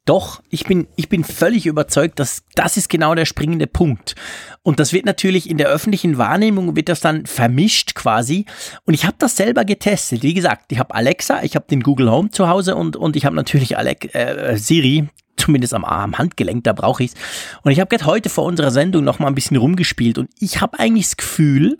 Doch, 0.05 0.41
ich 0.49 0.63
bin, 0.65 0.87
ich 0.95 1.09
bin 1.09 1.23
völlig 1.23 1.67
überzeugt, 1.67 2.19
dass 2.19 2.43
das 2.55 2.75
ist 2.75 2.89
genau 2.89 3.13
der 3.13 3.25
springende 3.25 3.67
Punkt. 3.67 4.15
Und 4.63 4.79
das 4.79 4.93
wird 4.93 5.05
natürlich 5.05 5.47
in 5.47 5.57
der 5.57 5.67
öffentlichen 5.67 6.17
Wahrnehmung, 6.17 6.75
wird 6.75 6.89
das 6.89 7.01
dann 7.01 7.27
vermischt 7.27 7.93
quasi. 7.93 8.45
Und 8.85 8.95
ich 8.95 9.05
habe 9.05 9.17
das 9.19 9.37
selber 9.37 9.63
getestet. 9.63 10.23
Wie 10.23 10.33
gesagt, 10.33 10.71
ich 10.71 10.79
habe 10.79 10.95
Alexa, 10.95 11.43
ich 11.43 11.55
habe 11.55 11.67
den 11.69 11.83
Google 11.83 12.09
Home 12.09 12.31
zu 12.31 12.49
Hause 12.49 12.75
und, 12.75 12.95
und 12.95 13.15
ich 13.15 13.25
habe 13.25 13.35
natürlich 13.35 13.77
Alex, 13.77 14.07
äh, 14.15 14.57
Siri, 14.57 15.07
zumindest 15.37 15.75
am, 15.75 15.85
am 15.85 16.17
Handgelenk, 16.17 16.63
da 16.63 16.73
brauche 16.73 17.03
ich 17.03 17.11
es. 17.11 17.17
Und 17.61 17.71
ich 17.71 17.79
habe 17.79 17.89
gerade 17.95 18.05
heute 18.05 18.29
vor 18.29 18.45
unserer 18.45 18.71
Sendung 18.71 19.03
noch 19.03 19.19
mal 19.19 19.27
ein 19.27 19.35
bisschen 19.35 19.57
rumgespielt 19.57 20.17
und 20.17 20.29
ich 20.39 20.61
habe 20.61 20.79
eigentlich 20.79 21.05
das 21.05 21.17
Gefühl, 21.17 21.77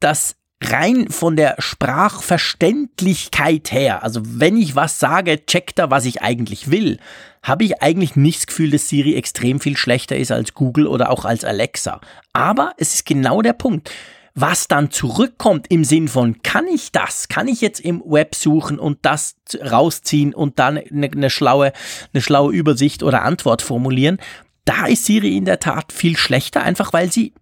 dass 0.00 0.36
rein 0.72 1.08
von 1.10 1.36
der 1.36 1.56
Sprachverständlichkeit 1.58 3.72
her, 3.72 4.02
also 4.02 4.20
wenn 4.24 4.56
ich 4.56 4.76
was 4.76 4.98
sage, 4.98 5.44
checkt 5.46 5.78
er, 5.78 5.90
was 5.90 6.04
ich 6.04 6.22
eigentlich 6.22 6.70
will, 6.70 6.98
habe 7.42 7.64
ich 7.64 7.82
eigentlich 7.82 8.16
nicht 8.16 8.40
das 8.40 8.46
Gefühl, 8.46 8.70
dass 8.70 8.88
Siri 8.88 9.14
extrem 9.14 9.60
viel 9.60 9.76
schlechter 9.76 10.16
ist 10.16 10.32
als 10.32 10.54
Google 10.54 10.86
oder 10.86 11.10
auch 11.10 11.24
als 11.24 11.44
Alexa. 11.44 12.00
Aber 12.32 12.72
es 12.78 12.94
ist 12.94 13.06
genau 13.06 13.42
der 13.42 13.52
Punkt. 13.52 13.90
Was 14.36 14.66
dann 14.66 14.90
zurückkommt 14.90 15.70
im 15.70 15.84
Sinn 15.84 16.08
von, 16.08 16.42
kann 16.42 16.66
ich 16.66 16.90
das? 16.90 17.28
Kann 17.28 17.46
ich 17.46 17.60
jetzt 17.60 17.78
im 17.78 18.02
Web 18.04 18.34
suchen 18.34 18.80
und 18.80 18.98
das 19.02 19.36
rausziehen 19.60 20.34
und 20.34 20.58
dann 20.58 20.76
eine, 20.76 21.08
eine 21.08 21.30
schlaue, 21.30 21.72
eine 22.12 22.20
schlaue 22.20 22.52
Übersicht 22.52 23.04
oder 23.04 23.22
Antwort 23.22 23.62
formulieren? 23.62 24.18
Da 24.64 24.86
ist 24.86 25.04
Siri 25.04 25.36
in 25.36 25.44
der 25.44 25.60
Tat 25.60 25.92
viel 25.92 26.16
schlechter, 26.16 26.62
einfach 26.62 26.92
weil 26.94 27.12
sie, 27.12 27.34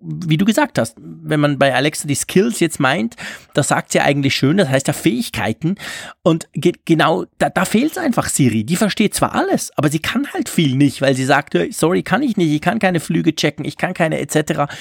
wie 0.00 0.38
du 0.38 0.46
gesagt 0.46 0.78
hast, 0.78 0.96
wenn 0.98 1.40
man 1.40 1.58
bei 1.58 1.74
Alexa 1.74 2.08
die 2.08 2.14
Skills 2.14 2.60
jetzt 2.60 2.80
meint, 2.80 3.16
da 3.52 3.62
sagt 3.62 3.92
sie 3.92 4.00
eigentlich 4.00 4.34
schön, 4.34 4.56
das 4.56 4.70
heißt 4.70 4.86
ja 4.88 4.94
Fähigkeiten. 4.94 5.74
Und 6.22 6.48
genau, 6.52 7.26
da, 7.36 7.50
da 7.50 7.66
fehlt 7.66 7.92
es 7.92 7.98
einfach 7.98 8.28
Siri. 8.28 8.64
Die 8.64 8.76
versteht 8.76 9.14
zwar 9.14 9.34
alles, 9.34 9.70
aber 9.76 9.90
sie 9.90 9.98
kann 9.98 10.32
halt 10.32 10.48
viel 10.48 10.76
nicht, 10.76 11.02
weil 11.02 11.14
sie 11.14 11.26
sagt, 11.26 11.56
sorry, 11.70 12.02
kann 12.02 12.22
ich 12.22 12.38
nicht, 12.38 12.50
ich 12.50 12.62
kann 12.62 12.78
keine 12.78 13.00
Flüge 13.00 13.34
checken, 13.34 13.66
ich 13.66 13.76
kann 13.76 13.92
keine 13.92 14.18
etc., 14.18 14.72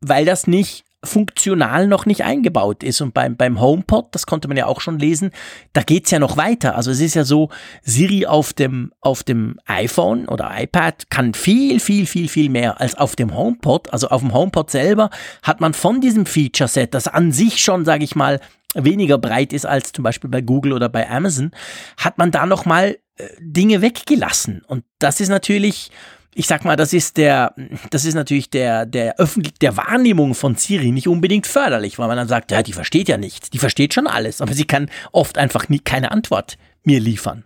weil 0.00 0.24
das 0.24 0.46
nicht 0.46 0.84
funktional 1.02 1.86
noch 1.86 2.04
nicht 2.04 2.24
eingebaut 2.24 2.82
ist. 2.82 3.00
Und 3.00 3.14
beim, 3.14 3.36
beim 3.36 3.60
HomePod, 3.60 4.14
das 4.14 4.26
konnte 4.26 4.48
man 4.48 4.56
ja 4.56 4.66
auch 4.66 4.80
schon 4.80 4.98
lesen, 4.98 5.30
da 5.72 5.82
geht's 5.82 6.10
ja 6.10 6.18
noch 6.18 6.36
weiter. 6.36 6.76
Also 6.76 6.90
es 6.90 7.00
ist 7.00 7.14
ja 7.14 7.24
so, 7.24 7.48
Siri 7.82 8.26
auf 8.26 8.52
dem, 8.52 8.92
auf 9.00 9.22
dem 9.22 9.58
iPhone 9.66 10.28
oder 10.28 10.50
iPad 10.54 11.08
kann 11.10 11.34
viel, 11.34 11.80
viel, 11.80 12.06
viel, 12.06 12.28
viel 12.28 12.50
mehr 12.50 12.80
als 12.80 12.96
auf 12.96 13.16
dem 13.16 13.34
HomePod. 13.34 13.92
Also 13.92 14.08
auf 14.08 14.20
dem 14.20 14.34
HomePod 14.34 14.70
selber 14.70 15.10
hat 15.42 15.60
man 15.60 15.72
von 15.72 16.00
diesem 16.00 16.26
Feature-Set, 16.26 16.94
das 16.94 17.08
an 17.08 17.32
sich 17.32 17.62
schon, 17.62 17.84
sage 17.84 18.04
ich 18.04 18.14
mal, 18.14 18.40
weniger 18.74 19.18
breit 19.18 19.52
ist 19.52 19.66
als 19.66 19.92
zum 19.92 20.04
Beispiel 20.04 20.30
bei 20.30 20.42
Google 20.42 20.72
oder 20.72 20.88
bei 20.88 21.08
Amazon, 21.08 21.50
hat 21.96 22.18
man 22.18 22.30
da 22.30 22.46
noch 22.46 22.66
mal 22.66 22.98
äh, 23.16 23.28
Dinge 23.40 23.82
weggelassen. 23.82 24.62
Und 24.66 24.84
das 24.98 25.20
ist 25.20 25.28
natürlich 25.28 25.90
ich 26.34 26.46
sag 26.46 26.64
mal, 26.64 26.76
das 26.76 26.92
ist 26.92 27.16
der, 27.16 27.54
das 27.90 28.04
ist 28.04 28.14
natürlich 28.14 28.50
der, 28.50 28.86
der 28.86 29.18
öffentlich, 29.18 29.54
der 29.54 29.76
Wahrnehmung 29.76 30.34
von 30.34 30.54
Siri 30.54 30.92
nicht 30.92 31.08
unbedingt 31.08 31.46
förderlich, 31.46 31.98
weil 31.98 32.08
man 32.08 32.16
dann 32.16 32.28
sagt, 32.28 32.52
ja, 32.52 32.62
die 32.62 32.72
versteht 32.72 33.08
ja 33.08 33.16
nichts, 33.16 33.50
die 33.50 33.58
versteht 33.58 33.94
schon 33.94 34.06
alles, 34.06 34.40
aber 34.40 34.54
sie 34.54 34.64
kann 34.64 34.90
oft 35.12 35.38
einfach 35.38 35.68
nie 35.68 35.80
keine 35.80 36.12
Antwort 36.12 36.56
mir 36.84 37.00
liefern. 37.00 37.44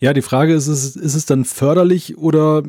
Ja, 0.00 0.12
die 0.12 0.22
Frage 0.22 0.54
ist, 0.54 0.66
ist, 0.66 0.96
ist 0.96 1.14
es 1.14 1.26
dann 1.26 1.44
förderlich 1.44 2.18
oder 2.18 2.62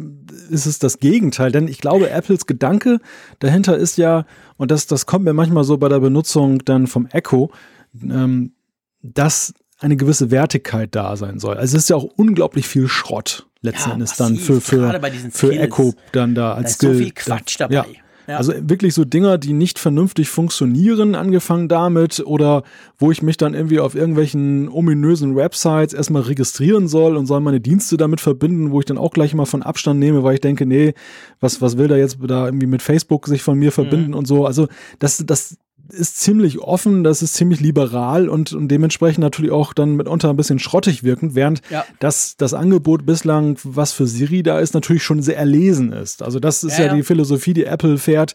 ist 0.50 0.66
es 0.66 0.80
das 0.80 1.00
Gegenteil? 1.00 1.52
Denn 1.52 1.68
ich 1.68 1.80
glaube, 1.80 2.10
Apples 2.10 2.46
Gedanke 2.46 3.00
dahinter 3.40 3.78
ist 3.78 3.98
ja, 3.98 4.26
und 4.58 4.72
das, 4.72 4.88
das 4.88 5.06
kommt 5.06 5.26
mir 5.26 5.34
manchmal 5.34 5.64
so 5.64 5.78
bei 5.78 5.90
der 5.90 6.00
Benutzung 6.00 6.64
dann 6.66 6.88
vom 6.88 7.08
Echo, 7.08 7.52
ähm, 8.02 8.54
dass 9.02 9.54
eine 9.84 9.98
gewisse 9.98 10.32
Wertigkeit 10.32 10.96
da 10.96 11.16
sein 11.18 11.40
soll. 11.40 11.58
Also 11.58 11.78
es 11.78 11.84
ist 11.84 11.90
ja 11.90 11.98
auch 11.98 12.08
unglaublich 12.16 12.68
viel 12.68 12.88
Schrott 12.88 13.46
letzten 13.62 13.90
ja, 13.90 13.94
Endes 13.94 14.16
dann 14.16 14.38
für, 14.38 14.62
für, 14.62 15.00
für 15.32 15.54
Echo 15.54 15.94
dann 16.12 16.36
da 16.36 16.54
als 16.54 16.78
da 16.78 16.90
ist 16.90 16.98
so 16.98 17.04
viel 17.04 17.12
Quatsch 17.12 17.60
dabei. 17.60 17.76
Ja. 17.76 17.86
Ja. 18.28 18.38
Also 18.38 18.54
wirklich 18.58 18.94
so 18.94 19.04
Dinger, 19.04 19.38
die 19.38 19.52
nicht 19.52 19.80
vernünftig 19.80 20.30
funktionieren, 20.30 21.14
angefangen 21.14 21.68
damit, 21.68 22.22
oder 22.26 22.64
wo 22.98 23.12
ich 23.12 23.22
mich 23.22 23.36
dann 23.36 23.54
irgendwie 23.54 23.82
auf 23.82 23.96
irgendwelchen 23.96 24.70
ominösen 24.70 25.36
Websites 25.36 25.94
erstmal 25.94 26.22
registrieren 26.22 26.88
soll 26.88 27.18
und 27.18 27.26
soll 27.26 27.42
meine 27.42 27.60
Dienste 27.60 27.98
damit 27.98 28.22
verbinden, 28.22 28.72
wo 28.72 28.80
ich 28.80 28.86
dann 28.86 28.98
auch 28.98 29.12
gleich 29.12 29.34
mal 29.34 29.46
von 29.46 29.62
Abstand 29.62 30.00
nehme, 30.00 30.24
weil 30.24 30.36
ich 30.36 30.42
denke, 30.42 30.66
nee, 30.66 30.94
was, 31.42 31.62
was 31.62 31.78
will 31.78 31.90
da 31.90 31.98
jetzt 31.98 32.18
da 32.26 32.46
irgendwie 32.46 32.68
mit 32.68 32.82
Facebook 32.82 33.28
sich 33.28 33.44
von 33.44 33.60
mir 33.60 33.74
verbinden 33.74 34.12
mhm. 34.12 34.18
und 34.18 34.26
so. 34.26 34.46
Also 34.46 34.70
das, 35.00 35.22
das, 35.26 35.58
ist 35.90 36.20
ziemlich 36.20 36.60
offen, 36.60 37.04
das 37.04 37.22
ist 37.22 37.34
ziemlich 37.34 37.60
liberal 37.60 38.30
und, 38.30 38.54
und 38.54 38.70
dementsprechend 38.70 39.22
natürlich 39.22 39.52
auch 39.52 39.74
dann 39.74 39.96
mitunter 39.96 40.30
ein 40.30 40.38
bisschen 40.38 40.60
schrottig 40.60 41.04
wirkend, 41.04 41.36
während 41.36 41.62
ja. 41.70 41.86
das, 42.00 42.38
das 42.38 42.54
Angebot 42.54 43.06
bislang, 43.06 43.58
was 43.64 43.92
für 43.92 44.08
Siri 44.08 44.44
da 44.44 44.60
ist, 44.60 44.74
natürlich 44.74 45.04
schon 45.04 45.22
sehr 45.22 45.38
erlesen 45.38 45.92
ist. 45.92 46.24
Also 46.24 46.40
das 46.40 46.64
ist 46.64 46.78
ja, 46.78 46.86
ja 46.86 46.96
die 46.96 47.04
Philosophie, 47.04 47.54
die 47.54 47.66
Apple 47.66 47.98
fährt, 47.98 48.34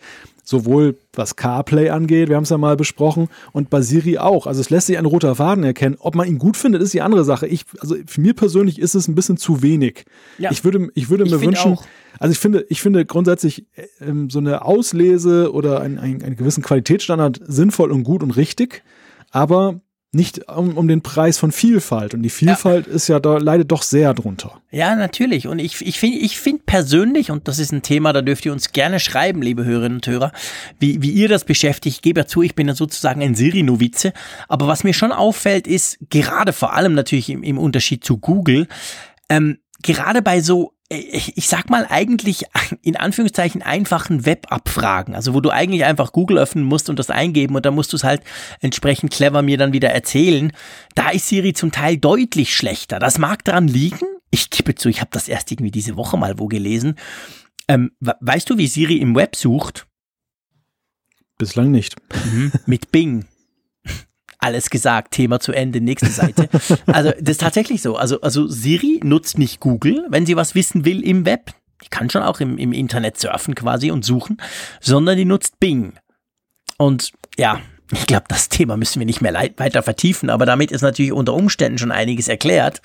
sowohl 0.48 0.96
was 1.12 1.36
CarPlay 1.36 1.90
angeht, 1.90 2.30
wir 2.30 2.36
haben 2.36 2.44
es 2.44 2.48
ja 2.48 2.56
mal 2.56 2.74
besprochen, 2.74 3.28
und 3.52 3.68
bei 3.68 3.82
Siri 3.82 4.16
auch. 4.16 4.46
Also 4.46 4.62
es 4.62 4.70
lässt 4.70 4.86
sich 4.86 4.96
ein 4.96 5.04
roter 5.04 5.34
Faden 5.34 5.62
erkennen. 5.62 5.96
Ob 5.98 6.14
man 6.14 6.26
ihn 6.26 6.38
gut 6.38 6.56
findet, 6.56 6.80
ist 6.80 6.94
die 6.94 7.02
andere 7.02 7.24
Sache. 7.24 7.46
Ich, 7.46 7.66
also 7.80 7.96
für 8.06 8.20
mir 8.22 8.32
persönlich 8.32 8.78
ist 8.78 8.94
es 8.94 9.08
ein 9.08 9.14
bisschen 9.14 9.36
zu 9.36 9.60
wenig. 9.60 10.06
Ja. 10.38 10.50
Ich 10.50 10.64
würde, 10.64 10.88
ich 10.94 11.10
würde 11.10 11.24
ich 11.24 11.32
mir 11.32 11.42
wünschen, 11.42 11.74
auch. 11.74 11.84
also 12.18 12.32
ich 12.32 12.38
finde, 12.38 12.64
ich 12.70 12.80
finde 12.80 13.04
grundsätzlich 13.04 13.66
ähm, 14.00 14.30
so 14.30 14.38
eine 14.38 14.64
Auslese 14.64 15.52
oder 15.52 15.82
ein, 15.82 15.98
ein, 15.98 16.22
einen 16.22 16.36
gewissen 16.36 16.62
Qualitätsstandard 16.62 17.42
sinnvoll 17.44 17.92
und 17.92 18.04
gut 18.04 18.22
und 18.22 18.30
richtig. 18.30 18.82
Aber 19.30 19.82
nicht 20.10 20.48
um, 20.48 20.78
um 20.78 20.88
den 20.88 21.02
Preis 21.02 21.36
von 21.36 21.52
Vielfalt. 21.52 22.14
Und 22.14 22.22
die 22.22 22.30
Vielfalt 22.30 22.86
ja. 22.86 22.92
ist 22.94 23.08
ja 23.08 23.20
da 23.20 23.36
leidet 23.36 23.70
doch 23.70 23.82
sehr 23.82 24.14
drunter. 24.14 24.60
Ja, 24.70 24.96
natürlich. 24.96 25.46
Und 25.46 25.58
ich, 25.58 25.86
ich 25.86 25.98
finde 25.98 26.18
ich 26.18 26.38
finde 26.38 26.62
persönlich, 26.64 27.30
und 27.30 27.46
das 27.46 27.58
ist 27.58 27.72
ein 27.72 27.82
Thema, 27.82 28.14
da 28.14 28.22
dürft 28.22 28.46
ihr 28.46 28.52
uns 28.52 28.72
gerne 28.72 29.00
schreiben, 29.00 29.42
liebe 29.42 29.66
Hörerinnen 29.66 29.98
und 29.98 30.06
Hörer, 30.06 30.32
wie, 30.78 31.02
wie 31.02 31.10
ihr 31.10 31.28
das 31.28 31.44
beschäftigt. 31.44 31.96
Ich 31.96 32.02
gebe 32.02 32.20
ja 32.20 32.26
zu, 32.26 32.40
ich 32.40 32.54
bin 32.54 32.68
ja 32.68 32.74
sozusagen 32.74 33.22
ein 33.22 33.34
Siri-Novize. 33.34 34.14
Aber 34.48 34.66
was 34.66 34.82
mir 34.82 34.94
schon 34.94 35.12
auffällt, 35.12 35.66
ist, 35.66 35.98
gerade 36.08 36.54
vor 36.54 36.72
allem 36.72 36.94
natürlich 36.94 37.28
im, 37.28 37.42
im 37.42 37.58
Unterschied 37.58 38.02
zu 38.02 38.16
Google, 38.16 38.66
ähm, 39.28 39.58
gerade 39.82 40.22
bei 40.22 40.40
so 40.40 40.72
ich 40.90 41.48
sag 41.48 41.68
mal 41.68 41.86
eigentlich 41.88 42.44
in 42.82 42.96
Anführungszeichen 42.96 43.62
einfachen 43.62 44.24
Webabfragen, 44.24 45.14
also 45.14 45.34
wo 45.34 45.40
du 45.40 45.50
eigentlich 45.50 45.84
einfach 45.84 46.12
Google 46.12 46.38
öffnen 46.38 46.64
musst 46.64 46.88
und 46.88 46.98
das 46.98 47.10
eingeben 47.10 47.54
und 47.56 47.66
dann 47.66 47.74
musst 47.74 47.92
du 47.92 47.96
es 47.96 48.04
halt 48.04 48.22
entsprechend 48.60 49.12
clever 49.12 49.42
mir 49.42 49.58
dann 49.58 49.74
wieder 49.74 49.90
erzählen. 49.90 50.52
Da 50.94 51.10
ist 51.10 51.28
Siri 51.28 51.52
zum 51.52 51.72
Teil 51.72 51.98
deutlich 51.98 52.54
schlechter. 52.54 52.98
Das 52.98 53.18
mag 53.18 53.44
daran 53.44 53.68
liegen. 53.68 54.06
Ich 54.30 54.48
gebe 54.50 54.74
zu, 54.74 54.88
ich 54.88 55.00
habe 55.00 55.10
das 55.12 55.28
erst 55.28 55.50
irgendwie 55.52 55.70
diese 55.70 55.96
Woche 55.96 56.16
mal 56.16 56.38
wo 56.38 56.46
gelesen. 56.46 56.96
Ähm, 57.66 57.92
weißt 58.00 58.48
du, 58.48 58.56
wie 58.56 58.66
Siri 58.66 58.96
im 58.96 59.14
Web 59.14 59.36
sucht? 59.36 59.86
Bislang 61.36 61.70
nicht. 61.70 61.96
Mhm, 62.32 62.52
mit 62.66 62.90
Bing 62.90 63.26
alles 64.38 64.70
gesagt, 64.70 65.12
Thema 65.12 65.40
zu 65.40 65.52
Ende, 65.52 65.80
nächste 65.80 66.10
Seite. 66.10 66.48
Also 66.86 67.10
das 67.20 67.32
ist 67.32 67.40
tatsächlich 67.40 67.82
so. 67.82 67.96
Also, 67.96 68.20
also 68.20 68.46
Siri 68.46 69.00
nutzt 69.02 69.38
nicht 69.38 69.60
Google, 69.60 70.06
wenn 70.08 70.26
sie 70.26 70.36
was 70.36 70.54
wissen 70.54 70.84
will 70.84 71.02
im 71.02 71.26
Web. 71.26 71.52
Die 71.84 71.88
kann 71.88 72.10
schon 72.10 72.22
auch 72.22 72.40
im, 72.40 72.58
im 72.58 72.72
Internet 72.72 73.18
surfen 73.18 73.54
quasi 73.54 73.90
und 73.90 74.04
suchen, 74.04 74.38
sondern 74.80 75.16
die 75.16 75.24
nutzt 75.24 75.60
Bing. 75.60 75.94
Und 76.76 77.12
ja, 77.36 77.60
ich 77.92 78.06
glaube, 78.06 78.24
das 78.28 78.48
Thema 78.48 78.76
müssen 78.76 78.98
wir 78.98 79.06
nicht 79.06 79.22
mehr 79.22 79.32
weiter 79.32 79.82
vertiefen, 79.82 80.28
aber 80.28 80.44
damit 80.44 80.72
ist 80.72 80.82
natürlich 80.82 81.12
unter 81.12 81.32
Umständen 81.32 81.78
schon 81.78 81.92
einiges 81.92 82.28
erklärt. 82.28 82.82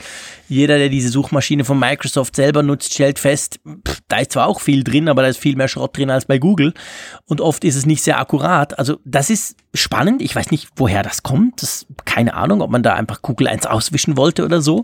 Jeder, 0.48 0.78
der 0.78 0.90
diese 0.90 1.10
Suchmaschine 1.10 1.66
von 1.66 1.78
Microsoft 1.78 2.36
selber 2.36 2.64
nutzt, 2.64 2.94
stellt 2.94 3.20
fest, 3.20 3.60
pff, 3.86 4.00
da 4.08 4.20
ist 4.20 4.32
zwar 4.32 4.48
auch 4.48 4.62
viel 4.62 4.84
drin, 4.84 5.10
aber 5.10 5.24
da 5.24 5.28
ist 5.28 5.40
viel 5.40 5.58
mehr 5.58 5.68
Schrott 5.68 5.98
drin 5.98 6.10
als 6.10 6.26
bei 6.26 6.38
Google 6.38 6.74
und 7.26 7.42
oft 7.42 7.66
ist 7.66 7.76
es 7.76 7.86
nicht 7.86 8.02
sehr 8.02 8.20
akkurat. 8.20 8.80
Also 8.80 9.00
das 9.04 9.30
ist 9.30 9.58
spannend. 9.74 10.22
Ich 10.22 10.36
weiß 10.36 10.52
nicht, 10.52 10.70
woher 10.76 11.02
das 11.04 11.24
kommt. 11.24 11.62
Das, 11.62 11.86
keine 12.06 12.36
Ahnung, 12.36 12.62
ob 12.62 12.70
man 12.70 12.84
da 12.84 12.94
einfach 12.94 13.22
Google 13.22 13.48
eins 13.48 13.66
auswischen 13.66 14.18
wollte 14.18 14.46
oder 14.46 14.62
so. 14.62 14.84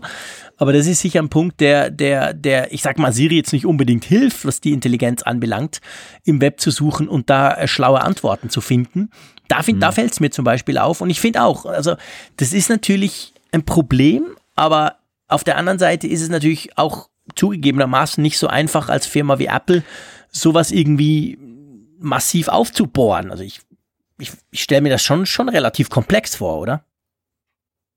Aber 0.56 0.72
das 0.72 0.86
ist 0.86 1.00
sicher 1.00 1.20
ein 1.20 1.28
Punkt, 1.28 1.60
der, 1.60 1.90
der, 1.90 2.34
der, 2.34 2.72
ich 2.72 2.82
sag 2.82 2.98
mal, 2.98 3.12
Siri 3.12 3.36
jetzt 3.36 3.52
nicht 3.52 3.66
unbedingt 3.66 4.04
hilft, 4.04 4.44
was 4.44 4.60
die 4.60 4.72
Intelligenz 4.72 5.22
anbelangt, 5.22 5.80
im 6.24 6.40
Web 6.40 6.60
zu 6.60 6.70
suchen 6.70 7.08
und 7.08 7.30
da 7.30 7.54
äh, 7.54 7.68
schlaue 7.68 8.02
Antworten 8.02 8.50
zu 8.50 8.60
finden. 8.60 9.10
Da, 9.48 9.62
find, 9.62 9.78
mhm. 9.78 9.80
da 9.80 9.92
fällt 9.92 10.12
es 10.12 10.20
mir 10.20 10.30
zum 10.30 10.44
Beispiel 10.44 10.76
auf. 10.76 11.00
Und 11.00 11.10
ich 11.10 11.20
finde 11.20 11.42
auch, 11.42 11.66
also 11.66 11.96
das 12.36 12.52
ist 12.52 12.68
natürlich 12.68 13.32
ein 13.52 13.64
Problem, 13.64 14.36
aber 14.56 14.96
auf 15.28 15.44
der 15.44 15.56
anderen 15.56 15.78
Seite 15.78 16.08
ist 16.08 16.20
es 16.20 16.28
natürlich 16.28 16.76
auch 16.76 17.08
zugegebenermaßen 17.36 18.20
nicht 18.20 18.38
so 18.38 18.48
einfach 18.48 18.88
als 18.88 19.06
Firma 19.06 19.38
wie 19.38 19.46
Apple, 19.46 19.84
sowas 20.30 20.72
irgendwie 20.72 21.38
massiv 21.98 22.48
aufzubohren. 22.48 23.30
Also 23.30 23.44
ich, 23.44 23.60
ich, 24.20 24.32
ich 24.50 24.62
stelle 24.62 24.82
mir 24.82 24.90
das 24.90 25.02
schon, 25.02 25.26
schon 25.26 25.48
relativ 25.48 25.90
komplex 25.90 26.36
vor, 26.36 26.58
oder? 26.58 26.84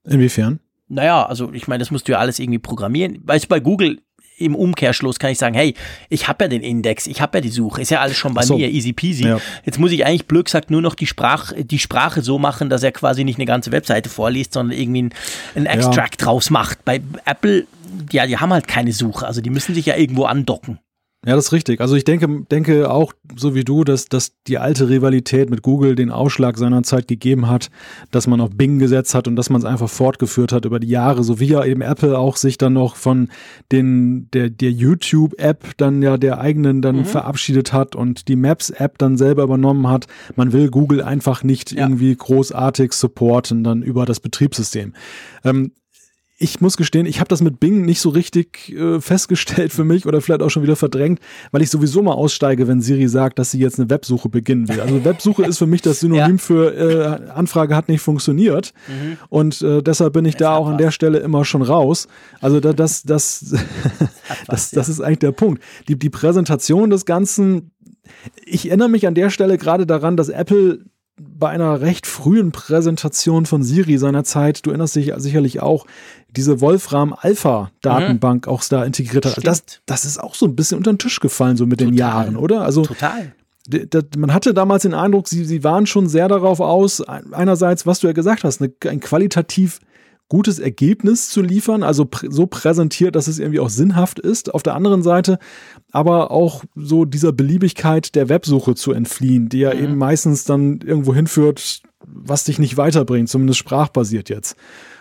Inwiefern? 0.05 0.59
Naja, 0.88 1.26
also 1.26 1.51
ich 1.53 1.67
meine, 1.67 1.80
das 1.80 1.91
musst 1.91 2.07
du 2.07 2.13
ja 2.13 2.19
alles 2.19 2.39
irgendwie 2.39 2.59
programmieren. 2.59 3.21
Weißt 3.24 3.45
du, 3.45 3.49
bei 3.49 3.59
Google 3.59 4.01
im 4.38 4.55
Umkehrschluss 4.55 5.19
kann 5.19 5.32
ich 5.32 5.38
sagen, 5.38 5.55
hey, 5.55 5.76
ich 6.09 6.28
habe 6.28 6.45
ja 6.45 6.47
den 6.49 6.61
Index, 6.61 7.07
ich 7.07 7.21
habe 7.21 7.38
ja 7.38 7.41
die 7.41 7.49
Suche, 7.49 7.82
ist 7.82 7.91
ja 7.91 8.01
alles 8.01 8.17
schon 8.17 8.34
bei 8.34 8.41
so. 8.41 8.57
mir, 8.57 8.69
easy 8.69 8.93
peasy. 8.93 9.28
Ja. 9.28 9.39
Jetzt 9.63 9.80
muss 9.80 9.91
ich 9.91 10.05
eigentlich 10.05 10.28
blöd 10.28 10.45
gesagt 10.45 10.71
nur 10.71 10.82
noch 10.82 10.95
die, 10.95 11.07
Sprach, 11.07 11.53
die 11.55 11.80
Sprache 11.80 12.21
so 12.21 12.39
machen, 12.39 12.69
dass 12.69 12.84
er 12.84 12.91
quasi 12.91 13.24
nicht 13.24 13.38
eine 13.38 13.45
ganze 13.45 13.71
Webseite 13.71 14.09
vorliest, 14.09 14.53
sondern 14.53 14.78
irgendwie 14.78 15.03
ein, 15.03 15.13
ein 15.55 15.65
Extract 15.65 16.19
ja. 16.19 16.26
draus 16.26 16.49
macht. 16.49 16.84
Bei 16.84 17.01
Apple, 17.26 17.67
ja, 18.11 18.26
die 18.26 18.38
haben 18.38 18.51
halt 18.51 18.67
keine 18.67 18.91
Suche, 18.91 19.26
also 19.26 19.41
die 19.41 19.51
müssen 19.51 19.76
sich 19.76 19.86
ja 19.86 19.95
irgendwo 19.95 20.26
andocken. 20.26 20.80
Ja, 21.26 21.36
das 21.36 21.45
ist 21.45 21.51
richtig. 21.53 21.80
Also 21.80 21.95
ich 21.95 22.03
denke, 22.03 22.45
denke 22.51 22.91
auch, 22.91 23.13
so 23.38 23.55
wie 23.55 23.63
du, 23.63 23.86
dass, 23.86 24.07
dass 24.07 24.34
die 24.45 24.57
alte 24.57 24.89
Rivalität 24.89 25.49
mit 25.49 25.61
Google 25.61 25.95
den 25.95 26.11
Ausschlag 26.11 26.57
seiner 26.57 26.84
Zeit 26.84 27.07
gegeben 27.07 27.47
hat, 27.47 27.69
dass 28.11 28.28
man 28.28 28.41
auf 28.41 28.49
Bing 28.51 28.78
gesetzt 28.78 29.15
hat 29.15 29.30
und 29.30 29.38
dass 29.38 29.49
man 29.49 29.61
es 29.61 29.65
einfach 29.65 29.89
fortgeführt 29.89 30.51
hat 30.51 30.65
über 30.65 30.82
die 30.82 30.89
Jahre, 30.89 31.24
so 31.24 31.39
wie 31.39 31.45
ja 31.47 31.63
eben 31.63 31.82
Apple 31.82 32.17
auch 32.17 32.36
sich 32.36 32.57
dann 32.57 32.74
noch 32.74 32.97
von 32.97 33.30
den, 33.71 34.30
der, 34.34 34.49
der 34.49 34.71
YouTube-App 34.71 35.78
dann 35.78 36.01
ja 36.01 36.17
der 36.17 36.39
eigenen 36.39 36.82
dann 36.82 36.97
mhm. 36.97 37.05
verabschiedet 37.05 37.71
hat 37.71 37.95
und 37.95 38.28
die 38.28 38.36
Maps-App 38.36 38.97
dann 38.97 39.15
selber 39.15 39.43
übernommen 39.43 39.88
hat. 39.88 40.07
Man 40.36 40.51
will 40.51 40.69
Google 40.69 41.01
einfach 41.01 41.43
nicht 41.43 41.71
ja. 41.71 41.84
irgendwie 41.84 42.13
großartig 42.13 42.91
supporten 42.91 43.63
dann 43.63 43.82
über 43.82 44.05
das 44.05 44.19
Betriebssystem. 44.19 44.93
Ähm, 45.45 45.71
ich 46.44 46.60
muss 46.60 46.76
gestehen, 46.76 47.06
ich 47.06 47.22
habe 47.22 47.30
das 47.30 47.41
mit 47.41 47.62
Bing 47.62 47.86
nicht 47.86 48.02
so 48.02 48.10
richtig 48.10 48.76
äh, 48.76 49.00
festgestellt 49.00 49.72
für 49.72 49.86
mich 49.86 50.06
oder 50.06 50.20
vielleicht 50.20 50.41
auch 50.41 50.50
schon 50.50 50.62
wieder 50.62 50.76
verdrängt, 50.76 51.20
weil 51.52 51.62
ich 51.62 51.70
sowieso 51.70 52.04
mal 52.04 52.12
aussteige, 52.12 52.68
wenn 52.68 52.82
Siri 52.82 53.08
sagt, 53.08 53.39
dass 53.39 53.52
sie 53.52 53.60
jetzt 53.60 53.80
eine 53.80 53.89
Websuche 53.89 54.28
beginnen 54.28 54.68
will. 54.68 54.82
Also 54.82 55.06
Websuche 55.06 55.46
ist 55.46 55.58
für 55.58 55.68
mich 55.68 55.82
das 55.82 56.02
Synonym 56.02 56.36
ja. 56.36 56.38
für 56.38 56.76
äh, 56.76 57.30
Anfrage 57.32 57.78
hat 57.78 57.88
nicht 57.88 58.02
funktioniert 58.02 58.74
mhm. 58.89 59.18
und 59.30 59.62
äh, 59.62 59.82
deshalb 59.82 60.14
bin 60.14 60.26
ich 60.26 60.36
das 60.36 60.50
da 60.50 60.56
auch 60.58 60.68
an 60.68 60.78
der 60.78 60.91
Stelle 60.91 61.20
immer 61.20 61.46
schon 61.46 61.62
raus. 61.62 62.10
Also 62.41 62.60
da, 62.60 62.74
das, 62.74 63.04
das, 63.04 63.56
das, 64.48 64.72
das 64.72 64.89
ist 64.89 65.00
eigentlich 65.00 65.20
der 65.20 65.32
Punkt. 65.32 65.64
Die, 65.88 65.98
die 65.98 66.10
Präsentation 66.10 66.89
des 66.89 67.06
Ganzen, 67.06 67.72
ich 68.46 68.68
erinnere 68.68 68.89
mich 68.89 69.08
an 69.08 69.16
der 69.16 69.30
Stelle 69.30 69.58
gerade 69.58 69.86
daran, 69.86 70.18
dass 70.18 70.28
Apple 70.28 70.80
bei 71.18 71.49
einer 71.49 71.82
recht 71.82 72.07
frühen 72.07 72.51
Präsentation 72.51 73.45
von 73.45 73.64
Siri 73.64 73.97
seinerzeit, 73.97 74.66
du 74.66 74.72
erinnerst 74.72 74.95
dich 74.95 75.14
sicherlich 75.18 75.61
auch, 75.61 75.86
diese 76.36 76.61
Wolfram 76.61 77.14
Alpha 77.14 77.72
Datenbank 77.82 78.47
mhm. 78.47 78.51
auch 78.51 78.64
da 78.64 78.84
integriert 78.84 79.26
hat. 79.26 79.45
Das, 79.45 79.64
das 79.86 80.05
ist 80.05 80.20
auch 80.20 80.34
so 80.34 80.47
ein 80.47 80.55
bisschen 80.55 80.78
unter 80.78 80.91
den 80.91 80.97
Tisch 80.97 81.20
gefallen, 81.20 81.57
so 81.57 81.66
mit 81.66 81.80
Total. 81.80 81.91
den 81.91 81.97
Jahren, 81.97 82.36
oder? 82.36 82.61
Also, 82.61 82.84
Total. 82.84 83.34
Man 84.18 84.34
hatte 84.34 84.53
damals 84.53 84.84
den 84.84 84.93
Eindruck, 84.93 85.28
sie, 85.28 85.45
sie 85.45 85.64
waren 85.64 85.86
schon 85.86 86.09
sehr 86.09 86.28
darauf 86.28 86.59
aus, 86.59 87.01
einerseits, 87.01 87.86
was 87.86 87.99
du 87.99 88.07
ja 88.07 88.14
gesagt 88.14 88.43
hast, 88.43 88.61
eine, 88.61 88.74
ein 88.89 88.99
qualitativ 88.99 89.80
gutes 90.34 90.57
Ergebnis 90.57 91.29
zu 91.29 91.43
liefern, 91.43 91.84
also 91.84 92.05
pr 92.05 92.31
so 92.31 92.47
präsentiert, 92.47 93.15
dass 93.15 93.27
es 93.27 93.38
irgendwie 93.38 93.59
auch 93.59 93.69
sinnhaft 93.69 94.17
ist. 94.17 94.51
Auf 94.51 94.63
der 94.63 94.73
anderen 94.73 95.03
Seite 95.03 95.38
aber 95.91 96.31
auch 96.31 96.63
so 96.75 97.05
dieser 97.05 97.31
Beliebigkeit 97.31 98.15
der 98.15 98.29
Websuche 98.29 98.73
zu 98.73 98.93
entfliehen, 98.93 99.47
die 99.47 99.59
ja 99.59 99.75
mhm. 99.75 99.84
eben 99.84 99.95
meistens 99.95 100.43
dann 100.43 100.79
irgendwo 100.81 101.13
hinführt, 101.13 101.84
was 102.03 102.45
dich 102.45 102.57
nicht 102.57 102.77
weiterbringt, 102.77 103.29
zumindest 103.29 103.59
sprachbasiert 103.59 104.29
jetzt. 104.29 104.55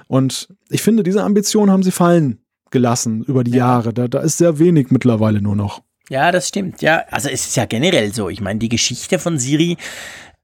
Und 0.07 0.49
ich 0.69 0.83
finde, 0.83 1.03
diese 1.03 1.25
Ambition 1.25 1.71
haben 1.71 1.83
sie 1.83 1.93
fallen 1.93 2.39
gelassen 2.71 3.23
über 3.23 3.43
die 3.43 3.53
ja. 3.53 3.57
Jahre. 3.57 3.95
Da, 3.95 4.09
da 4.09 4.21
ist 4.21 4.37
sehr 4.37 4.59
wenig 4.59 4.91
mittlerweile 4.91 5.41
nur 5.41 5.57
noch. 5.57 5.81
Ja, 6.11 6.31
das 6.31 6.49
stimmt. 6.49 6.83
Ja, 6.83 7.05
also 7.11 7.31
es 7.31 7.47
ist 7.47 7.57
ja 7.57 7.65
generell 7.65 8.13
so. 8.13 8.29
Ich 8.29 8.43
meine, 8.43 8.59
die 8.59 8.69
Geschichte 8.69 9.19
von 9.19 9.39
Siri 9.39 9.79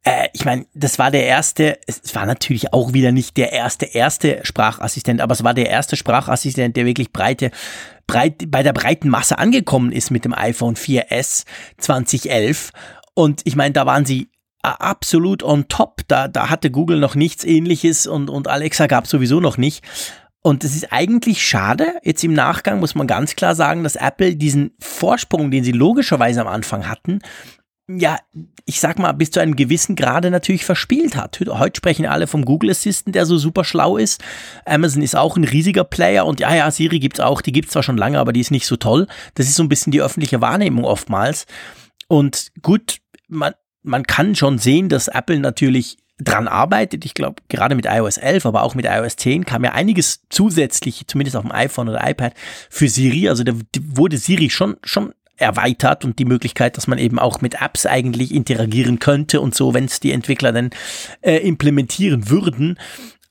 äh, 0.04 0.28
ich 0.32 0.44
meine, 0.44 0.66
das 0.74 0.98
war 0.98 1.10
der 1.10 1.26
erste, 1.26 1.78
es 1.86 2.14
war 2.14 2.26
natürlich 2.26 2.72
auch 2.72 2.92
wieder 2.92 3.12
nicht 3.12 3.36
der 3.36 3.52
erste, 3.52 3.86
erste 3.86 4.40
Sprachassistent, 4.44 5.20
aber 5.20 5.32
es 5.32 5.44
war 5.44 5.54
der 5.54 5.68
erste 5.68 5.96
Sprachassistent, 5.96 6.76
der 6.76 6.86
wirklich 6.86 7.12
breite, 7.12 7.50
breit, 8.06 8.50
bei 8.50 8.62
der 8.62 8.72
breiten 8.72 9.08
Masse 9.08 9.38
angekommen 9.38 9.92
ist 9.92 10.10
mit 10.10 10.24
dem 10.24 10.34
iPhone 10.34 10.76
4S 10.76 11.44
2011. 11.78 12.70
Und 13.14 13.42
ich 13.44 13.56
meine, 13.56 13.72
da 13.72 13.86
waren 13.86 14.04
sie 14.04 14.30
absolut 14.62 15.42
on 15.42 15.68
top. 15.68 16.02
Da, 16.08 16.28
da 16.28 16.50
hatte 16.50 16.70
Google 16.70 16.98
noch 16.98 17.14
nichts 17.14 17.44
ähnliches 17.44 18.06
und, 18.06 18.30
und 18.30 18.48
Alexa 18.48 18.86
gab 18.86 19.06
sowieso 19.06 19.40
noch 19.40 19.56
nicht. 19.56 19.84
Und 20.40 20.64
es 20.64 20.74
ist 20.74 20.92
eigentlich 20.92 21.44
schade, 21.44 21.94
jetzt 22.04 22.22
im 22.22 22.32
Nachgang 22.32 22.78
muss 22.78 22.94
man 22.94 23.06
ganz 23.06 23.34
klar 23.34 23.54
sagen, 23.54 23.82
dass 23.82 23.96
Apple 23.96 24.36
diesen 24.36 24.70
Vorsprung, 24.78 25.50
den 25.50 25.64
sie 25.64 25.72
logischerweise 25.72 26.40
am 26.40 26.46
Anfang 26.46 26.88
hatten, 26.88 27.20
ja, 27.88 28.18
ich 28.66 28.80
sag 28.80 28.98
mal, 28.98 29.12
bis 29.12 29.30
zu 29.30 29.40
einem 29.40 29.56
gewissen 29.56 29.96
Grade 29.96 30.30
natürlich 30.30 30.66
verspielt 30.66 31.16
hat. 31.16 31.40
Heute 31.40 31.78
sprechen 31.78 32.04
alle 32.04 32.26
vom 32.26 32.44
Google 32.44 32.70
Assistant, 32.70 33.14
der 33.14 33.24
so 33.24 33.38
super 33.38 33.64
schlau 33.64 33.96
ist. 33.96 34.22
Amazon 34.66 35.00
ist 35.00 35.16
auch 35.16 35.38
ein 35.38 35.44
riesiger 35.44 35.84
Player 35.84 36.26
und 36.26 36.38
ja, 36.40 36.54
ja, 36.54 36.70
Siri 36.70 36.98
gibt's 36.98 37.20
auch, 37.20 37.40
die 37.40 37.52
gibt's 37.52 37.72
zwar 37.72 37.82
schon 37.82 37.96
lange, 37.96 38.18
aber 38.18 38.34
die 38.34 38.40
ist 38.40 38.50
nicht 38.50 38.66
so 38.66 38.76
toll. 38.76 39.06
Das 39.34 39.46
ist 39.46 39.54
so 39.54 39.62
ein 39.62 39.70
bisschen 39.70 39.90
die 39.90 40.02
öffentliche 40.02 40.42
Wahrnehmung 40.42 40.84
oftmals. 40.84 41.46
Und 42.08 42.52
gut, 42.60 42.98
man, 43.26 43.54
man 43.82 44.02
kann 44.04 44.34
schon 44.34 44.58
sehen, 44.58 44.90
dass 44.90 45.08
Apple 45.08 45.38
natürlich 45.38 45.96
dran 46.18 46.48
arbeitet. 46.48 47.04
Ich 47.04 47.14
glaube, 47.14 47.42
gerade 47.48 47.74
mit 47.74 47.86
iOS 47.86 48.18
11, 48.18 48.44
aber 48.44 48.64
auch 48.64 48.74
mit 48.74 48.86
iOS 48.86 49.16
10 49.16 49.44
kam 49.46 49.64
ja 49.64 49.72
einiges 49.72 50.22
zusätzlich, 50.28 51.06
zumindest 51.06 51.36
auf 51.36 51.44
dem 51.44 51.52
iPhone 51.52 51.88
oder 51.88 52.06
iPad, 52.08 52.34
für 52.68 52.88
Siri. 52.88 53.28
Also 53.28 53.44
da 53.44 53.52
wurde 53.80 54.18
Siri 54.18 54.50
schon, 54.50 54.76
schon 54.82 55.14
erweitert 55.38 56.04
und 56.04 56.18
die 56.18 56.24
Möglichkeit, 56.24 56.76
dass 56.76 56.86
man 56.86 56.98
eben 56.98 57.18
auch 57.18 57.40
mit 57.40 57.60
Apps 57.62 57.86
eigentlich 57.86 58.34
interagieren 58.34 58.98
könnte 58.98 59.40
und 59.40 59.54
so, 59.54 59.74
wenn 59.74 59.84
es 59.84 60.00
die 60.00 60.12
Entwickler 60.12 60.52
dann 60.52 60.70
äh, 61.22 61.36
implementieren 61.36 62.28
würden. 62.28 62.78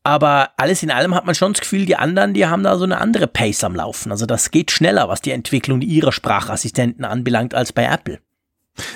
Aber 0.03 0.51
alles 0.55 0.83
in 0.83 0.91
allem 0.91 1.13
hat 1.13 1.25
man 1.25 1.35
schon 1.35 1.51
das 1.51 1.61
Gefühl, 1.61 1.85
die 1.85 1.97
anderen, 1.97 2.33
die 2.33 2.45
haben 2.45 2.63
da 2.63 2.77
so 2.77 2.85
eine 2.85 2.99
andere 2.99 3.27
Pace 3.27 3.65
am 3.65 3.75
Laufen. 3.75 4.11
Also 4.11 4.25
das 4.25 4.51
geht 4.51 4.71
schneller, 4.71 5.09
was 5.09 5.21
die 5.21 5.31
Entwicklung 5.31 5.81
ihrer 5.81 6.13
Sprachassistenten 6.13 7.03
anbelangt, 7.03 7.53
als 7.53 7.73
bei 7.73 7.83
Apple. 7.83 8.19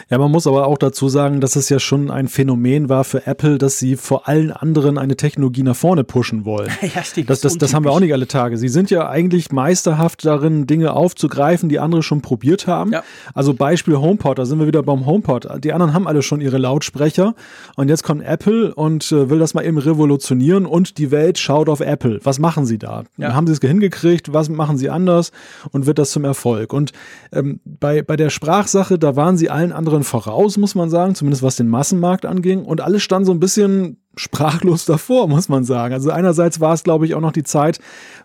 Ja, 0.10 0.18
man 0.18 0.32
muss 0.32 0.48
aber 0.48 0.68
auch 0.68 0.78
dazu 0.78 1.10
sagen, 1.10 1.42
dass 1.42 1.56
es 1.56 1.70
ja 1.70 1.80
schon 1.80 2.12
ein 2.12 2.28
Phänomen 2.28 2.90
war 2.90 3.04
für 3.04 3.26
Apple, 3.28 3.58
dass 3.58 3.80
sie 3.80 3.96
vor 3.96 4.28
allen 4.28 4.52
anderen 4.52 4.98
eine 4.98 5.16
Technologie 5.18 5.64
nach 5.64 5.76
vorne 5.76 6.04
pushen 6.04 6.46
wollen. 6.46 6.70
Ja, 6.94 7.04
stimmt. 7.04 7.30
Das, 7.30 7.40
das, 7.40 7.58
das 7.58 7.74
haben 7.74 7.86
wir 7.86 7.92
auch 7.92 8.02
nicht 8.02 8.12
alle 8.12 8.28
Tage. 8.28 8.58
Sie 8.58 8.68
sind 8.68 8.90
ja 8.90 9.08
eigentlich 9.08 9.52
meisterhaft 9.52 10.26
darin, 10.26 10.68
Dinge 10.68 10.94
aufzugreifen, 10.94 11.70
die 11.70 11.80
andere 11.80 12.04
schon 12.04 12.22
probiert 12.22 12.68
haben. 12.68 12.92
Ja. 12.92 13.04
Also 13.34 13.54
Beispiel 13.54 13.96
HomePod, 13.96 14.40
da 14.40 14.46
sind 14.46 14.60
wir 14.60 14.68
wieder 14.68 14.84
beim 14.84 15.06
HomePod. 15.06 15.64
Die 15.64 15.72
anderen 15.72 15.94
haben 15.94 16.08
alle 16.08 16.22
schon 16.22 16.42
ihre 16.42 16.58
Lautsprecher 16.58 17.36
und 17.76 17.88
jetzt 17.88 18.04
kommt 18.04 18.24
Apple 18.24 18.74
und 18.76 19.12
äh, 19.12 19.30
will 19.30 19.40
das 19.40 19.54
mal 19.54 19.64
eben 19.64 19.78
revolutionieren 19.78 20.66
und 20.66 20.98
die 20.98 21.12
Welt 21.12 21.38
schaut 21.38 21.70
auf 21.70 21.80
Apple. 21.80 22.20
Was 22.24 22.40
machen 22.40 22.66
sie 22.66 22.78
da? 22.78 23.04
Ja. 23.18 23.34
Haben 23.34 23.48
sie 23.48 23.54
es 23.54 23.60
hingekriegt? 23.60 24.34
Was 24.34 24.50
machen 24.50 24.78
sie 24.78 24.90
anders? 24.90 25.32
Und 25.72 25.86
wird 25.86 26.00
das 26.00 26.12
zum 26.12 26.26
Erfolg? 26.26 26.74
Und 26.74 26.92
ähm, 27.32 27.60
bei, 27.64 28.02
bei 28.02 28.18
der 28.18 28.30
Sprachsache, 28.30 29.00
da 29.00 29.16
waren 29.16 29.38
sie 29.38 29.50
allen 29.50 29.71
allen 29.72 29.78
anderen 29.78 30.04
voraus, 30.04 30.58
muss 30.58 30.76
man 30.76 30.90
sagen, 30.90 31.16
zumindest 31.16 31.44
was 31.44 31.56
den 31.56 31.70
Massenmarkt 31.70 32.26
anging. 32.26 32.64
Und 32.64 32.82
alles 32.82 33.04
stand 33.04 33.26
so 33.26 33.32
ein 33.32 33.40
bisschen 33.40 33.98
sprachlos 34.16 34.86
davor, 34.86 35.28
muss 35.28 35.50
man 35.50 35.64
sagen. 35.64 35.94
Also 35.94 36.12
einerseits 36.12 36.60
war 36.60 36.74
es, 36.74 36.84
glaube 36.84 37.06
ich, 37.06 37.16
auch 37.16 37.22
noch 37.22 37.32
die 37.32 37.44
Zeit, 37.44 37.80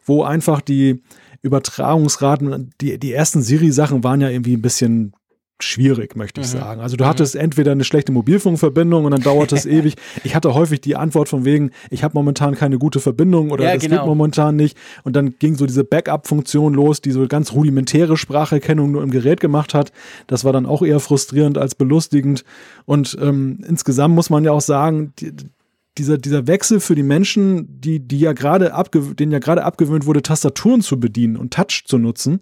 wo 0.05 0.23
einfach 0.23 0.61
die 0.61 1.03
Übertragungsraten, 1.43 2.71
die, 2.81 2.99
die 2.99 3.13
ersten 3.13 3.43
Siri-Sachen 3.43 4.03
waren 4.03 4.21
ja 4.21 4.29
irgendwie 4.29 4.57
ein 4.57 4.63
bisschen 4.63 5.13
schwierig, 5.61 6.17
möchte 6.17 6.41
ich 6.41 6.49
mhm. 6.49 6.59
sagen. 6.59 6.81
Also 6.81 6.97
du 6.97 7.05
mhm. 7.05 7.09
hattest 7.09 7.37
entweder 7.37 7.73
eine 7.73 7.85
schlechte 7.85 8.13
Mobilfunkverbindung 8.13 9.05
und 9.05 9.11
dann 9.13 9.23
dauert 9.23 9.53
es 9.53 9.67
ewig. 9.67 9.97
Ich 10.25 10.35
hatte 10.35 10.55
häufig 10.55 10.81
die 10.81 10.97
Antwort 10.97 11.29
von 11.29 11.45
wegen, 11.45 11.71
ich 11.91 12.05
habe 12.05 12.13
momentan 12.15 12.55
keine 12.55 12.79
gute 12.79 13.01
Verbindung 13.01 13.51
oder 13.51 13.65
ja, 13.65 13.77
genau. 13.77 13.97
geht 13.97 14.07
momentan 14.07 14.57
nicht. 14.57 14.77
Und 15.05 15.17
dann 15.17 15.39
ging 15.39 15.57
so 15.57 15.67
diese 15.67 15.85
Backup-Funktion 15.85 16.75
los, 16.75 17.01
die 17.01 17.11
so 17.11 17.27
ganz 17.27 17.53
rudimentäre 17.53 18.17
Spracherkennung 18.17 18.93
nur 18.93 19.03
im 19.03 19.11
Gerät 19.11 19.41
gemacht 19.41 19.75
hat. 19.75 19.93
Das 20.27 20.45
war 20.45 20.53
dann 20.53 20.67
auch 20.67 20.83
eher 20.83 21.01
frustrierend 21.01 21.59
als 21.59 21.75
belustigend. 21.75 22.45
Und 22.85 23.17
ähm, 23.21 23.65
insgesamt 23.67 24.15
muss 24.15 24.31
man 24.31 24.45
ja 24.45 24.53
auch 24.53 24.61
sagen, 24.61 25.13
die, 25.19 25.33
dieser, 25.99 26.19
dieser 26.19 26.47
Wechsel 26.47 26.81
für 26.81 26.95
die 26.95 27.03
Menschen, 27.03 27.81
die, 27.81 28.01
die 28.01 28.21
ja 28.21 28.33
gerade 28.33 28.73
denen 29.19 29.33
ja 29.33 29.39
gerade 29.39 29.65
abgewöhnt 29.65 30.07
wurde, 30.07 30.23
Tastaturen 30.23 30.83
zu 30.83 31.01
bedienen 31.01 31.37
und 31.37 31.55
Touch 31.55 31.85
zu 31.87 31.99
nutzen, 31.99 32.41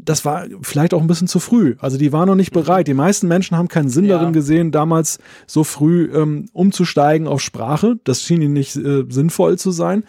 das 0.00 0.24
war 0.24 0.46
vielleicht 0.62 0.94
auch 0.94 1.00
ein 1.00 1.06
bisschen 1.06 1.28
zu 1.28 1.40
früh. 1.40 1.76
Also 1.78 1.98
die 1.98 2.12
waren 2.12 2.28
noch 2.28 2.34
nicht 2.34 2.52
bereit. 2.52 2.88
Die 2.88 2.94
meisten 2.94 3.28
Menschen 3.28 3.56
haben 3.56 3.68
keinen 3.68 3.88
Sinn 3.88 4.04
ja. 4.04 4.18
darin 4.18 4.32
gesehen, 4.32 4.70
damals 4.70 5.18
so 5.46 5.64
früh 5.64 6.10
ähm, 6.14 6.46
umzusteigen 6.52 7.26
auf 7.26 7.40
Sprache. 7.40 7.98
Das 8.04 8.22
schien 8.22 8.42
ihnen 8.42 8.54
nicht 8.54 8.76
äh, 8.76 9.04
sinnvoll 9.08 9.58
zu 9.58 9.70
sein. 9.70 10.04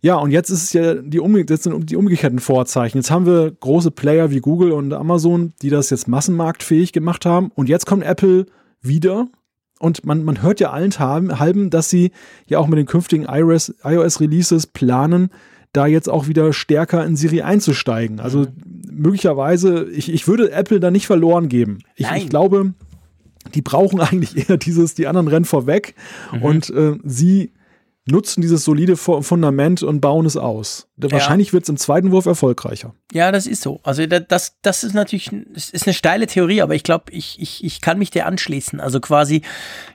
Ja, 0.00 0.16
und 0.16 0.30
jetzt 0.30 0.50
ist 0.50 0.62
es 0.62 0.72
ja 0.72 0.94
die, 0.94 1.18
um, 1.18 1.36
jetzt 1.36 1.64
sind 1.64 1.90
die 1.90 1.96
umgekehrten 1.96 2.38
Vorzeichen. 2.38 2.98
Jetzt 2.98 3.10
haben 3.10 3.26
wir 3.26 3.50
große 3.50 3.90
Player 3.90 4.30
wie 4.30 4.40
Google 4.40 4.72
und 4.72 4.92
Amazon, 4.92 5.52
die 5.60 5.70
das 5.70 5.90
jetzt 5.90 6.06
massenmarktfähig 6.06 6.92
gemacht 6.92 7.26
haben. 7.26 7.50
Und 7.54 7.68
jetzt 7.68 7.86
kommt 7.86 8.04
Apple 8.04 8.46
wieder. 8.80 9.26
Und 9.80 10.04
man, 10.04 10.24
man 10.24 10.42
hört 10.42 10.60
ja 10.60 10.70
allen 10.70 10.92
halben, 10.98 11.70
dass 11.70 11.90
sie 11.90 12.12
ja 12.46 12.58
auch 12.58 12.66
mit 12.66 12.78
den 12.78 12.86
künftigen 12.86 13.26
iOS-Releases 13.26 14.68
planen, 14.68 15.30
da 15.72 15.86
jetzt 15.86 16.08
auch 16.08 16.28
wieder 16.28 16.52
stärker 16.52 17.04
in 17.04 17.16
Siri 17.16 17.42
einzusteigen. 17.42 18.20
Also 18.20 18.40
mhm. 18.40 18.46
möglicherweise, 18.90 19.88
ich, 19.90 20.12
ich 20.12 20.26
würde 20.26 20.50
Apple 20.52 20.80
da 20.80 20.90
nicht 20.90 21.06
verloren 21.06 21.48
geben. 21.48 21.78
Ich, 21.96 22.10
ich 22.10 22.28
glaube, 22.28 22.74
die 23.54 23.62
brauchen 23.62 24.00
eigentlich 24.00 24.48
eher 24.48 24.56
dieses, 24.56 24.94
die 24.94 25.06
anderen 25.06 25.28
rennen 25.28 25.44
vorweg 25.44 25.94
mhm. 26.32 26.42
und 26.42 26.70
äh, 26.70 26.96
sie 27.04 27.52
nutzen 28.10 28.40
dieses 28.40 28.64
solide 28.64 28.96
Fundament 28.96 29.82
und 29.82 30.00
bauen 30.00 30.26
es 30.26 30.36
aus. 30.36 30.88
Wahrscheinlich 30.96 31.48
ja. 31.48 31.52
wird 31.54 31.64
es 31.64 31.68
im 31.68 31.76
zweiten 31.76 32.10
Wurf 32.10 32.26
erfolgreicher. 32.26 32.94
Ja, 33.12 33.30
das 33.30 33.46
ist 33.46 33.62
so. 33.62 33.80
Also 33.84 34.06
das, 34.06 34.56
das 34.62 34.84
ist 34.84 34.94
natürlich 34.94 35.30
das 35.52 35.70
ist 35.70 35.86
eine 35.86 35.94
steile 35.94 36.26
Theorie, 36.26 36.62
aber 36.62 36.74
ich 36.74 36.82
glaube, 36.82 37.12
ich, 37.12 37.40
ich, 37.40 37.64
ich 37.64 37.80
kann 37.80 37.98
mich 37.98 38.10
dir 38.10 38.26
anschließen. 38.26 38.80
Also 38.80 39.00
quasi, 39.00 39.42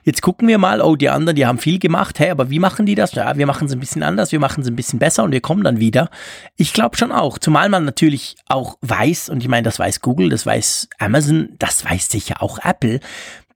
jetzt 0.04 0.22
gucken 0.22 0.48
wir 0.48 0.58
mal, 0.58 0.80
oh, 0.80 0.96
die 0.96 1.10
anderen, 1.10 1.36
die 1.36 1.46
haben 1.46 1.58
viel 1.58 1.78
gemacht, 1.78 2.18
hey, 2.18 2.30
aber 2.30 2.50
wie 2.50 2.58
machen 2.58 2.86
die 2.86 2.94
das? 2.94 3.12
Ja, 3.12 3.36
wir 3.36 3.46
machen 3.46 3.66
es 3.66 3.72
ein 3.72 3.80
bisschen 3.80 4.02
anders, 4.02 4.32
wir 4.32 4.40
machen 4.40 4.62
es 4.62 4.68
ein 4.68 4.76
bisschen 4.76 4.98
besser 4.98 5.24
und 5.24 5.32
wir 5.32 5.40
kommen 5.40 5.62
dann 5.62 5.80
wieder. 5.80 6.10
Ich 6.56 6.72
glaube 6.72 6.96
schon 6.96 7.12
auch, 7.12 7.38
zumal 7.38 7.68
man 7.68 7.84
natürlich 7.84 8.36
auch 8.46 8.78
weiß, 8.80 9.28
und 9.28 9.42
ich 9.42 9.48
meine, 9.48 9.64
das 9.64 9.78
weiß 9.78 10.00
Google, 10.00 10.30
das 10.30 10.46
weiß 10.46 10.88
Amazon, 10.98 11.50
das 11.58 11.84
weiß 11.84 12.08
sicher 12.08 12.42
auch 12.42 12.58
Apple, 12.62 13.00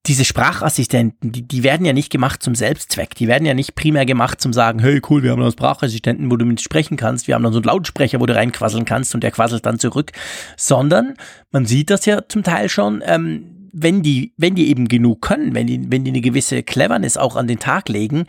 diese 0.06 0.24
Sprachassistenten, 0.24 1.32
die, 1.32 1.46
die 1.46 1.62
werden 1.62 1.84
ja 1.84 1.92
nicht 1.92 2.10
gemacht 2.10 2.42
zum 2.42 2.54
Selbstzweck. 2.54 3.14
Die 3.14 3.28
werden 3.28 3.44
ja 3.44 3.54
nicht 3.54 3.74
primär 3.74 4.06
gemacht 4.06 4.40
zum 4.40 4.52
sagen, 4.52 4.78
hey 4.78 5.02
cool, 5.10 5.22
wir 5.22 5.32
haben 5.32 5.42
einen 5.42 5.52
Sprachassistenten, 5.52 6.30
wo 6.30 6.36
du 6.36 6.46
mit 6.46 6.60
sprechen 6.60 6.96
kannst. 6.96 7.26
Wir 7.26 7.34
haben 7.34 7.42
dann 7.42 7.52
so 7.52 7.58
einen 7.58 7.66
Lautsprecher, 7.66 8.20
wo 8.20 8.26
du 8.26 8.34
reinquasseln 8.34 8.84
kannst 8.84 9.14
und 9.14 9.22
der 9.22 9.32
quasselt 9.32 9.66
dann 9.66 9.78
zurück. 9.78 10.12
Sondern 10.56 11.14
man 11.50 11.66
sieht 11.66 11.90
das 11.90 12.06
ja 12.06 12.22
zum 12.26 12.42
Teil 12.42 12.68
schon, 12.68 13.02
ähm, 13.04 13.70
wenn 13.72 14.02
die, 14.02 14.32
wenn 14.36 14.54
die 14.54 14.68
eben 14.68 14.88
genug 14.88 15.20
können, 15.20 15.54
wenn 15.54 15.66
die, 15.66 15.90
wenn 15.90 16.04
die 16.04 16.10
eine 16.10 16.20
gewisse 16.20 16.62
Cleverness 16.62 17.16
auch 17.16 17.36
an 17.36 17.46
den 17.46 17.58
Tag 17.58 17.88
legen, 17.88 18.26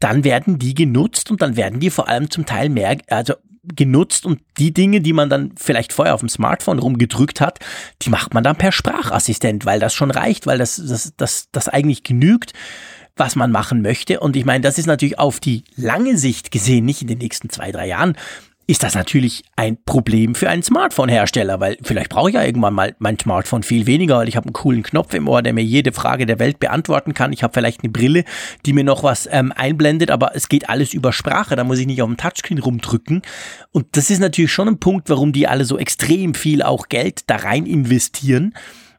dann 0.00 0.24
werden 0.24 0.58
die 0.58 0.74
genutzt 0.74 1.30
und 1.30 1.42
dann 1.42 1.56
werden 1.56 1.80
die 1.80 1.90
vor 1.90 2.08
allem 2.08 2.30
zum 2.30 2.46
Teil 2.46 2.68
mehr, 2.68 2.98
also 3.08 3.34
genutzt 3.76 4.26
und 4.26 4.40
die 4.58 4.72
Dinge, 4.72 5.00
die 5.00 5.12
man 5.12 5.28
dann 5.28 5.52
vielleicht 5.56 5.92
vorher 5.92 6.14
auf 6.14 6.20
dem 6.20 6.28
Smartphone 6.28 6.78
rumgedrückt 6.78 7.40
hat, 7.40 7.58
die 8.02 8.10
macht 8.10 8.34
man 8.34 8.44
dann 8.44 8.56
per 8.56 8.72
Sprachassistent, 8.72 9.66
weil 9.66 9.80
das 9.80 9.94
schon 9.94 10.10
reicht, 10.10 10.46
weil 10.46 10.58
das, 10.58 10.76
das, 10.76 11.12
das, 11.16 11.48
das 11.52 11.68
eigentlich 11.68 12.02
genügt 12.02 12.52
was 13.18 13.34
man 13.36 13.50
machen 13.50 13.82
möchte. 13.82 14.20
Und 14.20 14.36
ich 14.36 14.44
meine, 14.44 14.60
das 14.60 14.78
ist 14.78 14.86
natürlich 14.86 15.18
auf 15.18 15.40
die 15.40 15.64
lange 15.76 16.16
Sicht 16.16 16.52
gesehen, 16.52 16.84
nicht 16.84 17.02
in 17.02 17.08
den 17.08 17.18
nächsten 17.18 17.50
zwei, 17.50 17.72
drei 17.72 17.88
Jahren, 17.88 18.16
ist 18.68 18.82
das 18.82 18.94
natürlich 18.94 19.44
ein 19.56 19.82
Problem 19.82 20.34
für 20.34 20.50
einen 20.50 20.62
Smartphone-Hersteller, 20.62 21.58
weil 21.58 21.78
vielleicht 21.82 22.10
brauche 22.10 22.28
ich 22.28 22.34
ja 22.34 22.44
irgendwann 22.44 22.74
mal 22.74 22.94
mein 22.98 23.18
Smartphone 23.18 23.62
viel 23.62 23.86
weniger, 23.86 24.18
weil 24.18 24.28
ich 24.28 24.36
habe 24.36 24.44
einen 24.44 24.52
coolen 24.52 24.82
Knopf 24.82 25.14
im 25.14 25.26
Ohr, 25.26 25.40
der 25.40 25.54
mir 25.54 25.64
jede 25.64 25.90
Frage 25.90 26.26
der 26.26 26.38
Welt 26.38 26.60
beantworten 26.60 27.14
kann. 27.14 27.32
Ich 27.32 27.42
habe 27.42 27.54
vielleicht 27.54 27.82
eine 27.82 27.90
Brille, 27.90 28.24
die 28.66 28.74
mir 28.74 28.84
noch 28.84 29.02
was 29.02 29.26
ähm, 29.32 29.52
einblendet, 29.56 30.10
aber 30.10 30.36
es 30.36 30.50
geht 30.50 30.68
alles 30.68 30.92
über 30.92 31.14
Sprache, 31.14 31.56
da 31.56 31.64
muss 31.64 31.78
ich 31.78 31.86
nicht 31.86 32.02
auf 32.02 32.08
dem 32.08 32.18
Touchscreen 32.18 32.58
rumdrücken. 32.58 33.22
Und 33.72 33.86
das 33.92 34.10
ist 34.10 34.18
natürlich 34.18 34.52
schon 34.52 34.68
ein 34.68 34.78
Punkt, 34.78 35.08
warum 35.08 35.32
die 35.32 35.48
alle 35.48 35.64
so 35.64 35.78
extrem 35.78 36.34
viel 36.34 36.62
auch 36.62 36.90
Geld 36.90 37.22
da 37.26 37.36
rein 37.36 37.64
investieren. 37.64 38.52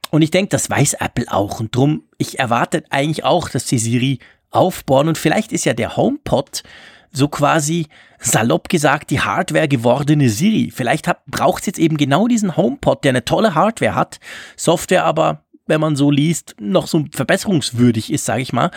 Und 0.10 0.24
ich 0.24 0.32
denke, 0.32 0.50
das 0.50 0.68
weiß 0.72 0.96
Apple 0.96 1.26
auch. 1.30 1.60
Und 1.60 1.76
drum, 1.76 2.06
ich 2.18 2.40
erwarte 2.40 2.86
eigentlich 2.90 3.24
auch, 3.24 3.50
dass 3.50 3.66
die 3.66 3.78
Siri 3.78 4.18
aufbauen. 4.50 5.10
Und 5.10 5.20
vielleicht 5.20 5.52
ist 5.52 5.66
ja 5.66 5.76
der 5.76 5.96
HomePod 5.96 6.64
so 7.12 7.28
quasi 7.28 7.88
salopp 8.20 8.70
gesagt 8.70 9.10
die 9.10 9.22
Hardware 9.22 9.68
gewordene 9.68 10.30
Siri. 10.30 10.72
Vielleicht 10.74 11.10
braucht 11.28 11.62
es 11.62 11.68
jetzt 11.68 11.80
eben 11.80 11.98
genau 11.98 12.28
diesen 12.28 12.58
HomePod, 12.58 13.04
der 13.04 13.10
eine 13.10 13.26
tolle 13.26 13.56
Hardware 13.56 13.96
hat, 13.96 14.20
Software 14.56 15.06
aber, 15.06 15.44
wenn 15.68 15.82
man 15.82 15.96
so 15.96 16.12
liest, 16.12 16.56
noch 16.60 16.88
so 16.88 17.06
verbesserungswürdig 17.14 18.12
ist, 18.12 18.26
sage 18.26 18.42
ich 18.42 18.54
mal 18.54 18.72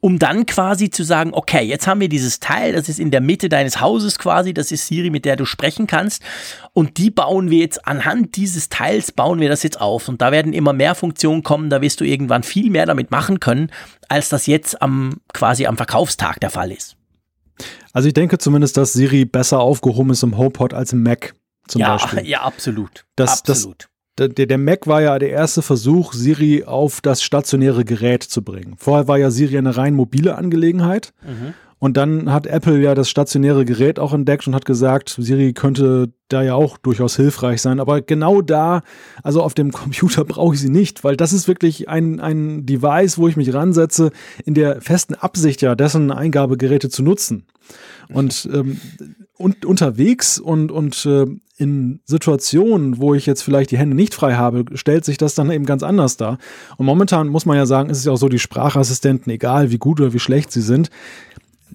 um 0.00 0.18
dann 0.18 0.46
quasi 0.46 0.90
zu 0.90 1.04
sagen, 1.04 1.32
okay, 1.34 1.62
jetzt 1.62 1.86
haben 1.86 2.00
wir 2.00 2.08
dieses 2.08 2.40
Teil, 2.40 2.72
das 2.72 2.88
ist 2.88 2.98
in 2.98 3.10
der 3.10 3.20
Mitte 3.20 3.48
deines 3.48 3.80
Hauses 3.80 4.18
quasi, 4.18 4.54
das 4.54 4.72
ist 4.72 4.86
Siri, 4.86 5.10
mit 5.10 5.24
der 5.24 5.36
du 5.36 5.44
sprechen 5.44 5.86
kannst 5.86 6.22
und 6.72 6.96
die 6.96 7.10
bauen 7.10 7.50
wir 7.50 7.58
jetzt 7.58 7.86
anhand 7.86 8.36
dieses 8.36 8.70
Teils 8.70 9.12
bauen 9.12 9.40
wir 9.40 9.48
das 9.48 9.62
jetzt 9.62 9.80
auf 9.80 10.08
und 10.08 10.22
da 10.22 10.32
werden 10.32 10.52
immer 10.52 10.72
mehr 10.72 10.94
Funktionen 10.94 11.42
kommen, 11.42 11.70
da 11.70 11.82
wirst 11.82 12.00
du 12.00 12.04
irgendwann 12.04 12.42
viel 12.42 12.70
mehr 12.70 12.86
damit 12.86 13.10
machen 13.10 13.40
können, 13.40 13.70
als 14.08 14.30
das 14.30 14.46
jetzt 14.46 14.80
am 14.80 15.20
quasi 15.34 15.66
am 15.66 15.76
Verkaufstag 15.76 16.40
der 16.40 16.50
Fall 16.50 16.72
ist. 16.72 16.96
Also 17.92 18.08
ich 18.08 18.14
denke 18.14 18.38
zumindest, 18.38 18.76
dass 18.76 18.92
Siri 18.92 19.24
besser 19.24 19.60
aufgehoben 19.60 20.10
ist 20.10 20.22
im 20.22 20.36
HomePod 20.36 20.74
als 20.74 20.92
im 20.92 21.02
Mac 21.02 21.34
zum 21.66 21.80
ja, 21.80 21.92
Beispiel. 21.92 22.20
Ja, 22.26 22.42
absolut. 22.42 23.04
Das, 23.16 23.40
absolut. 23.40 23.88
Das, 24.16 24.30
der, 24.30 24.46
der 24.46 24.58
Mac 24.58 24.86
war 24.86 25.02
ja 25.02 25.18
der 25.18 25.30
erste 25.30 25.62
Versuch, 25.62 26.12
Siri 26.12 26.64
auf 26.64 27.00
das 27.00 27.22
stationäre 27.22 27.84
Gerät 27.84 28.22
zu 28.22 28.42
bringen. 28.42 28.74
Vorher 28.76 29.08
war 29.08 29.18
ja 29.18 29.30
Siri 29.30 29.56
eine 29.56 29.76
rein 29.76 29.94
mobile 29.94 30.36
Angelegenheit. 30.36 31.12
Mhm. 31.22 31.54
Und 31.80 31.96
dann 31.96 32.30
hat 32.30 32.46
Apple 32.46 32.78
ja 32.78 32.94
das 32.94 33.08
stationäre 33.08 33.64
Gerät 33.64 33.98
auch 33.98 34.12
entdeckt 34.12 34.46
und 34.46 34.54
hat 34.54 34.66
gesagt, 34.66 35.16
Siri 35.18 35.54
könnte 35.54 36.12
da 36.28 36.42
ja 36.42 36.54
auch 36.54 36.76
durchaus 36.76 37.16
hilfreich 37.16 37.62
sein. 37.62 37.80
Aber 37.80 38.02
genau 38.02 38.42
da, 38.42 38.82
also 39.22 39.42
auf 39.42 39.54
dem 39.54 39.72
Computer 39.72 40.24
brauche 40.26 40.54
ich 40.54 40.60
sie 40.60 40.68
nicht, 40.68 41.02
weil 41.04 41.16
das 41.16 41.32
ist 41.32 41.48
wirklich 41.48 41.88
ein, 41.88 42.20
ein 42.20 42.66
Device, 42.66 43.16
wo 43.16 43.28
ich 43.28 43.36
mich 43.36 43.54
ransetze, 43.54 44.10
in 44.44 44.52
der 44.52 44.82
festen 44.82 45.14
Absicht 45.14 45.62
ja, 45.62 45.74
dessen 45.74 46.12
Eingabegeräte 46.12 46.90
zu 46.90 47.02
nutzen. 47.02 47.46
Und, 48.12 48.48
ähm, 48.52 48.78
und 49.38 49.64
unterwegs 49.64 50.38
und, 50.38 50.70
und 50.70 51.06
äh, 51.06 51.26
in 51.56 52.00
Situationen, 52.04 52.98
wo 52.98 53.14
ich 53.14 53.26
jetzt 53.26 53.42
vielleicht 53.42 53.70
die 53.70 53.78
Hände 53.78 53.94
nicht 53.94 54.14
frei 54.14 54.34
habe, 54.34 54.64
stellt 54.76 55.04
sich 55.04 55.18
das 55.18 55.34
dann 55.34 55.50
eben 55.50 55.66
ganz 55.66 55.82
anders 55.82 56.16
dar. 56.16 56.38
Und 56.78 56.86
momentan 56.86 57.28
muss 57.28 57.46
man 57.46 57.56
ja 57.56 57.66
sagen, 57.66 57.90
ist 57.90 57.98
es 57.98 58.04
ja 58.06 58.12
auch 58.12 58.16
so, 58.16 58.28
die 58.28 58.38
Sprachassistenten, 58.38 59.30
egal 59.30 59.70
wie 59.70 59.78
gut 59.78 60.00
oder 60.00 60.12
wie 60.12 60.18
schlecht 60.18 60.52
sie 60.52 60.62
sind, 60.62 60.90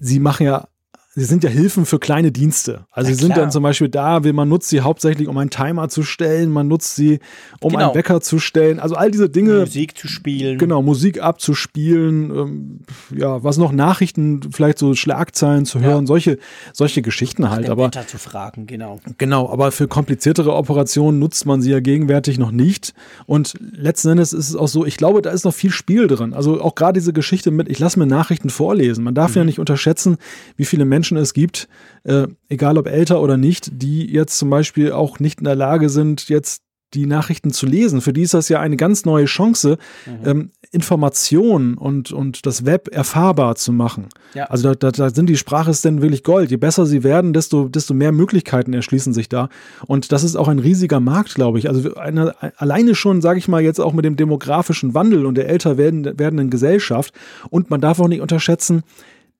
sie 0.00 0.20
machen 0.20 0.46
ja 0.46 0.68
sie 1.16 1.24
sind 1.24 1.42
ja 1.42 1.50
Hilfen 1.50 1.86
für 1.86 1.98
kleine 1.98 2.30
Dienste. 2.30 2.84
Also 2.90 3.08
ja, 3.08 3.16
sie 3.16 3.22
sind 3.22 3.32
klar. 3.32 3.46
dann 3.46 3.50
zum 3.50 3.62
Beispiel 3.62 3.88
da, 3.88 4.22
will 4.22 4.34
man 4.34 4.50
nutzt 4.50 4.68
sie 4.68 4.82
hauptsächlich, 4.82 5.28
um 5.28 5.38
einen 5.38 5.48
Timer 5.48 5.88
zu 5.88 6.02
stellen, 6.02 6.50
man 6.50 6.68
nutzt 6.68 6.94
sie, 6.94 7.20
um 7.60 7.72
genau. 7.72 7.86
einen 7.86 7.94
Wecker 7.94 8.20
zu 8.20 8.38
stellen. 8.38 8.78
Also 8.78 8.96
all 8.96 9.10
diese 9.10 9.30
Dinge. 9.30 9.60
Musik 9.60 9.96
zu 9.96 10.08
spielen. 10.08 10.58
Genau, 10.58 10.82
Musik 10.82 11.22
abzuspielen, 11.22 12.30
ähm, 12.30 12.80
ja, 13.16 13.42
was 13.42 13.56
noch 13.56 13.72
Nachrichten, 13.72 14.42
vielleicht 14.52 14.78
so 14.78 14.94
Schlagzeilen 14.94 15.64
zu 15.64 15.80
hören, 15.80 16.02
ja. 16.02 16.06
solche, 16.06 16.38
solche 16.74 17.00
Geschichten 17.00 17.48
halt. 17.48 17.70
aber 17.70 17.86
Wetter 17.86 18.06
zu 18.06 18.18
fragen, 18.18 18.66
genau. 18.66 19.00
Genau, 19.16 19.50
aber 19.50 19.72
für 19.72 19.88
kompliziertere 19.88 20.52
Operationen 20.52 21.18
nutzt 21.18 21.46
man 21.46 21.62
sie 21.62 21.70
ja 21.70 21.80
gegenwärtig 21.80 22.38
noch 22.38 22.50
nicht. 22.50 22.92
Und 23.24 23.54
letzten 23.72 24.10
Endes 24.10 24.34
ist 24.34 24.50
es 24.50 24.56
auch 24.56 24.68
so, 24.68 24.84
ich 24.84 24.98
glaube, 24.98 25.22
da 25.22 25.30
ist 25.30 25.46
noch 25.46 25.54
viel 25.54 25.70
Spiel 25.70 26.08
drin. 26.08 26.34
Also 26.34 26.60
auch 26.60 26.74
gerade 26.74 27.00
diese 27.00 27.14
Geschichte 27.14 27.50
mit, 27.50 27.70
ich 27.70 27.78
lasse 27.78 27.98
mir 27.98 28.06
Nachrichten 28.06 28.50
vorlesen. 28.50 29.02
Man 29.02 29.14
darf 29.14 29.30
mhm. 29.30 29.38
ja 29.38 29.44
nicht 29.44 29.58
unterschätzen, 29.58 30.18
wie 30.58 30.66
viele 30.66 30.84
Menschen 30.84 31.05
Menschen 31.06 31.16
es 31.16 31.34
gibt, 31.34 31.68
äh, 32.04 32.26
egal 32.48 32.78
ob 32.78 32.88
älter 32.88 33.20
oder 33.20 33.36
nicht, 33.36 33.70
die 33.72 34.10
jetzt 34.10 34.38
zum 34.38 34.50
Beispiel 34.50 34.92
auch 34.92 35.20
nicht 35.20 35.38
in 35.38 35.44
der 35.44 35.54
Lage 35.54 35.88
sind, 35.88 36.28
jetzt 36.28 36.62
die 36.94 37.06
Nachrichten 37.06 37.50
zu 37.50 37.66
lesen. 37.66 38.00
Für 38.00 38.12
die 38.12 38.22
ist 38.22 38.34
das 38.34 38.48
ja 38.48 38.60
eine 38.60 38.76
ganz 38.76 39.04
neue 39.04 39.26
Chance, 39.26 39.76
mhm. 40.06 40.28
ähm, 40.28 40.50
Informationen 40.70 41.74
und, 41.74 42.12
und 42.12 42.46
das 42.46 42.64
Web 42.64 42.88
erfahrbar 42.92 43.54
zu 43.56 43.72
machen. 43.72 44.08
Ja. 44.34 44.44
Also 44.46 44.72
da, 44.72 44.74
da, 44.74 44.90
da 44.90 45.10
sind 45.10 45.28
die 45.28 45.36
Sprachassistenten 45.36 46.02
wirklich 46.02 46.22
Gold. 46.22 46.50
Je 46.50 46.56
besser 46.56 46.86
sie 46.86 47.02
werden, 47.02 47.32
desto, 47.32 47.68
desto 47.68 47.92
mehr 47.94 48.12
Möglichkeiten 48.12 48.72
erschließen 48.72 49.12
sich 49.12 49.28
da. 49.28 49.48
Und 49.86 50.12
das 50.12 50.24
ist 50.24 50.36
auch 50.36 50.48
ein 50.48 50.58
riesiger 50.58 51.00
Markt, 51.00 51.34
glaube 51.34 51.58
ich. 51.58 51.68
Also 51.68 51.94
eine, 51.96 52.34
alleine 52.56 52.94
schon, 52.94 53.20
sage 53.20 53.38
ich 53.38 53.48
mal, 53.48 53.62
jetzt 53.62 53.80
auch 53.80 53.92
mit 53.92 54.04
dem 54.04 54.16
demografischen 54.16 54.94
Wandel 54.94 55.26
und 55.26 55.36
der 55.36 55.48
älter 55.48 55.76
werden, 55.76 56.04
werdenden 56.04 56.50
Gesellschaft. 56.50 57.14
Und 57.50 57.70
man 57.70 57.80
darf 57.80 58.00
auch 58.00 58.08
nicht 58.08 58.20
unterschätzen, 58.20 58.82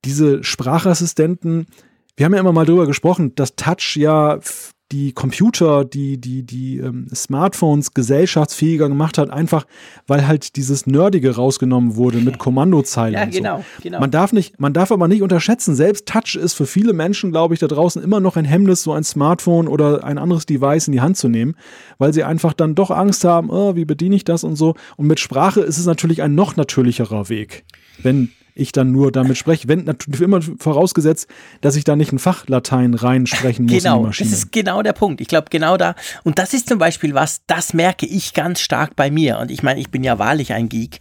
diese 0.05 0.43
Sprachassistenten, 0.43 1.67
wir 2.15 2.25
haben 2.25 2.33
ja 2.33 2.39
immer 2.39 2.53
mal 2.53 2.65
drüber 2.65 2.87
gesprochen, 2.87 3.35
dass 3.35 3.55
Touch 3.55 3.95
ja 3.95 4.39
die 4.91 5.11
Computer, 5.11 5.83
die, 5.83 6.17
die, 6.17 6.43
die 6.43 6.77
ähm, 6.77 7.07
Smartphones 7.13 7.93
gesellschaftsfähiger 7.93 8.87
gemacht 8.87 9.17
hat, 9.17 9.29
einfach 9.29 9.65
weil 10.07 10.27
halt 10.27 10.55
dieses 10.55 10.87
Nerdige 10.87 11.35
rausgenommen 11.35 11.97
wurde 11.97 12.19
mit 12.19 12.37
Kommandozeilen. 12.37 13.13
Ja, 13.13 13.25
genau, 13.25 13.57
so. 13.57 13.83
genau. 13.83 13.99
Man 13.99 14.11
darf 14.11 14.31
nicht, 14.31 14.61
man 14.61 14.71
darf 14.71 14.91
aber 14.93 15.09
nicht 15.09 15.21
unterschätzen, 15.21 15.75
selbst 15.75 16.07
Touch 16.07 16.35
ist 16.35 16.53
für 16.53 16.65
viele 16.65 16.93
Menschen, 16.93 17.31
glaube 17.31 17.53
ich, 17.53 17.59
da 17.59 17.67
draußen 17.67 18.01
immer 18.01 18.21
noch 18.21 18.37
ein 18.37 18.45
Hemmnis, 18.45 18.83
so 18.83 18.93
ein 18.93 19.03
Smartphone 19.03 19.67
oder 19.67 20.05
ein 20.05 20.17
anderes 20.17 20.45
Device 20.45 20.87
in 20.87 20.93
die 20.93 21.01
Hand 21.01 21.17
zu 21.17 21.27
nehmen, 21.27 21.55
weil 21.97 22.13
sie 22.13 22.23
einfach 22.23 22.53
dann 22.53 22.73
doch 22.73 22.89
Angst 22.89 23.25
haben, 23.25 23.49
oh, 23.49 23.75
wie 23.75 23.85
bediene 23.85 24.15
ich 24.15 24.23
das 24.23 24.45
und 24.45 24.55
so. 24.55 24.75
Und 24.95 25.07
mit 25.07 25.19
Sprache 25.19 25.59
ist 25.59 25.77
es 25.77 25.85
natürlich 25.85 26.21
ein 26.21 26.33
noch 26.33 26.55
natürlicherer 26.55 27.27
Weg. 27.27 27.65
Wenn 28.01 28.31
ich 28.57 28.71
dann 28.71 28.91
nur 28.91 29.11
damit 29.11 29.37
spreche. 29.37 29.67
Wenn 29.67 29.83
natürlich 29.85 30.21
immer 30.21 30.41
vorausgesetzt, 30.41 31.27
dass 31.61 31.75
ich 31.75 31.83
da 31.83 31.95
nicht 31.95 32.11
ein 32.11 32.19
Fachlatein 32.19 32.93
reinsprechen 32.93 33.65
muss 33.65 33.83
genau, 33.83 33.97
in 33.97 34.01
die 34.01 34.07
Maschine. 34.07 34.29
Das 34.29 34.39
ist 34.39 34.51
genau 34.51 34.81
der 34.81 34.93
Punkt. 34.93 35.21
Ich 35.21 35.27
glaube, 35.27 35.47
genau 35.49 35.77
da. 35.77 35.95
Und 36.23 36.39
das 36.39 36.53
ist 36.53 36.67
zum 36.67 36.79
Beispiel 36.79 37.13
was, 37.13 37.41
das 37.47 37.73
merke 37.73 38.05
ich 38.05 38.33
ganz 38.33 38.59
stark 38.59 38.95
bei 38.95 39.11
mir. 39.11 39.39
Und 39.39 39.51
ich 39.51 39.63
meine, 39.63 39.79
ich 39.79 39.89
bin 39.89 40.03
ja 40.03 40.19
wahrlich 40.19 40.53
ein 40.53 40.69
Geek, 40.69 40.99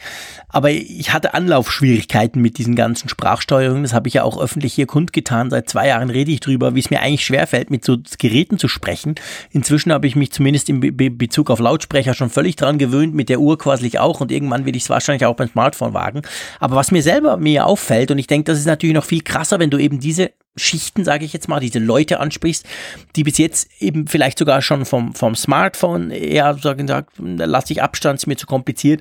aber 0.49 0.71
ich 0.71 1.13
hatte 1.13 1.35
Anlaufschwierigkeiten 1.35 2.41
mit 2.43 2.59
diesen 2.59 2.75
ganzen 2.75 3.09
Sprachsteuerungen. 3.09 3.83
Das 3.83 3.93
habe 3.93 4.09
ich 4.09 4.15
ja 4.15 4.23
auch 4.23 4.41
öffentlich 4.41 4.75
hier 4.75 4.87
kundgetan. 4.87 5.51
Seit 5.51 5.69
zwei 5.69 5.89
Jahren 5.89 6.11
rede 6.11 6.31
ich 6.31 6.41
drüber, 6.41 6.75
wie 6.75 6.81
es 6.81 6.91
mir 6.91 7.01
eigentlich 7.01 7.25
schwerfällt, 7.25 7.71
mit 7.71 7.85
so 7.85 7.97
Geräten 8.19 8.59
zu 8.59 8.69
sprechen. 8.69 9.15
Inzwischen 9.51 9.93
habe 9.93 10.07
ich 10.07 10.17
mich 10.17 10.33
zumindest 10.33 10.69
im 10.69 10.81
Be 10.81 11.11
Bezug 11.11 11.51
auf 11.51 11.61
Lautsprecher 11.61 12.15
schon 12.15 12.31
völlig 12.31 12.57
dran 12.57 12.79
gewöhnt, 12.79 13.15
mit 13.15 13.29
der 13.29 13.41
Uhr 13.41 13.59
quasi 13.59 13.97
auch. 13.99 14.21
Und 14.21 14.31
irgendwann 14.31 14.67
will 14.67 14.77
ich 14.77 14.85
es 14.85 14.91
wahrscheinlich 14.91 15.25
auch 15.25 15.37
beim 15.37 15.49
Smartphone 15.49 15.95
wagen. 15.95 16.23
Aber 16.61 16.77
was 16.77 16.91
mir 16.91 17.03
selber 17.03 17.37
mir 17.47 17.67
auffällt. 17.67 18.11
Und 18.11 18.19
ich 18.19 18.27
denke, 18.27 18.51
das 18.51 18.59
ist 18.59 18.67
natürlich 18.67 18.95
noch 18.95 19.05
viel 19.05 19.23
krasser, 19.23 19.59
wenn 19.59 19.71
du 19.71 19.79
eben 19.79 20.01
diese 20.01 20.33
Schichten, 20.57 21.05
sage 21.05 21.25
ich 21.25 21.33
jetzt 21.33 21.49
mal, 21.49 21.61
diese 21.61 21.79
Leute 21.79 22.19
ansprichst, 22.19 22.67
die 23.15 23.25
bis 23.25 23.39
jetzt 23.39 23.69
eben 23.81 24.09
vielleicht 24.09 24.39
sogar 24.39 24.63
schon 24.63 24.85
vom, 24.85 25.15
vom 25.15 25.35
Smartphone 25.35 26.11
eher 26.11 26.55
sagen, 26.59 26.89
sagt, 26.89 27.13
lass 27.19 27.71
ich 27.71 27.83
Abstand, 27.83 28.19
ist 28.19 28.27
mir 28.27 28.37
zu 28.37 28.47
kompliziert. 28.47 29.01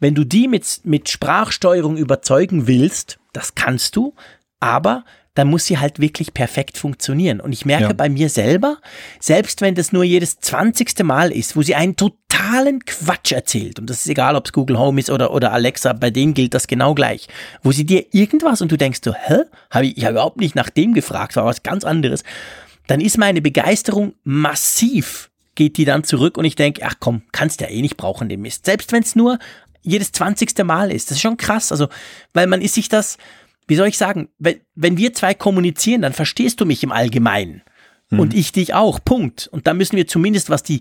Wenn 0.00 0.14
du 0.14 0.24
die 0.24 0.48
mit, 0.48 0.80
mit 0.84 1.08
Sprachsteuerung 1.08 1.96
überzeugen 1.96 2.66
willst, 2.66 3.18
das 3.32 3.54
kannst 3.54 3.96
du, 3.96 4.14
aber 4.60 5.04
dann 5.38 5.48
muss 5.48 5.66
sie 5.66 5.78
halt 5.78 6.00
wirklich 6.00 6.34
perfekt 6.34 6.76
funktionieren. 6.76 7.40
Und 7.40 7.52
ich 7.52 7.64
merke 7.64 7.84
ja. 7.84 7.92
bei 7.92 8.08
mir 8.08 8.28
selber, 8.28 8.78
selbst 9.20 9.60
wenn 9.60 9.76
das 9.76 9.92
nur 9.92 10.02
jedes 10.02 10.40
zwanzigste 10.40 11.04
Mal 11.04 11.30
ist, 11.30 11.54
wo 11.54 11.62
sie 11.62 11.76
einen 11.76 11.94
totalen 11.94 12.84
Quatsch 12.84 13.30
erzählt, 13.30 13.78
und 13.78 13.88
das 13.88 13.98
ist 13.98 14.08
egal, 14.08 14.34
ob 14.34 14.46
es 14.46 14.52
Google 14.52 14.80
Home 14.80 14.98
ist 14.98 15.10
oder, 15.10 15.32
oder 15.32 15.52
Alexa, 15.52 15.92
bei 15.92 16.10
denen 16.10 16.34
gilt 16.34 16.54
das 16.54 16.66
genau 16.66 16.92
gleich, 16.92 17.28
wo 17.62 17.70
sie 17.70 17.86
dir 17.86 18.04
irgendwas 18.10 18.60
und 18.60 18.72
du 18.72 18.76
denkst 18.76 18.98
so, 19.04 19.14
hä? 19.14 19.42
Hab 19.70 19.84
ich, 19.84 19.96
ich 19.96 20.04
habe 20.04 20.14
überhaupt 20.14 20.38
nicht 20.38 20.56
nach 20.56 20.70
dem 20.70 20.92
gefragt, 20.92 21.36
war 21.36 21.44
was 21.44 21.62
ganz 21.62 21.84
anderes. 21.84 22.24
Dann 22.88 23.00
ist 23.00 23.16
meine 23.16 23.40
Begeisterung 23.40 24.14
massiv, 24.24 25.30
geht 25.54 25.76
die 25.76 25.84
dann 25.84 26.02
zurück 26.02 26.36
und 26.36 26.46
ich 26.46 26.56
denke, 26.56 26.82
ach 26.84 26.94
komm, 26.98 27.22
kannst 27.30 27.60
ja 27.60 27.68
eh 27.68 27.80
nicht 27.80 27.96
brauchen 27.96 28.28
den 28.28 28.40
Mist. 28.40 28.66
Selbst 28.66 28.90
wenn 28.90 29.04
es 29.04 29.14
nur 29.14 29.38
jedes 29.82 30.10
zwanzigste 30.10 30.64
Mal 30.64 30.90
ist. 30.90 31.10
Das 31.10 31.18
ist 31.18 31.22
schon 31.22 31.36
krass. 31.36 31.70
Also, 31.70 31.86
weil 32.34 32.48
man 32.48 32.60
ist 32.60 32.74
sich 32.74 32.88
das, 32.88 33.18
wie 33.68 33.76
soll 33.76 33.88
ich 33.88 33.98
sagen, 33.98 34.28
wenn, 34.38 34.60
wenn 34.74 34.96
wir 34.96 35.12
zwei 35.12 35.34
kommunizieren, 35.34 36.02
dann 36.02 36.12
verstehst 36.12 36.60
du 36.60 36.66
mich 36.66 36.82
im 36.82 36.90
Allgemeinen. 36.90 37.62
Mhm. 38.10 38.20
Und 38.20 38.34
ich 38.34 38.52
dich 38.52 38.74
auch. 38.74 38.98
Punkt. 39.04 39.48
Und 39.52 39.66
da 39.66 39.74
müssen 39.74 39.96
wir 39.96 40.06
zumindest, 40.06 40.48
was 40.48 40.62
die, 40.62 40.80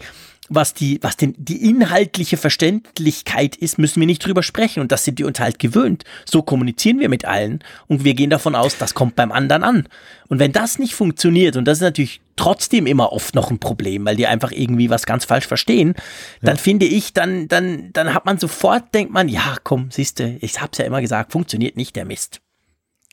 was 0.50 0.74
die, 0.74 1.00
was 1.02 1.18
denn 1.18 1.36
die 1.38 1.70
inhaltliche 1.70 2.38
Verständlichkeit 2.38 3.58
ist, 3.58 3.78
müssen 3.78 4.00
wir 4.00 4.08
nicht 4.08 4.26
drüber 4.26 4.44
sprechen. 4.44 4.80
Und 4.80 4.94
das 4.94 5.04
sind 5.04 5.20
wir 5.20 5.28
uns 5.28 5.40
halt 5.40 5.60
gewöhnt. 5.60 6.06
So 6.26 6.42
kommunizieren 6.42 7.00
wir 7.00 7.10
mit 7.10 7.26
allen. 7.26 7.60
Und 7.88 8.06
wir 8.06 8.14
gehen 8.14 8.30
davon 8.30 8.56
aus, 8.56 8.78
das 8.78 8.94
kommt 8.94 9.18
beim 9.18 9.34
anderen 9.34 9.64
an. 9.64 9.90
Und 10.30 10.40
wenn 10.40 10.54
das 10.54 10.80
nicht 10.80 10.96
funktioniert, 10.96 11.58
und 11.58 11.66
das 11.66 11.80
ist 11.80 11.84
natürlich 11.84 12.22
trotzdem 12.38 12.88
immer 12.88 13.12
oft 13.12 13.36
noch 13.36 13.52
ein 13.52 13.60
Problem, 13.60 14.06
weil 14.06 14.16
die 14.16 14.28
einfach 14.28 14.52
irgendwie 14.52 14.90
was 14.90 15.06
ganz 15.06 15.26
falsch 15.26 15.48
verstehen, 15.48 15.96
dann 16.42 16.56
ja. 16.56 16.62
finde 16.62 16.86
ich, 16.86 17.12
dann, 17.12 17.50
dann, 17.50 17.92
dann 17.92 18.14
hat 18.14 18.26
man 18.26 18.38
sofort, 18.38 18.94
denkt 18.94 19.12
man, 19.12 19.28
ja, 19.28 19.58
komm, 19.64 19.92
siehste, 19.92 20.38
ich 20.40 20.62
hab's 20.62 20.78
ja 20.78 20.86
immer 20.86 21.02
gesagt, 21.02 21.34
funktioniert 21.34 21.76
nicht 21.76 21.96
der 21.96 22.06
Mist. 22.06 22.40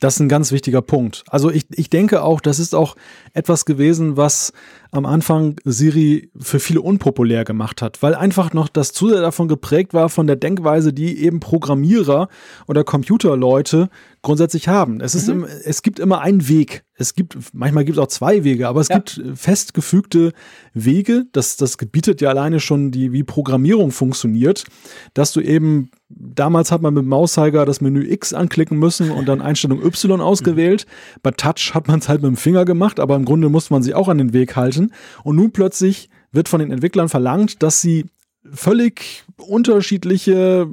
Das 0.04 0.16
ist 0.16 0.20
ein 0.20 0.28
ganz 0.28 0.52
wichtiger 0.52 0.82
Punkt. 0.82 1.24
Also 1.30 1.50
ich, 1.50 1.64
ich 1.70 1.88
denke 1.88 2.22
auch, 2.22 2.42
das 2.42 2.58
ist 2.58 2.74
auch 2.74 2.94
etwas 3.32 3.64
gewesen, 3.64 4.18
was 4.18 4.52
am 4.94 5.06
Anfang 5.06 5.56
Siri 5.64 6.30
für 6.36 6.60
viele 6.60 6.80
unpopulär 6.80 7.44
gemacht 7.44 7.82
hat, 7.82 8.02
weil 8.02 8.14
einfach 8.14 8.52
noch 8.52 8.68
das 8.68 8.92
zu 8.92 9.08
sehr 9.08 9.20
davon 9.20 9.48
geprägt 9.48 9.92
war 9.92 10.08
von 10.08 10.26
der 10.28 10.36
Denkweise, 10.36 10.92
die 10.92 11.18
eben 11.18 11.40
Programmierer 11.40 12.28
oder 12.68 12.84
Computerleute 12.84 13.88
grundsätzlich 14.22 14.68
haben. 14.68 15.00
Es, 15.00 15.14
ist 15.14 15.28
mhm. 15.28 15.44
im, 15.44 15.48
es 15.64 15.82
gibt 15.82 15.98
immer 16.00 16.20
einen 16.20 16.48
Weg. 16.48 16.84
Es 16.96 17.14
gibt, 17.14 17.36
manchmal 17.52 17.84
gibt 17.84 17.98
es 17.98 18.02
auch 18.02 18.08
zwei 18.08 18.44
Wege, 18.44 18.68
aber 18.68 18.80
es 18.80 18.88
ja. 18.88 18.96
gibt 18.96 19.20
festgefügte 19.34 20.32
Wege. 20.74 21.26
Das, 21.32 21.56
das 21.56 21.76
gebietet 21.76 22.20
ja 22.20 22.30
alleine 22.30 22.60
schon 22.60 22.92
die, 22.92 23.12
wie 23.12 23.24
Programmierung 23.24 23.90
funktioniert, 23.90 24.64
dass 25.12 25.32
du 25.32 25.40
eben, 25.40 25.90
damals 26.08 26.70
hat 26.70 26.82
man 26.82 26.94
mit 26.94 27.04
Mauszeiger 27.04 27.66
das 27.66 27.80
Menü 27.80 28.06
X 28.08 28.32
anklicken 28.32 28.78
müssen 28.78 29.10
und 29.10 29.26
dann 29.26 29.42
Einstellung 29.42 29.84
Y 29.84 30.20
ausgewählt. 30.20 30.86
Bei 31.22 31.32
Touch 31.32 31.72
hat 31.74 31.88
man 31.88 31.98
es 31.98 32.08
halt 32.08 32.22
mit 32.22 32.28
dem 32.28 32.36
Finger 32.36 32.64
gemacht, 32.64 33.00
aber 33.00 33.16
im 33.16 33.24
Grunde 33.24 33.48
musste 33.48 33.72
man 33.72 33.82
sich 33.82 33.94
auch 33.94 34.08
an 34.08 34.18
den 34.18 34.32
Weg 34.32 34.54
halten. 34.54 34.83
Und 35.22 35.36
nun 35.36 35.52
plötzlich 35.52 36.08
wird 36.32 36.48
von 36.48 36.60
den 36.60 36.70
Entwicklern 36.70 37.08
verlangt, 37.08 37.62
dass 37.62 37.80
sie 37.80 38.06
völlig 38.52 39.24
unterschiedliche 39.38 40.66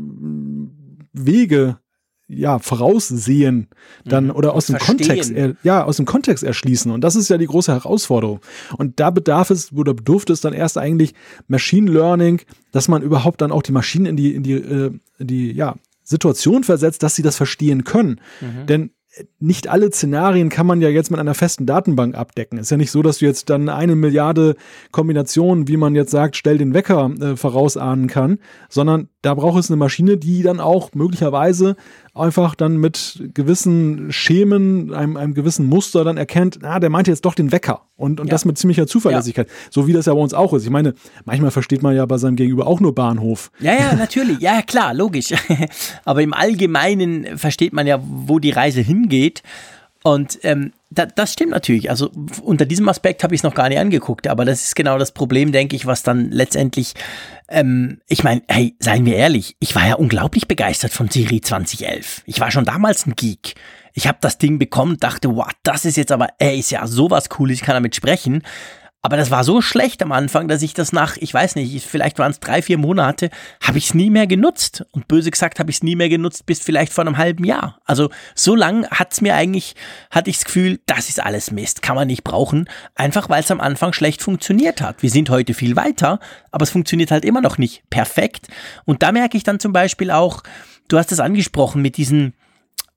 Wege 1.14 1.78
ja, 2.34 2.60
voraussehen 2.60 3.68
dann 4.06 4.26
mhm. 4.26 4.32
oder 4.32 4.54
aus 4.54 4.68
dem 4.68 4.78
verstehen. 4.78 4.98
Kontext, 4.98 5.34
ja, 5.64 5.84
aus 5.84 5.98
dem 5.98 6.06
Kontext 6.06 6.44
erschließen. 6.44 6.90
Und 6.92 7.02
das 7.02 7.16
ist 7.16 7.30
ja 7.30 7.38
die 7.38 7.46
große 7.46 7.74
Herausforderung. 7.74 8.40
Und 8.78 9.00
da 9.02 9.10
bedarf 9.10 9.50
es 9.50 9.74
oder 9.74 9.94
bedurfte 9.94 10.32
es 10.32 10.40
dann 10.40 10.54
erst 10.54 10.78
eigentlich 10.78 11.14
Machine 11.48 11.92
Learning, 11.92 12.42
dass 12.72 12.88
man 12.88 13.02
überhaupt 13.02 13.42
dann 13.42 13.52
auch 13.52 13.64
die 13.64 13.74
Maschinen 13.74 14.06
in 14.06 14.16
die, 14.16 14.34
in 14.34 14.44
die, 14.44 14.54
äh, 14.54 14.92
in 15.18 15.28
die, 15.28 15.52
ja, 15.52 15.76
Situation 16.04 16.64
versetzt, 16.64 17.04
dass 17.04 17.16
sie 17.16 17.22
das 17.22 17.38
verstehen 17.38 17.84
können. 17.84 18.22
Mhm. 18.40 18.66
Denn 18.68 18.92
nicht 19.40 19.68
alle 19.68 19.92
Szenarien 19.92 20.50
kann 20.50 20.66
man 20.66 20.82
ja 20.82 20.90
jetzt 20.90 21.12
mit 21.12 21.20
einer 21.20 21.34
festen 21.34 21.66
Datenbank 21.66 22.16
abdecken. 22.16 22.58
Ist 22.58 22.72
ja 22.72 22.78
nicht 22.78 22.92
so, 22.92 23.02
dass 23.02 23.18
du 23.18 23.26
jetzt 23.26 23.50
dann 23.50 23.68
eine 23.68 23.96
Milliarde 23.96 24.56
Kombinationen, 24.92 25.68
wie 25.68 25.78
man 25.78 25.96
jetzt 25.96 26.12
sagt, 26.12 26.38
stell 26.38 26.58
den 26.58 26.74
Wecker 26.74 27.12
äh, 27.20 27.36
vorausahnen 27.36 28.08
kann, 28.08 28.40
sondern 28.70 29.10
da 29.22 29.36
braucht 29.36 29.60
es 29.60 29.70
eine 29.70 29.78
Maschine, 29.78 30.18
die 30.18 30.42
dann 30.42 30.60
auch 30.60 30.90
möglicherweise 30.94 31.76
einfach 32.16 32.56
dann 32.56 32.78
mit 32.78 33.24
gewissen 33.34 34.12
Schemen, 34.12 34.94
einem, 34.94 35.16
einem 35.16 35.34
gewissen 35.34 35.68
Muster 35.68 36.04
dann 36.04 36.18
erkennt, 36.18 36.60
na, 36.62 36.80
der 36.80 36.90
meinte 36.90 37.12
jetzt 37.12 37.24
doch 37.24 37.36
den 37.36 37.52
Wecker. 37.52 37.82
Und, 37.96 38.20
und 38.20 38.28
ja. 38.28 38.32
das 38.32 38.46
mit 38.46 38.58
ziemlicher 38.58 38.88
Zuverlässigkeit. 38.88 39.48
Ja. 39.48 39.54
So 39.70 39.86
wie 39.86 39.94
das 39.94 40.08
ja 40.08 40.14
bei 40.14 40.20
uns 40.20 40.34
auch 40.34 40.54
ist. 40.54 40.64
Ich 40.64 40.72
meine, 40.72 40.96
manchmal 41.24 41.52
versteht 41.52 41.84
man 41.84 41.96
ja 41.96 42.06
bei 42.08 42.18
seinem 42.18 42.36
Gegenüber 42.36 42.66
auch 42.66 42.80
nur 42.80 42.96
Bahnhof. 42.96 43.52
Ja, 43.60 43.74
ja, 43.74 43.96
natürlich. 43.96 44.40
Ja, 44.40 44.64
klar, 44.64 44.94
logisch. 44.94 45.34
Aber 46.06 46.24
im 46.24 46.34
Allgemeinen 46.34 47.38
versteht 47.38 47.74
man 47.74 47.86
ja, 47.86 48.00
wo 48.04 48.40
die 48.40 48.52
Reise 48.52 48.82
hingeht. 48.82 49.44
Und 50.04 50.40
ähm, 50.44 50.74
da, 50.90 51.06
das 51.06 51.34
stimmt 51.34 51.52
natürlich. 51.52 51.90
Also 51.90 52.12
unter 52.42 52.66
diesem 52.66 52.90
Aspekt 52.90 53.24
habe 53.24 53.36
ich 53.36 53.40
es 53.40 53.44
noch 53.44 53.54
gar 53.54 53.70
nicht 53.70 53.78
angeguckt, 53.78 54.28
aber 54.28 54.46
das 54.46 54.64
ist 54.64 54.76
genau 54.76 54.98
das 54.98 55.12
Problem, 55.12 55.52
denke 55.52 55.76
ich, 55.76 55.86
was 55.86 56.02
dann 56.04 56.32
letztendlich, 56.32 56.94
ähm, 57.48 58.02
ich 58.08 58.24
meine, 58.24 58.42
hey, 58.48 58.76
seien 58.80 59.06
wir 59.06 59.16
ehrlich, 59.16 59.56
ich 59.60 59.76
war 59.76 59.88
ja 59.88 59.96
unglaublich 59.96 60.48
begeistert 60.48 60.92
von 60.92 61.10
Siri 61.10 61.42
2011. 61.42 62.24
Ich 62.26 62.40
war 62.40 62.52
schon 62.52 62.66
damals 62.66 63.06
ein 63.06 63.16
Geek. 63.16 63.56
Ich 63.94 64.08
habe 64.08 64.18
das 64.22 64.38
Ding 64.38 64.58
bekommen, 64.58 64.98
dachte, 64.98 65.36
wow, 65.36 65.50
das 65.64 65.86
ist 65.86 65.98
jetzt 65.98 66.12
aber, 66.12 66.30
ey, 66.40 66.58
ist 66.58 66.72
ja 66.72 66.88
sowas 66.88 67.30
Cooles, 67.30 67.58
ich 67.58 67.64
kann 67.64 67.76
damit 67.76 67.96
sprechen. 67.96 68.42
Aber 69.04 69.18
das 69.18 69.32
war 69.32 69.44
so 69.44 69.62
schlecht 69.62 70.04
am 70.04 70.12
Anfang, 70.12 70.48
dass 70.48 70.62
ich 70.62 70.76
das 70.76 70.94
nach, 70.94 71.18
ich 71.18 71.34
weiß 71.34 71.56
nicht, 71.56 71.84
vielleicht 71.84 72.20
waren 72.20 72.32
es 72.32 72.40
drei, 72.40 72.62
vier 72.62 72.78
Monate, 72.78 73.32
habe 73.62 73.80
ich 73.80 73.86
es 73.86 73.94
nie 73.96 74.12
mehr 74.12 74.28
genutzt. 74.28 74.86
Und 74.92 75.08
böse 75.08 75.32
gesagt 75.32 75.60
habe 75.60 75.72
ich 75.72 75.78
es 75.78 75.84
nie 75.84 75.96
mehr 75.96 76.10
genutzt 76.10 76.46
bis 76.46 76.60
vielleicht 76.60 76.94
vor 76.94 77.04
einem 77.04 77.18
halben 77.18 77.44
Jahr. 77.44 77.80
Also 77.86 78.12
so 78.36 78.56
lang 78.56 78.88
hat 78.90 79.12
es 79.14 79.22
mir 79.22 79.34
eigentlich, 79.34 79.76
hatte 80.12 80.30
ich 80.30 80.38
das 80.38 80.46
Gefühl, 80.46 80.80
das 80.86 81.10
ist 81.10 81.22
alles 81.22 81.50
Mist, 81.50 81.82
kann 81.82 81.96
man 81.96 82.08
nicht 82.08 82.24
brauchen. 82.24 82.70
Einfach 82.94 83.28
weil 83.28 83.42
es 83.42 83.50
am 83.50 83.60
Anfang 83.60 83.92
schlecht 83.94 84.22
funktioniert 84.22 84.82
hat. 84.82 85.02
Wir 85.02 85.10
sind 85.10 85.32
heute 85.32 85.56
viel 85.56 85.76
weiter, 85.76 86.20
aber 86.52 86.64
es 86.64 86.70
funktioniert 86.70 87.10
halt 87.10 87.26
immer 87.26 87.42
noch 87.42 87.58
nicht 87.58 87.84
perfekt. 87.90 88.50
Und 88.86 89.02
da 89.02 89.12
merke 89.12 89.36
ich 89.36 89.44
dann 89.44 89.60
zum 89.60 89.74
Beispiel 89.74 90.12
auch, 90.12 90.44
du 90.90 91.00
hast 91.00 91.12
es 91.12 91.20
angesprochen 91.20 91.82
mit 91.82 91.98
diesen, 91.98 92.36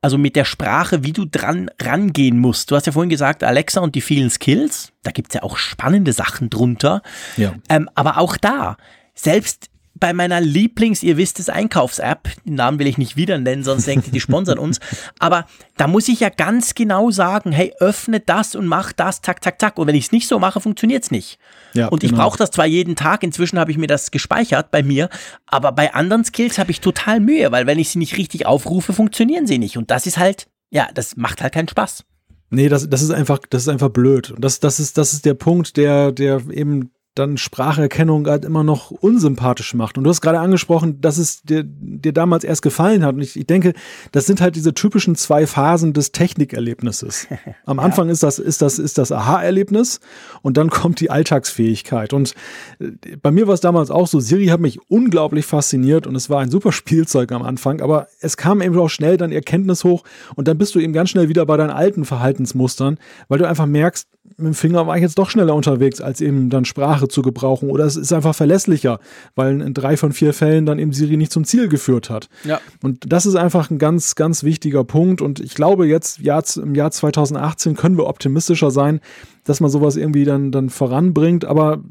also 0.05 0.19
mit 0.19 0.37
der 0.37 0.45
Sprache, 0.45 1.03
wie 1.03 1.15
du 1.15 1.25
dran 1.25 1.71
rangehen 1.81 2.39
musst. 2.39 2.71
Du 2.71 2.77
hast 2.77 2.85
ja 2.85 2.93
vorhin 2.93 3.09
gesagt, 3.09 3.43
Alexa 3.43 3.81
und 3.81 3.95
die 3.95 4.03
vielen 4.03 4.29
Skills, 4.29 4.93
da 5.03 5.11
gibt's 5.11 5.35
ja 5.35 5.43
auch 5.43 5.57
spannende 5.57 6.13
Sachen 6.13 6.51
drunter. 6.51 7.01
Ja. 7.39 7.55
Ähm, 7.71 7.89
aber 7.95 8.19
auch 8.19 8.37
da, 8.37 8.77
selbst 9.15 9.71
bei 9.95 10.13
meiner 10.13 10.43
Lieblings, 10.43 11.03
ihr 11.03 11.17
wisst 11.17 11.41
es, 11.41 11.49
Einkaufs-App, 11.49 12.29
den 12.45 12.57
Namen 12.57 12.79
will 12.79 12.87
ich 12.87 12.99
nicht 12.99 13.17
wieder 13.17 13.39
nennen, 13.39 13.65
sonst 13.65 13.87
denkt 13.87 14.09
ihr, 14.09 14.13
die 14.13 14.21
sponsern 14.21 14.59
uns, 14.59 14.79
aber 15.21 15.47
da 15.79 15.87
muss 15.87 16.09
ich 16.09 16.21
ja 16.21 16.29
ganz 16.29 16.75
genau 16.75 17.11
sagen, 17.11 17.51
hey, 17.51 17.73
öffne 17.79 18.21
das 18.21 18.55
und 18.55 18.67
mach 18.67 18.93
das, 18.93 19.23
zack, 19.23 19.43
zack, 19.43 19.59
zack. 19.59 19.79
Und 19.79 19.87
wenn 19.87 19.95
ich 19.95 20.05
es 20.05 20.13
nicht 20.13 20.29
so 20.29 20.39
mache, 20.39 20.61
funktioniert's 20.61 21.13
nicht. 21.13 21.39
Ja, 21.75 21.89
und 21.89 22.05
ich 22.05 22.11
genau. 22.11 22.23
brauche 22.23 22.39
das 22.39 22.51
zwar 22.51 22.67
jeden 22.67 22.97
Tag, 22.97 23.23
inzwischen 23.23 23.59
habe 23.59 23.71
ich 23.71 23.79
mir 23.79 23.87
das 23.87 24.11
gespeichert 24.11 24.71
bei 24.71 24.83
mir, 24.83 25.09
aber 25.47 25.73
bei 25.73 25.93
anderen 25.93 26.25
Skills 26.25 26.59
habe 26.59 26.71
ich 26.71 26.81
total 26.81 27.21
Mühe, 27.21 27.51
weil 27.53 27.67
wenn 27.67 27.79
ich 27.79 27.91
sie 27.91 27.99
nicht 27.99 28.17
richtig 28.17 28.47
aufrufe, 28.47 28.93
funktionieren 28.93 29.47
sie 29.47 29.59
nicht. 29.59 29.77
Und 29.77 29.91
das 29.91 30.07
ist 30.07 30.19
halt, 30.19 30.47
ja, 30.71 30.89
das 30.95 31.17
macht 31.17 31.43
halt 31.43 31.53
keinen 31.53 31.69
Spaß. 31.69 32.05
Nee, 32.51 32.69
das, 32.69 32.89
das 32.89 33.03
ist 33.03 33.11
einfach, 33.11 33.41
das 33.51 33.63
ist 33.63 33.69
einfach 33.69 33.89
blöd. 33.89 34.31
Und 34.31 34.45
das, 34.45 34.61
das 34.61 34.79
ist, 34.79 34.97
das 34.97 35.13
ist 35.13 35.25
der 35.25 35.35
Punkt, 35.35 35.77
der, 35.77 36.13
der 36.13 36.43
eben 36.51 36.93
dann 37.15 37.37
Spracherkennung 37.37 38.27
halt 38.27 38.45
immer 38.45 38.65
noch 38.65 38.91
unsympathisch 38.91 39.75
macht. 39.75 39.97
Und 39.97 40.05
du 40.05 40.11
hast 40.11 40.21
gerade 40.21 40.41
angesprochen, 40.41 41.01
dass 41.01 41.17
es 41.17 41.43
dir, 41.43 41.63
dir 41.65 42.13
damals 42.13 42.43
erst 42.43 42.63
gefallen 42.63 43.05
hat. 43.05 43.15
Und 43.15 43.21
ich, 43.21 43.39
ich 43.39 43.47
denke, 43.47 43.73
das 44.11 44.27
sind 44.27 44.41
halt 44.41 44.57
diese 44.57 44.75
typischen 44.75 45.15
zwei 45.15 45.47
Phasen 45.47 45.93
des 45.93 46.11
Technikerlebnisses. 46.11 47.29
Am 47.67 47.77
ja. 47.77 47.85
Anfang 47.85 48.09
ist 48.09 48.25
das, 48.25 48.41
ist 48.41 48.63
das, 48.63 48.81
ist 48.81 48.99
das 48.99 49.13
Aha-Erlebnis 49.13 50.01
und 50.43 50.57
dann 50.57 50.71
kommt 50.71 50.99
die 50.99 51.11
Alltagsfähigkeit. 51.11 52.13
Und 52.13 52.35
äh, 52.81 53.17
bei 53.23 53.31
mir 53.31 53.47
war 53.47 53.55
es 53.55 53.61
damals 53.61 53.93
auch 53.93 54.09
so, 54.09 54.19
Siri 54.19 54.47
hat 54.47 54.61
mich 54.61 54.81
unglaublich 54.91 55.47
fasziniert 55.47 56.09
und 56.09 56.17
es 56.17 56.29
war 56.31 56.41
ein 56.41 56.51
super 56.51 56.73
Spielzeug 56.73 57.31
am 57.31 57.43
Anfang, 57.43 57.81
aber 57.81 58.09
es 58.21 58.37
kam 58.37 58.61
eben 58.61 58.77
auch 58.77 58.91
schnell 58.91 59.17
dann 59.17 59.31
Erkenntnis 59.31 59.85
hoch 59.85 60.03
und 60.35 60.49
dann 60.49 60.59
bist 60.59 60.75
du 60.75 60.81
eben 60.81 60.93
ganz 60.93 61.11
schnell 61.11 61.29
wieder 61.29 61.47
bei 61.47 61.57
deinen 61.57 61.71
alten 61.71 62.05
Verhaltensmustern, 62.05 62.99
weil 63.29 63.39
du 63.39 63.47
einfach 63.47 63.67
merkst, 63.67 64.09
mit 64.37 64.47
dem 64.47 64.55
Finger 64.55 64.87
war 64.87 64.97
ich 64.97 65.03
jetzt 65.03 65.19
doch 65.19 65.31
schneller 65.31 65.55
unterwegs, 65.55 66.01
als 66.01 66.21
eben 66.21 66.51
dann 66.51 66.65
Sprache 66.65 67.04
zu 67.09 67.23
gebrauchen. 67.23 67.71
Oder 67.71 67.85
es 67.85 67.97
ist 67.97 68.13
einfach 68.13 68.35
verlässlicher, 68.35 69.01
weil 69.35 69.61
in 69.61 69.75
drei 69.75 69.97
von 69.97 70.13
vier 70.13 70.33
Fällen 70.33 70.67
dann 70.67 70.79
eben 70.79 70.93
Siri 70.93 71.17
nicht 71.17 71.33
zum 71.33 71.45
Ziel 71.45 71.69
geführt 71.69 72.11
hat. 72.11 72.29
Ja. 72.45 72.61
Und 72.83 73.13
das 73.13 73.27
ist 73.27 73.37
einfach 73.37 73.71
ein 73.71 73.79
ganz, 73.79 74.15
ganz 74.15 74.45
wichtiger 74.45 74.85
Punkt. 74.85 75.21
Und 75.21 75.41
ich 75.41 75.55
glaube, 75.55 75.87
jetzt 75.87 76.19
im 76.57 76.75
Jahr 76.75 76.91
2018 76.91 77.77
können 77.77 77.97
wir 77.97 78.07
optimistischer 78.07 78.71
sein, 78.71 79.01
dass 79.45 79.61
man 79.61 79.71
sowas 79.71 79.97
irgendwie 79.97 80.25
dann, 80.25 80.53
dann 80.53 80.71
voranbringt. 80.71 81.45
Aber 81.45 81.83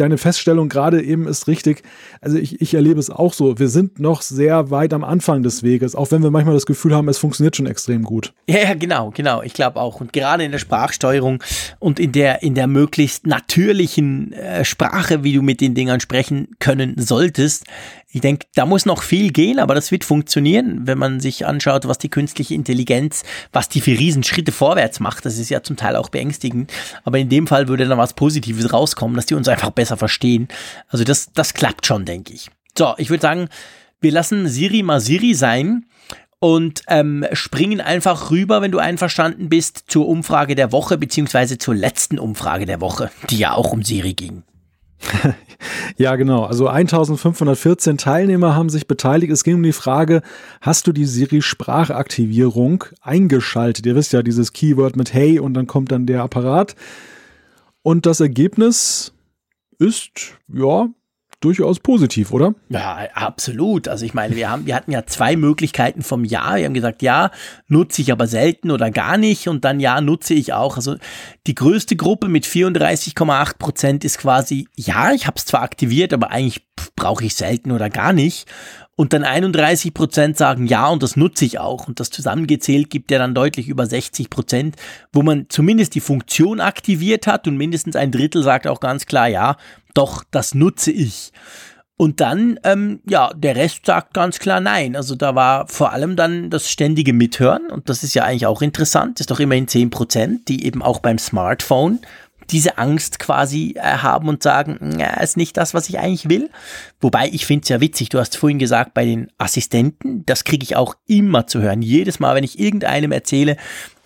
deine 0.00 0.18
Feststellung 0.18 0.68
gerade 0.68 1.02
eben 1.02 1.28
ist 1.28 1.46
richtig. 1.46 1.82
Also 2.20 2.38
ich, 2.38 2.60
ich 2.60 2.74
erlebe 2.74 2.98
es 2.98 3.10
auch 3.10 3.32
so. 3.32 3.58
Wir 3.58 3.68
sind 3.68 4.00
noch 4.00 4.22
sehr 4.22 4.70
weit 4.70 4.92
am 4.94 5.04
Anfang 5.04 5.42
des 5.42 5.62
Weges, 5.62 5.94
auch 5.94 6.10
wenn 6.10 6.22
wir 6.22 6.30
manchmal 6.30 6.54
das 6.54 6.66
Gefühl 6.66 6.94
haben, 6.94 7.08
es 7.08 7.18
funktioniert 7.18 7.56
schon 7.56 7.66
extrem 7.66 8.02
gut. 8.02 8.32
Ja, 8.48 8.58
ja 8.58 8.74
genau, 8.74 9.10
genau. 9.10 9.42
Ich 9.42 9.52
glaube 9.52 9.80
auch. 9.80 10.00
Und 10.00 10.12
gerade 10.12 10.44
in 10.44 10.52
der 10.52 10.58
Sprachsteuerung 10.58 11.42
und 11.78 12.00
in 12.00 12.12
der, 12.12 12.42
in 12.42 12.54
der 12.54 12.66
möglichst 12.66 13.26
natürlichen 13.26 14.32
äh, 14.32 14.64
Sprache, 14.64 15.22
wie 15.22 15.34
du 15.34 15.42
mit 15.42 15.60
den 15.60 15.74
Dingern 15.74 16.00
sprechen 16.00 16.48
können 16.58 16.94
solltest, 16.96 17.64
ich 18.12 18.20
denke, 18.20 18.46
da 18.54 18.66
muss 18.66 18.86
noch 18.86 19.02
viel 19.02 19.30
gehen, 19.30 19.60
aber 19.60 19.74
das 19.74 19.92
wird 19.92 20.04
funktionieren, 20.04 20.86
wenn 20.86 20.98
man 20.98 21.20
sich 21.20 21.46
anschaut, 21.46 21.86
was 21.86 21.98
die 21.98 22.08
künstliche 22.08 22.54
Intelligenz, 22.54 23.22
was 23.52 23.68
die 23.68 23.80
für 23.80 23.92
Riesenschritte 23.92 24.50
vorwärts 24.50 24.98
macht. 24.98 25.24
Das 25.24 25.38
ist 25.38 25.48
ja 25.48 25.62
zum 25.62 25.76
Teil 25.76 25.94
auch 25.94 26.08
beängstigend. 26.08 26.72
Aber 27.04 27.18
in 27.18 27.28
dem 27.28 27.46
Fall 27.46 27.68
würde 27.68 27.86
dann 27.86 27.98
was 27.98 28.14
Positives 28.14 28.72
rauskommen, 28.72 29.14
dass 29.14 29.26
die 29.26 29.34
uns 29.34 29.46
einfach 29.46 29.70
besser 29.70 29.96
verstehen. 29.96 30.48
Also 30.88 31.04
das, 31.04 31.30
das 31.32 31.54
klappt 31.54 31.86
schon, 31.86 32.04
denke 32.04 32.32
ich. 32.32 32.50
So, 32.76 32.94
ich 32.98 33.10
würde 33.10 33.22
sagen, 33.22 33.48
wir 34.00 34.10
lassen 34.10 34.48
Siri 34.48 34.82
mal 34.82 35.00
Siri 35.00 35.34
sein 35.34 35.86
und 36.40 36.82
ähm, 36.88 37.24
springen 37.32 37.80
einfach 37.80 38.32
rüber, 38.32 38.60
wenn 38.60 38.72
du 38.72 38.78
einverstanden 38.78 39.48
bist, 39.48 39.84
zur 39.86 40.08
Umfrage 40.08 40.56
der 40.56 40.72
Woche, 40.72 40.98
beziehungsweise 40.98 41.58
zur 41.58 41.76
letzten 41.76 42.18
Umfrage 42.18 42.66
der 42.66 42.80
Woche, 42.80 43.10
die 43.28 43.38
ja 43.38 43.52
auch 43.52 43.72
um 43.72 43.84
Siri 43.84 44.14
ging. 44.14 44.42
ja, 45.96 46.16
genau. 46.16 46.44
Also 46.44 46.68
1514 46.68 47.98
Teilnehmer 47.98 48.54
haben 48.54 48.68
sich 48.68 48.86
beteiligt. 48.86 49.32
Es 49.32 49.44
ging 49.44 49.56
um 49.56 49.62
die 49.62 49.72
Frage, 49.72 50.22
hast 50.60 50.86
du 50.86 50.92
die 50.92 51.04
Siri-Sprachaktivierung 51.04 52.84
eingeschaltet? 53.00 53.86
Ihr 53.86 53.94
wisst 53.94 54.12
ja, 54.12 54.22
dieses 54.22 54.52
Keyword 54.52 54.96
mit 54.96 55.12
Hey 55.14 55.38
und 55.38 55.54
dann 55.54 55.66
kommt 55.66 55.92
dann 55.92 56.06
der 56.06 56.22
Apparat. 56.22 56.76
Und 57.82 58.06
das 58.06 58.20
Ergebnis 58.20 59.12
ist, 59.78 60.38
ja, 60.48 60.88
durchaus 61.40 61.80
positiv, 61.80 62.32
oder? 62.32 62.54
Ja, 62.68 63.08
absolut. 63.14 63.88
Also 63.88 64.04
ich 64.04 64.14
meine, 64.14 64.36
wir 64.36 64.50
haben, 64.50 64.66
wir 64.66 64.74
hatten 64.74 64.92
ja 64.92 65.06
zwei 65.06 65.36
Möglichkeiten 65.36 66.02
vom 66.02 66.24
Ja. 66.24 66.56
Wir 66.56 66.66
haben 66.66 66.74
gesagt, 66.74 67.02
ja, 67.02 67.30
nutze 67.66 68.02
ich 68.02 68.12
aber 68.12 68.26
selten 68.26 68.70
oder 68.70 68.90
gar 68.90 69.16
nicht 69.16 69.48
und 69.48 69.64
dann 69.64 69.80
ja, 69.80 70.00
nutze 70.00 70.34
ich 70.34 70.52
auch. 70.52 70.76
Also 70.76 70.96
die 71.46 71.54
größte 71.54 71.96
Gruppe 71.96 72.28
mit 72.28 72.44
34,8 72.44 73.58
Prozent 73.58 74.04
ist 74.04 74.18
quasi, 74.18 74.68
ja, 74.76 75.12
ich 75.12 75.26
habe 75.26 75.38
es 75.38 75.46
zwar 75.46 75.62
aktiviert, 75.62 76.12
aber 76.12 76.30
eigentlich 76.30 76.66
brauche 76.94 77.24
ich 77.24 77.34
selten 77.34 77.72
oder 77.72 77.88
gar 77.90 78.12
nicht. 78.12 78.46
Und 79.00 79.14
dann 79.14 79.24
31 79.24 79.94
Prozent 79.94 80.36
sagen 80.36 80.66
ja 80.66 80.86
und 80.88 81.02
das 81.02 81.16
nutze 81.16 81.46
ich 81.46 81.58
auch. 81.58 81.88
Und 81.88 82.00
das 82.00 82.10
zusammengezählt 82.10 82.90
gibt 82.90 83.10
ja 83.10 83.18
dann 83.18 83.34
deutlich 83.34 83.66
über 83.66 83.86
60 83.86 84.28
Prozent, 84.28 84.76
wo 85.10 85.22
man 85.22 85.46
zumindest 85.48 85.94
die 85.94 86.00
Funktion 86.00 86.60
aktiviert 86.60 87.26
hat 87.26 87.48
und 87.48 87.56
mindestens 87.56 87.96
ein 87.96 88.12
Drittel 88.12 88.42
sagt 88.42 88.66
auch 88.66 88.78
ganz 88.78 89.06
klar 89.06 89.26
ja, 89.26 89.56
doch, 89.94 90.24
das 90.30 90.54
nutze 90.54 90.90
ich. 90.90 91.32
Und 91.96 92.20
dann, 92.20 92.58
ähm, 92.64 93.00
ja, 93.06 93.30
der 93.34 93.56
Rest 93.56 93.84
sagt 93.84 94.14
ganz 94.14 94.38
klar 94.38 94.58
nein. 94.60 94.96
Also 94.96 95.14
da 95.14 95.34
war 95.34 95.68
vor 95.68 95.92
allem 95.92 96.16
dann 96.16 96.48
das 96.48 96.70
ständige 96.70 97.12
Mithören 97.12 97.70
und 97.70 97.90
das 97.90 98.02
ist 98.02 98.14
ja 98.14 98.24
eigentlich 98.24 98.46
auch 98.46 98.62
interessant, 98.62 99.18
das 99.18 99.24
ist 99.24 99.30
doch 99.30 99.40
immerhin 99.40 99.68
10 99.68 99.90
Prozent, 99.90 100.48
die 100.48 100.64
eben 100.64 100.82
auch 100.82 101.00
beim 101.00 101.18
Smartphone 101.18 101.98
diese 102.50 102.78
Angst 102.78 103.18
quasi 103.18 103.74
äh, 103.76 103.80
haben 103.80 104.28
und 104.28 104.42
sagen, 104.42 104.98
ja, 104.98 105.20
ist 105.20 105.36
nicht 105.36 105.56
das, 105.56 105.74
was 105.74 105.88
ich 105.88 105.98
eigentlich 105.98 106.28
will. 106.28 106.50
Wobei 107.00 107.28
ich 107.32 107.46
finde 107.46 107.62
es 107.62 107.68
ja 107.68 107.80
witzig, 107.80 108.08
du 108.08 108.18
hast 108.18 108.36
vorhin 108.36 108.58
gesagt, 108.58 108.94
bei 108.94 109.04
den 109.04 109.30
Assistenten, 109.38 110.24
das 110.26 110.44
kriege 110.44 110.64
ich 110.64 110.76
auch 110.76 110.94
immer 111.06 111.46
zu 111.46 111.60
hören. 111.60 111.82
Jedes 111.82 112.20
Mal, 112.20 112.34
wenn 112.34 112.44
ich 112.44 112.58
irgendeinem 112.58 113.12
erzähle, 113.12 113.56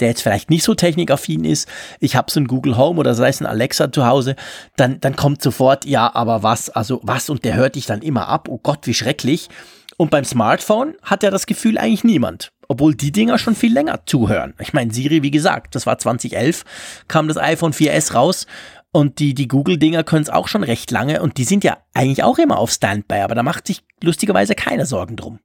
der 0.01 0.09
jetzt 0.09 0.23
vielleicht 0.23 0.51
nicht 0.51 0.65
so 0.65 0.75
technikaffin 0.75 1.45
ist, 1.45 1.69
ich 2.01 2.17
habe 2.17 2.31
so 2.31 2.41
ein 2.41 2.47
Google 2.47 2.77
Home 2.77 3.01
oder 3.01 3.15
sei 3.15 3.29
es 3.29 3.41
ein 3.41 3.47
Alexa 3.47 3.91
zu 3.91 4.07
Hause, 4.07 4.37
dann, 4.77 5.01
dann 5.01 5.17
kommt 5.17 5.43
sofort, 5.43 5.85
ja, 5.85 6.15
aber 6.15 6.43
was, 6.43 6.71
also 6.71 7.01
was 7.03 7.31
und 7.31 7.45
der 7.45 7.55
hört 7.55 7.77
dich 7.77 7.87
dann 7.87 8.03
immer 8.03 8.29
ab, 8.29 8.49
oh 8.49 8.59
Gott, 8.63 8.87
wie 8.87 8.95
schrecklich. 8.95 9.49
Und 9.97 10.11
beim 10.11 10.25
Smartphone 10.25 10.95
hat 11.03 11.23
ja 11.23 11.31
das 11.31 11.47
Gefühl 11.47 11.79
eigentlich 11.79 12.05
niemand. 12.05 12.51
Obwohl 12.69 12.95
die 12.95 13.13
Dinger 13.13 13.39
schon 13.39 13.55
viel 13.55 13.73
länger 13.73 14.07
zuhören. 14.07 14.55
Ich 14.59 14.73
meine, 14.73 14.93
Siri, 14.93 15.23
wie 15.23 15.31
gesagt, 15.31 15.75
das 15.75 15.87
war 15.87 15.99
2011, 15.99 16.65
kam 17.09 17.29
das 17.29 17.37
iPhone 17.37 17.73
4S 17.73 18.15
raus 18.15 18.47
und 18.93 19.19
die, 19.19 19.35
die 19.35 19.49
Google-Dinger 19.49 20.05
können 20.05 20.23
es 20.23 20.31
auch 20.31 20.49
schon 20.49 20.63
recht 20.63 20.91
lange 20.91 21.21
und 21.21 21.37
die 21.37 21.45
sind 21.45 21.65
ja 21.65 21.79
eigentlich 21.95 22.23
auch 22.23 22.39
immer 22.39 22.59
auf 22.59 22.71
Standby, 22.71 23.21
aber 23.21 23.35
da 23.35 23.43
macht 23.43 23.67
sich 23.67 23.83
lustigerweise 24.03 24.55
keiner 24.55 24.87
Sorgen 24.87 25.17
drum. 25.17 25.41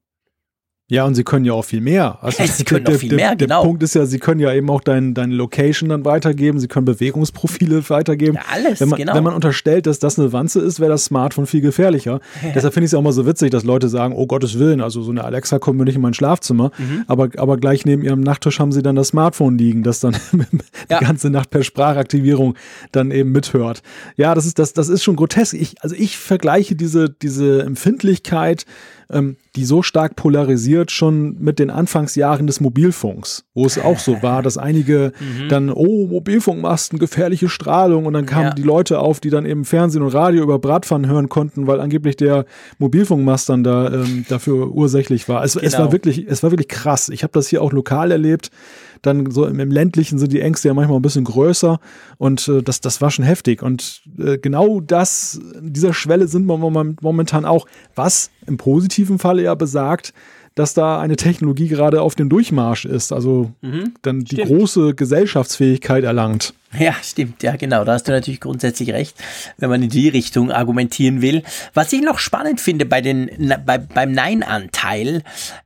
Ja, 0.91 1.05
und 1.05 1.13
sie 1.13 1.23
können 1.23 1.45
ja 1.45 1.53
auch 1.53 1.65
viel 1.65 1.81
mehr. 1.81 2.17
Also 2.21 2.43
sie 2.43 2.63
können 2.63 2.83
der, 2.83 2.97
viel 2.97 3.13
mehr, 3.13 3.35
der, 3.35 3.47
genau. 3.47 3.61
Der 3.61 3.67
Punkt 3.67 3.83
ist 3.83 3.93
ja, 3.93 4.07
sie 4.07 4.17
können 4.17 4.39
ja 4.39 4.51
eben 4.51 4.67
auch 4.71 4.81
dein, 4.81 5.13
deine 5.13 5.35
Location 5.35 5.87
dann 5.87 6.03
weitergeben, 6.03 6.59
sie 6.59 6.67
können 6.67 6.85
Bewegungsprofile 6.85 7.87
weitergeben. 7.91 8.33
Ja, 8.33 8.41
alles, 8.51 8.81
wenn 8.81 8.89
man, 8.89 8.97
genau. 8.97 9.13
Wenn 9.13 9.23
man 9.23 9.35
unterstellt, 9.35 9.85
dass 9.85 9.99
das 9.99 10.17
eine 10.17 10.33
Wanze 10.33 10.61
ist, 10.61 10.79
wäre 10.79 10.89
das 10.89 11.05
Smartphone 11.05 11.45
viel 11.45 11.61
gefährlicher. 11.61 12.19
Ja. 12.41 12.51
Deshalb 12.55 12.73
finde 12.73 12.85
ich 12.85 12.91
es 12.91 12.93
auch 12.93 13.01
mal 13.01 13.11
so 13.11 13.25
witzig, 13.25 13.51
dass 13.51 13.65
Leute 13.65 13.89
sagen, 13.89 14.13
oh 14.15 14.25
Gottes 14.25 14.57
Willen, 14.57 14.79
also 14.79 15.01
so 15.01 15.11
eine 15.11 15.25
Alexa 15.25 15.59
kommt 15.59 15.77
mir 15.77 15.83
nicht 15.83 15.95
in 15.95 16.01
mein 16.01 16.13
Schlafzimmer, 16.13 16.71
mhm. 16.77 17.03
aber, 17.05 17.27
aber 17.35 17.57
gleich 17.57 17.85
neben 17.85 18.01
ihrem 18.01 18.21
Nachttisch 18.21 18.59
haben 18.59 18.71
sie 18.71 18.81
dann 18.81 18.95
das 18.95 19.09
Smartphone 19.09 19.57
liegen, 19.57 19.83
das 19.83 19.99
dann 19.99 20.15
ja. 20.89 20.99
die 20.99 21.05
ganze 21.05 21.29
Nacht 21.29 21.49
per 21.49 21.63
Sprachaktivierung 21.63 22.55
dann 22.93 23.11
eben 23.11 23.33
mithört. 23.33 23.81
Ja, 24.15 24.35
das 24.35 24.45
ist, 24.45 24.57
das, 24.57 24.71
das 24.71 24.87
ist 24.87 25.03
schon 25.03 25.17
grotesk. 25.17 25.53
Ich, 25.53 25.75
also 25.81 25.95
ich 25.97 26.17
vergleiche 26.17 26.75
diese, 26.75 27.09
diese 27.09 27.63
Empfindlichkeit 27.63 28.65
ähm, 29.11 29.37
die 29.55 29.65
so 29.65 29.81
stark 29.81 30.15
polarisiert 30.15 30.91
schon 30.91 31.35
mit 31.39 31.59
den 31.59 31.69
Anfangsjahren 31.69 32.47
des 32.47 32.59
Mobilfunks, 32.59 33.45
wo 33.53 33.65
es 33.65 33.79
auch 33.79 33.99
so 33.99 34.21
war, 34.21 34.43
dass 34.43 34.57
einige 34.57 35.13
mhm. 35.19 35.49
dann, 35.49 35.69
oh, 35.69 36.07
Mobilfunkmasten, 36.07 36.99
gefährliche 36.99 37.49
Strahlung 37.49 38.05
und 38.05 38.13
dann 38.13 38.25
kamen 38.25 38.49
ja. 38.49 38.53
die 38.53 38.63
Leute 38.63 38.99
auf, 38.99 39.19
die 39.19 39.29
dann 39.29 39.45
eben 39.45 39.65
Fernsehen 39.65 40.03
und 40.03 40.13
Radio 40.13 40.43
über 40.43 40.59
Bratpfannen 40.59 41.09
hören 41.09 41.29
konnten, 41.29 41.67
weil 41.67 41.79
angeblich 41.79 42.17
der 42.17 42.45
Mobilfunkmast 42.77 43.49
dann 43.49 43.63
da 43.63 43.91
ähm, 43.91 44.25
dafür 44.29 44.71
ursächlich 44.71 45.27
war. 45.27 45.43
Es, 45.43 45.53
genau. 45.53 45.65
es 45.65 45.73
war 45.73 45.79
genau. 45.79 45.91
wirklich, 45.91 46.27
es 46.27 46.43
war 46.43 46.51
wirklich 46.51 46.69
krass. 46.69 47.09
Ich 47.09 47.23
habe 47.23 47.33
das 47.33 47.47
hier 47.47 47.61
auch 47.61 47.73
lokal 47.73 48.11
erlebt 48.11 48.51
dann 49.01 49.31
so 49.31 49.45
im, 49.45 49.59
im, 49.59 49.71
ländlichen 49.71 50.19
sind 50.19 50.33
die 50.33 50.41
Ängste 50.41 50.67
ja 50.67 50.73
manchmal 50.73 50.99
ein 50.99 51.01
bisschen 51.01 51.23
größer 51.23 51.79
und 52.17 52.47
äh, 52.47 52.61
das, 52.61 52.81
das 52.81 53.01
war 53.01 53.11
schon 53.11 53.25
heftig. 53.25 53.61
Und 53.61 54.01
äh, 54.17 54.37
genau 54.37 54.79
das, 54.79 55.39
dieser 55.61 55.93
Schwelle 55.93 56.27
sind 56.27 56.45
wir 56.45 56.57
momentan 56.57 57.45
auch, 57.45 57.67
was 57.95 58.31
im 58.45 58.57
positiven 58.57 59.19
Falle 59.19 59.43
ja 59.43 59.55
besagt, 59.55 60.13
dass 60.55 60.73
da 60.73 60.99
eine 60.99 61.15
Technologie 61.15 61.67
gerade 61.67 62.01
auf 62.01 62.15
dem 62.15 62.27
Durchmarsch 62.29 62.85
ist, 62.85 63.13
also 63.13 63.51
mhm, 63.61 63.93
dann 64.01 64.21
die 64.21 64.35
stimmt. 64.35 64.49
große 64.49 64.95
Gesellschaftsfähigkeit 64.95 66.03
erlangt. 66.03 66.53
Ja, 66.79 66.95
stimmt, 67.01 67.41
ja 67.41 67.55
genau, 67.55 67.83
da 67.83 67.93
hast 67.93 68.07
du 68.07 68.11
natürlich 68.11 68.39
grundsätzlich 68.39 68.91
recht, 68.91 69.15
wenn 69.57 69.69
man 69.69 69.81
in 69.81 69.89
die 69.89 70.09
Richtung 70.09 70.51
argumentieren 70.51 71.21
will. 71.21 71.43
Was 71.73 71.91
ich 71.93 72.01
noch 72.01 72.19
spannend 72.19 72.61
finde 72.61 72.85
bei 72.85 73.01
den, 73.01 73.55
bei, 73.65 73.79
beim 73.79 74.11
Nein-Anteil, 74.11 75.23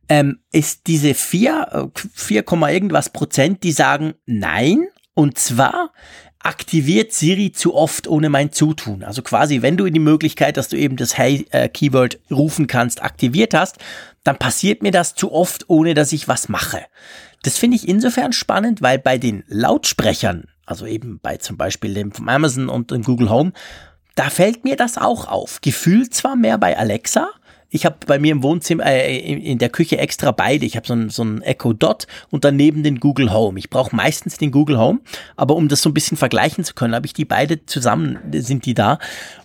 ähm, 0.08 0.40
ist 0.52 0.88
diese 0.88 1.14
4, 1.14 1.92
4, 2.14 2.40
äh, 2.40 2.74
irgendwas 2.74 3.10
Prozent, 3.10 3.64
die 3.64 3.74
sagen 3.74 4.14
Nein, 4.26 4.88
und 5.14 5.38
zwar 5.38 5.92
aktiviert 6.40 7.14
Siri 7.14 7.52
zu 7.52 7.74
oft 7.74 8.08
ohne 8.08 8.30
mein 8.30 8.52
Zutun. 8.52 9.04
Also 9.04 9.22
quasi, 9.22 9.62
wenn 9.62 9.78
du 9.78 9.90
die 9.90 10.00
Möglichkeit, 10.00 10.58
dass 10.58 10.68
du 10.68 10.78
eben 10.78 10.98
das 10.98 11.18
Hey-Keyword 11.18 12.16
äh, 12.16 12.34
rufen 12.34 12.68
kannst, 12.68 13.02
aktiviert 13.02 13.54
hast, 13.54 13.78
dann 14.24 14.38
passiert 14.38 14.84
mir 14.84 14.92
das 14.92 15.16
zu 15.16 15.32
oft, 15.32 15.70
ohne 15.70 15.94
dass 15.94 16.12
ich 16.12 16.28
was 16.28 16.50
mache. 16.50 16.82
Das 17.44 17.58
finde 17.58 17.76
ich 17.76 17.88
insofern 17.88 18.34
spannend, 18.34 18.82
weil 18.82 19.00
bei 19.00 19.18
den 19.18 19.44
Lautsprechern, 19.48 20.46
also 20.66 20.86
eben 20.86 21.20
bei 21.22 21.38
zum 21.38 21.58
Beispiel 21.58 21.94
dem 21.94 22.12
von 22.12 22.30
Amazon 22.30 22.70
und 22.70 22.92
dem 22.92 23.04
Google 23.04 23.30
Home, 23.30 23.54
da 24.16 24.30
fällt 24.30 24.64
mir 24.64 24.76
das 24.76 24.98
auch 24.98 25.28
auf. 25.28 25.62
Gefühlt 25.62 26.14
zwar 26.14 26.36
mehr 26.36 26.58
bei 26.58 26.78
Alexa, 26.78 27.30
ich 27.74 27.86
habe 27.86 27.98
bei 28.06 28.20
mir 28.20 28.32
im 28.32 28.44
Wohnzimmer, 28.44 28.86
äh, 28.86 29.18
in 29.18 29.58
der 29.58 29.70
Küche 29.70 29.98
extra 29.98 30.32
beide. 30.32 30.64
Ich 30.64 30.76
habe 30.76 30.86
so 30.86 30.94
ein, 30.94 31.10
so 31.10 31.24
ein 31.24 31.42
Echo 31.42 31.74
Dot 31.74 32.06
und 32.30 32.46
daneben 32.46 32.84
den 32.84 33.00
Google 33.00 33.34
Home. 33.34 33.58
Ich 33.58 33.72
brauche 33.72 33.96
meistens 33.96 34.38
den 34.38 34.52
Google 34.52 34.78
Home, 34.78 35.00
aber 35.36 35.56
um 35.56 35.68
das 35.70 35.82
so 35.82 35.90
ein 35.90 35.94
bisschen 35.96 36.16
vergleichen 36.16 36.64
zu 36.64 36.76
können, 36.76 36.94
habe 36.94 37.08
ich 37.08 37.14
die 37.14 37.26
beide 37.26 37.66
zusammen, 37.66 38.20
sind 38.32 38.68
die 38.68 38.76
da. 38.76 39.00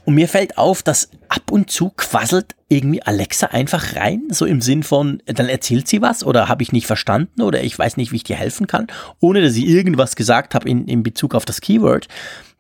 Und 0.05 0.15
mir 0.15 0.29
fällt 0.29 0.59
auf, 0.59 0.83
dass 0.83 1.09
ab 1.31 1.51
und 1.51 1.71
zu 1.71 1.89
quasselt 1.89 2.55
irgendwie 2.69 3.03
Alexa 3.03 3.47
einfach 3.47 3.97
rein, 3.97 4.25
so 4.29 4.45
im 4.45 4.61
Sinn 4.61 4.83
von, 4.83 5.23
dann 5.25 5.49
erzählt 5.49 5.89
sie 5.89 6.03
was 6.03 6.23
oder 6.23 6.51
habe 6.51 6.63
ich 6.63 6.71
nicht 6.71 6.87
verstanden 6.87 7.41
oder 7.41 7.65
ich 7.65 7.79
weiß 7.79 7.97
nicht, 7.97 8.13
wie 8.13 8.17
ich 8.17 8.25
dir 8.25 8.37
helfen 8.37 8.67
kann, 8.67 8.89
ohne 9.21 9.41
dass 9.41 9.57
ich 9.57 9.67
irgendwas 9.67 10.17
gesagt 10.17 10.55
habe 10.55 10.69
in, 10.69 10.87
in 10.87 11.03
Bezug 11.03 11.35
auf 11.35 11.47
das 11.47 11.63
Keyword. 11.63 12.09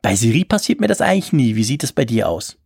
Bei 0.01 0.17
Siri 0.17 0.47
passiert 0.47 0.81
mir 0.81 0.89
das 0.89 1.03
eigentlich 1.03 1.35
nie. 1.35 1.57
Wie 1.57 1.65
sieht 1.65 1.85
es 1.85 1.93
bei 1.93 2.07
dir 2.07 2.27
aus? 2.27 2.57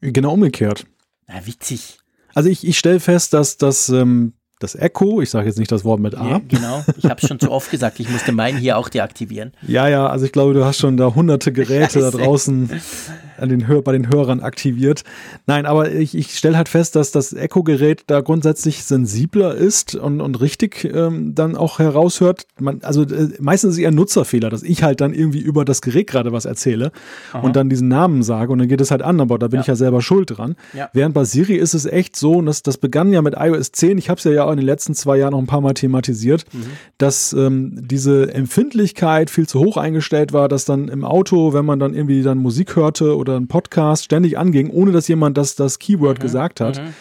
Genau 0.00 0.32
umgekehrt. 0.32 0.86
Na, 1.28 1.46
witzig. 1.46 1.99
Also 2.34 2.48
ich, 2.48 2.66
ich 2.66 2.78
stelle 2.78 3.00
fest, 3.00 3.32
dass 3.32 3.56
das, 3.56 3.88
ähm, 3.88 4.34
das 4.58 4.74
Echo, 4.74 5.20
ich 5.20 5.30
sage 5.30 5.46
jetzt 5.46 5.58
nicht 5.58 5.72
das 5.72 5.84
Wort 5.84 6.00
mit 6.00 6.14
A. 6.14 6.28
Ja, 6.28 6.40
genau, 6.46 6.84
ich 6.96 7.04
habe 7.04 7.20
es 7.20 7.26
schon 7.28 7.40
zu 7.40 7.50
oft 7.50 7.70
gesagt, 7.70 7.98
ich 7.98 8.08
musste 8.10 8.32
meinen 8.32 8.58
hier 8.58 8.76
auch 8.76 8.88
deaktivieren. 8.88 9.52
Ja, 9.66 9.88
ja, 9.88 10.06
also 10.06 10.26
ich 10.26 10.32
glaube, 10.32 10.52
du 10.54 10.64
hast 10.64 10.78
schon 10.78 10.96
da 10.96 11.14
hunderte 11.14 11.52
Geräte 11.52 12.00
da 12.00 12.10
draußen 12.10 12.70
an 13.40 13.48
den 13.48 13.66
Hör 13.66 13.82
bei 13.82 13.92
den 13.92 14.08
Hörern 14.08 14.40
aktiviert. 14.40 15.04
Nein, 15.46 15.66
aber 15.66 15.90
ich, 15.90 16.14
ich 16.14 16.36
stelle 16.36 16.56
halt 16.56 16.68
fest, 16.68 16.96
dass 16.96 17.10
das 17.10 17.32
Echo-Gerät 17.32 18.04
da 18.06 18.20
grundsätzlich 18.20 18.84
sensibler 18.84 19.54
ist 19.54 19.94
und, 19.94 20.20
und 20.20 20.40
richtig 20.40 20.84
ähm, 20.84 21.34
dann 21.34 21.56
auch 21.56 21.78
heraushört. 21.78 22.46
Man, 22.58 22.80
also 22.82 23.02
äh, 23.02 23.30
meistens 23.40 23.70
ist 23.70 23.76
es 23.76 23.82
eher 23.82 23.90
ein 23.90 23.94
Nutzerfehler, 23.94 24.50
dass 24.50 24.62
ich 24.62 24.82
halt 24.82 25.00
dann 25.00 25.14
irgendwie 25.14 25.40
über 25.40 25.64
das 25.64 25.82
Gerät 25.82 26.06
gerade 26.06 26.32
was 26.32 26.44
erzähle 26.44 26.92
Aha. 27.32 27.40
und 27.40 27.56
dann 27.56 27.68
diesen 27.68 27.88
Namen 27.88 28.22
sage 28.22 28.52
und 28.52 28.58
dann 28.58 28.68
geht 28.68 28.80
es 28.80 28.90
halt 28.90 29.02
an, 29.02 29.20
aber 29.20 29.38
da 29.38 29.48
bin 29.48 29.58
ja. 29.58 29.60
ich 29.62 29.66
ja 29.66 29.76
selber 29.76 30.02
schuld 30.02 30.36
dran. 30.36 30.56
Ja. 30.74 30.90
Während 30.92 31.14
bei 31.14 31.24
Siri 31.24 31.56
ist 31.56 31.74
es 31.74 31.86
echt 31.86 32.16
so, 32.16 32.34
und 32.34 32.46
das, 32.46 32.62
das 32.62 32.78
begann 32.78 33.12
ja 33.12 33.22
mit 33.22 33.34
iOS 33.38 33.72
10, 33.72 33.98
ich 33.98 34.10
habe 34.10 34.18
es 34.18 34.24
ja, 34.24 34.32
ja 34.32 34.50
in 34.50 34.56
den 34.56 34.66
letzten 34.66 34.94
zwei 34.94 35.18
Jahren 35.18 35.32
noch 35.32 35.38
ein 35.38 35.46
paar 35.46 35.60
Mal 35.60 35.74
thematisiert, 35.74 36.44
mhm. 36.52 36.64
dass 36.98 37.32
ähm, 37.32 37.86
diese 37.86 38.34
Empfindlichkeit 38.34 39.30
viel 39.30 39.46
zu 39.46 39.60
hoch 39.60 39.76
eingestellt 39.76 40.32
war, 40.32 40.48
dass 40.48 40.64
dann 40.64 40.88
im 40.88 41.04
Auto, 41.04 41.52
wenn 41.52 41.64
man 41.64 41.78
dann 41.78 41.94
irgendwie 41.94 42.22
dann 42.22 42.38
Musik 42.38 42.76
hörte 42.76 43.16
oder 43.16 43.29
oder 43.30 43.40
ein 43.40 43.48
Podcast 43.48 44.04
ständig 44.04 44.38
anging, 44.38 44.70
ohne 44.70 44.92
dass 44.92 45.08
jemand 45.08 45.38
das, 45.38 45.54
das 45.54 45.78
Keyword 45.78 46.18
mhm. 46.18 46.22
gesagt 46.22 46.60
hat. 46.60 46.82
Mhm. 46.82 46.94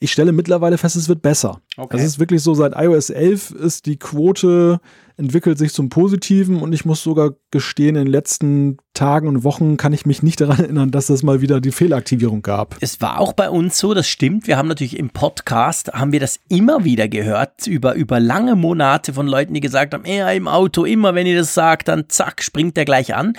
Ich 0.00 0.12
stelle 0.12 0.32
mittlerweile 0.32 0.78
fest, 0.78 0.96
es 0.96 1.08
wird 1.08 1.22
besser. 1.22 1.60
Okay. 1.76 1.96
Das 1.96 2.06
ist 2.06 2.18
wirklich 2.18 2.42
so, 2.42 2.54
seit 2.54 2.74
iOS 2.76 3.10
11 3.10 3.50
ist 3.50 3.86
die 3.86 3.98
Quote 3.98 4.80
entwickelt 5.18 5.58
sich 5.58 5.72
zum 5.72 5.88
Positiven 5.88 6.60
und 6.62 6.72
ich 6.72 6.84
muss 6.84 7.02
sogar 7.02 7.32
gestehen, 7.50 7.96
in 7.96 8.04
den 8.04 8.12
letzten 8.12 8.78
Tagen 8.94 9.28
und 9.28 9.44
Wochen 9.44 9.76
kann 9.76 9.92
ich 9.92 10.06
mich 10.06 10.22
nicht 10.22 10.40
daran 10.40 10.60
erinnern, 10.60 10.90
dass 10.90 11.10
es 11.10 11.22
mal 11.22 11.40
wieder 11.40 11.60
die 11.60 11.72
Fehlaktivierung 11.72 12.42
gab. 12.42 12.76
Es 12.80 13.00
war 13.00 13.20
auch 13.20 13.32
bei 13.32 13.50
uns 13.50 13.78
so, 13.78 13.94
das 13.94 14.08
stimmt. 14.08 14.46
Wir 14.46 14.56
haben 14.56 14.68
natürlich 14.68 14.98
im 14.98 15.10
Podcast, 15.10 15.92
haben 15.92 16.12
wir 16.12 16.20
das 16.20 16.40
immer 16.48 16.84
wieder 16.84 17.08
gehört, 17.08 17.66
über, 17.66 17.94
über 17.94 18.20
lange 18.20 18.54
Monate 18.54 19.12
von 19.12 19.26
Leuten, 19.26 19.54
die 19.54 19.60
gesagt 19.60 19.92
haben, 19.92 20.04
ja, 20.06 20.30
im 20.30 20.48
Auto, 20.48 20.84
immer 20.84 21.14
wenn 21.14 21.26
ihr 21.26 21.36
das 21.36 21.52
sagt, 21.52 21.88
dann 21.88 22.08
zack, 22.08 22.42
springt 22.42 22.76
der 22.76 22.84
gleich 22.84 23.14
an. 23.14 23.34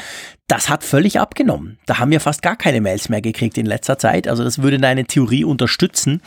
Das 0.48 0.68
hat 0.68 0.84
völlig 0.84 1.20
abgenommen. 1.20 1.78
Da 1.86 2.00
haben 2.00 2.12
wir 2.12 2.20
fast 2.20 2.42
gar 2.42 2.56
keine 2.56 2.82
Mails 2.82 3.08
mehr 3.08 3.22
gekriegt 3.22 3.58
in 3.58 3.68
letzter 3.68 4.00
Zeit. 4.00 4.28
Also 4.28 4.44
das 4.44 4.62
würde 4.62 4.80
deine 4.80 5.06
Theorie 5.06 5.44
unterstützen. 5.44 6.22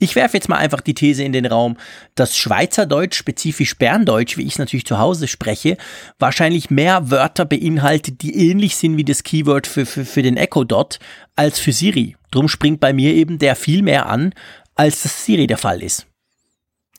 Ich 0.00 0.14
werfe 0.14 0.36
jetzt 0.36 0.48
mal 0.48 0.58
einfach 0.58 0.80
die 0.80 0.94
These 0.94 1.24
in 1.24 1.32
den 1.32 1.46
Raum, 1.46 1.76
dass 2.14 2.36
Schweizerdeutsch, 2.36 3.16
spezifisch 3.16 3.76
Berndeutsch, 3.76 4.36
wie 4.36 4.44
ich 4.44 4.52
es 4.52 4.58
natürlich 4.58 4.86
zu 4.86 4.98
Hause 4.98 5.26
spreche, 5.26 5.76
wahrscheinlich 6.20 6.70
mehr 6.70 7.10
Wörter 7.10 7.44
beinhaltet, 7.44 8.22
die 8.22 8.48
ähnlich 8.48 8.76
sind 8.76 8.96
wie 8.96 9.04
das 9.04 9.24
Keyword 9.24 9.66
für, 9.66 9.86
für, 9.86 10.04
für 10.04 10.22
den 10.22 10.36
Echo 10.36 10.62
Dot, 10.62 11.00
als 11.34 11.58
für 11.58 11.72
Siri. 11.72 12.16
Drum 12.30 12.48
springt 12.48 12.78
bei 12.78 12.92
mir 12.92 13.12
eben 13.12 13.40
der 13.40 13.56
viel 13.56 13.82
mehr 13.82 14.06
an, 14.06 14.34
als 14.76 15.02
das 15.02 15.24
Siri 15.24 15.48
der 15.48 15.58
Fall 15.58 15.82
ist. 15.82 16.06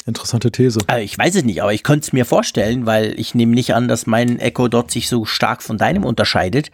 Interessante 0.06 0.52
These. 0.52 0.80
Also 0.88 1.02
ich 1.02 1.18
weiß 1.18 1.36
es 1.36 1.44
nicht, 1.46 1.62
aber 1.62 1.74
ich 1.74 1.84
könnte 1.84 2.06
es 2.06 2.14
mir 2.14 2.26
vorstellen, 2.26 2.86
weil 2.86 3.18
ich 3.18 3.34
nehme 3.34 3.54
nicht 3.54 3.76
an, 3.76 3.88
dass 3.88 4.08
mein 4.08 4.40
Echo 4.40 4.68
Dot 4.68 4.92
sich 4.92 5.08
so 5.08 5.24
stark 5.24 5.64
von 5.64 5.78
deinem 5.78 6.04
unterscheidet. 6.04 6.72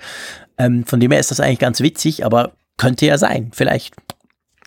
Ähm, 0.57 0.85
von 0.85 0.99
dem 0.99 1.11
her 1.11 1.19
ist 1.19 1.29
das 1.29 1.39
eigentlich 1.39 1.59
ganz 1.59 1.81
witzig, 1.81 2.25
aber 2.25 2.53
könnte 2.77 3.05
ja 3.05 3.19
sein. 3.19 3.51
Vielleicht 3.53 3.93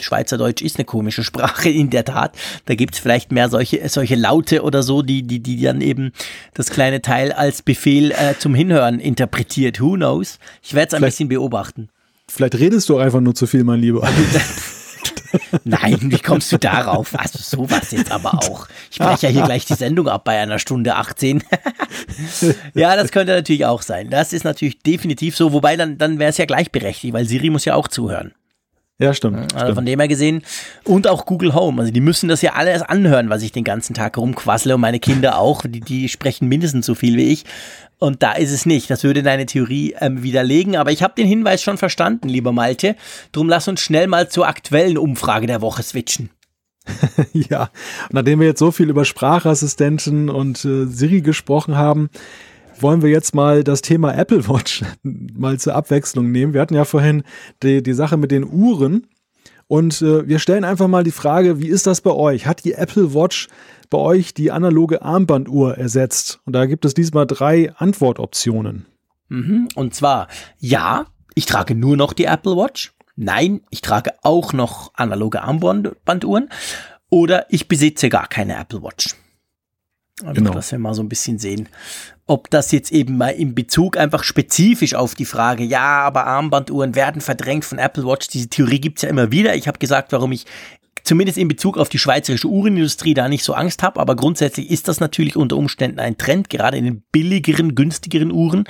Schweizerdeutsch 0.01 0.62
ist 0.62 0.77
eine 0.77 0.85
komische 0.85 1.25
Sprache, 1.25 1.69
in 1.70 1.91
der 1.91 2.05
Tat. 2.05 2.35
Da 2.66 2.75
gibt's 2.75 2.99
vielleicht 2.99 3.33
mehr 3.33 3.49
solche, 3.49 3.89
solche 3.89 4.16
Laute 4.16 4.62
oder 4.62 4.83
so, 4.83 5.03
die, 5.03 5.23
die, 5.23 5.41
die 5.41 5.61
dann 5.61 5.81
eben 5.81 6.12
das 6.55 6.70
kleine 6.70 7.03
Teil 7.03 7.33
als 7.33 7.62
Befehl 7.62 8.12
äh, 8.12 8.35
zum 8.39 8.55
Hinhören 8.55 9.01
interpretiert. 9.01 9.81
Who 9.81 9.95
knows? 9.95 10.39
Ich 10.62 10.75
werde 10.75 10.89
es 10.89 10.95
ein 10.95 11.03
bisschen 11.03 11.29
beobachten. 11.29 11.89
Vielleicht 12.27 12.57
redest 12.57 12.89
du 12.89 12.99
einfach 12.99 13.20
nur 13.20 13.35
zu 13.35 13.47
viel, 13.47 13.65
mein 13.65 13.81
Lieber. 13.81 14.07
Nein, 15.65 15.99
wie 16.03 16.19
kommst 16.19 16.53
du 16.53 16.59
darauf? 16.59 17.19
Also 17.19 17.39
sowas 17.39 17.91
jetzt 17.91 18.11
aber 18.11 18.35
auch. 18.35 18.69
Ich 18.91 18.99
breche 18.99 19.27
ja 19.27 19.33
hier 19.33 19.43
gleich 19.43 19.65
die 19.66 19.75
Sendung 19.75 20.09
ab 20.09 20.25
bei 20.25 20.39
einer 20.39 20.59
Stunde 20.59 20.97
18. 20.97 21.43
ja, 22.75 22.97
das 22.97 23.12
könnte 23.12 23.35
natürlich 23.35 23.66
auch 23.66 23.83
sein. 23.83 24.11
Das 24.11 24.33
ist 24.33 24.45
natürlich 24.45 24.81
definitiv 24.81 25.37
so, 25.37 25.53
wobei 25.53 25.77
dann, 25.77 25.99
dann 25.99 26.19
wäre 26.19 26.31
es 26.31 26.39
ja 26.39 26.45
gleichberechtigt, 26.45 27.12
weil 27.12 27.27
Siri 27.27 27.51
muss 27.51 27.65
ja 27.65 27.75
auch 27.75 27.89
zuhören. 27.89 28.33
Ja, 29.01 29.15
stimmt. 29.15 29.55
Also 29.55 29.59
stimmt. 29.59 29.75
von 29.77 29.87
dem 29.87 30.01
her 30.01 30.09
gesehen. 30.09 30.43
Und 30.85 31.07
auch 31.07 31.25
Google 31.25 31.55
Home. 31.55 31.81
Also 31.81 31.93
die 31.93 32.01
müssen 32.01 32.29
das 32.29 32.43
ja 32.43 32.55
alles 32.55 32.83
anhören, 32.83 33.31
was 33.31 33.43
ich 33.43 33.53
den 33.53 33.62
ganzen 33.62 33.95
Tag 33.95 34.19
rumquassle 34.19 34.75
und 34.75 34.81
meine 34.81 34.99
Kinder 34.99 35.39
auch. 35.39 35.62
Die, 35.66 35.81
die 35.81 36.09
sprechen 36.09 36.49
mindestens 36.49 36.87
so 36.87 36.97
viel 36.97 37.16
wie 37.16 37.33
ich. 37.33 37.45
Und 37.99 38.25
da 38.25 38.33
ist 38.33 38.51
es 38.51 38.66
nicht. 38.66 38.91
Das 38.91 39.05
würde 39.05 39.23
deine 39.23 39.47
Theorie 39.47 39.95
ähm, 40.01 40.25
widerlegen. 40.25 40.77
Aber 40.77 40.91
ich 40.91 41.05
habe 41.05 41.15
den 41.16 41.29
Hinweis 41.29 41.62
schon 41.62 41.79
verstanden, 41.79 42.29
lieber 42.29 42.51
Malte. 42.51 42.97
Drum 43.31 43.49
lass 43.49 43.69
uns 43.69 43.81
schnell 43.81 44.09
mal 44.09 44.29
zur 44.29 44.49
aktuellen 44.49 44.99
Umfrage 44.99 45.47
der 45.47 45.61
Woche 45.61 45.85
switchen. 45.85 46.31
ja, 47.33 47.70
nachdem 48.11 48.41
wir 48.41 48.49
jetzt 48.49 48.59
so 48.59 48.73
viel 48.73 48.89
über 48.89 49.05
Sprachassistenten 49.05 50.29
und 50.31 50.65
äh, 50.65 50.87
Siri 50.87 51.20
gesprochen 51.20 51.77
haben, 51.77 52.09
wollen 52.83 53.03
wir 53.03 53.11
jetzt 53.11 53.35
mal 53.35 53.65
das 53.65 53.83
Thema 53.83 54.15
Apple 54.15 54.49
Watch 54.49 54.83
mal 55.03 55.59
zur 55.59 55.75
Abwechslung 55.75 56.31
nehmen. 56.31 56.55
Wir 56.55 56.61
hatten 56.61 56.75
ja 56.75 56.85
vorhin 56.85 57.23
die, 57.63 57.83
die 57.83 57.93
Sache 57.93 58.17
mit 58.17 58.31
den 58.31 58.45
Uhren 58.45 59.07
und 59.69 60.01
äh, 60.01 60.27
wir 60.27 60.39
stellen 60.39 60.65
einfach 60.65 60.89
mal 60.89 61.05
die 61.05 61.13
Frage, 61.13 61.61
wie 61.61 61.69
ist 61.69 61.87
das 61.87 62.01
bei 62.01 62.11
euch? 62.11 62.47
Hat 62.47 62.65
die 62.65 62.73
Apple 62.73 63.15
Watch 63.15 63.49
bei 63.91 63.99
euch 63.99 64.33
die 64.33 64.51
analoge 64.51 65.03
Armbanduhr 65.03 65.77
ersetzt? 65.77 66.41
Und 66.47 66.55
da 66.55 66.65
gibt 66.65 66.87
es 66.87 66.95
diesmal 66.95 67.27
drei 67.27 67.71
Antwortoptionen. 67.77 68.87
Mhm. 69.29 69.69
Und 69.75 69.95
zwar, 69.95 70.29
ja, 70.59 71.07
ich 71.35 71.45
trage 71.45 71.75
nur 71.75 71.99
noch 71.99 72.15
die 72.15 72.25
Apple 72.25 72.57
Watch. 72.57 72.95
Nein, 73.15 73.61
ich 73.69 73.83
trage 73.83 74.13
auch 74.23 74.55
noch 74.55 74.93
analoge 74.95 75.43
Armbanduhren. 75.43 76.49
Oder 77.11 77.47
ich 77.51 77.69
besitze 77.69 78.09
gar 78.09 78.27
keine 78.27 78.57
Apple 78.59 78.83
Watch. 78.83 79.15
Also, 80.20 80.35
genau. 80.35 80.53
dass 80.53 80.73
wir 80.73 80.78
mal 80.78 80.95
so 80.95 81.03
ein 81.03 81.09
bisschen 81.09 81.39
sehen, 81.39 81.69
ob 82.27 82.51
das 82.51 82.73
jetzt 82.73 82.93
eben 82.93 83.16
mal 83.16 83.31
in 83.31 83.55
Bezug 83.55 83.97
einfach 83.97 84.23
spezifisch 84.23 84.95
auf 84.95 85.15
die 85.15 85.24
Frage, 85.24 85.65
ja, 85.65 86.01
aber 86.01 86.27
Armbanduhren 86.27 86.95
werden 86.95 87.20
verdrängt 87.20 87.65
von 87.65 87.78
Apple 87.78 88.05
Watch, 88.05 88.28
diese 88.28 88.49
Theorie 88.49 88.81
gibt's 88.81 89.03
ja 89.03 89.09
immer 89.09 89.32
wieder. 89.32 89.55
Ich 89.55 89.66
habe 89.69 89.78
gesagt, 89.78 90.12
warum 90.12 90.32
ich 90.32 90.45
zumindest 91.05 91.39
in 91.39 91.49
Bezug 91.49 91.78
auf 91.78 91.89
die 91.89 91.99
schweizerische 91.99 92.49
Uhrenindustrie 92.49 93.15
da 93.15 93.28
nicht 93.28 93.43
so 93.43 93.55
Angst 93.55 93.82
habe, 93.82 93.99
aber 93.99 94.15
grundsätzlich 94.15 94.70
ist 94.70 94.89
das 94.89 95.01
natürlich 95.01 95.36
unter 95.36 95.57
Umständen 95.57 96.01
ein 96.01 96.19
Trend, 96.19 96.51
gerade 96.51 96.77
in 96.77 96.85
den 96.85 97.03
billigeren, 97.12 97.74
günstigeren 97.74 98.31
Uhren, 98.31 98.65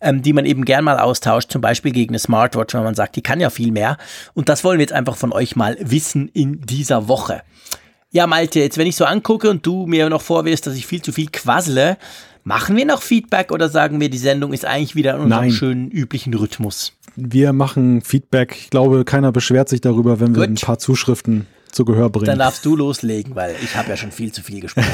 ähm, 0.00 0.22
die 0.22 0.32
man 0.32 0.46
eben 0.46 0.64
gern 0.64 0.84
mal 0.84 0.98
austauscht, 0.98 1.52
zum 1.52 1.60
Beispiel 1.60 1.92
gegen 1.92 2.12
eine 2.12 2.18
Smartwatch, 2.18 2.74
weil 2.74 2.84
man 2.84 2.94
sagt, 2.94 3.16
die 3.16 3.22
kann 3.22 3.38
ja 3.38 3.50
viel 3.50 3.70
mehr. 3.70 3.98
Und 4.32 4.48
das 4.48 4.64
wollen 4.64 4.78
wir 4.78 4.82
jetzt 4.82 4.94
einfach 4.94 5.16
von 5.16 5.32
euch 5.32 5.56
mal 5.56 5.76
wissen 5.78 6.28
in 6.28 6.62
dieser 6.62 7.06
Woche. 7.06 7.42
Ja, 8.14 8.28
Malte, 8.28 8.60
jetzt 8.60 8.78
wenn 8.78 8.86
ich 8.86 8.94
so 8.94 9.06
angucke 9.06 9.50
und 9.50 9.66
du 9.66 9.86
mir 9.86 10.08
noch 10.08 10.22
vorwirfst, 10.22 10.64
dass 10.68 10.76
ich 10.76 10.86
viel 10.86 11.02
zu 11.02 11.10
viel 11.10 11.26
quassle, 11.32 11.98
machen 12.44 12.76
wir 12.76 12.84
noch 12.84 13.02
Feedback 13.02 13.50
oder 13.50 13.68
sagen 13.68 13.98
wir, 13.98 14.08
die 14.08 14.18
Sendung 14.18 14.52
ist 14.52 14.64
eigentlich 14.64 14.94
wieder 14.94 15.16
in 15.16 15.22
unserem 15.22 15.42
Nein. 15.46 15.50
schönen 15.50 15.90
üblichen 15.90 16.32
Rhythmus? 16.32 16.92
Wir 17.16 17.52
machen 17.52 18.02
Feedback. 18.02 18.54
Ich 18.56 18.70
glaube, 18.70 19.04
keiner 19.04 19.32
beschwert 19.32 19.68
sich 19.68 19.80
darüber, 19.80 20.20
wenn 20.20 20.28
Gut. 20.28 20.36
wir 20.36 20.44
ein 20.44 20.54
paar 20.54 20.78
Zuschriften 20.78 21.48
zu 21.72 21.84
Gehör 21.84 22.08
bringen. 22.08 22.26
Dann 22.26 22.38
darfst 22.38 22.64
du 22.64 22.76
loslegen, 22.76 23.34
weil 23.34 23.56
ich 23.64 23.74
habe 23.74 23.88
ja 23.88 23.96
schon 23.96 24.12
viel 24.12 24.30
zu 24.30 24.42
viel 24.42 24.60
gesprochen. 24.60 24.88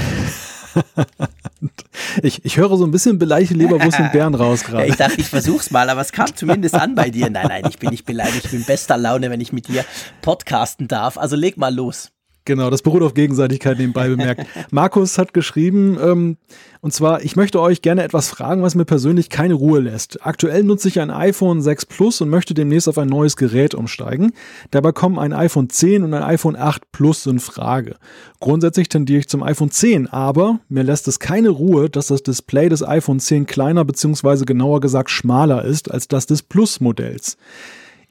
ich, 2.22 2.42
ich 2.46 2.56
höre 2.56 2.74
so 2.78 2.86
ein 2.86 2.90
bisschen 2.90 3.18
beleidigte 3.18 3.52
Leberwurst 3.52 4.00
und 4.00 4.12
Bären 4.12 4.34
raus 4.34 4.64
gerade. 4.64 4.86
ich 4.86 4.96
dachte, 4.96 5.20
ich 5.20 5.28
versuch's 5.28 5.70
mal, 5.70 5.90
aber 5.90 6.00
es 6.00 6.12
kam 6.12 6.34
zumindest 6.34 6.74
an 6.74 6.94
bei 6.94 7.10
dir. 7.10 7.28
Nein, 7.28 7.48
nein, 7.48 7.64
ich 7.68 7.78
bin 7.78 7.90
nicht 7.90 8.06
beleidigt. 8.06 8.46
Ich 8.46 8.50
bin 8.52 8.64
bester 8.64 8.96
Laune, 8.96 9.28
wenn 9.28 9.42
ich 9.42 9.52
mit 9.52 9.68
dir 9.68 9.84
podcasten 10.22 10.88
darf. 10.88 11.18
Also 11.18 11.36
leg 11.36 11.58
mal 11.58 11.74
los. 11.74 12.12
Genau, 12.50 12.68
das 12.68 12.82
beruht 12.82 13.04
auf 13.04 13.14
Gegenseitigkeit 13.14 13.78
nebenbei 13.78 14.08
bemerkt. 14.08 14.44
Markus 14.72 15.18
hat 15.18 15.32
geschrieben, 15.32 15.96
ähm, 16.02 16.36
und 16.80 16.92
zwar, 16.92 17.22
ich 17.22 17.36
möchte 17.36 17.60
euch 17.60 17.80
gerne 17.80 18.02
etwas 18.02 18.28
fragen, 18.28 18.64
was 18.64 18.74
mir 18.74 18.84
persönlich 18.84 19.30
keine 19.30 19.54
Ruhe 19.54 19.78
lässt. 19.78 20.26
Aktuell 20.26 20.64
nutze 20.64 20.88
ich 20.88 20.98
ein 20.98 21.12
iPhone 21.12 21.62
6 21.62 21.86
Plus 21.86 22.20
und 22.20 22.28
möchte 22.28 22.52
demnächst 22.52 22.88
auf 22.88 22.98
ein 22.98 23.06
neues 23.06 23.36
Gerät 23.36 23.72
umsteigen. 23.72 24.32
Dabei 24.72 24.90
kommen 24.90 25.16
ein 25.16 25.32
iPhone 25.32 25.70
10 25.70 26.02
und 26.02 26.12
ein 26.12 26.24
iPhone 26.24 26.56
8 26.56 26.90
Plus 26.90 27.24
in 27.26 27.38
Frage. 27.38 27.94
Grundsätzlich 28.40 28.88
tendiere 28.88 29.20
ich 29.20 29.28
zum 29.28 29.44
iPhone 29.44 29.70
10, 29.70 30.08
aber 30.08 30.58
mir 30.68 30.82
lässt 30.82 31.06
es 31.06 31.20
keine 31.20 31.50
Ruhe, 31.50 31.88
dass 31.88 32.08
das 32.08 32.24
Display 32.24 32.68
des 32.68 32.82
iPhone 32.82 33.20
10 33.20 33.46
kleiner 33.46 33.84
bzw. 33.84 34.44
genauer 34.44 34.80
gesagt 34.80 35.10
schmaler 35.10 35.64
ist 35.64 35.88
als 35.88 36.08
das 36.08 36.26
des 36.26 36.42
Plus-Modells. 36.42 37.36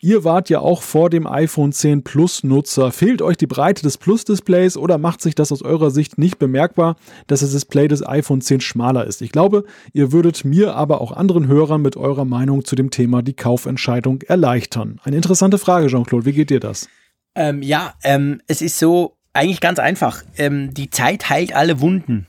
Ihr 0.02 0.24
wart 0.24 0.50
ja 0.50 0.60
auch 0.60 0.82
vor 0.82 1.10
dem 1.10 1.28
iPhone 1.28 1.74
10 1.74 2.04
Plus 2.04 2.46
Nutzer. 2.46 2.94
Fehlt 2.94 3.22
euch 3.22 3.36
die 3.36 3.48
Breite 3.48 3.82
des 3.82 3.98
Plus-Displays 3.98 4.78
oder 4.78 4.98
macht 4.98 5.22
sich 5.22 5.36
das 5.36 5.52
aus 5.52 5.62
eurer 5.62 5.92
Sicht 5.92 6.18
nicht 6.18 6.40
bemerkbar, 6.40 6.96
dass 7.28 7.42
das 7.42 7.52
Display 7.52 7.90
des 7.90 8.08
iPhone 8.08 8.40
10 8.40 8.62
schmaler 8.62 9.06
ist? 9.06 9.22
Ich 9.22 9.34
glaube, 9.34 9.66
ihr 9.92 10.14
würdet 10.14 10.46
mir, 10.46 10.74
aber 10.76 11.02
auch 11.02 11.12
anderen 11.12 11.48
Hörern 11.48 11.82
mit 11.82 11.98
eurer 11.98 12.24
Meinung 12.24 12.64
zu 12.64 12.78
dem 12.78 12.92
Thema 12.92 13.22
die 13.22 13.34
Kaufentscheidung 13.34 14.22
erleichtern. 14.22 15.02
Eine 15.04 15.18
interessante 15.18 15.58
Frage, 15.58 15.88
Jean-Claude. 15.88 16.26
Wie 16.26 16.34
geht 16.34 16.50
dir 16.50 16.62
das? 16.62 16.88
Ähm, 17.36 17.62
ja, 17.62 17.94
ähm, 18.04 18.42
es 18.48 18.62
ist 18.62 18.80
so 18.80 19.18
eigentlich 19.34 19.60
ganz 19.60 19.80
einfach. 19.80 20.24
Ähm, 20.38 20.74
die 20.74 20.90
Zeit 20.90 21.30
heilt 21.30 21.54
alle 21.54 21.82
Wunden. 21.82 22.26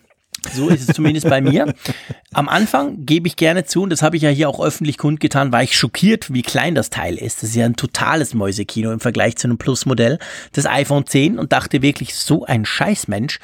So 0.53 0.69
ist 0.69 0.89
es 0.89 0.95
zumindest 0.95 1.29
bei 1.29 1.41
mir. 1.41 1.75
Am 2.33 2.49
Anfang 2.49 3.05
gebe 3.05 3.29
ich 3.29 3.37
gerne 3.37 3.65
zu, 3.65 3.83
und 3.83 3.91
das 3.91 4.03
habe 4.03 4.17
ich 4.17 4.23
ja 4.23 4.31
hier 4.31 4.49
auch 4.49 4.65
öffentlich 4.65 4.99
kundgetan, 4.99 5.53
war 5.53 5.63
ich 5.63 5.77
schockiert, 5.77 6.33
wie 6.33 6.43
klein 6.43 6.75
das 6.75 6.91
Teil 6.91 7.17
ist. 7.17 7.43
Das 7.43 7.51
ist 7.51 7.57
ja 7.57 7.67
ein 7.67 7.77
totales 7.77 8.35
Mäusekino 8.35 8.93
im 8.93 9.01
Vergleich 9.01 9.37
zu 9.37 9.49
einem 9.49 9.59
Plus-Modell 9.59 10.19
des 10.55 10.67
iPhone 10.67 11.07
10 11.07 11.39
und 11.39 11.53
dachte 11.53 11.83
wirklich, 11.83 12.15
so 12.15 12.45
ein 12.45 12.65
Scheißmensch. 12.65 13.39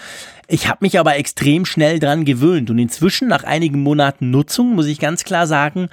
Ich 0.49 0.69
habe 0.69 0.79
mich 0.83 0.99
aber 0.99 1.17
extrem 1.17 1.65
schnell 1.65 1.99
dran 1.99 2.25
gewöhnt 2.25 2.71
und 2.71 2.79
inzwischen, 2.79 3.29
nach 3.29 3.45
einigen 3.45 3.83
Monaten 3.83 4.31
Nutzung, 4.31 4.75
muss 4.75 4.87
ich 4.87 5.01
ganz 5.01 5.25
klar 5.25 5.47
sagen, 5.47 5.89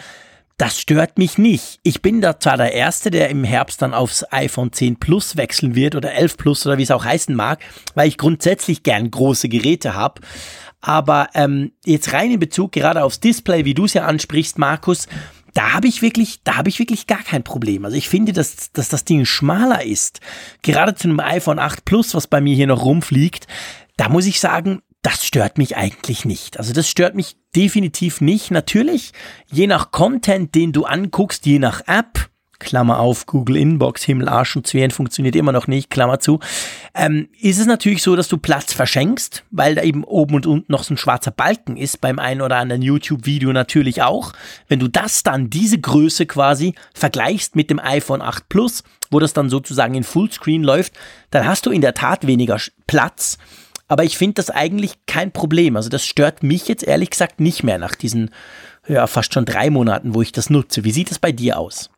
das 0.58 0.80
stört 0.80 1.18
mich 1.18 1.40
nicht. 1.40 1.80
Ich 1.82 2.02
bin 2.02 2.22
da 2.22 2.40
zwar 2.40 2.58
der 2.58 2.74
Erste, 2.74 3.10
der 3.10 3.30
im 3.30 3.44
Herbst 3.44 3.82
dann 3.82 3.94
aufs 3.94 4.24
iPhone 4.32 4.72
10 4.72 4.98
Plus 4.98 5.36
wechseln 5.36 5.74
wird 5.74 5.96
oder 5.96 6.14
11 6.14 6.38
Plus 6.38 6.66
oder 6.68 6.78
wie 6.78 6.84
es 6.84 6.92
auch 6.92 7.04
heißen 7.04 7.36
mag, 7.36 7.60
weil 7.96 8.08
ich 8.08 8.18
grundsätzlich 8.18 8.84
gern 8.84 9.10
große 9.10 9.50
Geräte 9.50 9.96
habe. 9.96 10.22
Aber 10.86 11.30
ähm, 11.34 11.72
jetzt 11.86 12.12
rein 12.12 12.30
in 12.30 12.40
Bezug 12.42 12.74
gerade 12.74 13.04
aufs 13.04 13.22
Display, 13.22 13.64
wie 13.64 13.74
du 13.74 13.86
es 13.86 13.94
ja 13.94 14.06
ansprichst, 14.06 14.60
Markus, 14.60 15.08
da 15.54 15.72
habe 15.72 15.88
ich 15.88 16.02
wirklich, 16.02 16.42
da 16.44 16.58
habe 16.58 16.68
ich 16.68 16.78
wirklich 16.78 17.08
gar 17.08 17.24
kein 17.24 17.42
Problem. 17.42 17.86
Also 17.86 17.96
ich 17.96 18.10
finde, 18.10 18.34
dass, 18.34 18.74
dass 18.74 18.90
das 18.90 19.06
Ding 19.06 19.24
schmaler 19.24 19.86
ist. 19.86 20.20
Gerade 20.62 20.94
zu 20.94 21.08
einem 21.08 21.22
iPhone 21.22 21.58
8 21.58 21.86
Plus, 21.86 22.14
was 22.14 22.28
bei 22.28 22.42
mir 22.42 22.54
hier 22.54 22.68
noch 22.68 22.84
rumfliegt, 22.84 23.48
da 23.96 24.10
muss 24.10 24.26
ich 24.26 24.42
sagen, 24.42 24.82
das 25.04 25.26
stört 25.26 25.58
mich 25.58 25.78
eigentlich 25.78 26.26
nicht. 26.26 26.60
Also 26.60 26.74
das 26.74 26.90
stört 26.90 27.16
mich 27.16 27.38
definitiv 27.56 28.20
nicht. 28.20 28.52
Natürlich, 28.52 29.14
je 29.50 29.68
nach 29.68 29.92
Content, 29.92 30.54
den 30.54 30.74
du 30.74 30.84
anguckst, 30.84 31.46
je 31.46 31.60
nach 31.60 31.82
App, 31.88 32.30
Klammer 32.64 33.00
auf, 33.00 33.26
Google 33.26 33.58
Inbox, 33.58 34.04
Himmel, 34.04 34.28
Arsch 34.28 34.56
und 34.56 34.66
Zwirn 34.66 34.92
funktioniert 34.92 35.36
immer 35.36 35.52
noch 35.52 35.68
nicht, 35.68 35.90
Klammer 35.90 36.20
zu, 36.20 36.40
ähm, 36.96 37.30
ist 37.40 37.60
es 37.60 37.68
natürlich 37.68 38.02
so, 38.02 38.16
dass 38.16 38.28
du 38.28 38.38
Platz 38.38 38.74
verschenkst, 38.74 39.44
weil 39.52 39.76
da 39.76 39.84
eben 39.84 40.04
oben 40.04 40.36
und 40.36 40.46
unten 40.46 40.72
noch 40.72 40.84
so 40.84 40.94
ein 40.94 40.98
schwarzer 40.98 41.32
Balken 41.32 41.78
ist, 41.78 42.02
beim 42.02 42.20
einen 42.20 42.42
oder 42.42 42.58
anderen 42.58 42.82
YouTube-Video 42.82 43.54
natürlich 43.54 44.02
auch. 44.02 44.34
Wenn 44.68 44.80
du 44.80 44.88
das 44.88 45.24
dann, 45.24 45.50
diese 45.50 45.78
Größe 45.78 46.26
quasi, 46.26 46.74
vergleichst 46.94 47.56
mit 47.56 47.70
dem 47.70 47.80
iPhone 47.80 48.22
8 48.22 48.50
Plus, 48.50 48.84
wo 49.12 49.20
das 49.20 49.34
dann 49.34 49.50
sozusagen 49.50 49.96
in 49.96 50.04
Fullscreen 50.04 50.64
läuft, 50.64 50.94
dann 51.30 51.46
hast 51.46 51.66
du 51.66 51.72
in 51.72 51.82
der 51.82 51.94
Tat 51.94 52.26
weniger 52.26 52.58
Platz. 52.88 53.38
Aber 53.88 54.04
ich 54.04 54.18
finde 54.18 54.36
das 54.36 54.50
eigentlich 54.50 54.94
kein 55.06 55.32
Problem. 55.32 55.76
Also 55.76 55.90
das 55.90 56.06
stört 56.06 56.42
mich 56.42 56.68
jetzt 56.68 56.84
ehrlich 56.84 57.12
gesagt 57.12 57.40
nicht 57.40 57.64
mehr 57.64 57.78
nach 57.78 57.96
diesen 57.96 58.32
ja, 58.88 59.08
fast 59.08 59.34
schon 59.34 59.46
drei 59.46 59.70
Monaten, 59.70 60.14
wo 60.14 60.22
ich 60.22 60.32
das 60.32 60.50
nutze. 60.50 60.84
Wie 60.84 60.92
sieht 60.92 61.12
es 61.12 61.20
bei 61.20 61.32
dir 61.32 61.58
aus? 61.60 61.90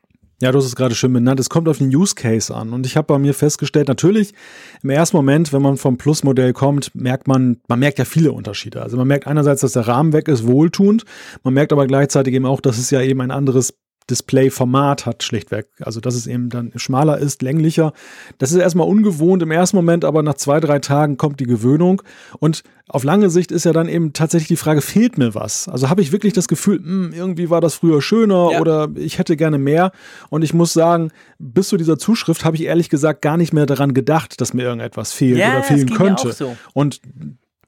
Ja, 0.45 0.51
du 0.51 0.59
hast 0.59 0.65
es 0.65 0.75
gerade 0.75 0.93
schön 0.93 1.11
benannt. 1.11 1.39
Es 1.39 1.49
kommt 1.49 1.67
auf 1.67 1.79
den 1.79 1.87
Use 1.87 2.13
Case 2.13 2.53
an. 2.53 2.71
Und 2.71 2.85
ich 2.85 2.97
habe 2.97 3.07
bei 3.07 3.17
mir 3.17 3.33
festgestellt, 3.33 3.87
natürlich, 3.87 4.35
im 4.83 4.91
ersten 4.91 5.17
Moment, 5.17 5.51
wenn 5.51 5.63
man 5.63 5.75
vom 5.75 5.97
Plus-Modell 5.97 6.53
kommt, 6.53 6.93
merkt 6.93 7.27
man, 7.27 7.61
man 7.67 7.79
merkt 7.79 7.97
ja 7.97 8.05
viele 8.05 8.31
Unterschiede. 8.31 8.83
Also 8.83 8.95
man 8.95 9.07
merkt 9.07 9.25
einerseits, 9.25 9.61
dass 9.61 9.71
der 9.71 9.87
Rahmen 9.87 10.13
weg 10.13 10.27
ist, 10.27 10.45
wohltuend. 10.45 11.03
Man 11.41 11.55
merkt 11.55 11.73
aber 11.73 11.87
gleichzeitig 11.87 12.35
eben 12.35 12.45
auch, 12.45 12.61
dass 12.61 12.77
es 12.77 12.91
ja 12.91 13.01
eben 13.01 13.21
ein 13.21 13.31
anderes 13.31 13.73
Display-Format 14.09 15.05
hat, 15.05 15.23
schlichtweg. 15.23 15.67
Also, 15.79 15.99
dass 15.99 16.15
es 16.15 16.27
eben 16.27 16.49
dann 16.49 16.71
schmaler 16.75 17.17
ist, 17.17 17.41
länglicher. 17.41 17.93
Das 18.37 18.51
ist 18.51 18.57
erstmal 18.57 18.87
ungewohnt 18.87 19.41
im 19.41 19.51
ersten 19.51 19.75
Moment, 19.75 20.05
aber 20.05 20.21
nach 20.21 20.35
zwei, 20.35 20.59
drei 20.59 20.79
Tagen 20.79 21.17
kommt 21.17 21.39
die 21.39 21.45
Gewöhnung. 21.45 22.01
Und 22.39 22.63
auf 22.87 23.03
lange 23.03 23.31
Sicht 23.31 23.51
ist 23.51 23.65
ja 23.65 23.73
dann 23.73 23.89
eben 23.89 24.13
tatsächlich 24.13 24.47
die 24.47 24.55
Frage, 24.57 24.81
fehlt 24.81 25.17
mir 25.17 25.33
was? 25.33 25.67
Also 25.67 25.89
habe 25.89 26.01
ich 26.01 26.11
wirklich 26.11 26.33
das 26.33 26.47
Gefühl, 26.47 26.79
mh, 26.79 26.85
hm, 26.85 27.13
irgendwie 27.13 27.49
war 27.49 27.61
das 27.61 27.75
früher 27.75 28.01
schöner 28.01 28.51
ja. 28.51 28.61
oder 28.61 28.89
ich 28.95 29.17
hätte 29.17 29.35
gerne 29.35 29.57
mehr. 29.57 29.91
Und 30.29 30.43
ich 30.43 30.53
muss 30.53 30.73
sagen, 30.73 31.11
bis 31.39 31.69
zu 31.69 31.77
dieser 31.77 31.97
Zuschrift 31.97 32.45
habe 32.45 32.55
ich 32.55 32.63
ehrlich 32.63 32.89
gesagt 32.89 33.23
gar 33.23 33.37
nicht 33.37 33.53
mehr 33.53 33.65
daran 33.65 33.95
gedacht, 33.95 34.39
dass 34.39 34.53
mir 34.53 34.63
irgendetwas 34.63 35.13
fehlt 35.13 35.39
ja, 35.39 35.53
oder 35.53 35.63
fehlen 35.63 35.89
könnte. 35.89 36.31
So. 36.31 36.55
Und 36.73 37.01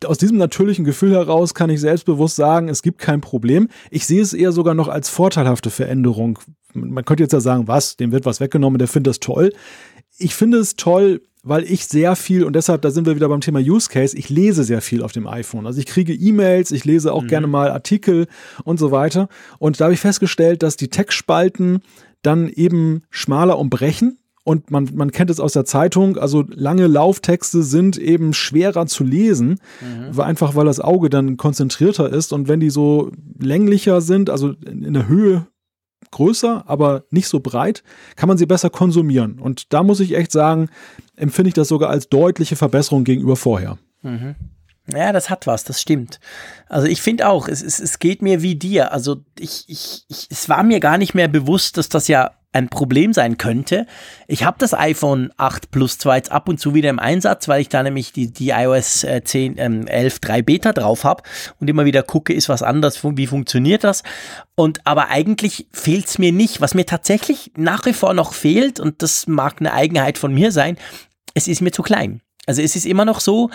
aus 0.06 0.18
diesem 0.18 0.38
natürlichen 0.38 0.86
Gefühl 0.86 1.12
heraus 1.12 1.54
kann 1.54 1.70
ich 1.70 1.82
selbstbewusst 1.82 2.36
sagen, 2.36 2.70
es 2.70 2.82
gibt 2.82 3.00
kein 3.00 3.22
Problem. 3.22 3.70
Ich 3.90 4.06
sehe 4.06 4.22
es 4.22 4.34
eher 4.34 4.52
sogar 4.52 4.74
noch 4.74 4.88
als 4.88 5.10
vorteilhafte 5.10 5.70
Veränderung. 5.70 6.40
Man 6.74 7.06
könnte 7.06 7.24
jetzt 7.24 7.34
ja 7.34 7.40
sagen, 7.40 7.68
was, 7.68 7.98
dem 7.98 8.12
wird 8.12 8.26
was 8.26 8.40
weggenommen, 8.40 8.80
der 8.80 8.88
findet 8.88 9.12
das 9.12 9.20
toll. 9.20 9.52
Ich 10.18 10.36
finde 10.36 10.58
es 10.58 10.76
toll, 10.76 11.22
weil 11.44 11.64
ich 11.64 11.86
sehr 11.86 12.16
viel, 12.16 12.44
und 12.44 12.56
deshalb, 12.56 12.82
da 12.82 12.92
sind 12.92 13.08
wir 13.08 13.16
wieder 13.16 13.30
beim 13.30 13.42
Thema 13.42 13.60
Use 13.60 13.90
Case, 13.90 14.18
ich 14.18 14.30
lese 14.30 14.64
sehr 14.64 14.82
viel 14.82 15.02
auf 15.02 15.14
dem 15.14 15.28
iPhone. 15.28 15.66
Also 15.66 15.80
ich 15.80 15.86
kriege 15.86 16.14
E-Mails, 16.14 16.72
ich 16.72 16.84
lese 16.84 17.14
auch 17.14 17.24
mhm. 17.24 17.28
gerne 17.28 17.48
mal 17.48 17.72
Artikel 17.72 18.28
und 18.64 18.80
so 18.80 18.92
weiter. 18.92 19.30
Und 19.58 19.80
da 19.80 19.86
habe 19.86 19.94
ich 19.94 20.00
festgestellt, 20.00 20.62
dass 20.62 20.76
die 20.76 20.90
Textspalten 20.90 21.80
dann 22.22 22.50
eben 22.50 23.04
schmaler 23.10 23.58
umbrechen. 23.60 24.20
Und 24.48 24.72
man, 24.72 24.90
man 24.94 25.12
kennt 25.12 25.30
es 25.30 25.42
aus 25.42 25.52
der 25.52 25.66
Zeitung, 25.66 26.16
also 26.16 26.46
lange 26.48 26.88
Lauftexte 26.88 27.64
sind 27.64 27.98
eben 27.98 28.34
schwerer 28.34 28.86
zu 28.86 29.04
lesen, 29.04 29.60
mhm. 29.82 30.18
einfach 30.22 30.56
weil 30.56 30.64
das 30.64 30.80
Auge 30.80 31.10
dann 31.10 31.36
konzentrierter 31.36 32.10
ist. 32.14 32.32
Und 32.32 32.48
wenn 32.48 32.62
die 32.62 32.70
so 32.70 33.12
länglicher 33.38 34.00
sind, 34.00 34.30
also 34.30 34.54
in 34.66 34.94
der 34.94 35.10
Höhe 35.10 35.48
größer, 36.12 36.64
aber 36.66 37.04
nicht 37.10 37.28
so 37.28 37.42
breit, 37.42 37.84
kann 38.16 38.30
man 38.30 38.38
sie 38.38 38.46
besser 38.46 38.70
konsumieren. 38.70 39.38
Und 39.38 39.74
da 39.74 39.84
muss 39.84 40.00
ich 40.00 40.16
echt 40.16 40.32
sagen, 40.32 40.70
empfinde 41.18 41.50
ich 41.50 41.54
das 41.54 41.68
sogar 41.68 41.90
als 41.90 42.08
deutliche 42.08 42.56
Verbesserung 42.56 43.04
gegenüber 43.04 43.36
vorher. 43.36 43.78
Mhm. 44.02 44.36
Ja, 44.94 45.12
das 45.12 45.30
hat 45.30 45.46
was, 45.46 45.66
das 45.66 45.82
stimmt. 45.82 46.22
Also 46.70 46.88
ich 46.88 47.02
finde 47.02 47.28
auch, 47.28 47.50
es, 47.50 47.62
es, 47.62 47.82
es 47.82 48.00
geht 48.00 48.22
mir 48.22 48.42
wie 48.42 48.56
dir. 48.56 48.94
Also 48.94 49.26
ich, 49.38 49.66
ich, 49.68 50.06
ich, 50.08 50.28
es 50.30 50.48
war 50.48 50.64
mir 50.64 50.80
gar 50.80 50.98
nicht 50.98 51.16
mehr 51.16 51.28
bewusst, 51.28 51.76
dass 51.76 51.90
das 51.90 52.08
ja 52.08 52.32
ein 52.54 52.70
Problem 52.70 53.14
sein 53.14 53.38
könnte. 53.38 53.86
Ich 54.28 54.44
habe 54.44 54.58
das 54.60 54.74
iPhone 54.74 55.32
8 55.38 55.70
Plus 55.70 55.98
2 56.00 56.18
jetzt 56.18 56.32
ab 56.32 56.50
und 56.50 56.60
zu 56.60 56.74
wieder 56.74 56.90
im 56.90 57.00
Einsatz, 57.00 57.48
weil 57.48 57.62
ich 57.62 57.70
da 57.70 57.84
nämlich 57.84 58.14
die, 58.14 58.32
die 58.32 58.50
iOS 58.50 59.06
10, 59.24 59.56
ähm, 59.58 59.88
11 59.88 60.20
3 60.20 60.42
Beta 60.42 60.74
drauf 60.74 61.04
habe 61.04 61.24
und 61.60 61.70
immer 61.70 61.86
wieder 61.86 62.04
gucke, 62.04 62.34
ist 62.34 62.50
was 62.50 62.64
anders, 62.64 63.04
wie 63.04 63.28
funktioniert 63.28 63.84
das. 63.84 64.04
Und 64.56 64.86
aber 64.86 65.10
eigentlich 65.10 65.68
fehlt 65.72 66.08
es 66.08 66.18
mir 66.18 66.32
nicht. 66.32 66.62
Was 66.62 66.74
mir 66.74 66.86
tatsächlich 66.86 67.52
nach 67.56 67.86
wie 67.86 67.94
vor 67.94 68.14
noch 68.14 68.34
fehlt, 68.34 68.80
und 68.80 69.02
das 69.04 69.28
mag 69.28 69.58
eine 69.60 69.74
Eigenheit 69.74 70.18
von 70.18 70.34
mir 70.34 70.52
sein, 70.52 70.78
es 71.34 71.48
ist 71.48 71.62
mir 71.62 71.72
zu 71.72 71.84
klein. 71.84 72.22
Also 72.48 72.62
es 72.62 72.76
ist 72.76 72.86
immer 72.86 73.06
noch 73.06 73.20
so, 73.20 73.52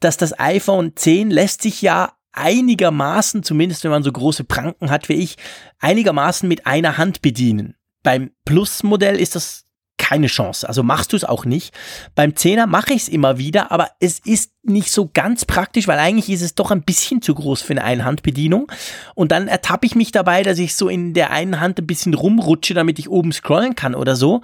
dass 0.00 0.16
das 0.16 0.38
iPhone 0.38 0.92
10 0.96 1.30
lässt 1.30 1.62
sich 1.62 1.80
ja 1.80 2.12
einigermaßen, 2.32 3.42
zumindest 3.42 3.84
wenn 3.84 3.90
man 3.90 4.02
so 4.02 4.10
große 4.10 4.44
Pranken 4.44 4.90
hat 4.90 5.08
wie 5.08 5.14
ich, 5.14 5.36
einigermaßen 5.78 6.48
mit 6.48 6.66
einer 6.66 6.98
Hand 6.98 7.22
bedienen. 7.22 7.76
Beim 8.02 8.30
Plus-Modell 8.44 9.20
ist 9.20 9.36
das 9.36 9.66
keine 10.02 10.26
Chance. 10.26 10.68
Also 10.68 10.82
machst 10.82 11.12
du 11.12 11.16
es 11.16 11.24
auch 11.24 11.44
nicht. 11.44 11.72
Beim 12.14 12.34
Zehner 12.34 12.66
mache 12.66 12.92
ich 12.92 13.02
es 13.02 13.08
immer 13.08 13.38
wieder, 13.38 13.70
aber 13.70 13.88
es 14.00 14.18
ist 14.18 14.52
nicht 14.62 14.90
so 14.90 15.08
ganz 15.12 15.44
praktisch, 15.44 15.86
weil 15.86 15.98
eigentlich 15.98 16.28
ist 16.28 16.42
es 16.42 16.54
doch 16.54 16.70
ein 16.70 16.82
bisschen 16.82 17.22
zu 17.22 17.34
groß 17.34 17.62
für 17.62 17.72
eine 17.72 17.84
Einhandbedienung. 17.84 18.70
Und 19.14 19.32
dann 19.32 19.48
ertappe 19.48 19.86
ich 19.86 19.94
mich 19.94 20.10
dabei, 20.10 20.42
dass 20.42 20.58
ich 20.58 20.74
so 20.74 20.88
in 20.88 21.14
der 21.14 21.30
einen 21.30 21.60
Hand 21.60 21.78
ein 21.78 21.86
bisschen 21.86 22.14
rumrutsche, 22.14 22.74
damit 22.74 22.98
ich 22.98 23.08
oben 23.08 23.32
scrollen 23.32 23.76
kann 23.76 23.94
oder 23.94 24.16
so. 24.16 24.42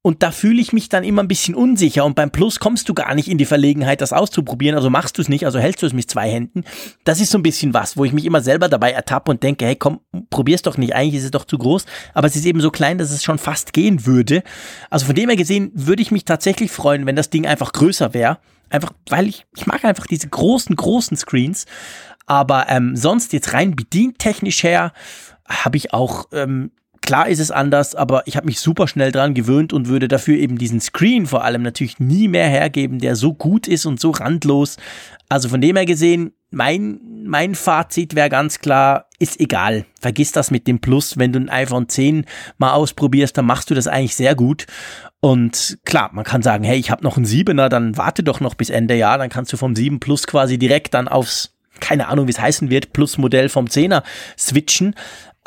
Und 0.00 0.22
da 0.22 0.30
fühle 0.30 0.60
ich 0.60 0.72
mich 0.72 0.88
dann 0.88 1.02
immer 1.02 1.22
ein 1.22 1.28
bisschen 1.28 1.56
unsicher. 1.56 2.04
Und 2.04 2.14
beim 2.14 2.30
Plus 2.30 2.60
kommst 2.60 2.88
du 2.88 2.94
gar 2.94 3.14
nicht 3.16 3.28
in 3.28 3.36
die 3.36 3.44
Verlegenheit, 3.44 4.00
das 4.00 4.12
auszuprobieren. 4.12 4.76
Also 4.76 4.90
machst 4.90 5.18
du 5.18 5.22
es 5.22 5.28
nicht, 5.28 5.44
also 5.44 5.58
hältst 5.58 5.82
du 5.82 5.86
es 5.86 5.92
mit 5.92 6.08
zwei 6.08 6.30
Händen. 6.30 6.64
Das 7.02 7.20
ist 7.20 7.30
so 7.30 7.38
ein 7.38 7.42
bisschen 7.42 7.74
was, 7.74 7.96
wo 7.96 8.04
ich 8.04 8.12
mich 8.12 8.24
immer 8.24 8.40
selber 8.40 8.68
dabei 8.68 8.92
ertappe 8.92 9.30
und 9.30 9.42
denke, 9.42 9.66
hey, 9.66 9.74
komm, 9.74 10.00
probier's 10.30 10.62
doch 10.62 10.76
nicht. 10.76 10.94
Eigentlich 10.94 11.16
ist 11.16 11.24
es 11.24 11.30
doch 11.32 11.44
zu 11.44 11.58
groß. 11.58 11.84
Aber 12.14 12.28
es 12.28 12.36
ist 12.36 12.46
eben 12.46 12.60
so 12.60 12.70
klein, 12.70 12.98
dass 12.98 13.10
es 13.10 13.24
schon 13.24 13.38
fast 13.38 13.72
gehen 13.72 14.06
würde. 14.06 14.44
Also 14.88 15.06
von 15.06 15.16
dem 15.16 15.28
her 15.28 15.36
gesehen 15.36 15.72
würde 15.74 16.00
ich 16.00 16.12
mich 16.12 16.24
tatsächlich 16.24 16.70
freuen, 16.70 17.04
wenn 17.04 17.16
das 17.16 17.30
Ding 17.30 17.46
einfach 17.46 17.72
größer 17.72 18.14
wäre. 18.14 18.38
Einfach, 18.70 18.92
weil 19.08 19.26
ich, 19.26 19.46
ich 19.56 19.66
mag 19.66 19.84
einfach 19.84 20.06
diese 20.06 20.28
großen, 20.28 20.76
großen 20.76 21.16
Screens. 21.16 21.66
Aber 22.26 22.66
ähm, 22.68 22.94
sonst 22.94 23.32
jetzt 23.32 23.52
rein 23.52 23.74
bedientechnisch 23.74 24.62
her 24.62 24.92
habe 25.48 25.76
ich 25.76 25.92
auch 25.92 26.26
ähm, 26.32 26.70
Klar 27.00 27.28
ist 27.28 27.38
es 27.38 27.50
anders, 27.50 27.94
aber 27.94 28.22
ich 28.26 28.36
habe 28.36 28.46
mich 28.46 28.60
super 28.60 28.86
schnell 28.88 29.12
dran 29.12 29.34
gewöhnt 29.34 29.72
und 29.72 29.88
würde 29.88 30.08
dafür 30.08 30.36
eben 30.36 30.58
diesen 30.58 30.80
Screen 30.80 31.26
vor 31.26 31.44
allem 31.44 31.62
natürlich 31.62 31.98
nie 31.98 32.28
mehr 32.28 32.48
hergeben, 32.48 32.98
der 32.98 33.16
so 33.16 33.32
gut 33.32 33.66
ist 33.66 33.86
und 33.86 34.00
so 34.00 34.10
randlos. 34.10 34.76
Also 35.28 35.48
von 35.48 35.60
dem 35.60 35.76
her 35.76 35.86
gesehen, 35.86 36.32
mein, 36.50 37.00
mein 37.24 37.54
Fazit 37.54 38.14
wäre 38.14 38.28
ganz 38.28 38.60
klar, 38.60 39.06
ist 39.18 39.40
egal. 39.40 39.84
Vergiss 40.00 40.32
das 40.32 40.50
mit 40.50 40.66
dem 40.66 40.80
Plus. 40.80 41.18
Wenn 41.18 41.32
du 41.32 41.38
ein 41.38 41.50
iPhone 41.50 41.88
10 41.88 42.24
mal 42.56 42.72
ausprobierst, 42.72 43.36
dann 43.36 43.46
machst 43.46 43.70
du 43.70 43.74
das 43.74 43.86
eigentlich 43.86 44.16
sehr 44.16 44.34
gut. 44.34 44.66
Und 45.20 45.78
klar, 45.84 46.10
man 46.12 46.24
kann 46.24 46.42
sagen, 46.42 46.64
hey, 46.64 46.78
ich 46.78 46.90
habe 46.90 47.04
noch 47.04 47.16
einen 47.16 47.26
7er, 47.26 47.68
dann 47.68 47.96
warte 47.96 48.22
doch 48.22 48.40
noch 48.40 48.54
bis 48.54 48.70
Ende 48.70 48.94
Jahr, 48.94 49.18
dann 49.18 49.30
kannst 49.30 49.52
du 49.52 49.56
vom 49.56 49.74
7 49.74 50.00
Plus 50.00 50.26
quasi 50.26 50.58
direkt 50.58 50.94
dann 50.94 51.08
aufs 51.08 51.54
keine 51.80 52.08
Ahnung, 52.08 52.26
wie 52.26 52.32
es 52.32 52.40
heißen 52.40 52.70
wird, 52.70 52.92
Plus-Modell 52.92 53.48
vom 53.48 53.66
10er 53.66 54.02
switchen. 54.36 54.94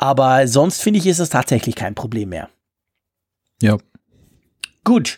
Aber 0.02 0.48
sonst 0.48 0.82
finde 0.82 0.98
ich, 0.98 1.06
ist 1.06 1.20
es 1.20 1.28
tatsächlich 1.28 1.76
kein 1.76 1.94
Problem 1.94 2.30
mehr. 2.30 2.48
Ja. 3.62 3.78
Gut. 4.82 5.16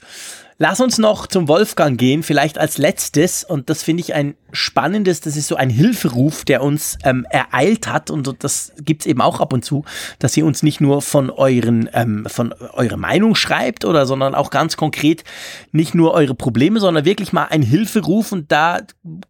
Lass 0.58 0.78
uns 0.78 0.98
noch 0.98 1.26
zum 1.26 1.48
Wolfgang 1.48 1.98
gehen, 1.98 2.22
vielleicht 2.22 2.58
als 2.58 2.76
letztes. 2.76 3.44
Und 3.44 3.70
das 3.70 3.82
finde 3.82 4.02
ich 4.02 4.12
ein 4.12 4.34
spannendes, 4.52 5.22
das 5.22 5.38
ist 5.38 5.48
so 5.48 5.56
ein 5.56 5.70
Hilferuf, 5.70 6.44
der 6.44 6.62
uns 6.62 6.98
ähm, 7.02 7.26
ereilt 7.30 7.88
hat. 7.88 8.10
Und 8.10 8.44
das 8.44 8.74
gibt's 8.82 9.06
eben 9.06 9.22
auch 9.22 9.40
ab 9.40 9.54
und 9.54 9.64
zu, 9.64 9.86
dass 10.18 10.36
ihr 10.36 10.44
uns 10.44 10.62
nicht 10.62 10.82
nur 10.82 11.00
von 11.00 11.30
euren, 11.30 11.88
ähm, 11.94 12.26
von 12.28 12.52
eurer 12.52 12.98
Meinung 12.98 13.36
schreibt 13.36 13.86
oder, 13.86 14.04
sondern 14.04 14.34
auch 14.34 14.50
ganz 14.50 14.76
konkret 14.76 15.24
nicht 15.72 15.94
nur 15.94 16.12
eure 16.12 16.34
Probleme, 16.34 16.78
sondern 16.78 17.06
wirklich 17.06 17.32
mal 17.32 17.46
ein 17.46 17.62
Hilferuf 17.62 18.32
und 18.32 18.52
da 18.52 18.80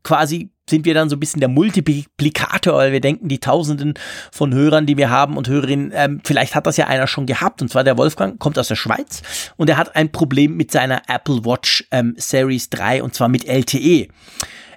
quasi 0.02 0.50
sind 0.68 0.84
wir 0.84 0.94
dann 0.94 1.08
so 1.08 1.16
ein 1.16 1.20
bisschen 1.20 1.40
der 1.40 1.48
Multiplikator, 1.48 2.74
weil 2.74 2.92
wir 2.92 3.00
denken, 3.00 3.28
die 3.28 3.38
Tausenden 3.38 3.94
von 4.32 4.54
Hörern, 4.54 4.86
die 4.86 4.96
wir 4.96 5.10
haben 5.10 5.36
und 5.36 5.48
Hörerinnen, 5.48 5.92
ähm, 5.94 6.20
vielleicht 6.24 6.54
hat 6.54 6.66
das 6.66 6.76
ja 6.76 6.86
einer 6.86 7.06
schon 7.06 7.26
gehabt. 7.26 7.60
Und 7.60 7.68
zwar 7.68 7.84
der 7.84 7.98
Wolfgang 7.98 8.38
kommt 8.38 8.58
aus 8.58 8.68
der 8.68 8.76
Schweiz 8.76 9.22
und 9.56 9.68
er 9.68 9.76
hat 9.76 9.94
ein 9.96 10.10
Problem 10.10 10.56
mit 10.56 10.70
seiner 10.70 11.02
Apple 11.08 11.44
Watch 11.44 11.86
ähm, 11.90 12.14
Series 12.16 12.70
3 12.70 13.02
und 13.02 13.14
zwar 13.14 13.28
mit 13.28 13.44
LTE. 13.46 14.08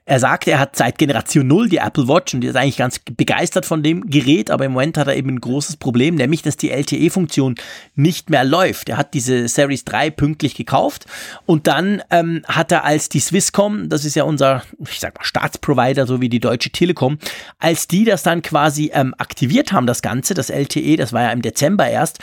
Er 0.09 0.21
sagt, 0.21 0.47
er 0.47 0.57
hat 0.57 0.77
seit 0.77 0.97
Generation 0.97 1.47
0 1.47 1.67
die 1.67 1.77
Apple 1.77 2.07
Watch 2.07 2.33
und 2.33 2.41
ist 2.45 2.55
eigentlich 2.55 2.77
ganz 2.77 2.97
begeistert 2.97 3.65
von 3.65 3.83
dem 3.83 4.09
Gerät, 4.09 4.49
aber 4.49 4.63
im 4.63 4.71
Moment 4.71 4.97
hat 4.97 5.07
er 5.07 5.17
eben 5.17 5.31
ein 5.31 5.41
großes 5.41 5.75
Problem, 5.75 6.15
nämlich, 6.15 6.41
dass 6.41 6.55
die 6.55 6.71
LTE-Funktion 6.71 7.55
nicht 7.95 8.29
mehr 8.29 8.45
läuft. 8.45 8.87
Er 8.87 8.95
hat 8.95 9.13
diese 9.13 9.49
Series 9.49 9.83
3 9.83 10.11
pünktlich 10.11 10.55
gekauft 10.55 11.07
und 11.45 11.67
dann 11.67 12.01
ähm, 12.09 12.41
hat 12.47 12.71
er 12.71 12.85
als 12.85 13.09
die 13.09 13.19
Swisscom, 13.19 13.89
das 13.89 14.05
ist 14.05 14.15
ja 14.15 14.23
unser, 14.23 14.63
ich 14.79 15.01
sag 15.01 15.13
mal, 15.13 15.25
Staatsprovider, 15.25 16.07
so 16.07 16.21
wie 16.21 16.29
die 16.29 16.39
Deutsche 16.39 16.69
Telekom, 16.69 17.17
als 17.59 17.89
die 17.89 18.05
das 18.05 18.23
dann 18.23 18.41
quasi 18.41 18.91
ähm, 18.93 19.13
aktiviert 19.17 19.73
haben, 19.73 19.87
das 19.87 20.01
Ganze, 20.01 20.33
das 20.33 20.49
LTE, 20.49 20.95
das 20.95 21.11
war 21.11 21.23
ja 21.23 21.31
im 21.31 21.41
Dezember 21.41 21.85
erst, 21.85 22.19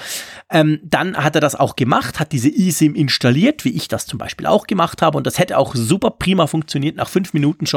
ähm, 0.49 0.81
dann 0.85 1.19
hat 1.19 1.35
er 1.35 1.43
das 1.43 1.55
auch 1.55 1.77
gemacht, 1.77 2.19
hat 2.19 2.33
diese 2.33 2.49
eSIM 2.49 2.95
installiert, 2.95 3.67
wie 3.67 3.77
ich 3.77 3.89
das 3.89 4.07
zum 4.07 4.19
Beispiel 4.19 4.47
auch 4.47 4.67
gemacht 4.67 5.03
habe 5.03 5.19
und 5.19 5.27
das 5.27 5.39
hätte 5.39 5.59
auch 5.59 5.75
super 5.75 6.13
prima 6.13 6.47
funktioniert 6.47 6.97
nach 6.97 7.11
fünf 7.11 7.35
Minuten 7.35 7.67
schon 7.67 7.74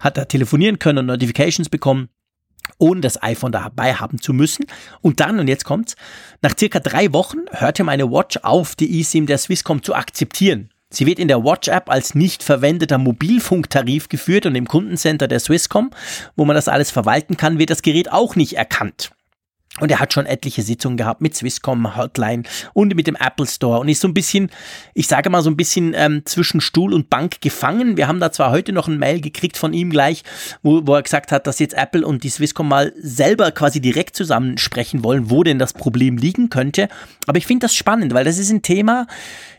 hat 0.00 0.16
er 0.18 0.28
telefonieren 0.28 0.78
können 0.78 0.98
und 0.98 1.06
Notifications 1.06 1.68
bekommen 1.68 2.08
ohne 2.78 3.00
das 3.00 3.22
iPhone 3.22 3.52
dabei 3.52 3.94
haben 3.94 4.20
zu 4.20 4.32
müssen. 4.32 4.64
Und 5.00 5.20
dann, 5.20 5.38
und 5.38 5.48
jetzt 5.48 5.64
kommt's, 5.64 5.96
nach 6.42 6.56
circa 6.58 6.80
drei 6.80 7.12
Wochen 7.12 7.38
hörte 7.50 7.84
meine 7.84 8.10
Watch 8.10 8.38
auf, 8.42 8.74
die 8.74 9.00
eSIM 9.00 9.26
der 9.26 9.38
Swisscom 9.38 9.82
zu 9.82 9.94
akzeptieren. 9.94 10.70
Sie 10.92 11.06
wird 11.06 11.20
in 11.20 11.28
der 11.28 11.44
Watch-App 11.44 11.88
als 11.88 12.16
nicht 12.16 12.42
verwendeter 12.42 12.98
Mobilfunktarif 12.98 14.08
geführt 14.08 14.46
und 14.46 14.56
im 14.56 14.66
Kundencenter 14.66 15.28
der 15.28 15.38
Swisscom, 15.38 15.90
wo 16.34 16.44
man 16.44 16.56
das 16.56 16.66
alles 16.66 16.90
verwalten 16.90 17.36
kann, 17.36 17.58
wird 17.60 17.70
das 17.70 17.82
Gerät 17.82 18.10
auch 18.10 18.34
nicht 18.34 18.54
erkannt. 18.54 19.12
Und 19.78 19.90
er 19.90 20.00
hat 20.00 20.12
schon 20.12 20.26
etliche 20.26 20.62
Sitzungen 20.62 20.96
gehabt 20.96 21.20
mit 21.20 21.36
Swisscom 21.36 21.96
Hotline 21.96 22.42
und 22.72 22.94
mit 22.96 23.06
dem 23.06 23.14
Apple 23.14 23.46
Store 23.46 23.78
und 23.78 23.88
ist 23.88 24.00
so 24.00 24.08
ein 24.08 24.14
bisschen, 24.14 24.50
ich 24.94 25.06
sage 25.06 25.30
mal 25.30 25.42
so 25.42 25.50
ein 25.50 25.56
bisschen 25.56 25.94
ähm, 25.94 26.22
zwischen 26.24 26.60
Stuhl 26.60 26.92
und 26.92 27.08
Bank 27.08 27.40
gefangen. 27.40 27.96
Wir 27.96 28.08
haben 28.08 28.18
da 28.18 28.32
zwar 28.32 28.50
heute 28.50 28.72
noch 28.72 28.88
ein 28.88 28.98
Mail 28.98 29.20
gekriegt 29.20 29.56
von 29.56 29.72
ihm 29.72 29.90
gleich, 29.90 30.24
wo, 30.62 30.84
wo 30.86 30.96
er 30.96 31.02
gesagt 31.02 31.30
hat, 31.30 31.46
dass 31.46 31.60
jetzt 31.60 31.74
Apple 31.74 32.04
und 32.04 32.24
die 32.24 32.30
Swisscom 32.30 32.66
mal 32.66 32.92
selber 33.00 33.52
quasi 33.52 33.80
direkt 33.80 34.16
zusammen 34.16 34.58
sprechen 34.58 35.04
wollen, 35.04 35.30
wo 35.30 35.44
denn 35.44 35.60
das 35.60 35.72
Problem 35.72 36.16
liegen 36.16 36.50
könnte. 36.50 36.88
Aber 37.28 37.38
ich 37.38 37.46
finde 37.46 37.66
das 37.66 37.74
spannend, 37.74 38.12
weil 38.12 38.24
das 38.24 38.38
ist 38.38 38.50
ein 38.50 38.62
Thema, 38.62 39.06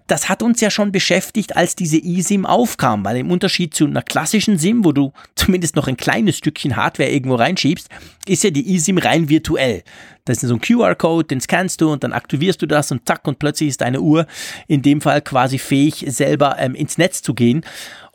das 0.08 0.30
hat 0.30 0.44
uns 0.44 0.62
ja 0.62 0.70
schon 0.70 0.92
beschäftigt, 0.92 1.56
als 1.56 1.76
diese 1.76 1.98
eSIM 1.98 2.46
aufkam, 2.46 3.06
weil 3.06 3.18
im 3.18 3.32
Unterschied 3.32 3.74
zu 3.74 3.86
einer 3.86 4.02
klassischen 4.02 4.58
SIM, 4.58 4.84
wo 4.84 4.92
du 4.92 5.14
zumindest 5.36 5.76
noch 5.76 5.88
ein 5.88 5.98
kleines 5.98 6.38
Stückchen 6.38 6.76
Hardware 6.76 7.10
irgendwo 7.10 7.36
reinschiebst, 7.36 7.90
ist 8.26 8.44
ja 8.44 8.50
die 8.50 8.76
eSIM 8.76 8.98
rein 8.98 9.30
virtuell. 9.30 9.84
Das 10.26 10.44
ist 10.44 10.50
so 10.50 10.56
ein 10.56 10.62
QR-Code, 10.62 11.28
den 11.28 11.42
scannst 11.42 11.82
du 11.82 11.92
und 11.92 12.04
dann 12.04 12.14
aktivierst 12.14 12.62
du 12.62 12.66
das 12.66 12.92
und 12.92 13.08
zack 13.08 13.28
und 13.28 13.40
plötzlich 13.40 13.70
ist 13.70 13.82
deine 13.82 14.02
Uhr 14.02 14.28
in 14.68 14.82
dem 14.82 15.02
Fall 15.02 15.22
quasi 15.22 15.58
fähig, 15.58 16.06
selber 16.08 16.58
ähm, 16.60 16.76
ins 16.76 16.98
Netz 16.98 17.22
zu 17.22 17.34
gehen. 17.34 17.64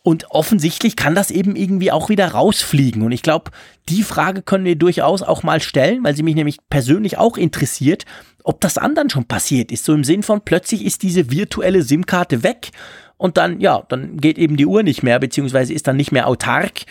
Und 0.06 0.30
offensichtlich 0.30 0.94
kann 0.94 1.16
das 1.16 1.32
eben 1.32 1.56
irgendwie 1.56 1.90
auch 1.90 2.08
wieder 2.08 2.28
rausfliegen. 2.28 3.02
Und 3.02 3.10
ich 3.10 3.22
glaube, 3.22 3.50
die 3.88 4.04
Frage 4.04 4.40
können 4.40 4.64
wir 4.64 4.76
durchaus 4.76 5.20
auch 5.20 5.42
mal 5.42 5.60
stellen, 5.60 6.04
weil 6.04 6.14
sie 6.14 6.22
mich 6.22 6.36
nämlich 6.36 6.58
persönlich 6.70 7.18
auch 7.18 7.36
interessiert, 7.36 8.04
ob 8.44 8.60
das 8.60 8.78
anderen 8.78 9.10
schon 9.10 9.24
passiert 9.24 9.72
ist. 9.72 9.84
So 9.84 9.92
im 9.92 10.04
Sinn 10.04 10.22
von 10.22 10.42
plötzlich 10.42 10.84
ist 10.84 11.02
diese 11.02 11.32
virtuelle 11.32 11.82
SIM-Karte 11.82 12.44
weg 12.44 12.70
und 13.16 13.36
dann, 13.36 13.58
ja, 13.60 13.82
dann 13.88 14.18
geht 14.18 14.38
eben 14.38 14.56
die 14.56 14.66
Uhr 14.66 14.84
nicht 14.84 15.02
mehr, 15.02 15.18
beziehungsweise 15.18 15.74
ist 15.74 15.88
dann 15.88 15.96
nicht 15.96 16.12
mehr 16.12 16.28
autark. 16.28 16.82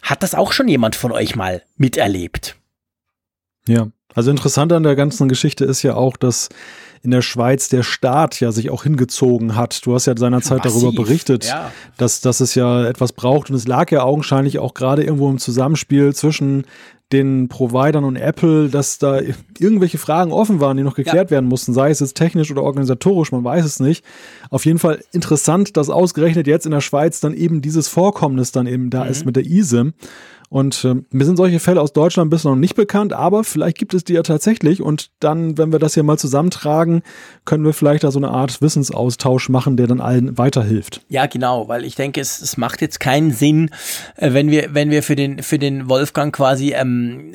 Hat 0.00 0.22
das 0.22 0.34
auch 0.34 0.52
schon 0.52 0.66
jemand 0.66 0.96
von 0.96 1.12
euch 1.12 1.36
mal 1.36 1.62
miterlebt? 1.76 2.56
Ja, 3.68 3.88
also 4.14 4.30
interessant 4.30 4.72
an 4.72 4.82
der 4.82 4.96
ganzen 4.96 5.28
Geschichte 5.28 5.64
ist 5.64 5.82
ja 5.82 5.94
auch, 5.94 6.16
dass 6.16 6.48
in 7.02 7.10
der 7.10 7.22
Schweiz 7.22 7.68
der 7.68 7.82
Staat 7.82 8.38
ja 8.40 8.52
sich 8.52 8.70
auch 8.70 8.84
hingezogen 8.84 9.56
hat. 9.56 9.84
Du 9.84 9.94
hast 9.94 10.06
ja 10.06 10.16
seinerzeit 10.16 10.64
Massiv, 10.64 10.82
darüber 10.82 11.02
berichtet, 11.02 11.46
ja. 11.46 11.72
dass, 11.96 12.20
dass 12.20 12.40
es 12.40 12.54
ja 12.54 12.86
etwas 12.86 13.12
braucht 13.12 13.50
und 13.50 13.56
es 13.56 13.66
lag 13.66 13.90
ja 13.90 14.02
augenscheinlich 14.02 14.60
auch 14.60 14.74
gerade 14.74 15.02
irgendwo 15.02 15.28
im 15.28 15.38
Zusammenspiel 15.38 16.14
zwischen 16.14 16.64
den 17.12 17.48
Providern 17.48 18.04
und 18.04 18.16
Apple, 18.16 18.68
dass 18.68 18.98
da 18.98 19.20
irgendwelche 19.58 19.98
Fragen 19.98 20.32
offen 20.32 20.60
waren, 20.60 20.76
die 20.76 20.82
noch 20.82 20.94
geklärt 20.94 21.30
ja. 21.30 21.32
werden 21.32 21.46
mussten, 21.46 21.74
sei 21.74 21.90
es 21.90 22.00
jetzt 22.00 22.16
technisch 22.16 22.50
oder 22.50 22.62
organisatorisch, 22.62 23.32
man 23.32 23.44
weiß 23.44 23.64
es 23.64 23.80
nicht. 23.80 24.04
Auf 24.48 24.64
jeden 24.64 24.78
Fall 24.78 25.00
interessant, 25.12 25.76
dass 25.76 25.90
ausgerechnet 25.90 26.46
jetzt 26.46 26.64
in 26.64 26.72
der 26.72 26.80
Schweiz 26.80 27.20
dann 27.20 27.34
eben 27.34 27.60
dieses 27.60 27.88
Vorkommnis 27.88 28.52
dann 28.52 28.66
eben 28.66 28.88
da 28.88 29.04
mhm. 29.04 29.10
ist 29.10 29.26
mit 29.26 29.36
der 29.36 29.44
eSIM. 29.44 29.92
Und 30.52 30.84
äh, 30.84 30.96
mir 31.08 31.24
sind 31.24 31.38
solche 31.38 31.60
Fälle 31.60 31.80
aus 31.80 31.94
Deutschland 31.94 32.30
bisher 32.30 32.50
noch 32.50 32.58
nicht 32.58 32.74
bekannt, 32.74 33.14
aber 33.14 33.42
vielleicht 33.42 33.78
gibt 33.78 33.94
es 33.94 34.04
die 34.04 34.12
ja 34.12 34.22
tatsächlich. 34.22 34.82
Und 34.82 35.10
dann, 35.18 35.56
wenn 35.56 35.72
wir 35.72 35.78
das 35.78 35.94
hier 35.94 36.02
mal 36.02 36.18
zusammentragen, 36.18 37.02
können 37.46 37.64
wir 37.64 37.72
vielleicht 37.72 38.04
da 38.04 38.10
so 38.10 38.18
eine 38.18 38.28
Art 38.28 38.60
Wissensaustausch 38.60 39.48
machen, 39.48 39.78
der 39.78 39.86
dann 39.86 40.02
allen 40.02 40.36
weiterhilft. 40.36 41.00
Ja, 41.08 41.24
genau, 41.24 41.68
weil 41.68 41.86
ich 41.86 41.94
denke, 41.94 42.20
es, 42.20 42.42
es 42.42 42.58
macht 42.58 42.82
jetzt 42.82 43.00
keinen 43.00 43.32
Sinn, 43.32 43.70
äh, 44.16 44.34
wenn 44.34 44.50
wir, 44.50 44.74
wenn 44.74 44.90
wir 44.90 45.02
für 45.02 45.16
den, 45.16 45.42
für 45.42 45.58
den 45.58 45.88
Wolfgang 45.88 46.36
quasi 46.36 46.74
ähm, 46.74 47.32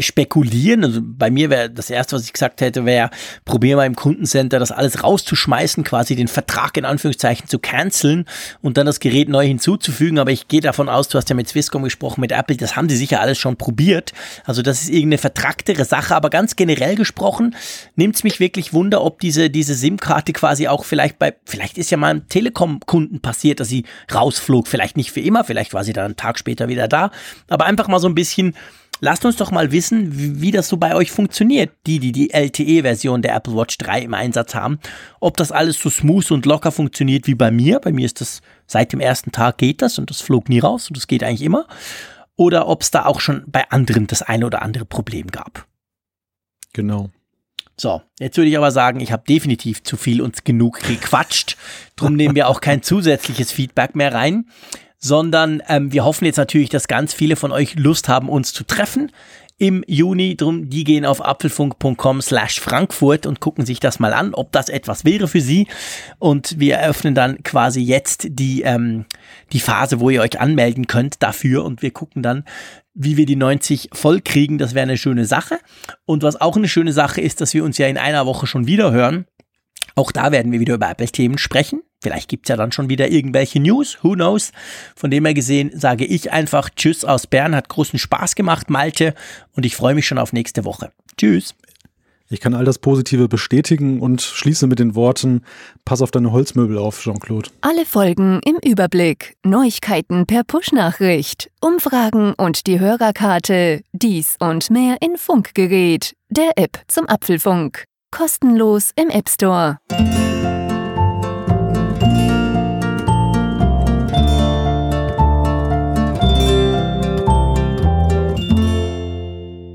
spekulieren. 0.00 0.84
Also 0.84 1.00
bei 1.02 1.30
mir 1.30 1.50
wäre 1.50 1.70
das 1.70 1.90
erste, 1.90 2.16
was 2.16 2.24
ich 2.24 2.32
gesagt 2.32 2.62
hätte, 2.62 2.86
wäre, 2.86 3.10
probier 3.44 3.76
mal 3.76 3.86
im 3.86 3.96
Kundencenter 3.96 4.58
das 4.58 4.72
alles 4.72 5.02
rauszuschmeißen, 5.02 5.84
quasi 5.84 6.16
den 6.16 6.28
Vertrag 6.28 6.76
in 6.76 6.84
Anführungszeichen 6.84 7.48
zu 7.48 7.58
canceln 7.58 8.24
und 8.62 8.76
dann 8.76 8.86
das 8.86 9.00
Gerät 9.00 9.28
neu 9.28 9.46
hinzuzufügen. 9.46 10.18
Aber 10.18 10.30
ich 10.30 10.48
gehe 10.48 10.60
davon 10.60 10.88
aus, 10.88 11.08
du 11.08 11.18
hast 11.18 11.28
ja 11.28 11.36
mit 11.36 11.48
Swisscom 11.48 11.82
gesprochen, 11.82 12.20
mit 12.22 12.32
Apple, 12.32 12.45
das 12.46 12.76
haben 12.76 12.88
sie 12.88 12.96
sicher 12.96 13.20
alles 13.20 13.38
schon 13.38 13.56
probiert. 13.56 14.12
Also 14.44 14.62
das 14.62 14.82
ist 14.82 14.88
irgendeine 14.88 15.18
vertracktere 15.18 15.84
Sache, 15.84 16.14
aber 16.14 16.30
ganz 16.30 16.56
generell 16.56 16.94
gesprochen 16.94 17.56
nimmt 17.96 18.16
es 18.16 18.24
mich 18.24 18.40
wirklich 18.40 18.72
Wunder, 18.72 19.02
ob 19.02 19.20
diese, 19.20 19.50
diese 19.50 19.74
SIM-Karte 19.74 20.32
quasi 20.32 20.68
auch 20.68 20.84
vielleicht 20.84 21.18
bei, 21.18 21.34
vielleicht 21.44 21.78
ist 21.78 21.90
ja 21.90 21.96
mal 21.96 22.10
einem 22.10 22.28
Telekom-Kunden 22.28 23.20
passiert, 23.20 23.60
dass 23.60 23.68
sie 23.68 23.84
rausflog, 24.12 24.68
vielleicht 24.68 24.96
nicht 24.96 25.10
für 25.10 25.20
immer, 25.20 25.44
vielleicht 25.44 25.74
war 25.74 25.84
sie 25.84 25.92
dann 25.92 26.06
einen 26.06 26.16
Tag 26.16 26.38
später 26.38 26.68
wieder 26.68 26.88
da, 26.88 27.10
aber 27.48 27.66
einfach 27.66 27.88
mal 27.88 28.00
so 28.00 28.08
ein 28.08 28.14
bisschen 28.14 28.54
Lasst 29.00 29.26
uns 29.26 29.36
doch 29.36 29.50
mal 29.50 29.72
wissen, 29.72 30.18
wie, 30.18 30.40
wie, 30.40 30.50
das 30.50 30.68
so 30.68 30.78
bei 30.78 30.94
euch 30.94 31.12
funktioniert, 31.12 31.70
die, 31.86 31.98
die 31.98 32.12
die 32.12 32.30
LTE-Version 32.32 33.20
der 33.20 33.34
Apple 33.34 33.54
Watch 33.54 33.76
3 33.76 34.00
im 34.00 34.14
Einsatz 34.14 34.54
haben. 34.54 34.78
Ob 35.20 35.36
das 35.36 35.52
alles 35.52 35.78
so 35.78 35.90
smooth 35.90 36.30
und 36.30 36.46
locker 36.46 36.72
funktioniert 36.72 37.26
wie 37.26 37.34
bei 37.34 37.50
mir. 37.50 37.78
Bei 37.78 37.92
mir 37.92 38.06
ist 38.06 38.22
das 38.22 38.40
seit 38.66 38.92
dem 38.92 39.00
ersten 39.00 39.32
Tag 39.32 39.58
geht 39.58 39.82
das 39.82 39.98
und 39.98 40.08
das 40.08 40.22
flog 40.22 40.48
nie 40.48 40.60
raus 40.60 40.88
und 40.88 40.96
das 40.96 41.06
geht 41.06 41.22
eigentlich 41.22 41.42
immer. 41.42 41.66
Oder 42.36 42.68
ob 42.68 42.82
es 42.82 42.90
da 42.90 43.06
auch 43.06 43.20
schon 43.20 43.44
bei 43.46 43.68
anderen 43.70 44.06
das 44.06 44.22
eine 44.22 44.46
oder 44.46 44.62
andere 44.62 44.84
Problem 44.84 45.28
gab. 45.28 45.66
Genau. 46.72 47.10
So, 47.78 48.02
jetzt 48.18 48.36
würde 48.36 48.48
ich 48.48 48.56
aber 48.56 48.70
sagen, 48.70 49.00
ich 49.00 49.12
habe 49.12 49.24
definitiv 49.28 49.82
zu 49.82 49.96
viel 49.96 50.22
und 50.22 50.44
genug 50.44 50.80
gequatscht. 50.80 51.56
Drum 51.96 52.14
nehmen 52.14 52.34
wir 52.34 52.48
auch 52.48 52.60
kein 52.60 52.82
zusätzliches 52.82 53.52
Feedback 53.52 53.94
mehr 53.94 54.14
rein 54.14 54.46
sondern 54.98 55.62
ähm, 55.68 55.92
wir 55.92 56.04
hoffen 56.04 56.24
jetzt 56.24 56.36
natürlich, 56.36 56.68
dass 56.68 56.88
ganz 56.88 57.14
viele 57.14 57.36
von 57.36 57.52
euch 57.52 57.76
Lust 57.76 58.08
haben, 58.08 58.28
uns 58.28 58.52
zu 58.52 58.64
treffen 58.64 59.12
im 59.58 59.84
Juni. 59.86 60.36
Drum, 60.36 60.68
die 60.68 60.84
gehen 60.84 61.04
auf 61.04 61.24
apfelfunk.com 61.24 62.20
slash 62.20 62.60
Frankfurt 62.60 63.26
und 63.26 63.40
gucken 63.40 63.64
sich 63.64 63.80
das 63.80 63.98
mal 63.98 64.12
an, 64.12 64.34
ob 64.34 64.52
das 64.52 64.68
etwas 64.68 65.04
wäre 65.04 65.28
für 65.28 65.40
sie. 65.40 65.66
Und 66.18 66.58
wir 66.58 66.76
eröffnen 66.76 67.14
dann 67.14 67.42
quasi 67.42 67.80
jetzt 67.80 68.26
die, 68.30 68.62
ähm, 68.62 69.06
die 69.52 69.60
Phase, 69.60 70.00
wo 70.00 70.10
ihr 70.10 70.22
euch 70.22 70.40
anmelden 70.40 70.86
könnt 70.86 71.22
dafür 71.22 71.64
und 71.64 71.82
wir 71.82 71.90
gucken 71.90 72.22
dann, 72.22 72.44
wie 72.94 73.16
wir 73.16 73.26
die 73.26 73.36
90 73.36 73.90
voll 73.92 74.20
kriegen. 74.20 74.58
Das 74.58 74.74
wäre 74.74 74.84
eine 74.84 74.98
schöne 74.98 75.26
Sache. 75.26 75.58
Und 76.04 76.22
was 76.22 76.40
auch 76.40 76.56
eine 76.56 76.68
schöne 76.68 76.92
Sache 76.92 77.20
ist, 77.20 77.40
dass 77.40 77.54
wir 77.54 77.64
uns 77.64 77.78
ja 77.78 77.86
in 77.86 77.98
einer 77.98 78.26
Woche 78.26 78.46
schon 78.46 78.66
wieder 78.66 78.90
hören. 78.92 79.26
Auch 79.94 80.12
da 80.12 80.32
werden 80.32 80.52
wir 80.52 80.60
wieder 80.60 80.74
über 80.74 80.90
Apple-Themen 80.90 81.38
sprechen. 81.38 81.82
Vielleicht 82.02 82.28
gibt's 82.28 82.48
ja 82.48 82.56
dann 82.56 82.72
schon 82.72 82.90
wieder 82.90 83.10
irgendwelche 83.10 83.60
News, 83.60 83.98
who 84.02 84.12
knows. 84.12 84.52
Von 84.94 85.10
dem 85.10 85.24
her 85.24 85.34
gesehen 85.34 85.70
sage 85.74 86.04
ich 86.04 86.32
einfach 86.32 86.68
Tschüss 86.70 87.04
aus 87.04 87.26
Bern, 87.26 87.54
hat 87.56 87.68
großen 87.68 87.98
Spaß 87.98 88.34
gemacht, 88.34 88.68
Malte, 88.68 89.14
und 89.52 89.64
ich 89.64 89.74
freue 89.74 89.94
mich 89.94 90.06
schon 90.06 90.18
auf 90.18 90.32
nächste 90.32 90.64
Woche. 90.64 90.92
Tschüss. 91.16 91.54
Ich 92.28 92.40
kann 92.40 92.54
all 92.54 92.64
das 92.64 92.78
Positive 92.78 93.28
bestätigen 93.28 94.00
und 94.00 94.20
schließe 94.20 94.66
mit 94.66 94.80
den 94.80 94.96
Worten, 94.96 95.42
pass 95.84 96.02
auf 96.02 96.10
deine 96.10 96.32
Holzmöbel 96.32 96.76
auf, 96.76 97.00
Jean-Claude. 97.00 97.50
Alle 97.60 97.86
Folgen 97.86 98.40
im 98.44 98.56
Überblick, 98.68 99.36
Neuigkeiten 99.44 100.26
per 100.26 100.42
Push-Nachricht, 100.42 101.50
Umfragen 101.60 102.34
und 102.36 102.66
die 102.66 102.80
Hörerkarte, 102.80 103.82
dies 103.92 104.36
und 104.40 104.70
mehr 104.70 104.96
in 105.00 105.16
Funkgerät, 105.16 106.14
der 106.28 106.52
App 106.56 106.82
zum 106.88 107.08
Apfelfunk. 107.08 107.84
Kostenlos 108.10 108.90
im 108.96 109.08
App 109.10 109.28
Store. 109.28 109.78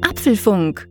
Apfelfunk, 0.02 0.91